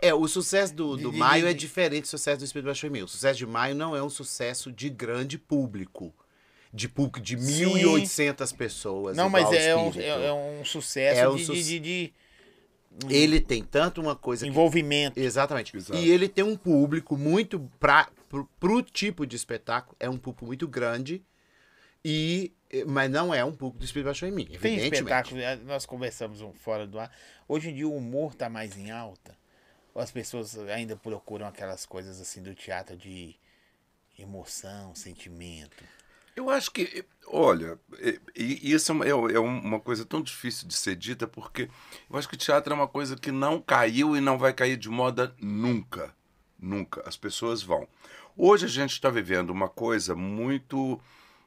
É, 0.00 0.14
o 0.14 0.26
sucesso 0.26 0.74
do, 0.74 0.96
do 0.96 1.08
De- 1.08 1.12
de- 1.12 1.18
Maio 1.18 1.46
é 1.46 1.52
de- 1.52 1.58
diferente 1.60 2.02
do 2.04 2.08
sucesso 2.08 2.38
do 2.38 2.44
Espírito 2.44 2.66
Baixo 2.66 2.86
em 2.86 2.90
Mil. 2.90 3.04
O 3.04 3.08
sucesso 3.08 3.38
de 3.38 3.46
Maio 3.46 3.74
não 3.74 3.94
é 3.94 4.02
um 4.02 4.08
sucesso 4.08 4.72
de 4.72 4.88
grande 4.88 5.36
público. 5.38 6.14
De 6.76 6.88
público 6.88 7.20
de 7.20 7.38
Sim. 7.40 7.66
1.800 7.66 8.56
pessoas. 8.56 9.16
Não, 9.16 9.28
mas 9.28 9.52
é 9.52 9.76
um, 9.76 9.92
é, 9.96 10.26
é 10.26 10.32
um 10.32 10.64
sucesso 10.64 11.20
É 11.20 11.28
um 11.28 11.36
de, 11.36 11.44
su- 11.44 11.52
de, 11.54 11.62
de- 11.78 11.80
de 11.80 12.14
Ele 13.08 13.40
tem 13.40 13.62
tanto 13.62 14.00
uma 14.00 14.16
coisa 14.16 14.44
que 14.44 14.50
envolvimento. 14.50 15.18
Exatamente. 15.18 15.76
Exato. 15.76 15.96
E 16.00 16.10
ele 16.10 16.28
tem 16.28 16.42
um 16.44 16.56
público 16.56 17.16
muito 17.16 17.60
pra, 17.78 18.08
pro, 18.28 18.48
pro 18.58 18.82
tipo 18.82 19.24
de 19.24 19.36
espetáculo, 19.36 19.96
é 20.00 20.10
um 20.10 20.18
público 20.18 20.46
muito 20.46 20.66
grande. 20.66 21.22
E 22.04 22.52
mas 22.88 23.08
não 23.08 23.32
é 23.32 23.44
um 23.44 23.52
público 23.52 23.78
do 23.78 23.84
Espírito 23.84 24.06
Baixou 24.06 24.28
em 24.28 24.32
mim, 24.32 24.46
Tem 24.60 24.76
espetáculo, 24.76 25.40
eh, 25.40 25.54
nós 25.64 25.86
conversamos 25.86 26.40
um 26.40 26.52
fora 26.52 26.88
do 26.88 26.98
ar. 26.98 27.08
Hoje 27.46 27.70
em 27.70 27.74
dia 27.74 27.86
o 27.86 27.96
humor 27.96 28.34
tá 28.34 28.48
mais 28.48 28.76
em 28.76 28.90
alta. 28.90 29.36
As 29.94 30.10
pessoas 30.10 30.58
ainda 30.58 30.96
procuram 30.96 31.46
aquelas 31.46 31.86
coisas 31.86 32.20
assim 32.20 32.42
do 32.42 32.52
teatro 32.52 32.96
de 32.96 33.36
emoção, 34.18 34.92
sentimento. 34.94 35.84
Eu 36.36 36.50
acho 36.50 36.70
que, 36.70 37.04
olha, 37.26 37.78
e- 38.00 38.20
e 38.36 38.72
isso 38.72 38.90
é 38.90 39.14
uma, 39.14 39.30
é 39.32 39.38
uma 39.38 39.80
coisa 39.80 40.04
tão 40.04 40.20
difícil 40.20 40.66
de 40.66 40.74
ser 40.74 40.96
dita, 40.96 41.26
porque 41.26 41.68
eu 42.10 42.16
acho 42.18 42.28
que 42.28 42.36
teatro 42.36 42.72
é 42.72 42.76
uma 42.76 42.88
coisa 42.88 43.16
que 43.16 43.30
não 43.30 43.60
caiu 43.60 44.16
e 44.16 44.20
não 44.20 44.36
vai 44.38 44.52
cair 44.52 44.76
de 44.76 44.88
moda 44.88 45.34
nunca. 45.40 46.14
Nunca. 46.58 47.02
As 47.06 47.16
pessoas 47.16 47.62
vão. 47.62 47.86
Hoje 48.36 48.64
a 48.64 48.68
gente 48.68 48.92
está 48.92 49.10
vivendo 49.10 49.50
uma 49.50 49.68
coisa 49.68 50.14
muito. 50.14 51.00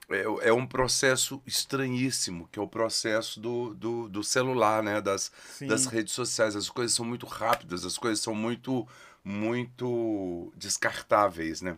É, 0.09 0.49
é 0.49 0.53
um 0.53 0.65
processo 0.65 1.41
estranhíssimo, 1.45 2.47
que 2.49 2.57
é 2.59 2.61
o 2.61 2.67
processo 2.67 3.41
do, 3.41 3.73
do, 3.73 4.07
do 4.07 4.23
celular, 4.23 4.81
né? 4.81 5.01
Das, 5.01 5.29
Sim. 5.49 5.67
das 5.67 5.85
redes 5.85 6.13
sociais. 6.13 6.55
As 6.55 6.69
coisas 6.69 6.95
são 6.95 7.03
muito 7.03 7.25
rápidas, 7.25 7.83
as 7.83 7.97
coisas 7.97 8.21
são 8.23 8.33
muito, 8.33 8.87
muito 9.21 10.51
descartáveis, 10.55 11.61
né? 11.61 11.77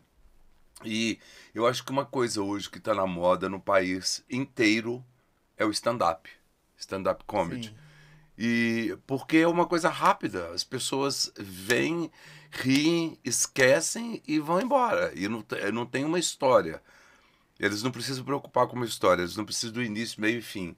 E 0.84 1.20
eu 1.54 1.68
acho 1.68 1.84
que 1.84 1.92
uma 1.92 2.06
coisa 2.06 2.42
hoje 2.42 2.70
que 2.70 2.78
está 2.78 2.94
na 2.94 3.06
moda 3.06 3.50
no 3.50 3.60
país 3.60 4.24
inteiro 4.30 5.04
é 5.58 5.66
o 5.66 5.72
stand-up. 5.72 6.30
Stand-up 6.78 7.24
comedy. 7.26 7.68
Sim. 7.68 7.76
E 8.38 8.98
porque 9.06 9.38
é 9.38 9.48
uma 9.48 9.66
coisa 9.66 9.90
rápida. 9.90 10.50
As 10.52 10.64
pessoas 10.64 11.32
vêm, 11.38 12.10
riem, 12.50 13.20
esquecem 13.24 14.24
e 14.26 14.40
vão 14.40 14.62
embora. 14.62 15.12
E 15.14 15.28
não, 15.28 15.44
não 15.74 15.86
tem 15.86 16.06
uma 16.06 16.18
história. 16.18 16.82
Eles 17.60 17.84
não 17.84 17.92
precisam 17.92 18.20
se 18.20 18.24
preocupar 18.24 18.68
com 18.68 18.78
uma 18.78 18.86
história. 18.86 19.22
Eles 19.22 19.36
não 19.36 19.44
precisam 19.44 19.74
do 19.74 19.84
início, 19.84 20.22
meio 20.22 20.40
e 20.40 20.42
fim. 20.42 20.76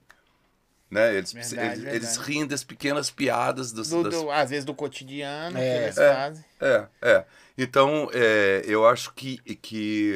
Né? 0.92 1.16
Eles, 1.16 1.32
Verdade, 1.32 1.56
eles, 1.56 1.78
eles 1.94 2.08
verdade. 2.10 2.20
riem 2.32 2.46
das 2.46 2.64
pequenas 2.66 3.10
piadas. 3.10 3.72
Das, 3.72 3.88
Do, 3.90 4.04
das 4.04 4.14
do- 4.14 4.30
às 4.30 4.50
vezes 4.50 4.66
do 4.66 4.74
cotidiano 4.76 5.58
É. 5.58 5.62
que 5.62 5.84
eles 5.86 5.98
É. 5.98 6.14
fazem. 6.14 6.46
é, 6.60 6.88
é. 7.02 7.26
Então, 7.58 8.10
é, 8.14 8.62
eu 8.66 8.86
acho 8.86 9.14
que, 9.14 9.38
que 9.56 10.14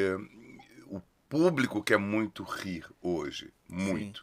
o 0.87 0.99
público 1.29 1.81
quer 1.81 1.97
muito 1.97 2.43
rir 2.43 2.85
hoje. 3.01 3.53
Muito. 3.69 4.21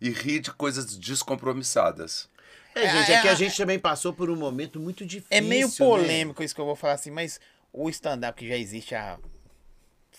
E 0.00 0.10
rir 0.10 0.40
de 0.40 0.50
coisas 0.52 0.96
descompromissadas. 0.98 2.28
É, 2.74 2.80
gente, 2.90 3.12
é, 3.12 3.14
É, 3.14 3.20
que 3.22 3.28
a 3.28 3.32
é, 3.32 3.36
gente 3.36 3.56
também 3.56 3.78
passou 3.78 4.12
por 4.12 4.28
um 4.30 4.36
momento 4.36 4.80
muito 4.80 5.04
difícil. 5.06 5.28
É 5.30 5.40
meio 5.40 5.68
né? 5.68 5.74
polêmico 5.78 6.42
isso 6.42 6.54
que 6.54 6.60
eu 6.60 6.64
vou 6.66 6.74
falar 6.74 6.94
assim, 6.94 7.10
mas 7.10 7.38
o 7.72 7.88
stand-up 7.90 8.36
que 8.38 8.48
já 8.48 8.56
existe 8.56 8.94
há, 8.94 9.18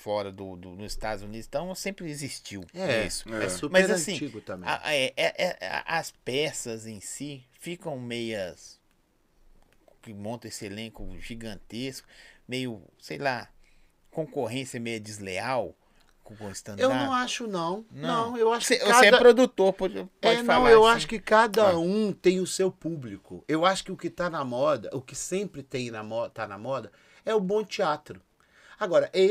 fora 0.03 0.31
do, 0.33 0.57
do- 0.57 0.75
nos 0.75 0.91
Estados 0.91 1.23
Unidos, 1.23 1.47
então 1.47 1.73
sempre 1.73 2.09
existiu 2.09 2.65
É, 2.73 3.05
isso. 3.05 3.33
é, 3.33 3.45
É. 3.45 3.49
super 3.49 3.71
Mas 3.71 3.89
assim, 3.89 4.15
antigo 4.15 4.41
também. 4.41 4.69
A- 4.69 4.81
é- 4.93 5.13
é- 5.15 5.33
é- 5.45 5.67
a- 5.67 5.97
as 5.97 6.11
peças 6.11 6.85
em 6.85 6.99
si 6.99 7.45
ficam 7.59 7.97
meias. 7.97 8.81
que 10.01 10.13
monta 10.13 10.49
esse 10.49 10.65
elenco 10.65 11.07
gigantesco, 11.17 12.05
meio, 12.45 12.81
sei 12.99 13.17
lá, 13.17 13.47
concorrência 14.11 14.77
meio 14.77 14.99
desleal 14.99 15.73
com 16.25 16.33
o 16.45 16.51
stand-up. 16.51 16.81
eu 16.83 16.89
não 16.89 17.13
acho, 17.13 17.47
não. 17.47 17.85
Não, 17.89 18.35
eu 18.37 18.51
acho 18.51 18.67
Você, 18.67 18.77
que 18.79 18.83
você 18.85 18.91
cada... 19.05 19.15
é 19.15 19.19
produtor, 19.19 19.71
pode, 19.71 19.93
pode 20.19 20.39
É, 20.41 20.43
falar. 20.43 20.59
não, 20.59 20.67
eu 20.67 20.85
assim. 20.85 20.95
acho 20.97 21.07
que 21.07 21.19
cada 21.19 21.69
Ah. 21.69 21.77
um 21.79 22.11
tem 22.11 22.41
o 22.41 22.45
seu 22.45 22.69
público. 22.69 23.45
Eu 23.47 23.65
acho 23.65 23.81
que 23.85 23.93
o 23.93 23.97
que 23.97 24.09
tá 24.09 24.29
na 24.29 24.43
moda, 24.43 24.89
o 24.91 25.01
que 25.01 25.15
sempre 25.15 25.63
tem 25.63 25.89
na 25.89 26.03
moda, 26.03 26.29
tá 26.31 26.45
na 26.45 26.57
moda, 26.57 26.91
é 27.25 27.33
o 27.33 27.39
bom 27.39 27.63
teatro. 27.63 28.21
Agora, 28.83 29.09
é 29.13 29.21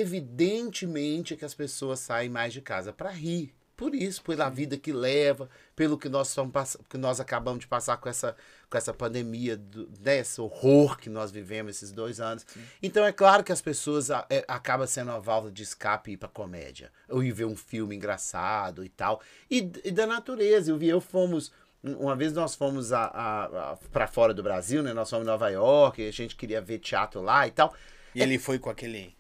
evidentemente 0.47 1.37
que 1.37 1.45
as 1.45 1.55
pessoas 1.55 2.01
saem 2.01 2.29
mais 2.31 2.53
de 2.53 2.61
casa 2.61 2.93
para 2.93 3.11
rir. 3.11 3.55
Por 3.77 3.95
isso, 3.95 4.23
pela 4.23 4.49
vida 4.49 4.77
que 4.77 4.93
leva, 4.93 5.49
pelo 5.75 5.99
que 5.99 6.09
nós, 6.09 6.33
pass- 6.53 6.77
que 6.89 6.97
nós 6.97 7.19
acabamos 7.19 7.61
de 7.61 7.67
passar 7.67 7.97
com 7.97 8.09
essa, 8.09 8.37
com 8.71 8.79
essa 8.79 8.95
pandemia, 8.95 9.57
do, 9.57 9.87
desse 9.87 10.41
horror 10.41 10.97
que 10.99 11.11
nós 11.11 11.33
vivemos 11.33 11.77
esses 11.77 11.91
dois 11.91 12.21
anos. 12.21 12.47
Então, 12.83 13.05
é 13.05 13.11
claro 13.11 13.43
que 13.43 13.51
as 13.51 13.61
pessoas 13.61 14.11
a- 14.11 14.25
é, 14.31 14.45
acaba 14.47 14.87
sendo 14.87 15.11
uma 15.11 15.19
válvula 15.19 15.53
de 15.53 15.63
escape 15.65 16.13
ir 16.13 16.17
pra 16.17 16.29
comédia. 16.29 16.93
Ou 17.09 17.25
ir 17.25 17.33
ver 17.33 17.47
um 17.47 17.57
filme 17.57 17.97
engraçado 17.97 18.85
e 18.85 18.89
tal. 18.89 19.21
E, 19.51 19.69
e 19.85 19.91
da 19.91 20.07
natureza. 20.07 20.71
Eu 20.71 20.79
vi, 20.79 20.89
eu 20.89 21.01
fomos 21.01 21.51
Uma 21.83 22.15
vez 22.15 22.33
nós 22.33 22.55
fomos 22.55 22.93
a, 22.93 23.07
a, 23.07 23.73
a 23.73 23.77
para 23.91 24.07
fora 24.07 24.33
do 24.33 24.43
Brasil, 24.45 24.83
né? 24.85 24.93
Nós 24.93 25.11
fomos 25.11 25.27
em 25.27 25.31
Nova 25.31 25.49
York, 25.51 26.07
a 26.07 26.13
gente 26.13 26.37
queria 26.37 26.61
ver 26.61 26.79
teatro 26.79 27.21
lá 27.21 27.49
e 27.49 27.51
tal. 27.51 27.75
E 28.15 28.23
ele 28.23 28.39
foi 28.39 28.59
com 28.61 28.71
aquele. 28.71 29.17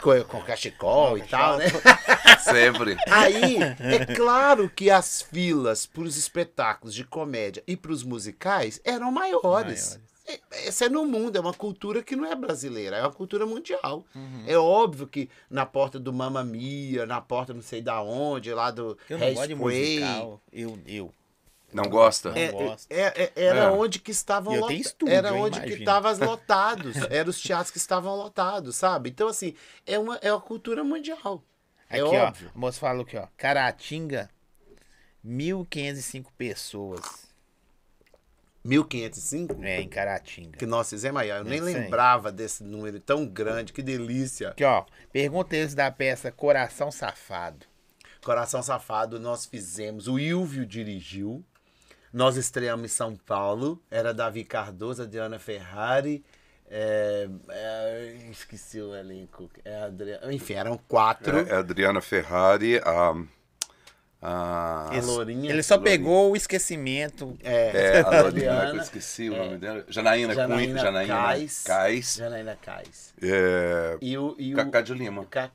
Com, 0.00 0.24
com 0.24 0.42
cachecol 0.42 1.16
e 1.18 1.22
tal, 1.22 1.56
né? 1.58 1.66
Sempre. 2.42 2.96
Aí, 3.08 3.56
é 3.78 4.06
claro 4.14 4.68
que 4.68 4.90
as 4.90 5.22
filas 5.22 5.86
para 5.86 6.02
os 6.02 6.16
espetáculos 6.16 6.94
de 6.94 7.04
comédia 7.04 7.62
e 7.66 7.76
para 7.76 7.92
os 7.92 8.02
musicais 8.02 8.80
eram 8.84 9.12
maiores. 9.12 9.44
Maiores. 9.44 10.00
É- 10.26 10.40
Essa 10.68 10.86
é 10.86 10.88
no 10.88 11.04
mundo, 11.04 11.36
é 11.36 11.40
uma 11.40 11.52
cultura 11.52 12.02
que 12.02 12.14
não 12.14 12.24
é 12.24 12.34
brasileira, 12.34 12.96
é 12.96 13.02
uma 13.02 13.12
cultura 13.12 13.44
mundial. 13.46 14.04
Uhum. 14.14 14.44
É 14.46 14.56
óbvio 14.56 15.06
que 15.06 15.28
na 15.48 15.66
porta 15.66 15.98
do 15.98 16.12
Mamma 16.12 16.44
Mia, 16.44 17.04
na 17.06 17.20
porta 17.20 17.52
não 17.52 17.62
sei 17.62 17.82
da 17.82 18.00
onde, 18.00 18.52
lá 18.52 18.70
do 18.70 18.96
Eu 19.08 19.18
não 19.18 19.34
gosto 19.34 19.48
de 19.48 19.54
musical. 19.54 20.40
Eu, 20.52 20.78
eu. 20.86 21.14
Não 21.72 21.84
gosta? 21.84 22.30
Não 22.30 22.36
É, 22.36 22.50
gosto. 22.52 22.90
é- 22.90 23.22
é- 23.24 23.32
era 23.36 23.58
É. 23.60 23.70
onde 23.70 23.98
que 23.98 24.10
estavam 24.10 24.52
eu 24.54 24.60
lota- 24.60 24.72
tenho 24.72 24.80
estúdio, 24.82 25.14
Era 25.14 25.32
onde 25.32 25.58
que 25.60 25.66
imagino. 25.66 25.78
estavam 25.82 26.12
lotados. 26.36 26.96
Eram 27.10 27.30
os 27.30 27.40
teatros 27.40 27.70
que 27.70 27.78
estavam 27.78 28.14
lotados, 28.16 28.76
sabe? 28.76 29.10
Então, 29.10 29.28
assim, 29.28 29.54
é 29.86 29.98
uma, 29.98 30.16
é 30.22 30.32
uma 30.32 30.40
cultura 30.40 30.82
mundial. 30.82 31.42
É 31.88 32.00
Aqui, 32.00 32.02
óbvio. 32.16 32.50
ó. 32.54 32.56
A 32.56 32.60
moça 32.60 32.78
falou 32.80 33.02
aqui, 33.02 33.16
ó. 33.16 33.26
Caratinga, 33.36 34.28
1.505 35.24 36.32
pessoas. 36.36 37.28
1505? 38.62 39.56
É, 39.62 39.80
em 39.80 39.88
Caratinga. 39.88 40.58
Que 40.58 40.66
nós 40.66 40.90
fizemos 40.90 41.20
aí. 41.22 41.30
ó. 41.30 41.36
Eu 41.36 41.44
nem 41.44 41.58
Eu 41.60 41.64
sei. 41.64 41.74
lembrava 41.74 42.30
desse 42.30 42.62
número 42.62 43.00
tão 43.00 43.26
grande. 43.26 43.72
Que 43.72 43.82
delícia. 43.82 44.50
Aqui, 44.50 44.64
ó. 44.64 44.84
Pergunta 45.12 45.56
eles 45.56 45.74
da 45.74 45.90
peça 45.90 46.30
Coração 46.30 46.90
Safado. 46.90 47.66
Coração 48.22 48.62
Safado, 48.62 49.18
nós 49.18 49.46
fizemos. 49.46 50.08
O 50.08 50.18
Ilvio 50.18 50.66
dirigiu. 50.66 51.42
Nós 52.12 52.36
estreamos 52.36 52.84
em 52.90 52.94
São 52.94 53.14
Paulo. 53.16 53.80
Era 53.90 54.12
Davi 54.12 54.44
Cardoso, 54.44 55.02
Adriana 55.02 55.38
Ferrari. 55.38 56.24
é, 56.68 57.28
é, 57.48 58.16
esqueci 58.30 58.80
o 58.80 58.94
elenco. 58.94 59.50
É 59.64 59.82
Adriana, 59.84 60.32
enfim, 60.32 60.54
eram 60.54 60.78
quatro. 60.88 61.38
É, 61.38 61.50
é 61.50 61.54
a 61.54 61.58
Adriana 61.58 62.00
Ferrari, 62.00 62.78
a. 62.78 63.14
A, 64.22 64.90
Lourinha. 65.02 65.50
Ele 65.50 65.62
só 65.62 65.76
Lourinha. 65.76 65.96
pegou 65.98 66.32
o 66.32 66.36
esquecimento. 66.36 67.38
é, 67.42 68.00
a 68.00 68.10
Lourinha, 68.22 68.70
que 68.70 68.76
eu 68.76 68.82
esqueci 68.82 69.30
o 69.30 69.34
é. 69.34 69.38
nome 69.38 69.56
dela. 69.58 69.84
Janaína, 69.88 70.34
Cunha, 70.34 70.76
Janaína 70.78 71.14
Cais. 71.14 71.62
Cais. 71.64 72.14
Janaína 72.16 72.58
Cais. 72.60 73.14
É, 73.22 73.96
E 74.00 74.18
o, 74.18 74.36
e 74.38 74.52
o 74.52 74.56
Cacá 74.56 74.82
de 74.82 74.92
Lima. 74.92 75.24
Cacá, 75.24 75.50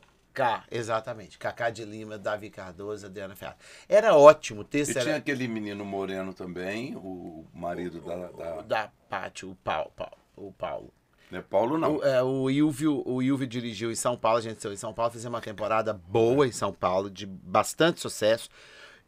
exatamente. 0.72 1.38
Cacá 1.38 1.70
de 1.70 1.84
Lima, 1.86 2.18
Davi 2.18 2.50
Cardoso, 2.50 3.06
Adriana 3.06 3.36
Ferrari. 3.36 3.58
Era 3.88 4.16
ótimo. 4.16 4.62
O 4.62 4.64
E 4.64 4.68
texto 4.68 4.94
tinha 4.94 5.04
era 5.04 5.18
aquele 5.18 5.48
menino 5.48 5.84
moreno 5.86 6.34
também, 6.34 6.96
o 6.96 7.46
marido 7.54 8.00
da. 8.02 8.28
da 8.28 8.62
da 8.62 8.92
Pátio, 9.10 9.52
o 9.52 9.56
Paulo. 9.56 9.92
Paulo, 9.96 10.18
o 10.36 10.52
Paulo. 10.52 10.94
né, 11.32 11.42
Paulo 11.50 11.78
não. 11.78 11.98
O, 11.98 12.04
é, 12.04 12.22
o, 12.24 12.50
Ilvio, 12.50 13.02
o 13.06 13.22
Ilvio 13.22 13.48
dirigiu 13.48 13.92
em 13.92 13.96
São 13.96 14.18
Paulo, 14.18 14.40
a 14.40 14.42
gente 14.42 14.62
saiu 14.62 14.74
em 14.74 14.78
São 14.78 14.94
Paulo, 14.94 15.12
fizemos 15.12 15.36
uma 15.36 15.42
temporada 15.42 15.94
boa 15.94 16.46
em 16.48 16.52
São 16.52 16.74
Paulo, 16.74 17.10
de 17.10 17.26
bastante 17.26 18.00
sucesso. 18.02 18.50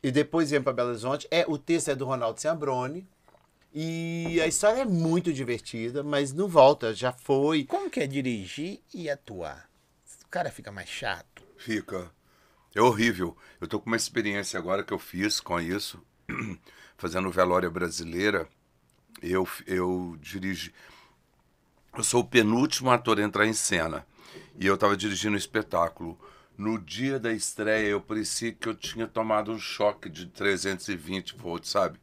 E 0.01 0.11
depois 0.11 0.49
viemos 0.49 0.63
para 0.63 0.73
Belo 0.73 0.89
Horizonte. 0.89 1.27
É, 1.31 1.45
o 1.47 1.57
texto 1.57 1.89
é 1.89 1.95
do 1.95 2.05
Ronaldo 2.05 2.39
Ciambrone. 2.39 3.07
E 3.73 4.39
a 4.41 4.47
história 4.47 4.81
é 4.81 4.85
muito 4.85 5.31
divertida, 5.33 6.01
mas 6.03 6.33
não 6.33 6.47
volta, 6.47 6.93
já 6.93 7.11
foi. 7.11 7.65
Como 7.65 7.89
que 7.89 7.99
é 7.99 8.07
dirigir 8.07 8.79
e 8.93 9.09
atuar? 9.09 9.66
O 10.27 10.29
cara 10.29 10.51
fica 10.51 10.73
mais 10.73 10.89
chato. 10.89 11.41
Fica. 11.57 12.11
É 12.75 12.81
horrível. 12.81 13.35
Eu 13.61 13.67
tô 13.67 13.79
com 13.79 13.87
uma 13.87 13.95
experiência 13.95 14.59
agora 14.59 14.83
que 14.83 14.93
eu 14.93 14.99
fiz 14.99 15.39
com 15.39 15.57
isso, 15.57 16.03
fazendo 16.97 17.31
Velória 17.31 17.69
Brasileira. 17.69 18.45
Eu, 19.21 19.47
eu 19.65 20.17
dirigi. 20.19 20.73
Eu 21.95 22.03
sou 22.03 22.21
o 22.21 22.27
penúltimo 22.27 22.91
ator 22.91 23.19
a 23.19 23.23
entrar 23.23 23.47
em 23.47 23.53
cena. 23.53 24.05
E 24.59 24.67
eu 24.67 24.75
estava 24.75 24.97
dirigindo 24.97 25.35
o 25.35 25.39
espetáculo. 25.39 26.19
No 26.57 26.77
dia 26.77 27.17
da 27.17 27.31
estreia, 27.31 27.87
eu 27.87 28.01
parecia 28.01 28.51
que 28.51 28.67
eu 28.67 28.75
tinha 28.75 29.07
tomado 29.07 29.53
um 29.53 29.57
choque 29.57 30.09
de 30.09 30.25
320 30.25 31.37
volts, 31.37 31.71
sabe? 31.71 31.97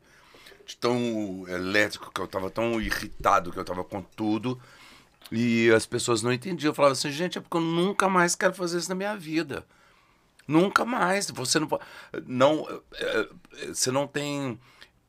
De 0.65 0.79
tão 0.79 1.45
elétrico 1.47 2.11
que 2.11 2.21
eu 2.23 2.25
estava, 2.25 2.51
tão 2.51 2.81
irritado 2.81 3.53
que 3.53 3.59
eu 3.59 3.63
estava 3.63 3.85
com 3.85 4.01
tudo. 4.01 4.59
E 5.35 5.71
as 5.73 5.85
pessoas 5.85 6.23
não 6.23 6.33
entendiam. 6.33 6.71
Eu 6.71 6.75
falava 6.75 6.93
assim, 6.93 7.11
gente, 7.11 7.39
é 7.39 7.41
porque 7.41 7.57
eu 7.57 7.61
nunca 7.61 8.09
mais 8.09 8.35
quero 8.37 8.55
fazer 8.55 8.79
isso 8.79 8.89
na 8.89 8.95
minha 8.95 9.17
vida. 9.17 9.67
Nunca 10.47 10.85
mais. 10.85 11.31
Você 11.31 11.59
não. 11.59 11.69
Não, 12.27 12.83
é, 12.95 13.29
é, 13.53 13.67
você 13.69 13.91
não 13.91 14.07
tem 14.07 14.61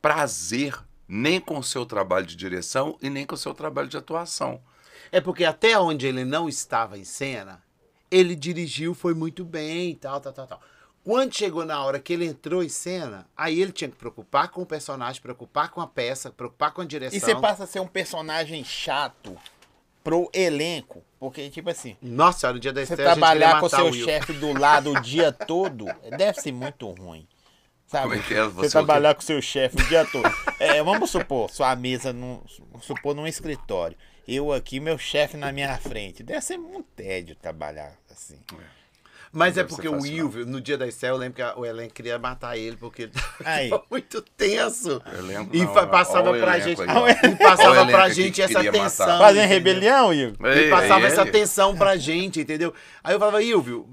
prazer 0.02 0.76
nem 1.08 1.40
com 1.40 1.58
o 1.58 1.62
seu 1.62 1.86
trabalho 1.86 2.26
de 2.26 2.34
direção 2.34 2.98
e 3.00 3.08
nem 3.08 3.24
com 3.24 3.34
o 3.34 3.38
seu 3.38 3.54
trabalho 3.54 3.88
de 3.88 3.96
atuação. 3.96 4.60
É 5.12 5.20
porque 5.20 5.44
até 5.44 5.78
onde 5.78 6.06
ele 6.06 6.24
não 6.24 6.48
estava 6.48 6.98
em 6.98 7.04
cena, 7.04 7.62
ele 8.10 8.34
dirigiu, 8.34 8.94
foi 8.94 9.14
muito 9.14 9.44
bem 9.44 9.90
e 9.90 9.94
tal, 9.94 10.20
tal, 10.20 10.32
tal, 10.32 10.46
tal. 10.46 10.60
Quando 11.04 11.36
chegou 11.36 11.64
na 11.64 11.80
hora 11.84 12.00
que 12.00 12.12
ele 12.12 12.26
entrou 12.26 12.64
em 12.64 12.68
cena, 12.68 13.28
aí 13.36 13.60
ele 13.60 13.70
tinha 13.70 13.88
que 13.88 13.94
preocupar 13.94 14.48
com 14.48 14.62
o 14.62 14.66
personagem, 14.66 15.22
preocupar 15.22 15.70
com 15.70 15.80
a 15.80 15.86
peça, 15.86 16.32
preocupar 16.32 16.72
com 16.72 16.80
a 16.80 16.84
direção. 16.84 17.16
E 17.16 17.20
você 17.20 17.40
passa 17.40 17.62
a 17.62 17.66
ser 17.66 17.78
um 17.78 17.86
personagem 17.86 18.64
chato 18.64 19.38
pro 20.06 20.30
elenco. 20.32 21.02
Porque, 21.18 21.50
tipo 21.50 21.68
assim, 21.68 21.96
Nossa 22.00 22.52
no 22.52 22.60
dia 22.60 22.72
da 22.72 22.80
você 22.80 22.92
estreia 22.92 23.10
queria 23.10 23.26
trabalhar 23.26 23.60
com 23.60 23.68
seu 23.68 23.92
chefe 23.92 24.32
do 24.34 24.56
lado 24.56 24.92
o 24.92 25.00
dia 25.00 25.32
todo, 25.32 25.86
deve 26.16 26.40
ser 26.40 26.52
muito 26.52 26.88
ruim. 26.92 27.26
Sabe? 27.88 28.04
Como 28.04 28.14
é 28.14 28.22
que 28.22 28.34
é? 28.34 28.44
Você, 28.44 28.50
Você 28.50 28.66
é 28.66 28.70
trabalhar 28.70 29.14
com 29.16 29.20
seu 29.20 29.42
chefe 29.42 29.82
o 29.82 29.88
dia 29.88 30.04
todo. 30.04 30.30
É, 30.60 30.80
vamos 30.82 31.10
supor, 31.10 31.50
sua 31.50 31.74
mesa, 31.74 32.12
num, 32.12 32.40
vamos 32.70 32.86
supor, 32.86 33.16
num 33.16 33.26
escritório. 33.26 33.96
Eu 34.28 34.52
aqui, 34.52 34.78
meu 34.78 34.96
chefe 34.96 35.36
na 35.36 35.50
minha 35.50 35.76
frente. 35.78 36.22
Deve 36.22 36.40
ser 36.40 36.56
muito 36.56 36.88
tédio 36.94 37.34
trabalhar 37.34 37.96
assim. 38.10 38.38
Mas 39.32 39.56
Não 39.56 39.62
é 39.62 39.66
porque 39.66 39.88
o 39.88 40.00
Will, 40.00 40.30
no 40.46 40.60
dia 40.60 40.78
da 40.78 40.86
estreia, 40.86 41.12
eu 41.12 41.16
lembro 41.16 41.36
que 41.36 41.42
a- 41.42 41.54
o 41.56 41.64
elenco 41.66 41.92
queria 41.94 42.18
matar 42.18 42.56
ele, 42.56 42.76
porque 42.76 43.02
ele 43.02 43.12
Aí. 43.44 43.68
tava 43.70 43.84
muito 43.90 44.22
tenso. 44.22 45.02
Elenco 45.18 45.54
E 45.54 45.58
não, 45.64 45.72
passava 45.88 46.30
ó 46.30 46.38
pra 46.38 46.58
gente. 46.58 46.80
aí. 46.82 46.88
E 47.32 47.36
passava 47.36 47.86
pra 47.86 48.08
gente 48.08 48.34
que 48.36 48.42
essa 48.42 48.62
tensão. 48.70 49.22
Entendeu? 49.24 49.46
rebelião? 49.46 50.12
Ele 50.12 50.36
Ei, 50.44 50.70
passava 50.70 51.06
essa 51.06 51.26
tensão 51.26 51.76
pra 51.76 51.96
gente, 51.96 52.40
entendeu? 52.40 52.72
Aí 53.04 53.14
eu 53.14 53.18
falava, 53.18 53.42
Ilvio, 53.42 53.88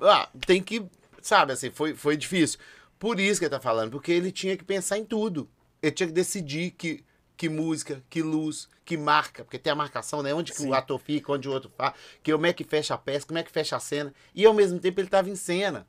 ah, 0.00 0.28
tem 0.46 0.60
que, 0.62 0.82
sabe, 1.20 1.52
assim, 1.52 1.70
foi, 1.70 1.94
foi 1.94 2.16
difícil. 2.16 2.58
Por 2.98 3.20
isso 3.20 3.40
que 3.40 3.44
ele 3.44 3.50
tá 3.50 3.60
falando, 3.60 3.90
porque 3.90 4.10
ele 4.12 4.32
tinha 4.32 4.56
que 4.56 4.64
pensar 4.64 4.98
em 4.98 5.04
tudo. 5.04 5.48
Ele 5.82 5.92
tinha 5.92 6.06
que 6.06 6.12
decidir 6.12 6.70
que, 6.70 7.04
que 7.42 7.48
música, 7.48 8.00
que 8.08 8.22
luz, 8.22 8.68
que 8.84 8.96
marca, 8.96 9.42
porque 9.42 9.58
tem 9.58 9.72
a 9.72 9.74
marcação, 9.74 10.22
né? 10.22 10.32
Onde 10.32 10.52
que 10.52 10.62
o 10.62 10.72
ator 10.72 10.96
fica, 11.00 11.32
onde 11.32 11.48
o 11.48 11.52
outro 11.52 11.72
faz, 11.76 11.92
que 12.22 12.30
como 12.30 12.46
é 12.46 12.52
que 12.52 12.62
fecha 12.62 12.94
a 12.94 12.98
peça, 12.98 13.26
como 13.26 13.36
é 13.36 13.42
que 13.42 13.50
fecha 13.50 13.74
a 13.74 13.80
cena. 13.80 14.14
E 14.32 14.46
ao 14.46 14.54
mesmo 14.54 14.78
tempo 14.78 15.00
ele 15.00 15.08
tava 15.08 15.28
em 15.28 15.34
cena. 15.34 15.84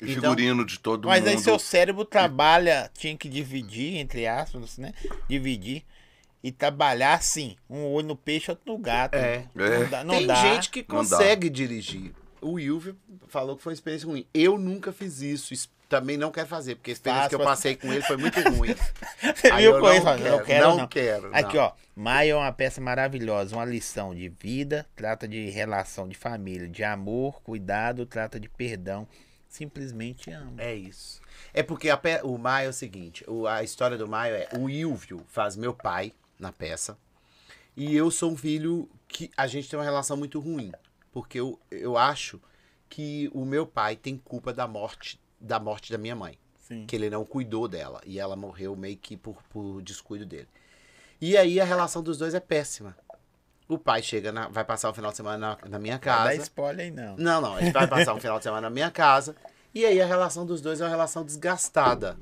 E 0.00 0.12
Então- 0.12 0.30
figurino 0.30 0.64
de 0.64 0.78
todo 0.78 1.08
Mas 1.08 1.18
mundo. 1.24 1.28
aí 1.30 1.38
seu 1.40 1.58
cérebro 1.58 2.04
trabalha, 2.04 2.88
tinha 2.96 3.16
que 3.16 3.28
dividir, 3.28 3.96
entre 3.96 4.28
aspas, 4.28 4.78
né? 4.78 4.92
Dividir. 5.28 5.84
E 6.40 6.52
trabalhar 6.52 7.14
assim, 7.14 7.56
um 7.68 7.82
olho 7.84 8.06
no 8.06 8.16
peixe, 8.16 8.52
outro 8.52 8.72
no 8.72 8.78
gato. 8.78 9.14
É. 9.16 9.48
Não 9.56 9.88
dá. 9.90 10.04
Não 10.04 10.14
tem 10.18 10.26
dá. 10.28 10.36
gente 10.36 10.70
que 10.70 10.84
consegue 10.84 11.50
dirigir. 11.50 12.12
O 12.40 12.60
Ilvio 12.60 12.96
falou 13.26 13.56
que 13.56 13.62
foi 13.64 13.72
uma 13.72 13.74
experiência 13.74 14.06
ruim. 14.06 14.24
Eu 14.32 14.56
nunca 14.56 14.92
fiz 14.92 15.20
isso. 15.20 15.52
Também 15.92 16.16
não 16.16 16.30
quero 16.30 16.48
fazer, 16.48 16.76
porque 16.76 16.90
a 16.90 16.94
experiência 16.94 17.28
que 17.28 17.34
eu 17.34 17.40
passei 17.40 17.76
com 17.76 17.92
ele 17.92 18.00
foi 18.02 18.16
muito 18.16 18.40
ruim. 18.40 18.74
Você 19.36 19.48
Aí 19.52 19.62
viu 19.64 19.74
eu 19.74 19.80
com 19.80 19.86
não 19.88 19.94
isso? 19.94 20.04
Não 20.06 20.16
quero, 20.16 20.44
quero, 20.44 20.68
não 20.68 20.76
não. 20.78 20.88
quero, 20.88 21.30
Aqui, 21.36 21.56
não. 21.58 21.64
ó. 21.64 21.72
Maia 21.94 22.32
é 22.32 22.34
uma 22.34 22.50
peça 22.50 22.80
maravilhosa, 22.80 23.54
uma 23.54 23.64
lição 23.66 24.14
de 24.14 24.26
vida, 24.30 24.86
trata 24.96 25.28
de 25.28 25.50
relação 25.50 26.08
de 26.08 26.16
família, 26.16 26.66
de 26.66 26.82
amor, 26.82 27.42
cuidado, 27.42 28.06
trata 28.06 28.40
de 28.40 28.48
perdão. 28.48 29.06
Simplesmente 29.46 30.30
amo. 30.30 30.54
É 30.56 30.74
isso. 30.74 31.20
É 31.52 31.62
porque 31.62 31.90
a 31.90 32.00
o 32.24 32.38
Maio 32.38 32.68
é 32.68 32.70
o 32.70 32.72
seguinte: 32.72 33.22
o- 33.28 33.46
a 33.46 33.62
história 33.62 33.98
do 33.98 34.08
Maio 34.08 34.34
é 34.34 34.48
o 34.58 34.70
Ilvio 34.70 35.22
faz 35.28 35.56
meu 35.56 35.74
pai 35.74 36.14
na 36.38 36.50
peça. 36.50 36.96
E 37.76 37.94
eu 37.94 38.10
sou 38.10 38.32
um 38.32 38.36
filho 38.36 38.88
que 39.06 39.30
a 39.36 39.46
gente 39.46 39.68
tem 39.68 39.78
uma 39.78 39.84
relação 39.84 40.16
muito 40.16 40.40
ruim. 40.40 40.72
Porque 41.12 41.38
eu, 41.38 41.60
eu 41.70 41.98
acho 41.98 42.40
que 42.88 43.30
o 43.34 43.44
meu 43.44 43.66
pai 43.66 43.94
tem 43.94 44.16
culpa 44.16 44.54
da 44.54 44.66
morte 44.66 45.20
da 45.42 45.58
morte 45.60 45.90
da 45.92 45.98
minha 45.98 46.14
mãe. 46.16 46.38
Sim. 46.68 46.86
que 46.86 46.94
ele 46.94 47.10
não 47.10 47.24
cuidou 47.24 47.66
dela. 47.66 48.00
E 48.06 48.18
ela 48.20 48.36
morreu 48.36 48.74
meio 48.76 48.96
que 48.96 49.16
por, 49.16 49.42
por 49.50 49.82
descuido 49.82 50.24
dele. 50.24 50.46
E 51.20 51.36
aí 51.36 51.60
a 51.60 51.64
relação 51.64 52.02
dos 52.02 52.16
dois 52.16 52.34
é 52.34 52.40
péssima. 52.40 52.96
O 53.68 53.76
pai 53.76 54.00
chega, 54.02 54.30
na- 54.32 54.48
vai 54.48 54.64
passar 54.64 54.88
o 54.88 54.94
final 54.94 55.10
de 55.10 55.16
semana 55.16 55.58
na, 55.62 55.68
na 55.70 55.78
minha 55.78 55.94
Não 55.94 56.00
dá 56.00 56.04
casa. 56.28 56.34
spoiler 56.42 56.86
aí, 56.86 56.90
não. 56.92 57.16
Não, 57.16 57.40
não, 57.40 57.58
ele 57.58 57.72
vai 57.72 57.86
passar 57.88 58.14
um 58.14 58.20
final 58.20 58.38
de 58.38 58.44
semana 58.44 58.62
na 58.62 58.70
minha 58.70 58.90
casa. 58.92 59.34
E 59.74 59.84
aí 59.84 60.00
a 60.00 60.06
relação 60.06 60.46
dos 60.46 60.60
dois 60.62 60.80
é 60.80 60.84
uma 60.84 60.90
relação 60.90 61.24
desgastada. 61.24 62.16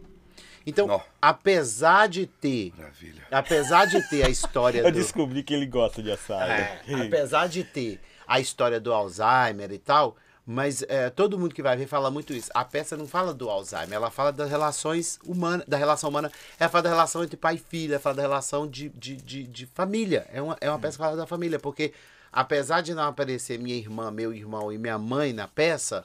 Então, 0.67 0.87
Nó. 0.87 1.01
apesar 1.21 2.09
de 2.09 2.27
ter. 2.27 2.73
Maravilha. 2.77 3.23
Apesar 3.31 3.87
de 3.87 4.03
ter 4.09 4.25
a 4.25 4.29
história 4.31 4.81
Eu 4.81 4.91
do. 4.91 4.99
descobri 4.99 5.43
que 5.43 5.53
ele 5.55 5.67
gosta 5.67 6.03
de 6.03 6.11
assado. 6.11 6.51
É, 6.51 6.81
apesar 7.07 7.47
de 7.49 7.63
ter 7.63 8.01
a 8.27 8.41
história 8.41 8.81
do 8.81 8.93
Alzheimer 8.93 9.71
e 9.71 9.79
tal, 9.79 10.17
Mas 10.53 10.83
é, 10.89 11.09
todo 11.11 11.39
mundo 11.39 11.55
que 11.55 11.63
vai 11.63 11.77
ver 11.77 11.87
fala 11.87 12.11
muito 12.11 12.33
isso. 12.33 12.51
A 12.53 12.65
peça 12.65 12.97
não 12.97 13.07
fala 13.07 13.33
do 13.33 13.49
Alzheimer, 13.49 13.93
ela 13.93 14.11
fala 14.11 14.33
das 14.33 14.51
relações 14.51 15.17
humanas, 15.25 15.65
da 15.65 15.77
relação 15.77 16.11
humana, 16.11 16.29
ela 16.59 16.69
fala 16.69 16.83
da 16.83 16.89
relação 16.89 17.23
entre 17.23 17.37
pai 17.37 17.55
e 17.55 17.59
filho, 17.59 17.93
ela 17.93 18.01
fala 18.01 18.17
da 18.17 18.23
relação 18.23 18.67
de, 18.67 18.89
de, 18.89 19.15
de, 19.15 19.45
de 19.45 19.67
família. 19.67 20.27
É 20.33 20.43
uma, 20.43 20.59
é 20.61 20.69
uma 20.69 20.77
peça 20.77 20.97
que 20.97 21.05
fala 21.05 21.17
da 21.17 21.25
família, 21.25 21.61
porque 21.61 21.93
apesar 22.33 22.81
de 22.81 22.93
não 22.95 23.05
aparecer 23.05 23.61
minha 23.61 23.77
irmã, 23.77 24.11
meu 24.11 24.35
irmão 24.35 24.73
e 24.73 24.77
minha 24.77 24.99
mãe 24.99 25.33
na 25.33 25.47
peça, 25.47 26.05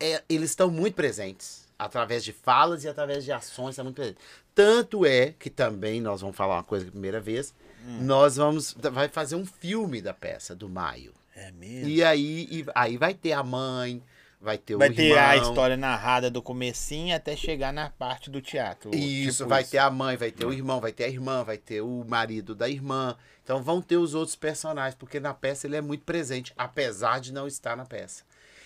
é, 0.00 0.20
eles 0.28 0.50
estão 0.50 0.68
muito 0.68 0.96
presentes. 0.96 1.68
Através 1.78 2.24
de 2.24 2.32
falas 2.32 2.82
e 2.82 2.88
através 2.88 3.24
de 3.24 3.30
ações, 3.30 3.70
estão 3.70 3.84
muito 3.84 3.94
presentes. 3.94 4.20
Tanto 4.52 5.06
é 5.06 5.32
que 5.38 5.48
também, 5.48 6.00
nós 6.00 6.22
vamos 6.22 6.36
falar 6.36 6.56
uma 6.56 6.64
coisa 6.64 6.86
pela 6.86 6.90
primeira 6.90 7.20
vez, 7.20 7.54
nós 8.00 8.34
vamos. 8.34 8.74
Vai 8.92 9.06
fazer 9.08 9.36
um 9.36 9.46
filme 9.46 10.02
da 10.02 10.12
peça, 10.12 10.56
do 10.56 10.68
Maio. 10.68 11.14
É 11.46 11.52
mesmo. 11.52 11.88
E 11.88 12.02
aí, 12.02 12.48
e- 12.50 12.66
aí 12.74 12.96
vai 12.96 13.14
ter 13.14 13.32
a 13.32 13.42
mãe, 13.42 14.02
vai 14.40 14.58
ter 14.58 14.76
Vai 14.76 14.88
o 14.90 14.94
ter 14.94 15.10
irmão. 15.12 15.24
a 15.28 15.36
história 15.36 15.76
narrada 15.76 16.30
do 16.30 16.42
comecinho 16.42 17.14
até 17.14 17.36
chegar 17.36 17.72
na 17.72 17.90
parte 17.90 18.28
do 18.30 18.40
teatro. 18.42 18.94
Isso, 18.94 19.38
tipo 19.38 19.48
vai 19.50 19.62
isso. 19.62 19.70
ter 19.72 19.78
a 19.78 19.90
mãe, 19.90 20.16
vai 20.16 20.30
ter 20.32 20.44
o 20.44 20.52
irmão, 20.52 20.80
vai 20.80 20.92
ter 20.92 21.04
a 21.04 21.08
irmã, 21.08 21.44
vai 21.44 21.56
ter 21.58 21.80
o 21.80 22.04
marido 22.06 22.54
da 22.54 22.68
irmã. 22.68 23.16
Então 23.44 23.62
vão 23.62 23.80
ter 23.80 23.96
os 23.96 24.14
outros 24.14 24.36
personagens, 24.36 24.94
porque 24.94 25.20
na 25.20 25.32
peça 25.32 25.66
ele 25.66 25.76
é 25.76 25.80
muito 25.80 26.04
presente, 26.04 26.52
apesar 26.56 27.20
de 27.20 27.32
não 27.32 27.46
estar 27.46 27.76
na 27.76 27.84
peça. 27.84 28.24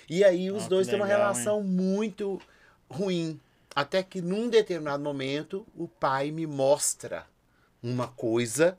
E 0.08 0.24
aí 0.24 0.50
os 0.50 0.64
Ah, 0.64 0.68
dois 0.68 0.86
têm 0.86 0.96
uma 0.96 1.06
relação 1.06 1.62
muito 1.62 2.40
ruim. 2.90 3.38
Até 3.74 4.02
que 4.02 4.20
num 4.20 4.48
determinado 4.50 5.02
momento 5.02 5.66
o 5.74 5.86
pai 5.88 6.30
me 6.30 6.46
mostra 6.46 7.24
uma 7.82 8.08
coisa, 8.08 8.76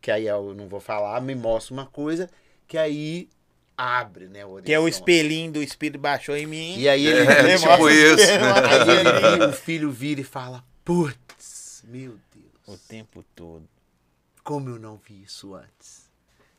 que 0.00 0.10
aí 0.10 0.26
eu 0.26 0.54
não 0.54 0.66
vou 0.68 0.80
falar, 0.80 1.20
me 1.20 1.34
mostra 1.34 1.72
uma 1.74 1.86
coisa, 1.86 2.28
que 2.66 2.78
aí 2.78 3.28
abre, 3.76 4.28
né? 4.28 4.44
O 4.44 4.62
Que 4.62 4.72
é 4.72 4.78
o 4.78 4.86
espelhinho 4.88 5.52
do 5.52 5.62
espírito 5.62 6.00
baixou 6.00 6.36
em 6.36 6.46
mim. 6.46 6.78
E 6.78 6.88
aí 6.88 7.06
ele, 7.06 7.26
É, 7.28 7.40
ele 7.40 7.58
tipo 7.58 7.90
isso. 7.90 8.24
Aí 8.32 9.34
ele, 9.34 9.46
o 9.46 9.52
filho 9.52 9.90
vira 9.90 10.20
e 10.20 10.24
fala: 10.24 10.64
Putz, 10.84 11.82
meu 11.86 12.12
O 12.12 12.20
Deus, 12.68 12.80
tempo 12.82 13.24
todo. 13.34 13.68
como 14.42 14.70
eu 14.70 14.78
não 14.78 14.96
vi 14.96 15.22
isso 15.22 15.54
antes. 15.54 16.04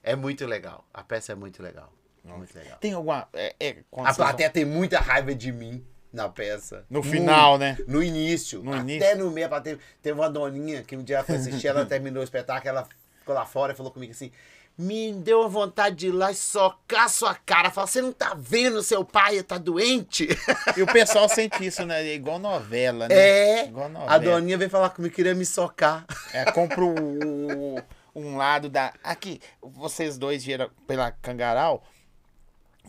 É 0.04 0.16
muito 0.16 0.46
legal. 0.46 0.86
A 0.94 1.04
peça 1.04 1.32
é 1.32 1.36
muito 1.36 1.64
legal. 1.64 1.92
Muito 2.24 2.56
legal. 2.56 2.78
Tem 2.80 2.94
alguma. 2.94 3.28
É, 3.34 3.56
é, 3.60 3.78
A 3.98 4.14
plateia 4.14 4.50
tem 4.50 4.66
muita 4.66 5.00
raiva 5.00 5.34
de 5.34 5.52
mim 5.52 5.86
na 6.12 6.28
peça. 6.30 6.86
No 6.90 7.04
final, 7.04 7.58
né? 7.58 7.78
No 7.88 8.02
início. 8.02 8.64
No 8.64 8.72
até 8.74 8.82
início. 8.82 9.18
no 9.18 9.32
meio, 9.32 9.46
a 9.46 9.50
plateia. 9.50 9.80
Teve 10.02 10.20
uma 10.20 10.30
doninha 10.30 10.84
que 10.84 10.96
um 10.96 11.04
dia 11.04 11.24
foi 11.24 11.36
assistir, 11.36 11.68
ela 11.68 11.86
terminou 11.86 12.22
o 12.22 12.24
espetáculo, 12.24 12.70
ela 12.70 12.88
ficou 13.20 13.36
lá 13.36 13.46
fora 13.46 13.74
e 13.74 13.76
falou 13.76 13.92
comigo 13.92 14.12
assim. 14.12 14.32
Me 14.78 15.14
deu 15.14 15.44
a 15.44 15.48
vontade 15.48 15.96
de 15.96 16.08
ir 16.08 16.12
lá 16.12 16.32
e 16.32 16.36
socar 16.36 17.10
sua 17.10 17.34
cara. 17.34 17.72
Fala, 17.72 17.88
você 17.88 18.02
não 18.02 18.12
tá 18.12 18.36
vendo 18.38 18.84
seu 18.84 19.06
pai 19.06 19.42
tá 19.42 19.58
doente? 19.58 20.28
E 20.76 20.82
o 20.82 20.88
pessoal 20.88 21.30
sente 21.30 21.66
isso, 21.66 21.86
né? 21.86 22.06
É 22.06 22.14
igual 22.14 22.38
novela, 22.40 23.08
né? 23.08 23.16
É. 23.16 23.66
Igual 23.68 23.88
novela. 23.88 24.12
A 24.14 24.18
doninha 24.18 24.58
veio 24.58 24.70
falar 24.70 24.90
comigo, 24.90 25.16
queria 25.16 25.34
me 25.34 25.46
socar. 25.46 26.06
É, 26.34 26.44
compra 26.52 26.84
o- 26.84 27.82
um 28.14 28.36
lado 28.36 28.70
da. 28.70 28.94
Aqui, 29.02 29.40
vocês 29.62 30.18
dois 30.18 30.44
geram 30.44 30.70
pela 30.86 31.10
Cangaral, 31.12 31.82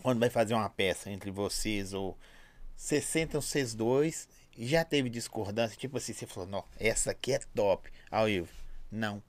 quando 0.02 0.18
vai 0.18 0.30
fazer 0.30 0.54
uma 0.54 0.68
peça 0.68 1.08
entre 1.10 1.30
vocês, 1.30 1.92
ou 1.92 2.18
vocês 2.76 3.04
sentam 3.04 3.40
vocês 3.40 3.74
dois 3.74 4.28
e 4.56 4.66
já 4.66 4.84
teve 4.84 5.08
discordância, 5.08 5.76
tipo 5.76 5.98
assim, 5.98 6.12
você 6.12 6.26
falou, 6.26 6.48
não, 6.48 6.64
essa 6.80 7.12
aqui 7.12 7.32
é 7.32 7.38
top. 7.54 7.88
Aí 8.10 8.36
eu, 8.38 8.48
não. 8.90 9.22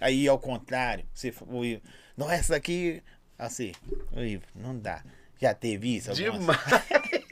Aí 0.00 0.28
ao 0.28 0.38
contrário, 0.38 1.04
você 1.12 1.32
falou, 1.32 1.64
Ivo, 1.64 1.82
não, 2.16 2.30
essa 2.30 2.54
aqui, 2.56 3.02
assim, 3.38 3.72
Ivo, 4.16 4.44
não 4.54 4.78
dá. 4.78 5.02
Já 5.40 5.54
teve 5.54 5.96
isso? 5.96 6.10
algumas- 6.10 6.56
Demais. 6.56 6.84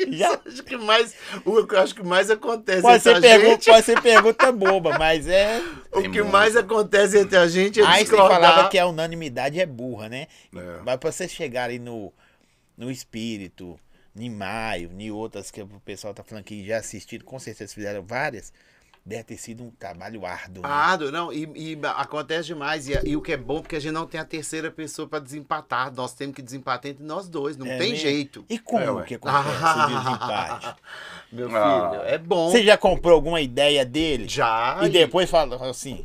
Já? 0.17 0.41
acho 0.47 0.63
que 0.63 0.77
mais, 0.77 1.15
o 1.45 1.67
que 1.67 1.75
eu 1.75 1.81
acho 1.81 1.95
que 1.95 2.03
mais 2.05 2.31
acontece 2.31 2.81
Pode 2.83 2.97
entre 2.99 3.11
ser, 3.11 3.17
a 3.17 3.21
pergunta, 3.21 3.51
gente, 3.55 3.65
pode 3.67 3.85
ser 3.85 4.01
pergunta 4.01 4.53
boba, 4.53 4.97
mas 4.97 5.27
é. 5.27 5.59
o 5.93 6.01
Tem 6.03 6.13
que 6.13 6.21
muito. 6.21 6.31
mais 6.33 6.55
acontece 6.57 7.19
entre 7.19 7.37
a 7.37 7.49
gente 7.49 7.81
é 7.81 7.85
Einstein 7.85 8.05
discordar. 8.05 8.41
falava 8.41 8.69
que 8.69 8.79
a 8.79 8.87
unanimidade 8.87 9.59
é 9.61 9.67
burra, 9.67 10.09
né? 10.09 10.29
É. 10.55 10.81
Mas 10.85 10.97
pra 10.99 11.11
vocês 11.11 11.33
chegarem 11.33 11.81
no, 11.81 12.13
no 12.77 12.89
espírito, 12.93 13.77
em 14.15 14.31
maio, 14.31 14.93
em 14.97 15.11
outras 15.11 15.51
que 15.51 15.61
o 15.61 15.67
pessoal 15.85 16.15
tá 16.15 16.23
falando 16.23 16.45
que 16.45 16.65
já 16.65 16.77
assistiram, 16.79 17.25
com 17.27 17.39
certeza 17.41 17.75
fizeram 17.75 18.05
várias, 18.05 18.53
deve 19.07 19.23
ter 19.23 19.37
sido 19.37 19.63
um 19.63 19.71
trabalho 19.71 20.27
árduo. 20.27 20.65
né? 20.65 20.69
Árduo, 20.69 21.13
não, 21.13 21.33
e, 21.33 21.45
e 21.55 21.79
acontece 21.97 22.49
demais. 22.49 22.89
E, 22.89 22.99
e 23.05 23.17
o 23.17 23.23
que 23.23 23.33
é 23.33 23.37
bom, 23.37 23.61
porque 23.61 23.77
a 23.77 23.81
gente 23.81 23.93
não 23.93 24.05
tem 24.05 24.21
a 24.21 24.25
terceira 24.25 24.69
pessoa 24.69 25.07
pra 25.07 25.21
desempatar. 25.21 25.95
Nós 25.95 26.13
temos 26.13 26.35
que 26.35 26.43
desempatar 26.43 26.91
entre 26.91 27.05
nós 27.05 27.29
dois, 27.29 27.57
não 27.57 27.65
É 27.67 27.79
tem 27.79 27.91
mesmo? 27.93 27.97
jeito. 28.03 28.45
E 28.51 28.59
como 28.59 28.99
É, 29.01 29.05
que 29.05 29.15
acontece 29.15 29.47
o 29.49 29.87
desempate? 29.87 30.75
Meu 31.31 31.47
filho, 31.49 31.61
Ah. 31.63 32.03
é 32.05 32.19
bom. 32.19 32.51
Você 32.51 32.65
já 32.65 32.77
comprou 32.77 33.15
alguma 33.15 33.41
ideia 33.41 33.85
dele? 33.85 34.27
Já. 34.29 34.81
E 34.83 34.89
depois 34.89 35.31
falou 35.31 35.63
assim, 35.63 36.05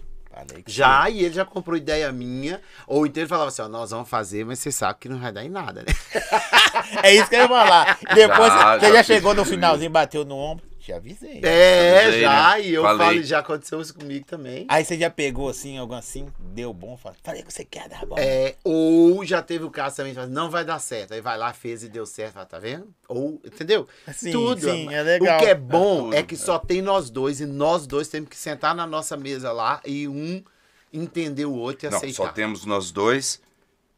Já, 0.67 1.09
e 1.09 1.23
ele 1.25 1.33
já 1.33 1.43
comprou 1.43 1.75
ideia 1.75 2.11
minha. 2.11 2.61
Ou 2.87 3.05
então 3.07 3.21
ele 3.21 3.27
falava 3.27 3.49
assim, 3.49 3.63
ó, 3.63 3.67
nós 3.67 3.89
vamos 3.89 4.09
fazer, 4.09 4.45
mas 4.45 4.59
você 4.59 4.71
sabe 4.71 4.99
que 4.99 5.09
não 5.09 5.19
vai 5.19 5.31
dar 5.31 5.43
em 5.43 5.49
nada, 5.49 5.81
né? 5.81 5.93
É 7.03 7.13
isso 7.15 7.27
que 7.29 7.35
eu 7.35 7.41
ia 7.41 7.47
falar. 7.47 7.97
Depois 8.13 8.53
Já, 8.53 8.79
você 8.79 8.85
já 8.87 8.93
já 8.95 9.03
chegou 9.03 9.33
no 9.33 9.43
finalzinho, 9.45 9.89
bateu 9.89 10.23
no 10.25 10.35
ombro, 10.35 10.65
te 10.81 10.91
avisei. 10.91 11.39
É, 11.43 12.01
Avisei, 12.03 12.21
já, 12.21 12.49
né? 12.57 12.61
e 12.63 12.73
eu 12.73 12.81
Falei. 12.81 13.07
falo, 13.07 13.23
já 13.23 13.39
aconteceu 13.39 13.79
isso 13.81 13.93
comigo 13.93 14.25
também. 14.25 14.65
Aí 14.67 14.83
você 14.83 14.97
já 14.97 15.09
pegou 15.09 15.47
assim, 15.47 15.77
algo 15.77 15.93
assim, 15.93 16.27
deu 16.39 16.73
bom, 16.73 16.97
falei, 16.97 17.17
falei 17.23 17.43
que 17.43 17.53
você 17.53 17.63
quer 17.63 17.87
dar 17.87 18.05
bom. 18.05 18.15
É, 18.17 18.55
ou 18.63 19.23
já 19.23 19.41
teve 19.41 19.63
o 19.63 19.69
caso 19.69 19.97
também, 19.97 20.11
de 20.13 20.15
falar, 20.15 20.27
não 20.29 20.49
vai 20.49 20.65
dar 20.65 20.79
certo. 20.79 21.13
Aí 21.13 21.21
vai 21.21 21.37
lá, 21.37 21.53
fez 21.53 21.83
e 21.83 21.89
deu 21.89 22.05
certo, 22.05 22.33
fala, 22.33 22.45
tá 22.45 22.57
vendo? 22.59 22.87
Ou, 23.07 23.39
entendeu? 23.45 23.87
Sim, 24.13 24.31
Tudo. 24.31 24.61
sim, 24.61 24.93
é 24.93 25.03
legal. 25.03 25.37
O 25.37 25.39
que 25.39 25.45
é 25.45 25.55
bom 25.55 26.03
tudo, 26.05 26.15
é 26.15 26.23
que 26.23 26.35
é. 26.35 26.37
só 26.37 26.57
tem 26.57 26.81
nós 26.81 27.09
dois 27.09 27.39
e 27.39 27.45
nós 27.45 27.85
dois 27.85 28.07
temos 28.07 28.29
que 28.29 28.37
sentar 28.37 28.73
na 28.73 28.87
nossa 28.87 29.15
mesa 29.15 29.51
lá 29.51 29.79
e 29.85 30.07
um 30.07 30.43
entender 30.91 31.45
o 31.45 31.53
outro 31.53 31.87
e 31.87 31.89
Não, 31.89 31.97
aceitar. 31.97 32.15
só 32.15 32.27
temos 32.29 32.65
nós 32.65 32.91
dois 32.91 33.39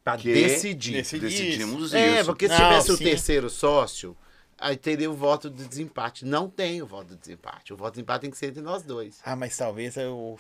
Pra 0.03 0.17
decidir. 0.17 0.93
Decidir. 0.95 1.21
decidimos 1.21 1.93
É, 1.93 2.17
isso. 2.17 2.25
porque 2.25 2.47
se 2.49 2.53
Não, 2.53 2.67
tivesse 2.69 2.91
o 2.91 2.97
sim. 2.97 3.03
terceiro 3.05 3.49
sócio, 3.49 4.17
aí 4.59 4.77
teria 4.77 5.09
o 5.09 5.15
voto 5.15 5.49
de 5.49 5.65
desempate. 5.67 6.25
Não 6.25 6.49
tem 6.49 6.81
o 6.81 6.87
voto 6.87 7.09
de 7.09 7.15
desempate. 7.17 7.73
O 7.73 7.77
voto 7.77 7.91
de 7.93 7.95
desempate 7.97 8.21
tem 8.21 8.31
que 8.31 8.37
ser 8.37 8.47
entre 8.47 8.61
nós 8.61 8.83
dois. 8.83 9.19
Ah, 9.25 9.35
mas 9.35 9.55
talvez 9.57 9.95
eu, 9.97 10.37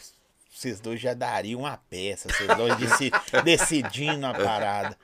vocês 0.53 0.79
dois 0.79 0.99
já 0.99 1.13
dariam 1.13 1.61
uma 1.61 1.77
peça, 1.89 2.29
vocês 2.29 2.55
dois 2.55 2.75
deci- 2.77 3.11
decidindo 3.43 4.25
a 4.25 4.33
parada. 4.33 4.97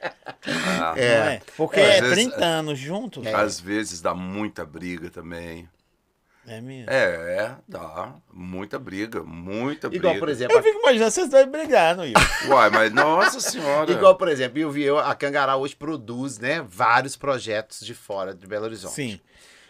Ah, 0.45 0.93
Não 0.95 1.01
é? 1.01 1.41
Porque 1.57 1.79
É, 1.79 1.83
é 1.83 1.93
às 1.95 1.99
vezes- 2.01 2.15
30 2.29 2.45
anos 2.45 2.79
juntos. 2.79 3.25
É, 3.25 3.33
Às 3.33 3.59
vezes 3.59 4.01
dá 4.01 4.13
muita 4.13 4.65
briga 4.65 5.09
também. 5.09 5.67
Mesmo. 6.61 6.89
É, 6.89 7.03
é, 7.37 7.55
dá. 7.67 8.15
Muita 8.33 8.79
briga, 8.79 9.23
muita 9.23 9.89
briga. 9.89 10.07
Igual, 10.07 10.19
por 10.19 10.29
exemplo, 10.29 10.57
Eu 10.57 10.63
fico 10.63 10.79
imaginando 10.79 11.11
vocês 11.11 11.29
dois 11.29 11.45
brigando, 11.47 12.05
Igor. 12.05 12.21
Uai, 12.47 12.69
mas 12.69 12.93
nossa 12.93 13.39
senhora. 13.39 13.91
Igual, 13.91 14.15
por 14.15 14.27
exemplo, 14.27 14.57
eu 14.57 14.71
vi, 14.71 14.83
eu, 14.83 14.97
a 14.97 15.13
Cangará 15.13 15.55
hoje 15.55 15.75
produz, 15.75 16.39
né, 16.39 16.65
vários 16.67 17.15
projetos 17.15 17.85
de 17.85 17.93
fora 17.93 18.33
de 18.33 18.47
Belo 18.47 18.65
Horizonte. 18.65 18.93
Sim. 18.93 19.19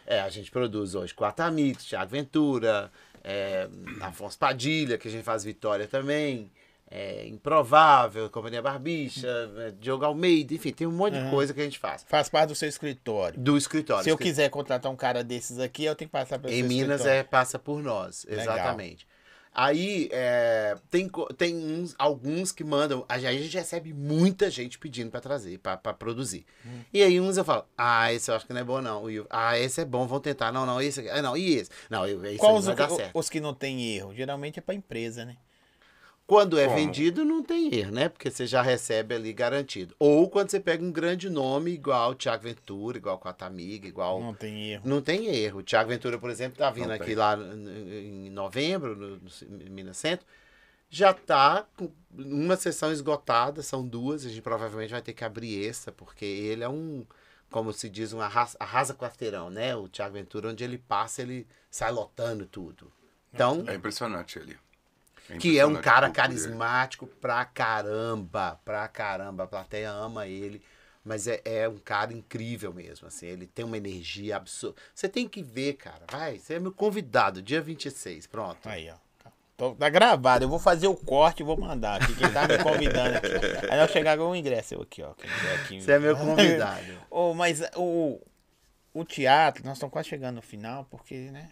É, 0.07 0.21
a 0.21 0.29
gente 0.29 0.49
produz 0.49 0.95
hoje 0.95 1.13
Quatro 1.13 1.45
Amigos, 1.45 1.85
Thiago 1.85 2.09
Ventura, 2.09 2.91
é, 3.23 3.67
Afonso 4.01 4.37
Padilha, 4.37 4.97
que 4.97 5.07
a 5.07 5.11
gente 5.11 5.23
faz 5.23 5.43
Vitória 5.43 5.87
também, 5.87 6.51
é, 6.91 7.27
Improvável, 7.27 8.29
Companhia 8.29 8.61
Barbicha, 8.61 9.27
é, 9.57 9.71
Diogo 9.71 10.05
Almeida, 10.05 10.53
enfim, 10.53 10.71
tem 10.71 10.87
um 10.87 10.91
monte 10.91 11.13
de 11.13 11.19
Aham. 11.19 11.29
coisa 11.31 11.53
que 11.53 11.61
a 11.61 11.63
gente 11.63 11.77
faz. 11.79 12.03
Faz 12.07 12.29
parte 12.29 12.49
do 12.49 12.55
seu 12.55 12.67
escritório. 12.69 13.39
Do 13.39 13.57
escritório. 13.57 14.03
Se 14.03 14.09
eu 14.09 14.15
Escri- 14.15 14.27
quiser 14.29 14.49
contratar 14.49 14.91
um 14.91 14.95
cara 14.95 15.23
desses 15.23 15.59
aqui, 15.59 15.85
eu 15.85 15.95
tenho 15.95 16.09
que 16.09 16.13
passar 16.13 16.39
pelo 16.39 16.53
Em 16.53 16.63
Minas 16.63 17.01
escritório. 17.01 17.19
é, 17.19 17.23
passa 17.23 17.59
por 17.59 17.83
nós, 17.83 18.25
Legal. 18.27 18.43
exatamente. 18.55 19.07
Aí 19.51 20.07
é, 20.11 20.75
tem, 20.91 21.09
tem 21.35 21.55
uns, 21.55 21.95
alguns 21.97 22.51
que 22.51 22.63
mandam. 22.63 23.03
A 23.09 23.17
gente, 23.17 23.55
recebe 23.57 23.91
muita 23.93 24.49
gente 24.49 24.77
pedindo 24.77 25.09
pra 25.09 25.19
trazer, 25.19 25.57
pra 25.57 25.75
produzir. 25.75 26.45
Hum. 26.65 26.81
E 26.93 27.01
aí 27.01 27.19
uns 27.19 27.35
eu 27.35 27.43
falo, 27.43 27.65
ah, 27.75 28.13
esse 28.13 28.29
eu 28.29 28.35
acho 28.35 28.45
que 28.45 28.53
não 28.53 28.61
é 28.61 28.63
bom, 28.63 28.79
não. 28.79 29.09
Eu, 29.09 29.25
ah, 29.29 29.57
esse 29.57 29.81
é 29.81 29.85
bom, 29.85 30.05
vamos 30.07 30.21
tentar. 30.23 30.51
Não, 30.51 30.65
não, 30.67 30.79
esse 30.79 30.99
aqui. 30.99 31.09
Ah, 31.09 31.21
não, 31.21 31.35
e 31.35 31.55
esse? 31.55 31.69
Não, 31.89 32.07
eu, 32.07 32.23
esse 32.25 32.37
Qual 32.37 32.51
não 32.53 32.59
os, 32.59 32.65
vai 32.67 32.75
dar 32.75 32.89
certo. 32.91 33.11
os 33.17 33.27
que 33.29 33.39
não 33.41 33.53
tem 33.53 33.95
erro? 33.95 34.13
Geralmente 34.13 34.59
é 34.59 34.61
pra 34.61 34.75
empresa, 34.75 35.25
né? 35.25 35.35
Quando 36.29 36.59
é 36.59 36.65
Como? 36.65 36.77
vendido, 36.77 37.25
não 37.25 37.41
tem 37.41 37.73
erro, 37.73 37.91
né? 37.91 38.07
Porque 38.07 38.29
você 38.29 38.45
já 38.45 38.61
recebe 38.61 39.15
ali 39.15 39.33
garantido. 39.33 39.95
Ou 39.97 40.29
quando 40.29 40.51
você 40.51 40.59
pega 40.59 40.83
um 40.83 40.91
grande 40.91 41.27
nome, 41.27 41.71
igual 41.71 42.11
o 42.11 42.13
Thiago 42.15 42.43
Ventura, 42.43 42.99
igual 42.99 43.15
o 43.15 43.19
Quatamiga, 43.19 43.87
igual. 43.87 44.21
Não 44.21 44.35
tem 44.35 44.73
erro. 44.73 44.81
Não 44.85 45.01
tem 45.01 45.25
erro. 45.25 45.59
O 45.61 45.63
Thiago 45.63 45.89
Ventura, 45.89 46.19
por 46.19 46.29
exemplo, 46.29 46.59
tá 46.59 46.69
vindo 46.69 46.89
Não 46.89 46.93
aqui 46.93 47.05
tem. 47.07 47.15
lá 47.15 47.35
em 47.35 48.29
novembro, 48.29 48.95
no, 48.95 49.17
no 49.17 49.71
Minas 49.71 49.97
Centro. 49.97 50.23
Já 50.87 51.15
tá 51.15 51.65
com 51.75 51.91
uma 52.15 52.55
sessão 52.55 52.91
esgotada, 52.91 53.63
são 53.63 53.83
duas. 53.83 54.23
A 54.23 54.29
gente 54.29 54.43
provavelmente 54.43 54.91
vai 54.91 55.01
ter 55.01 55.13
que 55.13 55.25
abrir 55.25 55.67
essa, 55.67 55.91
porque 55.91 56.25
ele 56.25 56.63
é 56.63 56.69
um, 56.69 57.07
como 57.49 57.73
se 57.73 57.89
diz, 57.89 58.13
um 58.13 58.21
arrasa, 58.21 58.55
arrasa 58.59 58.93
quarteirão, 58.93 59.49
né? 59.49 59.75
O 59.75 59.89
Thiago 59.89 60.13
Ventura, 60.13 60.49
onde 60.49 60.63
ele 60.63 60.77
passa, 60.77 61.23
ele 61.23 61.47
sai 61.71 61.91
lotando 61.91 62.45
tudo. 62.45 62.91
Então, 63.33 63.63
É 63.65 63.73
impressionante 63.73 64.37
ele. 64.37 64.55
Que 65.37 65.59
é 65.59 65.65
um 65.65 65.75
cara 65.75 66.07
dele. 66.07 66.15
carismático 66.15 67.05
pra 67.05 67.45
caramba, 67.45 68.59
pra 68.63 68.87
caramba. 68.87 69.43
A 69.43 69.47
plateia 69.47 69.91
ama 69.91 70.27
ele. 70.27 70.61
Mas 71.03 71.27
é, 71.27 71.41
é 71.45 71.67
um 71.67 71.77
cara 71.77 72.13
incrível 72.13 72.73
mesmo, 72.73 73.07
assim. 73.07 73.27
Ele 73.27 73.47
tem 73.47 73.65
uma 73.65 73.77
energia 73.77 74.35
absurda. 74.35 74.75
Você 74.93 75.07
tem 75.07 75.27
que 75.27 75.41
ver, 75.41 75.73
cara. 75.73 76.05
Vai, 76.11 76.37
você 76.37 76.55
é 76.55 76.59
meu 76.59 76.71
convidado, 76.71 77.41
dia 77.41 77.61
26. 77.61 78.27
Pronto. 78.27 78.67
Aí, 78.67 78.89
ó. 78.89 79.09
Tô, 79.59 79.75
tá 79.75 79.89
gravado, 79.89 80.45
eu 80.45 80.49
vou 80.49 80.57
fazer 80.57 80.87
o 80.87 80.95
corte 80.95 81.41
e 81.41 81.45
vou 81.45 81.57
mandar 81.59 82.01
aqui. 82.01 82.15
Quem 82.15 82.31
tá 82.31 82.47
me 82.47 82.57
convidando 82.59 83.17
aqui. 83.17 83.27
Aí 83.69 83.77
eu 83.77 83.89
chegar 83.89 84.17
com 84.17 84.29
o 84.29 84.35
ingresso 84.35 84.75
eu 84.75 84.81
aqui, 84.81 85.03
ó. 85.03 85.13
Você 85.67 85.91
é 85.91 85.99
meu 85.99 86.15
convidado. 86.15 86.85
Ô, 87.11 87.33
mas 87.33 87.61
o, 87.75 88.21
o 88.93 89.03
teatro, 89.05 89.63
nós 89.65 89.77
estamos 89.77 89.93
quase 89.93 90.09
chegando 90.09 90.35
no 90.35 90.41
final, 90.41 90.85
porque, 90.89 91.15
né? 91.31 91.49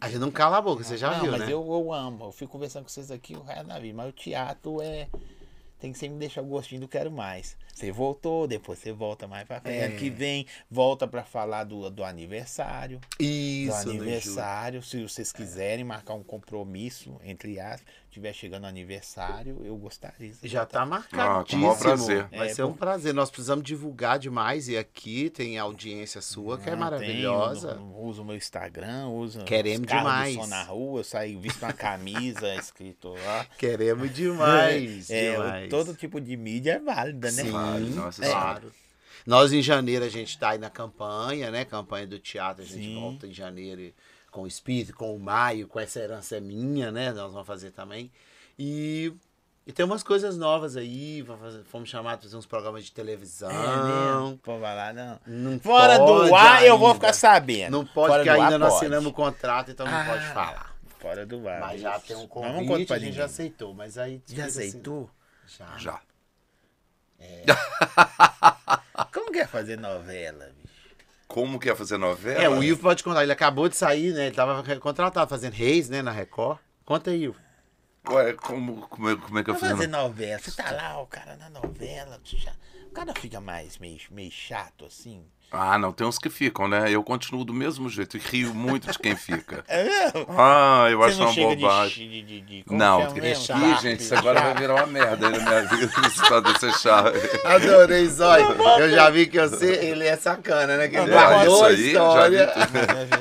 a 0.00 0.08
gente 0.08 0.18
não 0.18 0.30
cala 0.30 0.58
a 0.58 0.62
boca, 0.62 0.82
você 0.82 0.96
já 0.96 1.10
não, 1.12 1.20
viu, 1.20 1.32
mas 1.32 1.40
né? 1.40 1.46
eu, 1.52 1.66
eu 1.66 1.92
amo. 1.92 2.26
Eu 2.26 2.32
fico 2.32 2.52
conversando 2.52 2.84
com 2.84 2.88
vocês 2.88 3.10
aqui 3.10 3.34
o 3.34 3.42
resto 3.42 3.66
da 3.66 3.78
vida. 3.78 3.96
Mas 3.96 4.08
o 4.08 4.12
teatro 4.12 4.80
é. 4.80 5.08
Tem 5.78 5.92
que 5.92 5.98
sempre 5.98 6.16
deixar 6.16 6.42
o 6.42 6.46
gostinho 6.46 6.80
do 6.80 6.86
quero 6.86 7.10
mais. 7.10 7.56
Você 7.72 7.90
voltou, 7.90 8.46
depois 8.46 8.78
você 8.78 8.92
volta 8.92 9.26
mais 9.26 9.46
pra 9.46 9.60
frente. 9.60 9.76
É. 9.78 9.84
Ano 9.86 9.96
que 9.96 10.10
vem, 10.10 10.46
volta 10.70 11.08
pra 11.08 11.24
falar 11.24 11.64
do, 11.64 11.90
do 11.90 12.04
aniversário. 12.04 13.00
Do 13.18 13.24
Isso, 13.24 13.84
no 13.86 13.90
aniversário. 13.92 14.82
Se 14.82 15.02
vocês 15.02 15.32
quiserem 15.32 15.84
marcar 15.84 16.14
um 16.14 16.22
compromisso, 16.22 17.16
entre 17.24 17.58
aspas, 17.58 17.82
tiver 18.10 18.32
chegando 18.34 18.66
aniversário, 18.66 19.62
eu 19.64 19.74
gostaria. 19.76 20.32
Já 20.42 20.60
voltar. 20.60 20.78
tá 20.80 20.86
marcadíssimo. 20.86 21.22
Ah, 21.40 21.44
com 21.44 21.56
o 21.56 21.58
maior 21.60 21.78
prazer. 21.78 22.28
Vai 22.30 22.48
É, 22.48 22.54
ser 22.54 22.62
um 22.64 22.72
prazer. 22.74 23.14
Nós 23.14 23.30
precisamos 23.30 23.64
divulgar 23.64 24.18
demais. 24.18 24.68
E 24.68 24.76
aqui 24.76 25.30
tem 25.30 25.58
audiência 25.58 26.20
sua, 26.20 26.58
que 26.58 26.68
é 26.68 26.76
maravilhosa. 26.76 27.74
tenho, 27.76 27.96
uso 28.04 28.20
o 28.22 28.24
meu 28.24 28.36
Instagram, 28.36 29.08
uso 29.08 29.42
Queremos 29.44 29.86
demais. 29.86 30.36
do 30.36 30.42
som 30.42 30.46
na 30.48 30.62
rua, 30.62 31.00
eu 31.00 31.04
saio 31.04 31.40
visto 31.40 31.62
uma 31.62 31.72
camisa 31.72 32.54
escrito 32.54 33.08
lá. 33.14 33.46
Queremos 33.58 34.12
demais. 34.14 35.08
É, 35.10 35.32
demais. 35.32 35.70
todo 35.70 35.94
tipo 35.94 36.20
de 36.20 36.36
mídia 36.36 36.72
é 36.74 36.78
válida, 36.78 37.30
né? 37.32 37.42
Sim, 37.42 37.50
Vale, 37.64 37.90
nossa 37.90 38.22
claro. 38.22 38.72
Nós 39.26 39.52
em 39.52 39.62
janeiro 39.62 40.04
a 40.04 40.08
gente 40.08 40.36
tá 40.38 40.50
aí 40.50 40.58
na 40.58 40.68
campanha, 40.70 41.50
né? 41.50 41.64
Campanha 41.64 42.06
do 42.06 42.18
teatro, 42.18 42.62
a 42.62 42.66
gente 42.66 42.84
Sim. 42.86 43.00
volta 43.00 43.26
em 43.26 43.32
janeiro 43.32 43.92
com 44.30 44.42
o 44.42 44.46
espírito, 44.46 44.94
com 44.94 45.14
o 45.14 45.20
maio, 45.20 45.68
com 45.68 45.78
essa 45.78 46.00
herança 46.00 46.36
é 46.36 46.40
minha, 46.40 46.90
né? 46.90 47.12
Nós 47.12 47.32
vamos 47.32 47.46
fazer 47.46 47.70
também. 47.70 48.10
E, 48.58 49.12
e 49.66 49.72
tem 49.72 49.84
umas 49.84 50.02
coisas 50.02 50.36
novas 50.36 50.76
aí, 50.76 51.24
fazer- 51.40 51.62
fomos 51.64 51.88
chamados 51.88 52.16
para 52.18 52.24
fazer 52.24 52.36
uns 52.36 52.46
programas 52.46 52.84
de 52.84 52.90
televisão. 52.92 53.50
É 53.50 54.14
mesmo? 54.16 54.38
Pô, 54.38 54.58
vai 54.58 54.74
lá, 54.74 54.92
não. 54.92 55.20
Não 55.26 55.60
Fora 55.60 55.98
pode 55.98 56.28
do 56.30 56.34
ar, 56.34 56.64
eu 56.66 56.76
vou 56.76 56.88
ainda. 56.88 57.00
ficar 57.00 57.12
sabendo. 57.12 57.70
Não 57.70 57.84
pode, 57.86 58.08
Fora 58.08 58.24
porque 58.24 58.28
ar, 58.30 58.40
ainda 58.40 58.58
nós 58.58 58.72
pode. 58.72 58.84
assinamos 58.86 59.06
o 59.10 59.12
contrato, 59.14 59.70
então 59.70 59.86
não 59.86 60.04
pode 60.06 60.24
Ah, 60.24 60.32
falar. 60.34 60.76
Fora 60.98 61.24
do 61.26 61.48
ar. 61.48 61.60
Mas 61.60 61.80
já 61.80 61.98
tem 62.00 62.16
um 62.16 62.26
convite, 62.26 62.92
a 62.92 62.98
gente 62.98 63.14
já 63.14 63.26
aceitou. 63.26 63.72
Mas 63.74 63.96
aí 63.98 64.20
Já 64.26 64.46
assim- 64.46 64.68
aceitou? 64.68 65.08
Já. 65.78 66.00
Como 69.12 69.30
que 69.32 69.38
é 69.40 69.46
fazer 69.46 69.78
novela, 69.78 70.50
bicho? 70.62 70.72
Como 71.26 71.58
que 71.58 71.70
é 71.70 71.74
fazer 71.74 71.96
novela? 71.98 72.42
É, 72.42 72.48
o 72.48 72.58
Will 72.58 72.76
pode 72.78 73.02
contar. 73.02 73.22
Ele 73.22 73.32
acabou 73.32 73.68
de 73.68 73.76
sair, 73.76 74.12
né? 74.12 74.26
Ele 74.26 74.34
tava 74.36 74.62
contratado 74.78 75.28
fazendo 75.28 75.54
Reis, 75.54 75.88
né? 75.88 76.02
Na 76.02 76.10
Record. 76.10 76.58
Conta 76.84 77.10
aí, 77.10 77.28
Will. 77.28 77.36
Ué, 78.08 78.32
como, 78.34 78.86
como, 78.88 79.08
é, 79.08 79.16
como 79.16 79.38
é 79.38 79.44
que 79.44 79.50
eu 79.50 79.54
fazer 79.54 79.86
novela? 79.86 80.02
novela, 80.08 80.38
você 80.40 80.50
tá 80.50 80.72
lá, 80.72 81.00
o 81.00 81.06
cara 81.06 81.36
na 81.36 81.48
novela, 81.48 82.20
já- 82.24 82.52
o 82.86 82.90
cara 82.90 83.14
fica 83.14 83.40
mais 83.40 83.78
meio, 83.78 84.00
meio 84.10 84.30
chato, 84.30 84.84
assim. 84.84 85.24
Ah, 85.54 85.78
não, 85.78 85.92
tem 85.92 86.06
uns 86.06 86.18
que 86.18 86.30
ficam, 86.30 86.66
né? 86.66 86.90
Eu 86.90 87.02
continuo 87.04 87.44
do 87.44 87.52
mesmo 87.52 87.86
jeito 87.90 88.16
e 88.16 88.20
rio 88.20 88.54
muito 88.54 88.90
de 88.90 88.98
quem 88.98 89.14
fica. 89.14 89.62
É 89.68 89.84
mesmo? 89.84 90.26
Ah, 90.30 90.86
eu 90.90 90.98
Você 90.98 91.08
acho 91.10 91.18
não 91.18 91.26
uma 91.26 91.32
chega 91.34 91.48
bobagem. 91.56 92.08
de, 92.08 92.22
de, 92.22 92.40
de, 92.40 92.64
Não, 92.70 93.12
mesmo? 93.12 93.56
Ih, 93.58 93.80
gente, 93.82 94.00
isso 94.00 94.14
agora 94.14 94.40
vai 94.40 94.54
virar 94.54 94.74
uma 94.76 94.86
merda 94.86 95.28
aí 95.28 95.32
na 95.32 95.38
minha 95.44 95.62
vida. 95.62 95.92
Isso 96.08 96.22
tá 96.28 96.40
desse 96.40 96.72
chave. 96.80 97.18
Adorei, 97.44 98.08
Zóio. 98.08 98.46
Eu 98.78 98.90
já 98.90 99.10
vi 99.10 99.26
que 99.26 99.38
você, 99.40 99.72
ele 99.74 100.06
é 100.06 100.16
sacana, 100.16 100.76
né? 100.76 100.88
Que 100.88 100.96
ele 100.96 101.10
guardou 101.10 101.54
isso 101.54 101.64
a 101.64 101.68
aí, 101.68 101.76
já 101.76 101.88
história. 101.88 102.52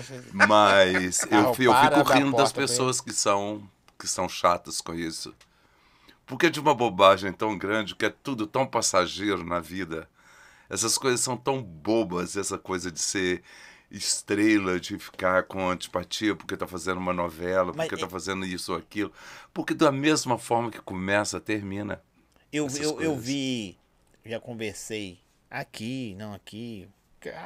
vi 0.10 0.22
Mas 0.32 1.22
eu, 1.24 1.30
Carro 1.30 1.56
eu 1.60 1.74
fico 1.74 2.14
rindo 2.14 2.36
das 2.38 2.52
pessoas 2.53 3.02
que 3.02 3.12
são, 3.12 3.62
que 3.99 4.08
são 4.08 4.30
chatas 4.30 4.80
com 4.80 4.94
isso. 4.94 5.34
Porque 6.26 6.45
é 6.45 6.49
de 6.49 6.60
uma 6.62 6.74
bobagem 6.74 7.34
tão 7.34 7.58
grande, 7.58 7.94
que 7.95 8.06
é 8.06 8.10
tudo 8.24 8.48
tão 8.48 8.66
passageiro 8.66 9.44
na 9.44 9.60
vida. 9.60 10.08
Essas 10.72 10.98
coisas 10.98 11.19
são 11.22 11.35
tão 11.38 11.61
bobas, 11.61 12.38
essa 12.38 12.57
coisa 12.57 12.91
de 12.91 12.99
ser 12.99 13.43
estrela, 13.89 14.80
de 14.80 14.98
ficar 14.98 15.43
com 15.43 15.69
antipatia 15.69 16.35
porque 16.35 16.56
tá 16.56 16.65
fazendo 16.65 16.98
uma 16.98 17.11
novela, 17.14 17.73
porque 17.73 17.95
é- 17.95 17.98
tá 17.98 18.07
fazendo 18.10 18.45
isso 18.45 18.72
ou 18.72 18.77
aquilo. 18.77 19.11
Porque 19.53 19.73
da 19.73 19.91
mesma 19.91 20.38
forma 20.38 20.72
que 20.72 20.80
começa, 20.81 21.39
termina. 21.41 22.02
Eu, 22.53 22.68
eu, 22.68 23.02
eu 23.02 23.18
vi, 23.18 23.77
já 24.26 24.39
conversei 24.39 25.19
aqui, 25.49 26.15
não 26.18 26.34
aqui, 26.34 26.88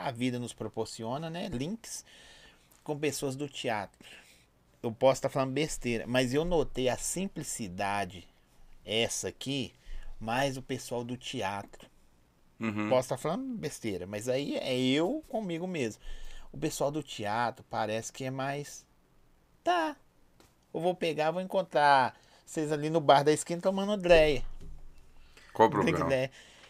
a 0.04 0.12
vida 0.12 0.38
nos 0.40 0.54
proporciona, 0.54 1.30
né? 1.30 1.50
Links 1.50 2.06
com 2.84 2.98
pessoas 2.98 3.36
do 3.36 3.50
teatro. 3.50 3.98
Eu 4.84 4.92
posso 4.92 5.18
estar 5.20 5.30
falando 5.30 5.52
besteira, 5.52 6.06
mas 6.08 6.34
eu 6.34 6.46
notei 6.46 6.88
a 6.90 6.98
simplicidade, 6.98 8.28
essa 8.86 9.30
aqui, 9.30 9.74
mais 10.20 10.58
o 10.58 10.62
pessoal 10.62 11.04
do 11.04 11.18
teatro. 11.18 11.90
Uhum. 12.60 12.90
Posso 12.90 13.06
estar 13.06 13.18
falando 13.18 13.58
besteira, 13.58 14.06
mas 14.08 14.30
aí 14.30 14.56
é 14.58 14.78
eu 14.78 15.24
comigo 15.28 15.68
mesmo. 15.68 16.02
O 16.52 16.58
pessoal 16.58 16.90
do 16.90 17.04
teatro 17.04 17.66
parece 17.70 18.14
que 18.14 18.24
é 18.24 18.32
mais. 18.32 18.86
Tá. 19.64 19.96
Eu 20.74 20.80
vou 20.80 20.96
pegar, 20.96 21.32
vou 21.32 21.42
encontrar 21.42 22.16
vocês 22.46 22.72
ali 22.72 22.90
no 22.90 23.02
bar 23.02 23.24
da 23.24 23.32
esquina 23.32 23.62
tomando 23.62 23.98
dreia. 23.98 24.44
Qual 25.54 25.68
o 25.68 25.72
problema? 25.72 26.30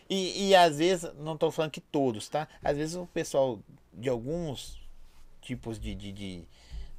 E, 0.09 0.49
e 0.49 0.55
às 0.55 0.77
vezes, 0.77 1.11
não 1.15 1.37
tô 1.37 1.51
falando 1.51 1.71
que 1.71 1.81
todos, 1.81 2.29
tá? 2.29 2.47
Às 2.63 2.77
vezes 2.77 2.95
o 2.95 3.07
pessoal 3.07 3.59
de 3.91 4.09
alguns 4.09 4.79
tipos 5.41 5.79
de, 5.79 5.95
de, 5.95 6.11
de 6.11 6.47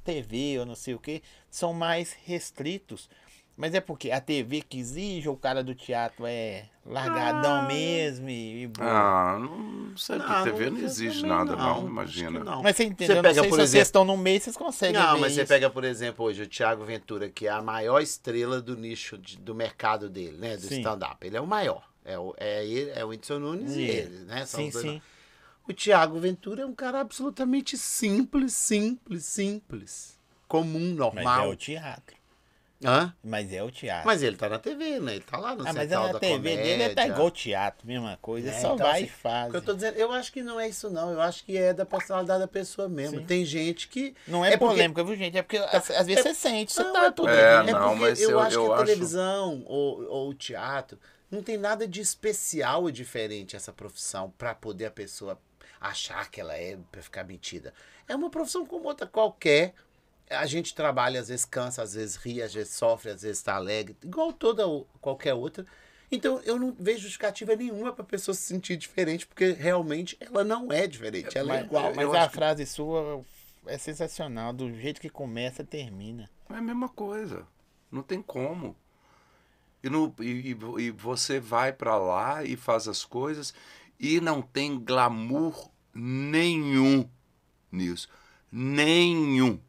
TV 0.03 0.59
ou 0.59 0.65
não 0.65 0.75
sei 0.75 0.93
o 0.93 0.99
que, 0.99 1.21
são 1.49 1.73
mais 1.73 2.13
restritos. 2.13 3.09
Mas 3.57 3.73
é 3.73 3.81
porque 3.81 4.11
a 4.11 4.21
TV 4.21 4.61
que 4.61 4.77
exige, 4.77 5.27
ou 5.27 5.33
o 5.33 5.37
cara 5.37 5.63
do 5.63 5.73
teatro 5.73 6.25
é 6.27 6.65
largadão 6.85 7.67
mesmo 7.67 8.29
e, 8.29 8.61
e 8.63 8.67
boa. 8.67 8.87
Ah, 8.87 9.39
não 9.39 9.97
sei, 9.97 10.17
porque 10.17 10.31
Não, 10.31 10.43
TV 10.43 10.69
não, 10.69 10.77
não 10.77 10.85
exige 10.85 11.25
nada, 11.25 11.55
não, 11.55 11.81
que 11.81 11.87
imagina. 11.87 12.43
não. 12.43 12.61
Mas 12.61 12.75
você 12.75 12.83
entendeu? 12.83 13.07
Você 13.07 13.15
não 13.15 13.21
pega, 13.23 13.41
sei 13.41 13.49
por 13.49 13.55
se 13.55 13.61
exemplo- 13.61 13.71
vocês 13.71 13.87
estão 13.87 14.05
no 14.05 14.15
meio, 14.15 14.39
vocês 14.39 14.55
conseguem 14.55 15.01
Não, 15.01 15.15
ver 15.15 15.21
mas 15.21 15.33
você 15.33 15.41
isso. 15.41 15.47
pega, 15.49 15.69
por 15.71 15.83
exemplo, 15.83 16.23
hoje 16.25 16.43
o 16.43 16.47
Thiago 16.47 16.85
Ventura, 16.85 17.29
que 17.29 17.47
é 17.47 17.49
a 17.49 17.61
maior 17.61 17.99
estrela 17.99 18.61
do 18.61 18.77
nicho 18.77 19.17
de- 19.17 19.37
do 19.39 19.55
mercado 19.55 20.07
dele, 20.07 20.37
né? 20.37 20.55
Do 20.55 20.61
Sim. 20.67 20.77
stand-up. 20.77 21.25
Ele 21.25 21.35
é 21.35 21.41
o 21.41 21.47
maior. 21.47 21.83
É 22.05 22.17
o, 22.17 22.35
é 22.37 22.63
ele, 22.63 22.91
é 22.91 23.03
o 23.03 23.07
Whindersson 23.09 23.39
Nunes 23.39 23.75
e 23.75 23.81
E 23.81 23.89
ele, 23.89 24.23
né? 24.25 24.45
São 24.45 24.61
Sim, 24.61 24.71
sim. 24.71 25.01
O 25.67 25.73
Thiago 25.73 26.19
Ventura 26.19 26.61
é 26.61 26.65
um 26.65 26.75
cara 26.75 27.01
absolutamente 27.01 27.75
simples, 27.75 28.53
simples, 28.53 29.25
simples. 29.25 30.17
Comum, 30.47 30.95
Mas 30.95 31.17
é 31.17 31.23
normal. 31.23 31.49
o 31.49 31.55
teatro. 31.55 32.15
Hã? 32.83 33.11
Mas 33.23 33.51
é 33.51 33.63
o 33.63 33.71
teatro. 33.71 34.05
Mas 34.05 34.21
ele 34.21 34.37
tá 34.37 34.47
na 34.47 34.59
TV, 34.59 34.99
né? 34.99 35.13
Ele 35.15 35.23
tá 35.23 35.37
lá 35.37 35.55
no 35.55 35.61
ah, 35.61 35.73
mas 35.73 35.75
Central 35.89 36.05
na 36.07 36.13
da 36.13 36.19
TV 36.19 36.33
Comédia. 36.35 36.63
dele 36.63 36.83
é 36.83 36.89
tá 36.93 37.07
igual 37.07 37.25
o 37.27 37.31
teatro, 37.31 37.87
mesma 37.87 38.17
coisa. 38.21 38.49
É, 38.49 38.53
só 38.53 38.75
então, 38.75 38.85
vai 38.85 38.97
assim, 39.01 39.03
e 39.05 39.09
faz. 39.09 39.53
Eu 39.53 39.61
tô 39.63 39.73
dizendo, 39.73 39.95
eu 39.97 40.11
acho 40.11 40.31
que 40.31 40.43
não 40.43 40.59
é 40.59 40.69
isso, 40.69 40.87
não. 40.91 41.11
Eu 41.11 41.19
acho 41.19 41.43
que 41.43 41.57
é 41.57 41.73
da 41.73 41.85
personalidade 41.87 42.39
da 42.39 42.47
pessoa 42.47 42.87
mesmo. 42.87 43.19
Sim. 43.19 43.25
Tem 43.25 43.43
gente 43.43 43.87
que. 43.87 44.13
Não 44.27 44.45
é, 44.45 44.49
É 44.53 44.57
porque- 44.57 44.73
polêmica, 44.75 45.03
viu, 45.03 45.15
gente? 45.15 45.35
É 45.37 45.41
porque 45.41 45.57
às, 45.57 45.89
às 45.89 46.05
vezes 46.05 46.21
você 46.21 46.33
sente, 46.35 46.71
você 46.71 46.83
Não, 46.83 46.93
tá 46.93 47.05
é 47.05 47.11
tudo. 47.11 47.29
É, 47.29 47.55
é 47.55 47.63
não, 47.63 47.79
porque 47.89 47.99
mas 48.01 48.21
eu, 48.21 48.29
eu- 48.31 48.39
acho 48.39 48.55
eu 48.57 48.65
que 48.65 48.71
a 48.71 48.75
acho- 48.75 48.85
televisão 48.85 49.63
ou, 49.65 50.03
ou 50.07 50.29
o 50.29 50.33
teatro 50.35 50.99
não 51.31 51.41
tem 51.41 51.57
nada 51.57 51.87
de 51.87 51.99
especial 51.99 52.87
e 52.87 52.91
diferente 52.91 53.55
essa 53.55 53.73
profissão 53.73 54.31
para 54.37 54.53
poder 54.53 54.85
a 54.85 54.91
pessoa 54.91 55.39
achar 55.81 56.29
que 56.29 56.39
ela 56.39 56.55
é 56.55 56.77
para 56.91 57.01
ficar 57.01 57.23
metida. 57.23 57.73
É 58.07 58.15
uma 58.15 58.29
profissão 58.29 58.65
como 58.67 58.85
outra 58.87 59.07
qualquer. 59.07 59.73
A 60.29 60.45
gente 60.45 60.75
trabalha, 60.75 61.19
às 61.21 61.29
vezes 61.29 61.45
cansa, 61.45 61.81
às 61.81 61.93
vezes 61.93 62.15
ri, 62.17 62.41
às 62.41 62.53
vezes 62.53 62.73
sofre, 62.73 63.11
às 63.11 63.21
vezes 63.21 63.37
está 63.37 63.55
alegre, 63.55 63.95
igual 64.03 64.33
toda 64.33 64.63
qualquer 64.99 65.33
outra. 65.33 65.65
Então 66.11 66.39
eu 66.45 66.57
não 66.59 66.73
vejo 66.77 66.99
justificativa 67.01 67.55
nenhuma 67.55 67.93
para 67.93 68.03
pessoa 68.03 68.35
se 68.35 68.41
sentir 68.41 68.75
diferente, 68.77 69.25
porque 69.27 69.51
realmente 69.51 70.17
ela 70.19 70.43
não 70.43 70.71
é 70.71 70.85
diferente, 70.87 71.37
ela 71.37 71.53
é 71.53 71.57
Mas, 71.59 71.65
igual. 71.65 71.93
mas 71.95 72.13
a 72.13 72.19
acho 72.21 72.29
que- 72.29 72.35
frase 72.35 72.65
sua 72.65 73.21
é 73.65 73.77
sensacional. 73.77 74.51
Do 74.53 74.73
jeito 74.73 74.99
que 75.01 75.09
começa, 75.09 75.63
termina. 75.63 76.29
É 76.49 76.55
a 76.55 76.61
mesma 76.61 76.87
coisa. 76.89 77.45
Não 77.91 78.01
tem 78.03 78.21
como. 78.21 78.75
E, 79.83 79.89
no, 79.89 80.13
e, 80.19 80.57
e- 80.79 80.91
você 80.91 81.39
vai 81.39 81.71
pra 81.71 81.97
lá 81.97 82.43
e 82.43 82.55
faz 82.57 82.87
as 82.87 83.05
coisas 83.05 83.53
e 83.99 84.19
não 84.19 84.41
tem 84.41 84.77
glamour 84.79 85.69
nenhum 85.93 87.09
nisso. 87.71 88.09
Nenhum. 88.51 89.59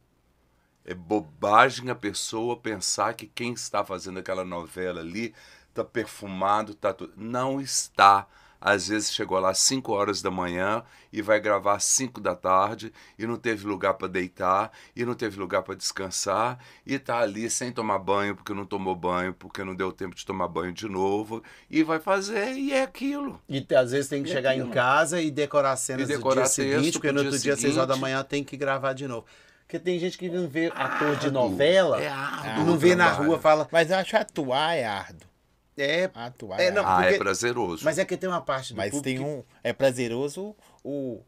É 0.90 0.94
bobagem 0.94 1.90
a 1.90 1.94
pessoa 1.94 2.56
pensar 2.56 3.12
que 3.14 3.26
quem 3.26 3.52
está 3.52 3.84
fazendo 3.84 4.18
aquela 4.20 4.42
novela 4.44 5.00
ali 5.00 5.34
tá 5.74 5.84
perfumado, 5.84 6.74
tá 6.74 6.92
tudo. 6.94 7.12
Não 7.16 7.60
está. 7.60 8.26
às 8.60 8.88
vezes 8.88 9.12
chegou 9.12 9.38
lá 9.38 9.50
às 9.50 9.58
5 9.58 9.92
horas 9.92 10.20
da 10.20 10.30
manhã 10.32 10.82
e 11.12 11.22
vai 11.22 11.38
gravar 11.38 11.74
às 11.76 11.84
5 11.84 12.20
da 12.20 12.34
tarde 12.34 12.92
e 13.18 13.24
não 13.26 13.36
teve 13.36 13.66
lugar 13.66 13.94
para 13.94 14.08
deitar 14.08 14.72
e 14.96 15.04
não 15.04 15.14
teve 15.14 15.38
lugar 15.38 15.62
para 15.62 15.74
descansar 15.76 16.58
e 16.84 16.98
tá 16.98 17.18
ali 17.20 17.48
sem 17.50 17.70
tomar 17.70 17.98
banho 18.00 18.34
porque 18.34 18.52
não 18.54 18.66
tomou 18.66 18.96
banho, 18.96 19.32
porque 19.34 19.62
não 19.62 19.76
deu 19.76 19.92
tempo 19.92 20.16
de 20.16 20.24
tomar 20.26 20.48
banho 20.48 20.72
de 20.72 20.88
novo 20.88 21.40
e 21.70 21.82
vai 21.84 22.00
fazer 22.00 22.54
e 22.54 22.72
é 22.72 22.82
aquilo. 22.82 23.40
E 23.48 23.64
às 23.76 23.92
vezes 23.92 24.08
tem 24.08 24.22
que 24.24 24.28
E 24.28 24.32
chegar 24.32 24.54
em 24.56 24.60
aquilo. 24.60 24.74
casa 24.74 25.20
e 25.20 25.30
decorar 25.30 25.76
cenas 25.76 26.08
E 26.10 26.14
decorar 26.14 26.48
do 26.48 26.50
dia 26.56 26.80
seguinte, 26.80 26.92
porque 26.94 27.12
no 27.12 27.20
outro 27.20 27.38
dia, 27.38 27.54
às 27.54 27.60
6 27.60 27.76
horas 27.76 27.88
da 27.88 27.96
manhã, 27.96 28.24
tem 28.24 28.42
que 28.42 28.56
gravar 28.56 28.92
de 28.92 29.06
novo. 29.06 29.24
Porque 29.68 29.78
tem 29.78 29.98
gente 29.98 30.16
que 30.16 30.30
não 30.30 30.48
vê 30.48 30.72
ator 30.74 31.14
de 31.16 31.30
novela, 31.30 32.02
É 32.02 32.08
árduo 32.08 32.64
não 32.64 32.78
vê 32.78 32.94
na 32.96 33.08
trabalho. 33.08 33.28
rua, 33.28 33.38
fala. 33.38 33.68
Mas 33.70 33.90
eu 33.90 33.98
acho 33.98 34.16
atuar 34.16 34.74
é 34.74 34.86
árduo. 34.86 35.28
É, 35.76 36.10
Atuar 36.14 36.58
É, 36.58 36.64
é, 36.64 36.70
não. 36.70 36.84
Ah, 36.86 37.02
porque- 37.02 37.14
é 37.14 37.18
prazeroso. 37.18 37.84
mas 37.84 37.98
é 37.98 38.04
que 38.06 38.16
tem 38.16 38.28
uma 38.30 38.40
parte 38.40 38.72
do 38.72 38.78
Mas 38.78 38.90
público 38.90 39.04
tem 39.04 39.20
um. 39.24 39.44
É 39.62 39.72
prazeroso 39.74 40.56
o, 40.82 41.20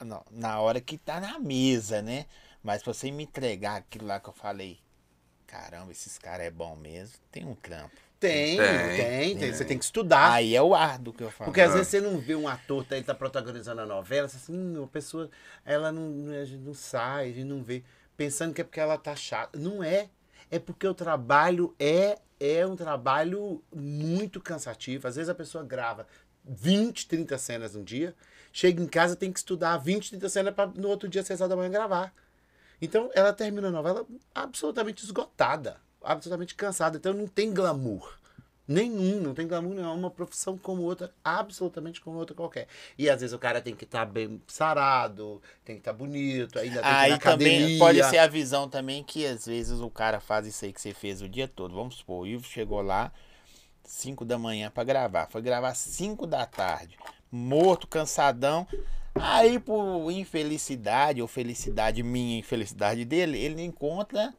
na- 0.00 0.22
na 0.30 0.60
hora 0.60 0.80
que 0.80 0.96
tá 0.96 1.20
na 1.20 1.40
mesa, 1.40 2.00
né? 2.00 2.26
Mas 2.62 2.84
pra 2.84 2.94
você 2.94 3.10
me 3.10 3.24
entregar 3.24 3.76
aquilo 3.78 4.06
lá 4.06 4.20
que 4.20 4.28
eu 4.28 4.32
falei, 4.32 4.78
caramba, 5.46 5.90
esses 5.90 6.16
caras 6.18 6.46
é 6.46 6.50
bom 6.52 6.76
mesmo, 6.76 7.16
tem 7.32 7.44
um 7.44 7.54
trampo. 7.56 7.96
Tem, 8.20 8.56
Tem, 8.56 8.96
tem, 8.96 9.38
tem. 9.38 9.52
Você 9.52 9.64
tem 9.64 9.78
que 9.78 9.84
estudar. 9.84 10.32
Aí 10.32 10.56
é 10.56 10.60
o 10.62 10.74
árduo 10.74 11.14
que 11.14 11.22
eu 11.22 11.30
falo. 11.30 11.50
Porque 11.50 11.60
às 11.60 11.70
É. 11.70 11.74
vezes 11.74 11.88
você 11.88 12.00
não 12.00 12.18
vê 12.18 12.34
um 12.34 12.48
ator, 12.48 12.84
tá, 12.84 12.96
ele 12.96 13.04
tá 13.04 13.14
protagonizando 13.14 13.80
a 13.80 13.86
novela, 13.86 14.26
você 14.26 14.36
assim, 14.36 14.52
hum, 14.58 14.82
a 14.84 14.86
pessoa, 14.88 15.30
ela 15.64 15.92
não, 15.92 16.08
não- 16.08 16.32
a 16.34 16.44
gente 16.44 16.60
não 16.62 16.74
sai, 16.74 17.30
a 17.30 17.32
gente 17.32 17.44
não 17.44 17.62
vê, 17.62 17.84
pensando 18.16 18.52
que 18.52 18.60
é 18.60 18.64
porque 18.64 18.80
ela 18.80 18.98
tá 18.98 19.14
chata. 19.14 19.56
Não 19.58 19.82
é. 19.84 20.08
É 20.50 20.58
porque 20.58 20.86
o 20.86 20.94
trabalho 20.94 21.74
é, 21.78 22.18
é 22.40 22.66
um 22.66 22.74
trabalho 22.74 23.62
muito 23.74 24.40
cansativo. 24.40 25.06
Às 25.06 25.14
vezes 25.16 25.28
a 25.28 25.34
pessoa 25.34 25.62
grava 25.62 26.06
20, 26.44 27.06
30 27.06 27.36
cenas 27.38 27.76
um 27.76 27.84
dia, 27.84 28.14
chega 28.52 28.82
em 28.82 28.86
casa 28.86 29.14
tem 29.14 29.30
que 29.30 29.38
estudar 29.38 29.76
20, 29.76 30.08
30 30.10 30.28
cenas 30.28 30.54
para 30.54 30.70
no 30.74 30.88
outro 30.88 31.08
dia, 31.08 31.22
6 31.22 31.40
horas 31.40 31.50
da 31.50 31.56
manhã, 31.56 31.70
gravar. 31.70 32.12
Então 32.80 33.10
ela 33.14 33.32
termina 33.32 33.68
a 33.68 33.70
novela 33.70 34.06
absolutamente 34.34 35.04
esgotada, 35.04 35.76
absolutamente 36.02 36.54
cansada. 36.54 36.96
Então 36.96 37.12
não 37.12 37.26
tem 37.26 37.52
glamour. 37.52 38.18
Nenhum, 38.66 39.18
não 39.20 39.32
tem 39.34 39.46
glamour 39.46 39.74
nenhum. 39.74 39.88
É 39.88 39.92
uma 39.92 40.10
profissão 40.10 40.58
como 40.58 40.82
outra, 40.82 41.10
absolutamente 41.24 42.02
como 42.02 42.18
outra 42.18 42.36
qualquer. 42.36 42.68
E 42.98 43.08
às 43.08 43.22
vezes 43.22 43.34
o 43.34 43.38
cara 43.38 43.62
tem 43.62 43.74
que 43.74 43.84
estar 43.84 44.04
bem 44.04 44.42
sarado, 44.46 45.40
tem 45.64 45.76
que 45.76 45.80
estar 45.80 45.94
bonito, 45.94 46.58
ainda 46.58 46.82
tem 46.82 46.90
que 46.90 46.96
ir 46.96 47.12
Aí 47.12 47.18
também 47.18 47.78
pode 47.78 48.04
ser 48.04 48.18
a 48.18 48.26
visão 48.26 48.68
também 48.68 49.02
que 49.02 49.24
às 49.24 49.46
vezes 49.46 49.80
o 49.80 49.88
cara 49.88 50.20
faz 50.20 50.46
isso 50.46 50.66
aí 50.66 50.72
que 50.72 50.80
você 50.82 50.92
fez 50.92 51.22
o 51.22 51.28
dia 51.28 51.48
todo. 51.48 51.74
Vamos 51.74 51.96
supor, 51.96 52.22
o 52.22 52.26
Ivo 52.26 52.44
chegou 52.44 52.82
lá 52.82 53.10
5 53.84 54.24
da 54.26 54.38
manhã 54.38 54.70
pra 54.70 54.84
gravar. 54.84 55.28
Foi 55.30 55.40
gravar 55.40 55.74
5 55.74 56.26
da 56.26 56.44
tarde. 56.44 56.98
Morto, 57.32 57.86
cansadão. 57.86 58.66
Aí, 59.14 59.58
por 59.58 60.10
infelicidade, 60.10 61.22
ou 61.22 61.26
felicidade 61.26 62.02
minha, 62.02 62.38
infelicidade 62.38 63.04
dele, 63.04 63.38
ele 63.38 63.62
encontra 63.62 64.34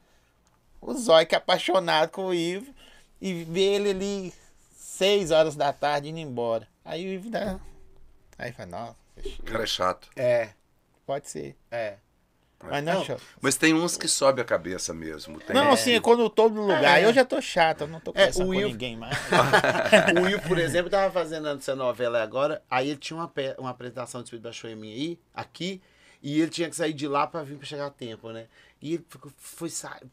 o 0.82 0.94
Zóio 0.94 1.28
que 1.28 1.36
é 1.36 1.38
apaixonado 1.38 2.10
com 2.12 2.28
o 2.28 2.34
Ivo 2.34 2.74
e 3.22 3.44
vê 3.44 3.76
ele 3.76 3.90
ali 3.92 4.34
6 4.72 5.32
horas 5.32 5.56
da 5.56 5.72
tarde 5.74 6.10
indo 6.10 6.20
embora. 6.20 6.68
Aí 6.84 7.06
o 7.06 7.10
Ivo 7.14 7.30
dá. 7.30 7.60
Aí 8.38 8.52
fala, 8.52 8.70
nossa, 8.70 8.96
O 9.40 9.44
cara 9.44 9.64
é 9.64 9.68
chato. 9.68 10.10
É, 10.16 10.50
pode 11.06 11.30
ser. 11.30 11.56
é. 11.72 11.96
Mas 12.62 12.84
não, 12.84 12.94
Não, 12.96 13.06
chato. 13.06 13.22
Mas 13.42 13.56
tem 13.56 13.74
uns 13.74 13.96
que 13.96 14.06
sobe 14.06 14.42
a 14.42 14.44
cabeça 14.44 14.94
mesmo. 14.94 15.40
Tem 15.40 15.56
Não, 15.56 15.72
assim, 15.72 16.00
quando 16.02 16.24
eu 16.24 16.30
tô 16.30 16.50
no 16.50 16.64
lugar, 16.64 17.00
É. 17.00 17.06
eu 17.06 17.14
já 17.14 17.24
tô 17.24 17.42
chato, 17.42 17.82
eu 17.82 17.88
não 17.88 18.02
tô 18.02 18.12
É, 18.12 18.14
conversando 18.28 18.44
o 18.44 18.46
com 18.48 18.52
Will- 18.52 18.68
ninguém 18.68 18.98
mais. 18.98 19.18
o 20.20 20.26
Will, 20.26 20.42
por 20.42 20.58
exemplo, 20.58 20.90
tava 20.90 21.10
fazendo 21.10 21.48
essa 21.48 21.74
novela 21.74 22.22
agora, 22.22 22.62
aí 22.70 22.90
ele 22.90 22.98
tinha 23.00 23.16
uma, 23.16 23.32
uma 23.58 23.70
apresentação 23.70 24.20
de 24.22 24.26
Espírito 24.28 24.44
Baixou 24.44 24.70
em 24.70 24.76
mim 24.76 24.92
aí, 24.92 25.20
aqui, 25.34 25.82
e 26.22 26.40
ele 26.42 26.50
tinha 26.52 26.70
que 26.70 26.76
sair 26.76 26.94
de 26.94 27.08
lá 27.08 27.26
pra 27.28 27.44
vir 27.44 27.58
pra 27.58 27.66
chegar 27.66 27.88
a 27.88 27.92
tempo, 27.92 28.32
né? 28.32 28.48
E 28.82 28.94
ele 28.96 29.06
ficou- 29.10 29.32
foi, 29.38 29.70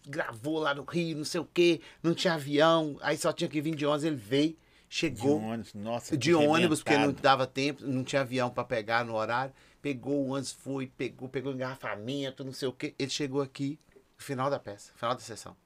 gravou 0.07 0.59
lá 0.59 0.75
no 0.75 0.85
Rio, 0.85 1.17
não 1.17 1.25
sei 1.25 1.41
o 1.41 1.49
quê, 1.53 1.81
não 2.03 2.15
tinha 2.15 2.35
avião, 2.35 2.97
aí 3.01 3.17
só 3.17 3.33
tinha 3.33 3.49
que 3.49 3.61
vir 3.61 3.75
de 3.75 3.87
ônibus, 3.87 4.05
ele 4.05 4.17
veio, 4.17 4.51
De 4.51 4.57
chegou 4.89 5.41
ônibus, 5.41 5.75
nossa. 5.75 6.17
de 6.17 6.35
ônibus, 6.35 6.83
porque 6.83 6.97
não 6.99 7.13
dava 7.13 7.47
tempo, 7.47 7.85
não 7.87 8.03
tinha 8.05 8.23
avião 8.23 8.51
pra 8.51 8.65
pegar 8.65 9.05
no 9.05 9.15
horário, 9.15 9.53
pegou 9.83 10.15
o 10.25 10.29
ônibus, 10.31 10.53
foi, 10.53 10.87
pegou, 10.87 11.29
pegou 11.29 11.53
engarrafamento, 11.53 12.45
não 12.45 12.53
sei 12.53 12.69
o 12.69 12.73
quê, 12.73 12.95
ele 12.99 13.11
chegou 13.11 13.41
aqui, 13.43 13.79
no 14.19 14.25
final 14.25 14.49
da 14.51 14.59
peça, 14.59 14.93
final 14.97 15.15
da 15.15 15.21
sessão. 15.21 15.57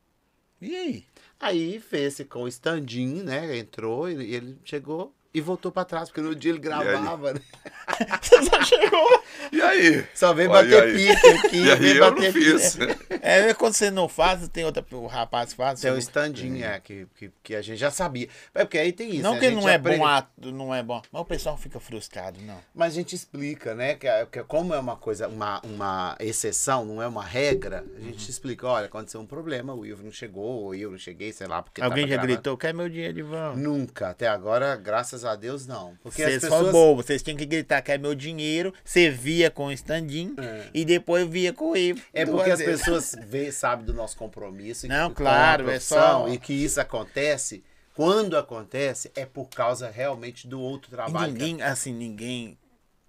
E 0.60 0.76
aí? 0.76 1.06
Aí 1.38 1.80
fez 1.80 2.20
com 2.28 2.42
o 2.42 2.48
standinho, 2.48 3.24
né? 3.24 3.56
Entrou, 3.56 4.08
ele, 4.08 4.30
ele 4.34 4.58
chegou 4.62 5.14
e 5.32 5.40
voltou 5.40 5.70
pra 5.70 5.84
trás, 5.84 6.08
porque 6.08 6.20
no 6.20 6.34
dia 6.34 6.50
ele 6.52 6.58
gravava, 6.58 7.34
né? 7.34 7.40
Você 8.22 8.42
só 8.44 8.62
chegou. 8.62 9.22
E 9.52 9.60
aí? 9.60 10.06
Só 10.14 10.32
veio 10.32 10.50
Olha 10.50 10.62
bater 10.80 10.94
pique 10.94 11.26
aqui. 11.46 11.56
E 11.64 11.70
aí 11.70 11.96
eu 11.96 12.06
não 12.06 12.14
bater 12.14 12.32
fiz. 12.32 12.78
É, 13.20 13.52
quando 13.54 13.74
você 13.74 13.90
não 13.90 14.08
faz, 14.08 14.48
tem 14.48 14.64
outra. 14.64 14.84
O 14.92 15.06
rapaz 15.06 15.52
faz. 15.52 15.80
Tem 15.80 15.90
um 15.90 15.94
você- 15.94 16.00
standinho, 16.00 16.64
é, 16.64 16.80
que, 16.80 17.06
que, 17.16 17.30
que 17.42 17.54
a 17.54 17.62
gente 17.62 17.78
já 17.78 17.90
sabia. 17.90 18.28
É 18.54 18.64
porque 18.64 18.78
aí 18.78 18.92
tem 18.92 19.10
isso. 19.10 19.22
Não 19.22 19.34
né? 19.34 19.40
que 19.40 19.46
gente 19.50 19.60
não 19.60 19.68
é 19.68 19.74
aprende- 19.74 19.98
bom 19.98 20.06
ato, 20.06 20.52
não 20.52 20.74
é 20.74 20.82
bom. 20.82 21.02
Mas 21.12 21.22
o 21.22 21.24
pessoal 21.24 21.56
fica 21.56 21.78
frustrado, 21.80 22.40
não. 22.42 22.58
Mas 22.74 22.92
a 22.92 22.96
gente 22.96 23.14
explica, 23.14 23.74
né? 23.74 23.94
Que, 23.96 24.06
é- 24.06 24.26
que 24.26 24.42
como 24.44 24.72
é 24.74 24.78
uma 24.78 24.96
coisa, 24.96 25.28
uma, 25.28 25.60
uma 25.64 26.16
exceção, 26.20 26.84
não 26.84 27.02
é 27.02 27.06
uma 27.06 27.24
regra, 27.24 27.84
a 27.96 28.00
gente 28.00 28.24
Uhum. 28.24 28.30
explica, 28.30 28.66
olha, 28.66 28.86
aconteceu 28.86 29.20
um 29.20 29.26
problema, 29.26 29.74
o 29.74 29.84
Ivo 29.84 30.02
não 30.04 30.12
chegou, 30.12 30.64
ou 30.64 30.74
eu 30.74 30.90
não 30.90 30.98
cheguei, 30.98 31.32
sei 31.32 31.46
lá, 31.46 31.62
porque 31.62 31.80
Alguém 31.82 32.04
tava 32.04 32.08
já 32.10 32.16
gravando. 32.16 32.32
gritou, 32.34 32.56
quer 32.56 32.72
meu 32.74 32.88
dinheiro 32.88 33.14
de 33.14 33.22
volta? 33.22 33.56
Nunca, 33.58 34.08
até 34.10 34.26
agora, 34.28 34.76
graças 34.76 35.19
a 35.24 35.36
Deus, 35.36 35.66
não. 35.66 35.96
Porque 36.02 36.22
Vocês 36.22 36.42
as 36.44 36.48
foram 36.48 36.66
pessoas... 36.66 36.72
bobos, 36.72 37.06
vocês 37.06 37.22
tinham 37.22 37.36
que 37.36 37.46
gritar, 37.46 37.80
quer 37.82 37.98
meu 37.98 38.14
dinheiro. 38.14 38.72
Você 38.84 39.10
via 39.10 39.50
com 39.50 39.66
o 39.66 39.72
standinho 39.72 40.34
e 40.74 40.84
depois 40.84 41.28
via 41.28 41.52
com 41.52 41.70
o 41.70 41.76
Ivo. 41.76 42.02
É 42.12 42.24
porque 42.26 42.50
as 42.50 42.60
pessoas 42.62 43.14
vê, 43.26 43.50
sabem 43.52 43.84
do 43.84 43.92
nosso 43.94 44.16
compromisso. 44.16 44.86
e 44.86 44.88
Não, 44.88 45.12
claro, 45.12 45.70
é 45.70 45.78
só- 45.80 46.28
E 46.28 46.38
que 46.38 46.52
isso 46.52 46.80
acontece, 46.80 47.62
quando 47.94 48.36
acontece, 48.36 49.10
é 49.14 49.24
por 49.26 49.48
causa 49.48 49.90
realmente 49.90 50.46
do 50.48 50.60
outro 50.60 50.88
E 50.90 50.94
trabalho. 50.94 51.32
que- 51.34 51.38
ninguém, 51.42 51.62
assim, 51.62 51.92
ninguém. 51.92 52.58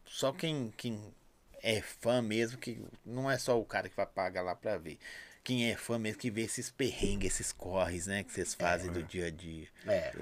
Só 0.06 0.32
quem, 0.32 0.74
quem 0.76 1.00
é 1.64 1.82
fã 1.82 2.22
mesmo, 2.22 2.58
que 2.58 2.84
não 3.06 3.30
é 3.32 3.38
só 3.38 3.60
o 3.60 3.64
cara 3.66 3.88
que 3.88 3.96
vai 3.96 4.06
pagar 4.06 4.42
lá 4.42 4.56
pra 4.56 4.78
ver. 4.78 4.98
Quem 5.44 5.72
é 5.72 5.76
fã 5.76 5.98
mesmo 5.98 6.20
que 6.20 6.30
vê 6.30 6.42
esses 6.42 6.70
perrengues, 6.70 7.34
esses 7.34 7.52
corres, 7.52 8.06
né? 8.06 8.24
Que 8.24 8.32
vocês 8.32 8.54
fazem 8.54 8.92
do 8.92 9.02
dia 9.02 9.26
a 9.28 9.32
dia. 9.32 9.68
É. 9.88 10.14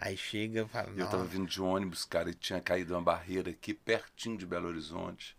Aí 0.00 0.16
chega 0.16 0.62
e 0.62 0.68
fala, 0.68 0.88
Eu 0.96 1.06
tava 1.08 1.24
vindo 1.24 1.46
de 1.46 1.60
ônibus, 1.60 2.04
cara, 2.06 2.30
e 2.30 2.34
tinha 2.34 2.60
caído 2.60 2.94
uma 2.94 3.02
barreira 3.02 3.50
aqui 3.50 3.74
pertinho 3.74 4.38
de 4.38 4.46
Belo 4.46 4.68
Horizonte. 4.68 5.36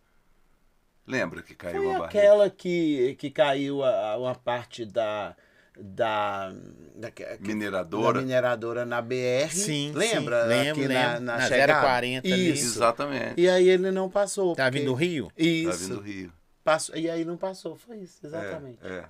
Lembra 1.07 1.41
que 1.41 1.55
caiu 1.55 1.77
Foi 1.77 1.85
uma 1.87 1.99
barreira? 1.99 2.27
aquela 2.27 2.49
que, 2.49 3.15
que 3.17 3.31
caiu 3.31 3.83
a, 3.83 4.11
a- 4.11 4.17
uma 4.17 4.35
parte 4.35 4.85
da. 4.85 5.35
Da, 5.79 6.53
da, 6.95 7.09
que- 7.09 7.25
Mineradora. 7.39 8.19
da 8.19 8.21
mineradora 8.21 8.85
na 8.85 9.01
BR. 9.01 9.49
Sim, 9.49 9.91
Lembra? 9.95 10.43
sim, 10.43 10.49
lembro, 10.49 10.71
Aqui 10.83 10.87
lembro. 10.87 10.93
Na, 10.93 11.19
na, 11.19 11.37
Na 11.39 11.47
chegada? 11.47 11.79
040 11.81 12.27
ali. 12.27 12.51
Isso. 12.51 12.65
Exatamente. 12.77 13.41
E 13.41 13.49
aí 13.49 13.69
ele 13.69 13.89
não 13.89 14.09
passou. 14.09 14.53
Tá 14.55 14.65
porque- 14.65 14.79
vindo 14.79 14.89
do 14.89 14.93
Rio? 14.93 15.31
Isso. 15.37 15.69
Tá 15.71 15.75
vindo 15.77 15.95
do 15.95 16.01
Rio. 16.01 16.33
Passou, 16.63 16.95
e 16.95 17.09
aí 17.09 17.25
não 17.25 17.37
passou. 17.37 17.75
Foi 17.77 17.97
isso, 17.97 18.19
É, 18.23 18.27
exatamente. 18.27 18.77
É, 18.85 19.05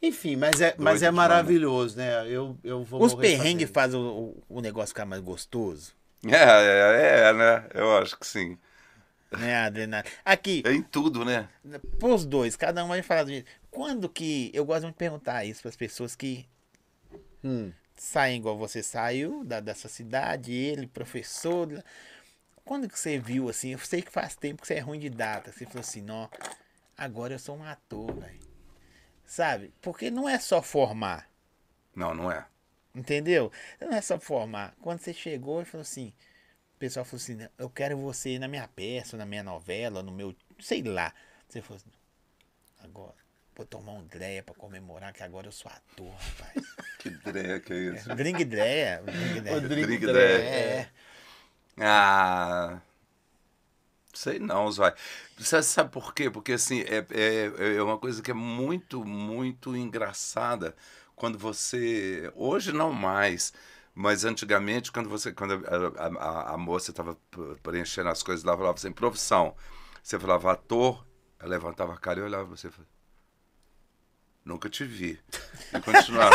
Enfim, 0.00 0.36
mas 0.36 0.60
é, 0.60 0.74
mas 0.78 1.02
é 1.02 1.10
maravilhoso, 1.10 1.96
né? 1.96 2.26
Eu, 2.28 2.56
eu 2.62 2.84
vou 2.84 3.02
Os 3.02 3.14
perrengues 3.14 3.70
fazem 3.70 3.98
o, 3.98 4.36
o, 4.48 4.60
negócio 4.60 4.88
ficar 4.88 5.04
mais 5.04 5.20
gostoso. 5.20 5.92
É, 6.24 6.34
é, 6.34 7.28
é, 7.28 7.32
né? 7.32 7.68
Eu 7.74 7.96
acho 7.98 8.18
que 8.18 8.26
sim. 8.26 8.56
Né, 9.30 9.56
adrenalina. 9.56 10.08
Aqui, 10.24 10.62
É 10.64 10.72
em 10.72 10.82
tudo, 10.82 11.24
né? 11.24 11.48
pros 11.98 12.24
dois, 12.24 12.56
cada 12.56 12.84
um 12.84 12.88
vai 12.88 13.02
falar 13.02 13.24
do 13.24 13.30
jeito. 13.30 13.50
Quando 13.70 14.08
que. 14.08 14.50
Eu 14.54 14.64
gosto 14.64 14.82
muito 14.82 14.94
de 14.94 14.98
perguntar 14.98 15.44
isso 15.44 15.62
pras 15.62 15.76
pessoas 15.76 16.16
que 16.16 16.46
Hum. 17.44 17.72
saem 17.96 18.38
igual 18.38 18.56
você 18.56 18.82
saiu 18.82 19.44
da, 19.44 19.60
dessa 19.60 19.88
cidade, 19.88 20.52
ele, 20.52 20.86
professor. 20.86 21.84
Quando 22.64 22.88
que 22.88 22.98
você 22.98 23.18
viu 23.18 23.48
assim? 23.48 23.70
Eu 23.70 23.78
sei 23.78 24.02
que 24.02 24.10
faz 24.10 24.34
tempo 24.36 24.62
que 24.62 24.68
você 24.68 24.74
é 24.74 24.80
ruim 24.80 24.98
de 24.98 25.10
data. 25.10 25.52
Você 25.52 25.66
falou 25.66 25.80
assim, 25.80 26.02
não, 26.02 26.28
agora 26.96 27.34
eu 27.34 27.38
sou 27.38 27.56
um 27.56 27.64
ator, 27.64 28.12
velho. 28.14 28.47
Sabe? 29.28 29.74
Porque 29.82 30.10
não 30.10 30.26
é 30.26 30.38
só 30.38 30.62
formar. 30.62 31.28
Não, 31.94 32.14
não 32.14 32.32
é. 32.32 32.46
Entendeu? 32.94 33.52
Não 33.78 33.92
é 33.92 34.00
só 34.00 34.18
formar. 34.18 34.74
Quando 34.80 35.00
você 35.00 35.12
chegou 35.12 35.60
e 35.60 35.66
falou 35.66 35.82
assim, 35.82 36.14
o 36.74 36.78
pessoal 36.78 37.04
falou 37.04 37.22
assim, 37.22 37.38
eu 37.58 37.68
quero 37.68 37.98
você 37.98 38.38
na 38.38 38.48
minha 38.48 38.66
peça, 38.66 39.18
na 39.18 39.26
minha 39.26 39.42
novela, 39.42 40.02
no 40.02 40.10
meu. 40.10 40.34
sei 40.58 40.82
lá. 40.82 41.12
Você 41.46 41.60
falou 41.60 41.76
assim, 41.76 41.92
agora, 42.82 43.14
vou 43.54 43.66
tomar 43.66 43.92
um 43.92 44.06
dreia 44.06 44.42
pra 44.42 44.54
comemorar 44.54 45.12
que 45.12 45.22
agora 45.22 45.46
eu 45.46 45.52
sou 45.52 45.70
ator, 45.70 46.10
rapaz. 46.10 46.66
Que 46.98 47.10
dreia 47.10 47.60
que 47.60 47.72
é 47.72 47.76
isso. 47.76 48.12
Drink 48.16 48.44
dreia. 48.44 49.00
Drink 49.02 49.40
dreia. 49.40 49.60
Drink. 49.60 50.06
Dré. 50.06 50.40
É. 50.40 50.90
Ah. 51.76 52.80
Sei 54.18 54.40
não, 54.40 54.68
Zói. 54.72 54.92
Você 55.38 55.62
sabe 55.62 55.90
por 55.92 56.12
quê? 56.12 56.28
Porque 56.28 56.52
assim, 56.52 56.80
é, 56.80 57.06
é, 57.10 57.76
é 57.76 57.82
uma 57.82 57.96
coisa 57.96 58.20
que 58.20 58.32
é 58.32 58.34
muito, 58.34 59.04
muito 59.04 59.76
engraçada 59.76 60.74
quando 61.14 61.38
você. 61.38 62.28
Hoje 62.34 62.72
não 62.72 62.92
mais, 62.92 63.52
Mas 63.94 64.24
antigamente, 64.24 64.90
quando 64.90 65.08
você, 65.08 65.32
quando 65.32 65.64
a, 65.66 66.50
a, 66.50 66.54
a 66.54 66.56
moça 66.56 66.90
estava 66.90 67.16
preenchendo 67.62 68.08
as 68.08 68.22
coisas 68.22 68.44
lá, 68.44 68.56
falava 68.56 68.76
assim, 68.76 68.90
profissão. 68.92 69.54
Você 70.02 70.18
falava 70.18 70.52
ator, 70.52 71.06
ela 71.38 71.50
levantava 71.50 71.94
a 71.94 71.96
cara 71.96 72.18
e 72.18 72.22
olhava 72.22 72.46
pra 72.46 72.56
você 72.56 72.66
e 72.68 72.70
falava, 72.70 72.90
nunca 74.44 74.68
te 74.68 74.84
vi. 74.84 75.20
E 75.72 75.80
continuava. 75.80 76.34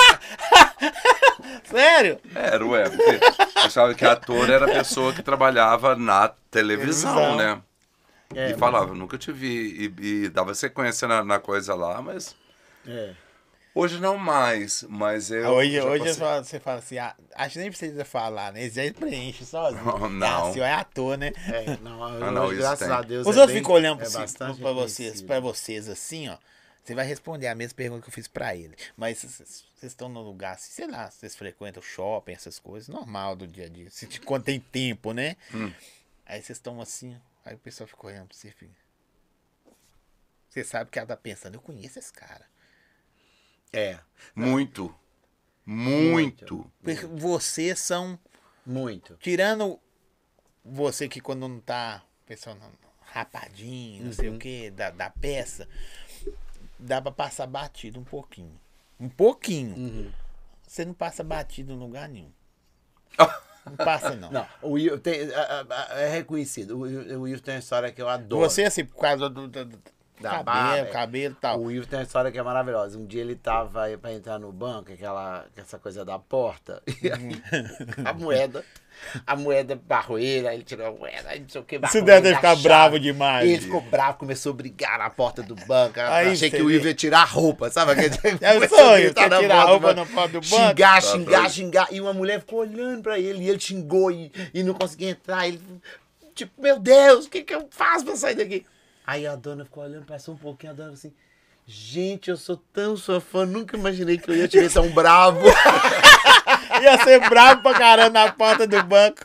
Sério? 1.65 2.19
Era, 2.33 2.65
ué, 2.65 2.89
porque 2.89 3.19
achava 3.59 3.93
que 3.93 4.05
ator 4.05 4.49
era 4.49 4.65
a 4.65 4.73
pessoa 4.73 5.13
que 5.13 5.21
trabalhava 5.23 5.95
na 5.95 6.29
televisão, 6.49 7.13
Televisão. 7.15 7.37
né? 7.37 7.61
É, 8.35 8.51
e 8.51 8.57
falava, 8.57 8.93
nunca 8.93 9.17
te 9.17 9.31
vi. 9.31 9.93
E, 9.99 10.05
e 10.25 10.29
dava 10.29 10.53
sequência 10.55 11.07
na, 11.07 11.23
na 11.23 11.39
coisa 11.39 11.73
lá, 11.75 12.01
mas. 12.01 12.35
É. 12.87 13.13
Hoje 13.75 13.99
não 13.99 14.19
mais, 14.19 14.85
mas 14.87 15.31
eu. 15.31 15.49
hoje 15.49 15.71
já 15.71 15.83
hoje 15.85 15.99
passei- 16.03 16.11
eu 16.11 16.15
falo- 16.27 16.43
você 16.45 16.59
fala 16.59 16.77
assim, 16.79 16.97
ah, 16.99 17.15
acho 17.33 17.53
que 17.53 17.59
nem 17.59 17.69
precisa 17.71 18.05
falar, 18.05 18.53
né? 18.53 18.61
Eles 18.61 18.73
já 18.75 18.83
preenche 18.93 19.43
sozinho. 19.45 19.83
Não. 20.09 20.47
É, 20.47 20.49
assim, 20.51 20.59
é 20.59 20.73
ator, 20.73 21.17
né? 21.17 21.31
É, 21.51 21.77
não, 21.81 22.03
Ah, 22.03 22.29
não, 22.31 22.45
hoje, 22.45 22.59
graças 22.59 22.87
tem. 22.87 22.95
a 22.95 23.01
Deus. 23.01 23.25
Os 23.25 23.35
é 23.35 23.39
outros 23.39 23.53
bem- 23.55 23.63
ficam 23.63 23.73
olhando 23.75 24.03
é 24.03 24.07
pra, 24.07 24.19
bastante 24.19 24.61
pra 24.61 24.71
vocês, 24.73 25.21
pra 25.23 25.39
vocês 25.39 25.89
assim, 25.89 26.29
ó. 26.29 26.37
Você 26.83 26.93
vai 26.93 27.05
responder 27.05 27.47
a 27.47 27.55
mesma 27.55 27.75
pergunta 27.75 28.03
que 28.03 28.09
eu 28.09 28.13
fiz 28.13 28.27
pra 28.27 28.55
ele. 28.55 28.75
Mas 28.95 29.17
vocês 29.23 29.63
estão 29.81 30.07
num 30.07 30.21
lugar, 30.21 30.53
assim, 30.53 30.69
sei 30.71 30.85
lá, 30.87 31.09
vocês 31.09 31.35
frequentam 31.35 31.81
shopping, 31.81 32.33
essas 32.33 32.59
coisas, 32.59 32.89
normal 32.89 33.35
do 33.35 33.47
dia 33.47 33.65
a 33.65 33.69
dia. 33.69 33.89
Se, 33.89 34.05
quando 34.19 34.43
tem 34.43 34.59
tempo, 34.59 35.13
né? 35.13 35.35
Hum. 35.51 35.71
Aí 36.27 36.41
vocês 36.43 36.57
estão 36.59 36.79
assim, 36.79 37.17
aí 37.45 37.55
o 37.55 37.59
pessoal 37.59 37.87
fica 37.87 38.07
olhando 38.07 38.27
pra 38.27 38.37
você 38.37 38.49
e 38.49 38.51
fica. 38.51 38.83
Você 40.49 40.63
sabe 40.63 40.91
que 40.91 40.99
ela 40.99 41.07
tá 41.07 41.17
pensando, 41.17 41.55
eu 41.55 41.61
conheço 41.61 41.97
esse 41.99 42.13
cara. 42.13 42.45
É, 43.71 43.99
Muito. 44.35 44.93
Muito. 45.65 46.69
Porque 46.83 47.05
vocês 47.05 47.79
são. 47.79 48.19
muito. 48.65 49.15
Tirando 49.17 49.79
você 50.63 51.07
que 51.07 51.19
quando 51.21 51.47
não 51.47 51.59
tá 51.59 52.03
pensando 52.25 52.61
rapadinho, 53.01 54.05
não 54.05 54.11
sei 54.13 54.29
Uhum. 54.29 54.35
o 54.35 54.39
que, 54.39 54.69
da, 54.71 54.89
da 54.91 55.09
peça, 55.09 55.67
dá 56.77 57.01
pra 57.01 57.11
passar 57.11 57.47
batido 57.47 57.99
um 57.99 58.03
pouquinho. 58.03 58.59
Um 58.99 59.09
pouquinho. 59.09 59.75
Uhum. 59.75 60.11
Você 60.67 60.83
não 60.85 60.93
passa 60.93 61.23
batido 61.23 61.71
em 61.73 61.77
lugar 61.77 62.07
nenhum. 62.09 62.31
Não 63.65 63.75
passa, 63.77 64.15
não. 64.15 64.29
Não, 64.31 64.45
o 64.61 64.71
Will 64.71 64.99
tem, 64.99 65.31
a- 65.33 65.65
a- 65.69 65.99
é 66.01 66.09
reconhecido. 66.09 66.77
O 66.77 66.81
Will, 66.81 67.19
o 67.19 67.21
Will 67.23 67.39
tem 67.39 67.55
uma 67.55 67.59
história 67.59 67.91
que 67.91 68.01
eu 68.01 68.09
adoro. 68.09 68.41
Você, 68.49 68.63
assim, 68.63 68.83
por 68.85 68.99
causa 68.99 69.29
do, 69.29 69.47
do- 69.47 69.65
do 69.65 69.77
Da 70.21 70.29
cabelo, 70.29 70.45
barba, 70.45 70.77
é. 70.77 70.85
cabelo 70.85 71.33
e 71.33 71.41
tal. 71.41 71.59
O 71.59 71.63
Will 71.65 71.85
tem 71.85 71.99
uma 71.99 72.03
história 72.05 72.31
que 72.31 72.37
é 72.37 72.43
maravilhosa. 72.43 72.97
Um 72.97 73.05
dia 73.05 73.21
ele 73.21 73.35
tava 73.35 73.83
aí 73.83 73.97
pra 73.97 74.13
entrar 74.13 74.39
no 74.39 74.51
banco, 74.51 74.91
aquela, 74.93 75.45
essa 75.57 75.77
coisa 75.79 76.05
da 76.05 76.17
porta, 76.19 76.81
e 77.01 77.11
aí, 77.11 77.33
Uhum. 77.33 78.03
a 78.05 78.13
moeda, 78.13 78.63
a 79.25 79.35
moeda 79.35 79.75
barrou 79.75 80.19
ele, 80.19 80.47
aí 80.47 80.55
ele 80.57 80.63
tirou 80.63 80.87
a 80.87 80.91
moeda, 80.91 81.29
aí 81.29 81.39
não 81.39 81.49
sei 81.49 81.59
o 81.59 81.63
que, 81.63 81.79
Você 81.79 82.01
deve 82.01 82.31
a 82.33 82.39
chave. 82.39 82.61
bravo 82.63 82.99
demais. 82.99 83.49
Ele 83.49 83.59
ficou 83.61 83.81
bravo, 83.81 84.19
começou 84.19 84.51
a 84.51 84.55
brigar 84.55 84.99
na 84.99 85.09
porta 85.09 85.41
do 85.41 85.55
banco. 85.55 85.99
Aí 85.99 86.31
achei 86.31 86.49
que 86.51 86.61
o 86.61 86.67
vê. 86.67 86.79
ia 86.79 86.93
tirar 86.93 87.21
a 87.23 87.25
roupa, 87.25 87.69
sabe? 87.71 87.93
É 88.39 88.57
o 88.57 88.69
sonho, 88.69 89.13
na 89.13 89.13
tirar 89.13 89.25
a 89.25 89.29
porta 89.29 89.47
do 89.47 89.67
roupa 89.67 89.93
banco. 89.93 89.99
no 90.09 90.15
pau 90.15 90.27
do 90.27 90.33
banco? 90.41 90.45
Xingar, 90.45 90.75
Tá 90.95 91.01
xingar, 91.01 91.49
xingar. 91.49 91.87
E 91.91 91.99
uma 91.99 92.13
mulher 92.13 92.39
ficou 92.39 92.59
olhando 92.59 93.01
pra 93.01 93.17
ele 93.19 93.43
e 93.43 93.49
ele 93.49 93.59
xingou 93.59 94.11
e, 94.11 94.31
e 94.53 94.61
não 94.63 94.73
conseguia 94.75 95.09
entrar. 95.09 95.47
Ele, 95.47 95.59
tipo, 96.35 96.61
meu 96.61 96.79
Deus, 96.79 97.25
o 97.25 97.29
que, 97.29 97.41
que 97.43 97.53
eu 97.55 97.67
faço 97.71 98.05
pra 98.05 98.15
sair 98.15 98.35
daqui? 98.35 98.63
Aí 99.05 99.27
a 99.27 99.35
dona 99.35 99.65
ficou 99.65 99.83
olhando, 99.83 100.05
passou 100.05 100.33
um 100.33 100.37
pouquinho, 100.37 100.71
a 100.71 100.75
dona 100.75 100.87
falou 100.89 100.97
assim. 100.99 101.13
Gente, 101.65 102.29
eu 102.29 102.35
sou 102.35 102.57
tão 102.73 102.97
sua 102.97 103.21
fã, 103.21 103.45
nunca 103.45 103.77
imaginei 103.77 104.17
que 104.17 104.29
eu 104.29 104.35
ia 104.35 104.47
te 104.49 104.59
ver 104.59 104.71
tão 104.71 104.89
bravo. 104.89 105.39
Ia 106.81 107.01
ser 107.03 107.29
bravo 107.29 107.61
pra 107.61 107.73
caramba 107.73 108.25
na 108.25 108.31
porta 108.31 108.67
do 108.67 108.83
banco. 108.83 109.21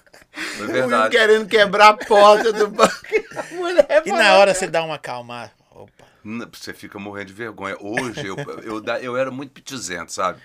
É 0.60 0.66
verdade. 0.66 1.16
querendo 1.16 1.48
quebrar 1.48 1.88
a 1.88 1.94
porta 1.96 2.52
do 2.52 2.68
banco. 2.68 2.94
Mulher 3.52 4.02
E 4.06 4.12
na 4.12 4.36
hora 4.36 4.54
você 4.54 4.68
dá 4.68 4.84
uma 4.84 4.94
acalmada. 4.96 5.50
Opa. 5.72 6.04
Você 6.52 6.72
fica 6.72 6.98
morrendo 6.98 7.26
de 7.28 7.32
vergonha. 7.32 7.76
Hoje, 7.80 8.26
eu, 8.26 8.36
eu, 8.62 8.80
da- 8.80 9.00
eu 9.00 9.16
era 9.16 9.30
muito 9.30 9.50
pitizento, 9.52 10.12
sabe? 10.12 10.40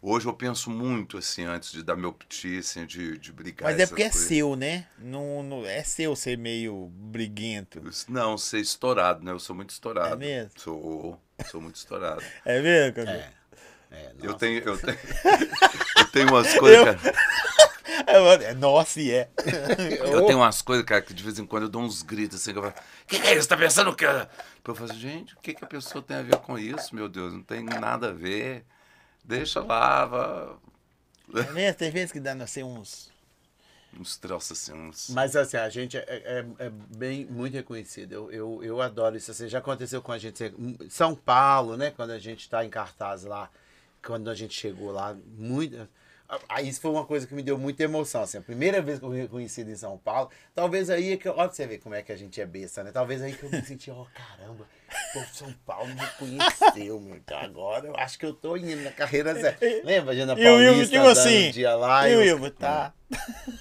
Hoje 0.00 0.26
eu 0.26 0.32
penso 0.32 0.70
muito, 0.70 1.18
assim, 1.18 1.44
antes 1.44 1.72
de 1.72 1.82
dar 1.82 1.96
meu 1.96 2.12
piti, 2.12 2.58
assim, 2.58 2.86
de, 2.86 3.18
de 3.18 3.32
brigar. 3.32 3.68
Mas 3.70 3.80
é 3.80 3.86
porque 3.86 4.02
é 4.02 4.10
coisas. 4.10 4.28
seu, 4.28 4.54
né? 4.54 4.86
Não, 4.98 5.42
não, 5.42 5.66
é 5.66 5.82
seu 5.82 6.14
ser 6.14 6.38
meio 6.38 6.88
briguento. 6.92 7.82
Não, 8.08 8.38
ser 8.38 8.60
estourado, 8.60 9.24
né? 9.24 9.32
Eu 9.32 9.40
sou 9.40 9.56
muito 9.56 9.70
estourado. 9.70 10.14
É 10.14 10.16
mesmo? 10.16 10.50
Sou, 10.56 11.20
sou 11.50 11.60
muito 11.60 11.76
estourado. 11.76 12.22
É 12.44 12.60
mesmo, 12.60 12.94
Cadu? 12.94 13.10
É, 13.10 13.32
é, 13.90 14.12
Eu 14.22 14.34
tenho, 14.34 14.60
eu 14.62 14.78
tenho, 14.78 14.98
eu 15.98 16.04
tenho 16.12 16.28
umas 16.28 16.54
coisas, 16.54 16.78
Eu- 16.78 16.84
cara. 16.84 16.98
É, 18.06 18.54
Nossa, 18.54 19.00
e 19.00 19.10
é. 19.10 19.28
Eu 20.00 20.24
tenho 20.24 20.38
umas 20.38 20.62
coisas, 20.62 20.84
cara, 20.84 21.02
que 21.02 21.12
de 21.12 21.22
vez 21.22 21.38
em 21.38 21.44
quando 21.44 21.64
eu 21.64 21.68
dou 21.68 21.82
uns 21.82 22.02
gritos 22.02 22.40
assim, 22.40 22.52
que 22.52 22.58
eu 22.58 22.62
falo, 22.62 22.74
o 22.74 23.06
que, 23.06 23.20
que 23.20 23.26
é 23.26 23.36
isso? 23.36 23.48
Tá 23.48 23.56
pensando 23.56 23.90
o 23.90 23.94
quê? 23.94 24.06
Eu 24.06 24.74
falo 24.74 24.88
assim, 24.90 24.98
gente, 24.98 25.34
o 25.34 25.38
que, 25.42 25.52
que 25.52 25.64
a 25.64 25.66
pessoa 25.66 26.02
tem 26.02 26.16
a 26.16 26.22
ver 26.22 26.36
com 26.38 26.58
isso, 26.58 26.94
meu 26.94 27.08
Deus? 27.08 27.32
Não 27.34 27.42
tem 27.42 27.62
nada 27.62 28.08
a 28.08 28.12
ver. 28.12 28.64
Deixa 29.28 29.60
lá, 29.60 30.06
vá. 30.06 30.56
É 31.34 31.52
mesmo? 31.52 31.78
Tem 31.78 31.90
vezes 31.90 32.10
que 32.10 32.18
dá, 32.18 32.34
não 32.34 32.46
sei, 32.46 32.62
uns. 32.64 33.12
Uns 33.98 34.16
troços 34.16 34.52
assim, 34.52 34.72
uns. 34.72 35.10
Mas 35.10 35.36
assim, 35.36 35.58
a 35.58 35.68
gente 35.68 35.98
é, 35.98 36.04
é, 36.08 36.46
é 36.58 36.70
bem 36.70 37.26
muito 37.26 37.52
reconhecido. 37.52 38.12
Eu, 38.12 38.32
eu, 38.32 38.64
eu 38.64 38.80
adoro 38.80 39.18
isso. 39.18 39.30
Assim, 39.30 39.46
já 39.46 39.58
aconteceu 39.58 40.00
com 40.00 40.12
a 40.12 40.18
gente. 40.18 40.44
em 40.44 40.88
São 40.88 41.14
Paulo, 41.14 41.76
né? 41.76 41.90
Quando 41.90 42.10
a 42.10 42.18
gente 42.18 42.40
está 42.40 42.64
em 42.64 42.70
cartaz 42.70 43.24
lá, 43.24 43.50
quando 44.02 44.30
a 44.30 44.34
gente 44.34 44.54
chegou 44.54 44.90
lá, 44.90 45.14
muito. 45.36 45.86
Aí 46.48 46.68
isso 46.68 46.80
foi 46.82 46.90
uma 46.90 47.06
coisa 47.06 47.26
que 47.26 47.34
me 47.34 47.42
deu 47.42 47.56
muita 47.56 47.82
emoção. 47.82 48.22
Assim, 48.22 48.36
a 48.36 48.42
primeira 48.42 48.82
vez 48.82 48.98
que 48.98 49.04
eu 49.04 49.08
fui 49.08 49.18
reconhecido 49.20 49.70
em 49.70 49.76
São 49.76 49.96
Paulo, 49.96 50.30
talvez 50.54 50.90
aí 50.90 51.12
é 51.12 51.16
que. 51.16 51.26
eu- 51.26 51.32
Olha 51.32 51.48
pra 51.48 51.54
você 51.56 51.66
ver 51.66 51.78
como 51.78 51.94
é 51.94 52.02
que 52.02 52.12
a 52.12 52.16
gente 52.16 52.38
é 52.40 52.44
besta, 52.44 52.84
né? 52.84 52.90
Talvez 52.92 53.22
aí 53.22 53.32
que 53.34 53.44
eu 53.44 53.50
me 53.50 53.62
senti, 53.62 53.90
ó, 53.90 54.04
caramba, 54.14 54.66
pô, 55.14 55.20
São 55.32 55.50
Paulo 55.64 55.88
me 55.88 56.06
conheceu, 56.18 57.00
meu. 57.00 57.16
Então 57.16 57.38
agora 57.38 57.86
eu 57.86 57.96
acho 57.96 58.18
que 58.18 58.26
eu 58.26 58.34
tô 58.34 58.56
indo 58.58 58.76
na 58.82 58.90
carreira 58.90 59.32
zero. 59.34 59.56
Lembra, 59.84 60.14
Jana 60.14 60.34
E 60.38 60.46
o 60.46 60.60
Ivo, 60.60 60.70
Paulista? 60.72 60.96
tipo 60.96 61.08
assim. 61.08 61.48
um 61.48 61.50
dia 61.50 61.74
lá, 61.76 62.08
e 62.10 62.16
o 62.16 62.22
Ivo, 62.22 62.50
tá. 62.50 62.92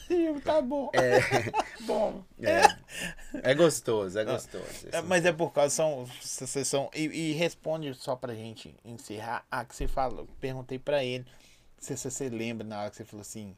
E 0.09 0.13
o 0.13 0.19
Ivo, 0.35 0.41
tá 0.41 0.61
bom. 0.61 0.91
Bom. 1.87 2.21
É, 2.41 3.49
é 3.51 3.53
gostoso, 3.53 4.19
é 4.19 4.25
gostoso. 4.25 4.65
É, 4.91 5.01
mas 5.01 5.23
é 5.25 5.31
por 5.31 5.53
causa, 5.53 5.73
são. 5.73 6.05
São. 6.21 6.89
E, 6.93 7.03
e 7.05 7.31
responde 7.33 7.93
só 7.93 8.13
pra 8.15 8.33
gente 8.33 8.75
encerrar. 8.83 9.45
Ah, 9.49 9.63
que 9.63 9.73
você 9.73 9.87
falou. 9.87 10.27
Perguntei 10.41 10.77
pra 10.77 11.01
ele. 11.01 11.25
Se 11.79 11.95
você 11.95 12.29
lembra 12.29 12.65
na 12.65 12.81
hora 12.81 12.89
que 12.89 12.95
você 12.97 13.05
falou 13.05 13.21
assim. 13.21 13.55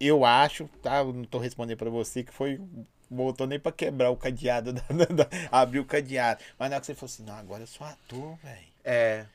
Eu 0.00 0.24
acho, 0.24 0.68
tá? 0.82 0.98
Eu 0.98 1.12
não 1.12 1.24
tô 1.24 1.38
respondendo 1.38 1.78
pra 1.78 1.90
você, 1.90 2.22
que 2.22 2.32
foi. 2.32 2.60
Voltou 3.10 3.46
nem 3.46 3.58
pra 3.58 3.72
quebrar 3.72 4.10
o 4.10 4.16
cadeado. 4.16 4.72
Da, 4.90 5.04
da- 5.04 5.24
da- 5.64 5.80
o 5.80 5.84
cadeado. 5.84 6.42
Mas 6.58 6.68
na 6.70 6.76
hora 6.76 6.80
que 6.80 6.86
você 6.86 6.94
falou 6.94 7.06
assim, 7.12 7.22
não, 7.24 7.34
agora 7.34 7.62
eu 7.62 7.66
sou 7.66 7.86
ator, 7.86 8.36
velho. 8.42 8.66
É. 8.84 9.26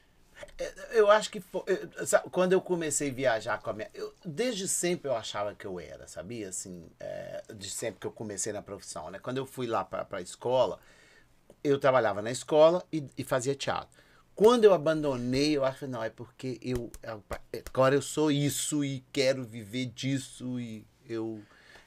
É, 0.57 0.73
Eu 0.91 1.09
acho 1.09 1.29
que 1.31 1.39
foi, 1.39 1.63
eu- 1.67 2.05
sabe, 2.05 2.29
quando 2.29 2.53
eu 2.53 2.61
comecei 2.61 3.09
a 3.09 3.13
viajar 3.13 3.61
com 3.61 3.69
a 3.69 3.73
minha. 3.73 3.89
eu- 3.93 4.13
desde 4.25 4.67
sempre 4.67 5.09
eu 5.09 5.15
achava 5.15 5.55
que 5.55 5.65
eu 5.65 5.79
era, 5.79 6.07
sabia? 6.07 6.49
Assim, 6.49 6.85
é, 6.99 7.43
de 7.55 7.69
sempre 7.69 7.99
que 8.01 8.07
eu 8.07 8.11
comecei 8.11 8.51
na 8.53 8.61
profissão, 8.61 9.09
né? 9.09 9.19
Quando 9.19 9.37
eu 9.37 9.45
fui 9.45 9.65
lá 9.67 9.83
para 9.85 10.05
a 10.11 10.21
escola, 10.21 10.79
eu 11.63 11.79
trabalhava 11.79 12.21
na 12.21 12.31
escola 12.31 12.83
e, 12.91 13.03
e 13.17 13.23
fazia 13.23 13.55
teatro. 13.55 14.02
Quando 14.35 14.63
eu 14.63 14.73
abandonei, 14.73 15.55
eu 15.55 15.63
acho 15.63 15.79
que 15.79 15.87
não, 15.87 16.03
é 16.03 16.09
porque 16.09 16.59
eu 16.61 16.91
agora 17.67 17.95
eu 17.95 18.01
sou 18.01 18.31
isso 18.31 18.83
e 18.83 19.03
quero 19.11 19.43
viver 19.43 19.85
disso 19.87 20.59
e 20.59 20.85
eu 21.07 21.41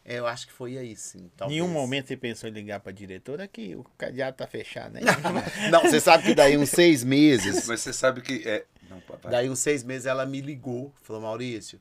eu 0.08 0.24
acho 0.24 0.46
que 0.46 0.52
foi 0.52 0.78
aí, 0.78 0.94
sim. 0.94 1.28
talvez. 1.36 1.60
Nenhum 1.60 1.72
momento 1.72 2.06
você 2.06 2.16
pensou 2.16 2.48
em 2.48 2.52
ligar 2.52 2.78
pra 2.78 2.92
diretora 2.92 3.48
que 3.48 3.74
o 3.74 3.82
cadeado 3.98 4.36
tá 4.36 4.46
fechado, 4.46 4.92
né? 4.92 5.00
Não, 5.72 5.82
você 5.82 5.98
sabe 5.98 6.22
que 6.22 6.34
daí 6.34 6.56
uns 6.56 6.70
seis 6.70 7.02
meses 7.02 7.66
Mas 7.66 7.80
você 7.80 7.92
sabe 7.92 8.20
que 8.20 8.48
é. 8.48 8.64
Não, 8.88 9.00
papai. 9.00 9.32
Daí, 9.32 9.50
uns 9.50 9.58
seis 9.58 9.82
meses, 9.82 10.06
ela 10.06 10.24
me 10.24 10.40
ligou, 10.40 10.94
falou, 11.02 11.20
Maurício, 11.20 11.80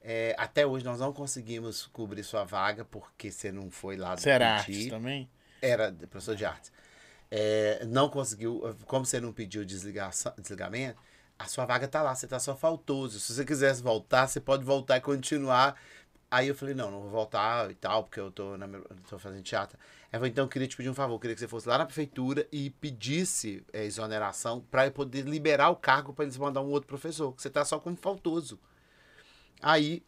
é, 0.00 0.36
até 0.38 0.64
hoje 0.64 0.84
nós 0.84 1.00
não 1.00 1.12
conseguimos 1.12 1.88
cobrir 1.88 2.22
sua 2.22 2.44
vaga, 2.44 2.84
porque 2.84 3.32
você 3.32 3.50
não 3.50 3.68
foi 3.68 3.96
lá 3.96 4.16
Você 4.16 4.30
era 4.30 4.62
pedir. 4.62 4.78
arte 4.78 4.90
também? 4.90 5.28
Era 5.60 5.90
professor 6.08 6.36
de 6.36 6.44
arte. 6.44 6.70
É, 7.30 7.84
não 7.86 8.08
conseguiu, 8.08 8.62
como 8.86 9.04
você 9.04 9.20
não 9.20 9.32
pediu 9.32 9.64
desligamento, 9.64 11.00
a 11.38 11.46
sua 11.46 11.66
vaga 11.66 11.86
tá 11.86 12.02
lá, 12.02 12.14
você 12.14 12.26
tá 12.26 12.38
só 12.38 12.56
faltoso. 12.56 13.20
Se 13.20 13.34
você 13.34 13.44
quisesse 13.44 13.82
voltar, 13.82 14.26
você 14.26 14.40
pode 14.40 14.64
voltar 14.64 14.96
e 14.96 15.00
continuar. 15.00 15.78
Aí 16.30 16.48
eu 16.48 16.54
falei, 16.54 16.74
não, 16.74 16.90
não 16.90 17.00
vou 17.02 17.10
voltar 17.10 17.70
e 17.70 17.74
tal, 17.74 18.04
porque 18.04 18.18
eu 18.18 18.30
tô, 18.30 18.56
na, 18.56 18.66
tô 19.08 19.18
fazendo 19.18 19.42
teatro. 19.42 19.78
Ela 20.10 20.20
falou, 20.20 20.26
então 20.26 20.44
eu 20.44 20.48
queria 20.48 20.66
te 20.66 20.76
pedir 20.76 20.88
um 20.88 20.94
favor, 20.94 21.14
eu 21.14 21.18
queria 21.20 21.34
que 21.34 21.40
você 21.40 21.48
fosse 21.48 21.68
lá 21.68 21.78
na 21.78 21.86
prefeitura 21.86 22.46
e 22.50 22.70
pedisse 22.70 23.64
é, 23.72 23.84
exoneração 23.84 24.60
para 24.70 24.86
eu 24.86 24.92
poder 24.92 25.22
liberar 25.22 25.70
o 25.70 25.76
cargo 25.76 26.12
para 26.12 26.24
eles 26.24 26.36
mandar 26.36 26.62
um 26.62 26.70
outro 26.70 26.88
professor, 26.88 27.32
que 27.32 27.42
você 27.42 27.50
tá 27.50 27.64
só 27.64 27.78
como 27.78 27.96
faltoso. 27.96 28.58
Aí 29.62 30.02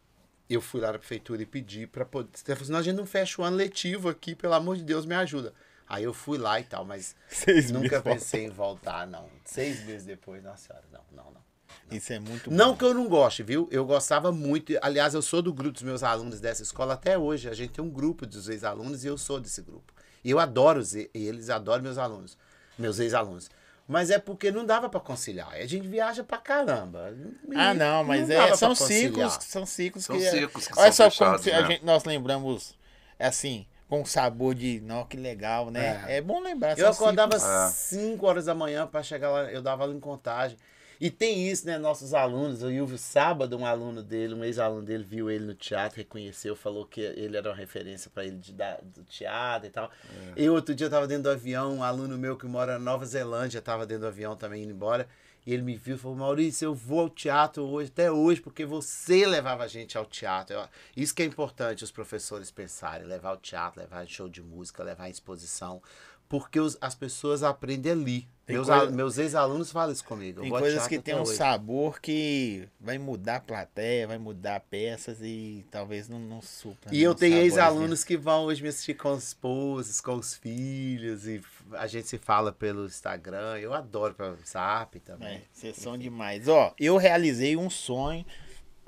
eu 0.49 0.61
fui 0.61 0.81
lá 0.81 0.91
na 0.91 0.99
prefeitura 0.99 1.41
e 1.41 1.45
pedi 1.45 1.87
para 1.87 2.05
poder. 2.05 2.29
Ela 2.45 2.55
falou, 2.55 2.65
senão 2.65 2.79
a 2.79 2.83
gente 2.83 2.95
não 2.95 3.05
fecha 3.05 3.41
o 3.41 3.45
ano 3.45 3.55
letivo 3.55 4.09
aqui, 4.09 4.35
pelo 4.35 4.53
amor 4.53 4.75
de 4.75 4.83
Deus, 4.83 5.05
me 5.05 5.15
ajuda. 5.15 5.53
Aí 5.89 6.03
eu 6.03 6.13
fui 6.13 6.37
lá 6.37 6.59
e 6.59 6.63
tal, 6.63 6.85
mas 6.85 7.15
Seis 7.29 7.71
nunca 7.71 7.99
pensei 7.99 8.45
em 8.45 8.49
voltar, 8.49 9.07
não. 9.07 9.27
Seis 9.43 9.83
meses 9.85 10.05
depois, 10.05 10.43
nossa 10.43 10.67
senhora, 10.67 10.85
não, 10.93 11.01
não, 11.23 11.31
não. 11.31 11.49
Isso 11.91 12.13
é 12.13 12.19
muito 12.19 12.51
Não 12.51 12.71
bom. 12.71 12.77
que 12.77 12.83
eu 12.85 12.93
não 12.93 13.07
goste, 13.07 13.41
viu? 13.41 13.67
Eu 13.71 13.83
gostava 13.85 14.31
muito. 14.31 14.77
Aliás, 14.81 15.15
eu 15.15 15.21
sou 15.23 15.41
do 15.41 15.51
grupo 15.51 15.73
dos 15.73 15.81
meus 15.81 16.03
alunos 16.03 16.39
dessa 16.39 16.61
escola 16.61 16.93
até 16.93 17.17
hoje. 17.17 17.49
A 17.49 17.53
gente 17.53 17.71
tem 17.73 17.83
um 17.83 17.89
grupo 17.89 18.27
dos 18.27 18.47
ex-alunos 18.47 19.03
e 19.03 19.07
eu 19.07 19.17
sou 19.17 19.39
desse 19.39 19.61
grupo. 19.63 19.91
E 20.23 20.29
eu 20.29 20.37
adoro 20.39 20.79
os 20.79 20.93
e 20.93 21.09
e 21.13 21.27
eles 21.27 21.49
adoram 21.49 21.81
meus 21.81 21.97
alunos, 21.97 22.37
meus 22.77 22.99
ex-alunos. 22.99 23.49
Mas 23.87 24.11
é 24.11 24.19
porque 24.19 24.51
não 24.51 24.63
dava 24.65 24.87
pra 24.89 24.99
conciliar. 24.99 25.51
A 25.53 25.65
gente 25.65 25.87
viaja 25.87 26.23
pra 26.23 26.37
caramba. 26.37 27.11
Ah, 27.55 27.73
não, 27.73 28.03
mas 28.03 28.27
dava 28.27 28.53
é, 28.53 28.55
são 28.55 28.75
ciclos, 28.75 29.39
são 29.41 29.65
ciclos 29.65 30.05
São 30.05 30.15
que. 30.15 30.23
é- 30.25 30.29
ciclos 30.31 30.67
que 30.67 30.79
Olha 30.79 30.91
são 30.91 31.09
só 31.09 31.25
como 31.25 31.39
fechados, 31.39 31.47
a 31.59 31.61
né? 31.67 31.73
gente, 31.73 31.85
nós 31.85 32.03
lembramos, 32.03 32.75
assim, 33.17 33.65
com 33.89 34.05
sabor 34.05 34.53
de. 34.53 34.79
Não, 34.81 35.03
que 35.03 35.17
legal, 35.17 35.69
né? 35.71 36.05
É, 36.07 36.21
bom 36.21 36.39
lembrar. 36.39 36.77
Eu 36.77 36.87
acordava 36.87 37.37
ciclos. 37.39 37.51
É. 37.51 37.69
5 38.13 38.25
horas 38.25 38.45
da 38.45 38.53
manhã 38.53 38.85
para 38.87 39.01
chegar 39.03 39.31
lá, 39.31 39.51
eu 39.51 39.61
dava 39.61 39.83
aula 39.83 39.95
em 39.95 39.99
contagem. 39.99 40.57
E 41.01 41.09
tem 41.09 41.47
isso, 41.49 41.65
né? 41.65 41.77
Nossos 41.77 42.13
alunos, 42.13 42.61
o 42.61 42.69
Ilvio 42.69 42.97
sábado, 42.97 43.57
um 43.57 43.65
aluno 43.65 44.03
dele, 44.03 44.33
um 44.33 44.43
ex-aluno 44.43 44.81
dele, 44.81 45.01
viu 45.01 45.31
ele 45.31 45.45
no 45.45 45.53
teatro, 45.55 45.97
reconheceu, 45.97 46.57
falou 46.57 46.85
que 46.85 46.99
ele 46.99 47.37
era 47.37 47.49
uma 47.49 47.55
referência 47.55 48.11
para 48.13 48.25
ele 48.25 48.35
de, 48.35 48.51
da- 48.51 48.77
do 48.83 49.01
teatro 49.05 49.65
e 49.67 49.71
tal. 49.71 49.85
É. 49.85 50.33
Eu 50.35 50.53
outro 50.53 50.75
dia 50.75 50.87
eu 50.87 50.91
tava 50.91 51.07
dentro 51.07 51.23
do 51.23 51.29
avião, 51.29 51.73
um 51.77 51.83
aluno 51.83 52.17
meu 52.17 52.35
que 52.35 52.45
mora 52.45 52.73
na 52.73 52.79
Nova 52.79 53.05
Zelândia 53.05 53.61
tava 53.61 53.85
dentro 53.85 54.01
do 54.01 54.07
avião 54.07 54.35
também 54.35 54.63
indo 54.63 54.73
embora. 54.73 55.07
Ele 55.51 55.63
me 55.63 55.75
viu 55.75 55.95
e 55.95 55.99
falou, 55.99 56.17
Maurício, 56.17 56.65
eu 56.65 56.73
vou 56.75 57.01
ao 57.01 57.09
teatro 57.09 57.63
hoje, 57.63 57.89
até 57.91 58.11
hoje, 58.11 58.41
porque 58.41 58.65
você 58.65 59.25
levava 59.25 59.63
a 59.63 59.67
gente 59.67 59.97
ao 59.97 60.05
teatro. 60.05 60.55
Eu- 60.55 60.67
isso 60.95 61.13
que 61.15 61.23
é 61.23 61.25
importante 61.25 61.83
os 61.83 61.91
professores 61.91 62.51
pensarem, 62.51 63.07
levar 63.07 63.29
ao 63.29 63.37
teatro, 63.37 63.79
levar 63.81 64.07
show 64.07 64.29
de 64.29 64.41
música, 64.41 64.83
levar 64.83 65.07
em 65.07 65.11
exposição. 65.11 65.81
Porque 66.29 66.59
os- 66.59 66.77
as 66.79 66.93
pessoas 66.95 67.41
aprendem 67.43 67.91
ali. 67.91 68.27
Tem 68.45 68.55
Meus, 68.55 68.67
coisa- 68.67 68.91
meus 68.91 69.17
ex-alunos 69.19 69.71
falam 69.71 69.91
isso 69.93 70.03
comigo. 70.03 70.41
Tem 70.41 70.49
coisas 70.49 70.87
que 70.87 70.97
tem 70.99 71.13
um 71.15 71.21
hoje. 71.21 71.35
sabor 71.35 71.99
que 72.01 72.67
vai 72.79 72.97
mudar 72.97 73.35
a 73.35 73.39
plateia, 73.39 74.07
vai 74.07 74.17
mudar 74.17 74.59
peças 74.61 75.19
e 75.21 75.63
talvez 75.69 76.07
não, 76.09 76.17
não 76.19 76.41
supra. 76.41 76.91
E 76.93 76.97
né, 76.99 77.03
eu 77.03 77.13
tenho 77.13 77.35
sabores 77.35 77.53
ex-alunos 77.53 78.03
que 78.03 78.17
vão 78.17 78.45
hoje 78.45 78.63
me 78.63 78.69
assistir 78.69 78.95
com 78.95 79.11
os 79.11 79.23
esposos, 79.23 80.01
com 80.01 80.15
os 80.15 80.33
filhos, 80.35 81.27
e 81.27 81.41
a 81.73 81.85
gente 81.85 82.07
se 82.07 82.17
fala 82.17 82.51
pelo 82.51 82.85
Instagram. 82.85 83.57
Eu 83.59 83.71
adoro 83.71 84.15
pelo 84.15 84.35
Zap 84.43 84.99
também. 85.01 85.35
É, 85.37 85.41
vocês 85.53 85.75
são 85.77 85.95
demais. 85.95 86.47
Ó, 86.47 86.73
eu 86.79 86.97
realizei 86.97 87.55
um 87.55 87.69
sonho 87.69 88.25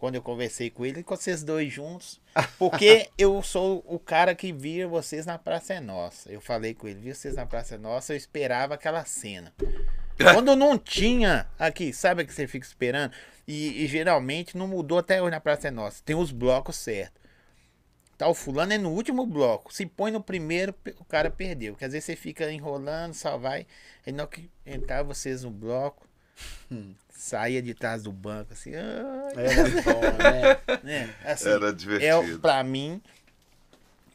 quando 0.01 0.15
eu 0.15 0.21
conversei 0.23 0.71
com 0.71 0.83
ele, 0.83 1.03
com 1.03 1.15
vocês 1.15 1.43
dois 1.43 1.71
juntos. 1.71 2.19
Porque 2.57 3.07
eu 3.19 3.43
sou 3.43 3.85
o 3.87 3.99
cara 3.99 4.33
que 4.33 4.51
via 4.51 4.87
vocês 4.87 5.27
na 5.27 5.37
Praça 5.37 5.75
é 5.75 5.79
Nossa. 5.79 6.31
Eu 6.31 6.41
falei 6.41 6.73
com 6.73 6.87
ele, 6.87 6.99
via 6.99 7.13
vocês 7.13 7.35
na 7.35 7.45
Praça 7.45 7.75
é 7.75 7.77
Nossa, 7.77 8.11
eu 8.11 8.17
esperava 8.17 8.73
aquela 8.73 9.05
cena. 9.05 9.53
Quando 10.17 10.55
não 10.55 10.75
tinha 10.75 11.47
aqui, 11.57 11.93
sabe 11.93 12.25
que 12.25 12.33
você 12.33 12.47
fica 12.47 12.65
esperando? 12.65 13.13
E, 13.47 13.83
e 13.83 13.87
geralmente 13.87 14.57
não 14.57 14.67
mudou 14.67 14.97
até 14.97 15.21
hoje 15.21 15.29
na 15.29 15.39
Praça 15.39 15.67
é 15.67 15.71
Nossa. 15.71 16.01
Tem 16.03 16.15
os 16.15 16.31
blocos 16.31 16.77
certos. 16.77 17.21
Tá, 18.17 18.27
o 18.27 18.33
fulano 18.33 18.73
é 18.73 18.79
no 18.79 18.89
último 18.89 19.23
bloco. 19.27 19.71
Se 19.71 19.85
põe 19.85 20.09
no 20.09 20.21
primeiro, 20.21 20.73
o 20.97 21.05
cara 21.05 21.29
perdeu. 21.29 21.75
Quer 21.75 21.85
dizer, 21.85 22.01
você 22.01 22.15
fica 22.15 22.51
enrolando, 22.51 23.13
só 23.13 23.37
vai. 23.37 23.67
Na 24.07 24.23
hora 24.23 24.31
que 24.31 24.49
entrar 24.65 25.03
vocês 25.03 25.43
no 25.43 25.51
bloco, 25.51 26.07
saía 27.21 27.61
de 27.61 27.73
trás 27.73 28.03
do 28.03 28.11
banco, 28.11 28.53
assim. 28.53 28.73
Era 28.73 29.03
bom, 29.83 30.01
né? 30.01 30.81
né? 30.83 31.15
Assim, 31.23 31.49
Era 31.49 31.69
é, 31.69 31.71
divertido. 31.71 32.39
pra 32.39 32.63
mim, 32.63 33.01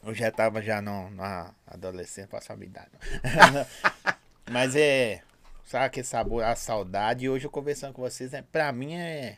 eu 0.04 0.14
já 0.14 0.30
tava 0.30 0.60
já 0.60 0.82
no, 0.82 1.10
na 1.10 1.52
adolescência, 1.66 2.28
posso 2.28 2.46
falar 2.46 2.56
a 2.56 2.58
minha 2.58 2.70
idade. 2.70 2.90
Mas 4.50 4.76
é, 4.76 5.22
sabe 5.64 5.84
aquele 5.86 6.06
sabor, 6.06 6.44
a 6.44 6.54
saudade. 6.56 7.24
E 7.24 7.28
hoje 7.28 7.46
eu 7.46 7.50
conversando 7.50 7.92
com 7.92 8.02
vocês, 8.02 8.32
é, 8.32 8.42
pra 8.42 8.72
mim 8.72 8.94
é... 8.94 9.36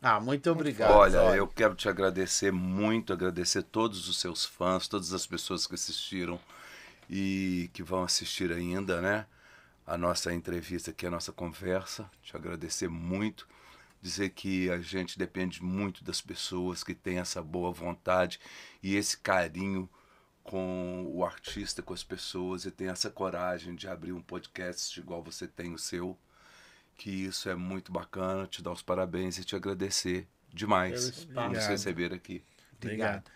Ah, 0.00 0.20
muito 0.20 0.50
obrigado. 0.50 0.92
Olha, 0.92 1.10
Zóio. 1.10 1.38
eu 1.38 1.46
quero 1.48 1.74
te 1.74 1.88
agradecer 1.88 2.52
muito, 2.52 3.12
agradecer 3.12 3.62
todos 3.62 4.08
os 4.08 4.20
seus 4.20 4.44
fãs, 4.44 4.86
todas 4.86 5.12
as 5.12 5.26
pessoas 5.26 5.66
que 5.66 5.74
assistiram 5.74 6.38
e 7.10 7.68
que 7.72 7.82
vão 7.82 8.04
assistir 8.04 8.52
ainda, 8.52 9.00
né? 9.00 9.26
A 9.88 9.96
nossa 9.96 10.34
entrevista 10.34 10.90
aqui, 10.90 11.06
a 11.06 11.10
nossa 11.10 11.32
conversa. 11.32 12.10
Te 12.22 12.36
agradecer 12.36 12.88
muito. 12.88 13.48
Dizer 14.02 14.28
que 14.30 14.70
a 14.70 14.78
gente 14.78 15.18
depende 15.18 15.64
muito 15.64 16.04
das 16.04 16.20
pessoas 16.20 16.84
que 16.84 16.94
têm 16.94 17.18
essa 17.18 17.42
boa 17.42 17.72
vontade 17.72 18.38
e 18.82 18.94
esse 18.94 19.16
carinho 19.16 19.88
com 20.44 21.04
o 21.08 21.24
artista, 21.24 21.82
com 21.82 21.94
as 21.94 22.04
pessoas 22.04 22.66
e 22.66 22.70
tem 22.70 22.88
essa 22.88 23.08
coragem 23.08 23.74
de 23.74 23.88
abrir 23.88 24.12
um 24.12 24.20
podcast 24.20 25.00
igual 25.00 25.22
você 25.22 25.48
tem 25.48 25.72
o 25.72 25.78
seu 25.78 26.16
que 26.96 27.10
isso 27.10 27.48
é 27.48 27.54
muito 27.54 27.90
bacana, 27.90 28.46
te 28.46 28.60
dar 28.60 28.72
os 28.72 28.82
parabéns 28.82 29.38
e 29.38 29.44
te 29.44 29.56
agradecer 29.56 30.28
demais 30.52 31.24
por 31.24 31.48
nos 31.48 31.66
receber 31.66 32.12
aqui. 32.12 32.44
Obrigado. 32.76 33.30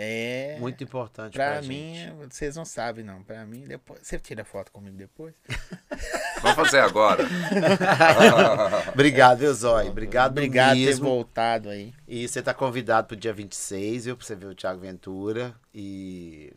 É... 0.00 0.56
Muito 0.60 0.84
importante 0.84 1.32
Pra 1.32 1.54
pra, 1.54 1.62
mim, 1.62 1.94
gente. 1.96 2.12
vocês 2.30 2.54
não 2.54 2.64
sabem, 2.64 3.04
não. 3.04 3.20
Pra 3.24 3.44
mim, 3.44 3.64
depois. 3.66 3.98
Você 4.00 4.16
tira 4.16 4.44
foto 4.44 4.70
comigo 4.70 4.96
depois? 4.96 5.34
Vamos 6.40 6.54
fazer 6.54 6.78
agora. 6.78 7.24
Obrigado, 8.94 9.38
viu, 9.38 9.52
Zóio? 9.52 9.90
Obrigado, 9.90 10.30
Obrigado 10.32 10.68
por 10.70 10.74
ter 10.78 10.86
mesmo. 10.86 11.04
voltado 11.04 11.68
aí. 11.68 11.92
E 12.06 12.28
você 12.28 12.40
tá 12.42 12.54
convidado 12.54 13.08
pro 13.08 13.16
dia 13.16 13.32
26, 13.32 14.04
viu? 14.06 14.16
Pra 14.16 14.24
você 14.26 14.34
ver 14.36 14.46
o 14.46 14.54
Thiago 14.54 14.80
Ventura. 14.80 15.54
E. 15.74 16.52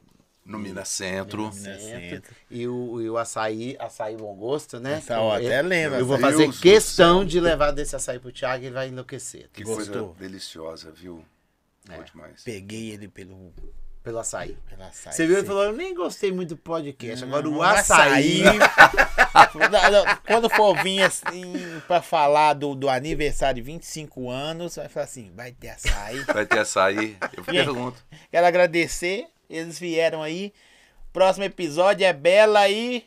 No 0.45 0.57
Minas 0.57 0.89
Centro. 0.89 1.51
Minas 1.53 1.81
Centro. 1.81 2.35
E 2.49 2.67
o, 2.67 2.99
e 3.01 3.09
o 3.09 3.17
açaí, 3.17 3.75
açaí 3.79 4.17
bom 4.17 4.35
gosto, 4.35 4.79
né? 4.79 4.95
Essa, 4.97 5.19
ó, 5.19 5.37
Eu- 5.37 5.45
até 5.47 5.61
lembra. 5.61 5.99
Eu 5.99 6.05
vou 6.05 6.17
Deus 6.17 6.31
fazer 6.31 6.47
do 6.47 6.53
questão 6.53 7.23
de 7.23 7.39
levar 7.39 7.71
desse 7.71 7.95
açaí 7.95 8.19
pro 8.19 8.31
Thiago 8.31 8.63
e 8.63 8.67
ele 8.67 8.73
vai 8.75 8.87
enlouquecer. 8.89 9.49
Que 9.53 9.63
Gostou? 9.63 10.07
coisa 10.09 10.19
deliciosa, 10.19 10.91
viu? 10.91 11.23
É. 11.89 11.97
Bom 11.97 12.03
demais. 12.03 12.43
Peguei 12.43 12.91
ele 12.91 13.07
pelo. 13.07 13.53
Pelo 14.03 14.17
açaí. 14.17 14.57
pela 14.67 14.87
açaí. 14.87 15.13
Você 15.13 15.27
viu? 15.27 15.37
Ele 15.37 15.47
falou, 15.47 15.63
eu 15.63 15.73
nem 15.73 15.93
gostei 15.93 16.31
muito 16.31 16.55
do 16.55 16.57
podcast. 16.57 17.23
Agora 17.23 17.47
o 17.47 17.61
açaí... 17.61 18.41
Não, 18.43 20.17
Quando 20.25 20.49
for 20.49 20.81
vir 20.81 21.03
assim 21.03 21.53
pra 21.87 22.01
falar 22.01 22.53
do, 22.53 22.75
do 22.75 22.89
aniversário 22.89 23.61
de 23.61 23.61
25 23.61 24.29
anos, 24.29 24.75
vai 24.75 24.89
falar 24.89 25.03
assim: 25.05 25.31
vai 25.35 25.51
ter 25.51 25.69
açaí. 25.69 26.19
Vai 26.25 26.45
ter 26.45 26.59
açaí? 26.59 27.17
Eu 27.37 27.43
Gente. 27.43 27.65
pergunto. 27.65 28.03
Quero 28.29 28.45
agradecer, 28.45 29.27
eles 29.49 29.79
vieram 29.79 30.21
aí. 30.21 30.53
Próximo 31.13 31.45
episódio 31.45 32.05
é 32.05 32.13
Bela 32.13 32.67
e. 32.69 33.05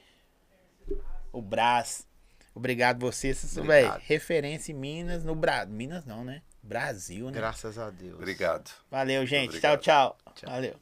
O 1.33 1.43
Brás. 1.43 2.07
Obrigado 2.55 3.01
vocês, 3.01 3.57
Obrigado. 3.57 4.01
Referência 4.01 4.71
em 4.71 4.77
Minas, 4.77 5.25
no 5.25 5.35
Brasil. 5.35 5.75
Minas 5.75 6.05
não, 6.07 6.23
né? 6.23 6.41
Brasil, 6.65 7.27
né? 7.27 7.33
Graças 7.33 7.79
a 7.79 7.91
Deus. 7.91 8.15
Obrigado. 8.15 8.71
Valeu, 8.91 9.27
gente. 9.27 9.51
Obrigado. 9.51 9.81
Tchau, 9.81 10.17
tchau. 10.25 10.35
Tchau. 10.35 10.51
Valeu. 10.51 10.75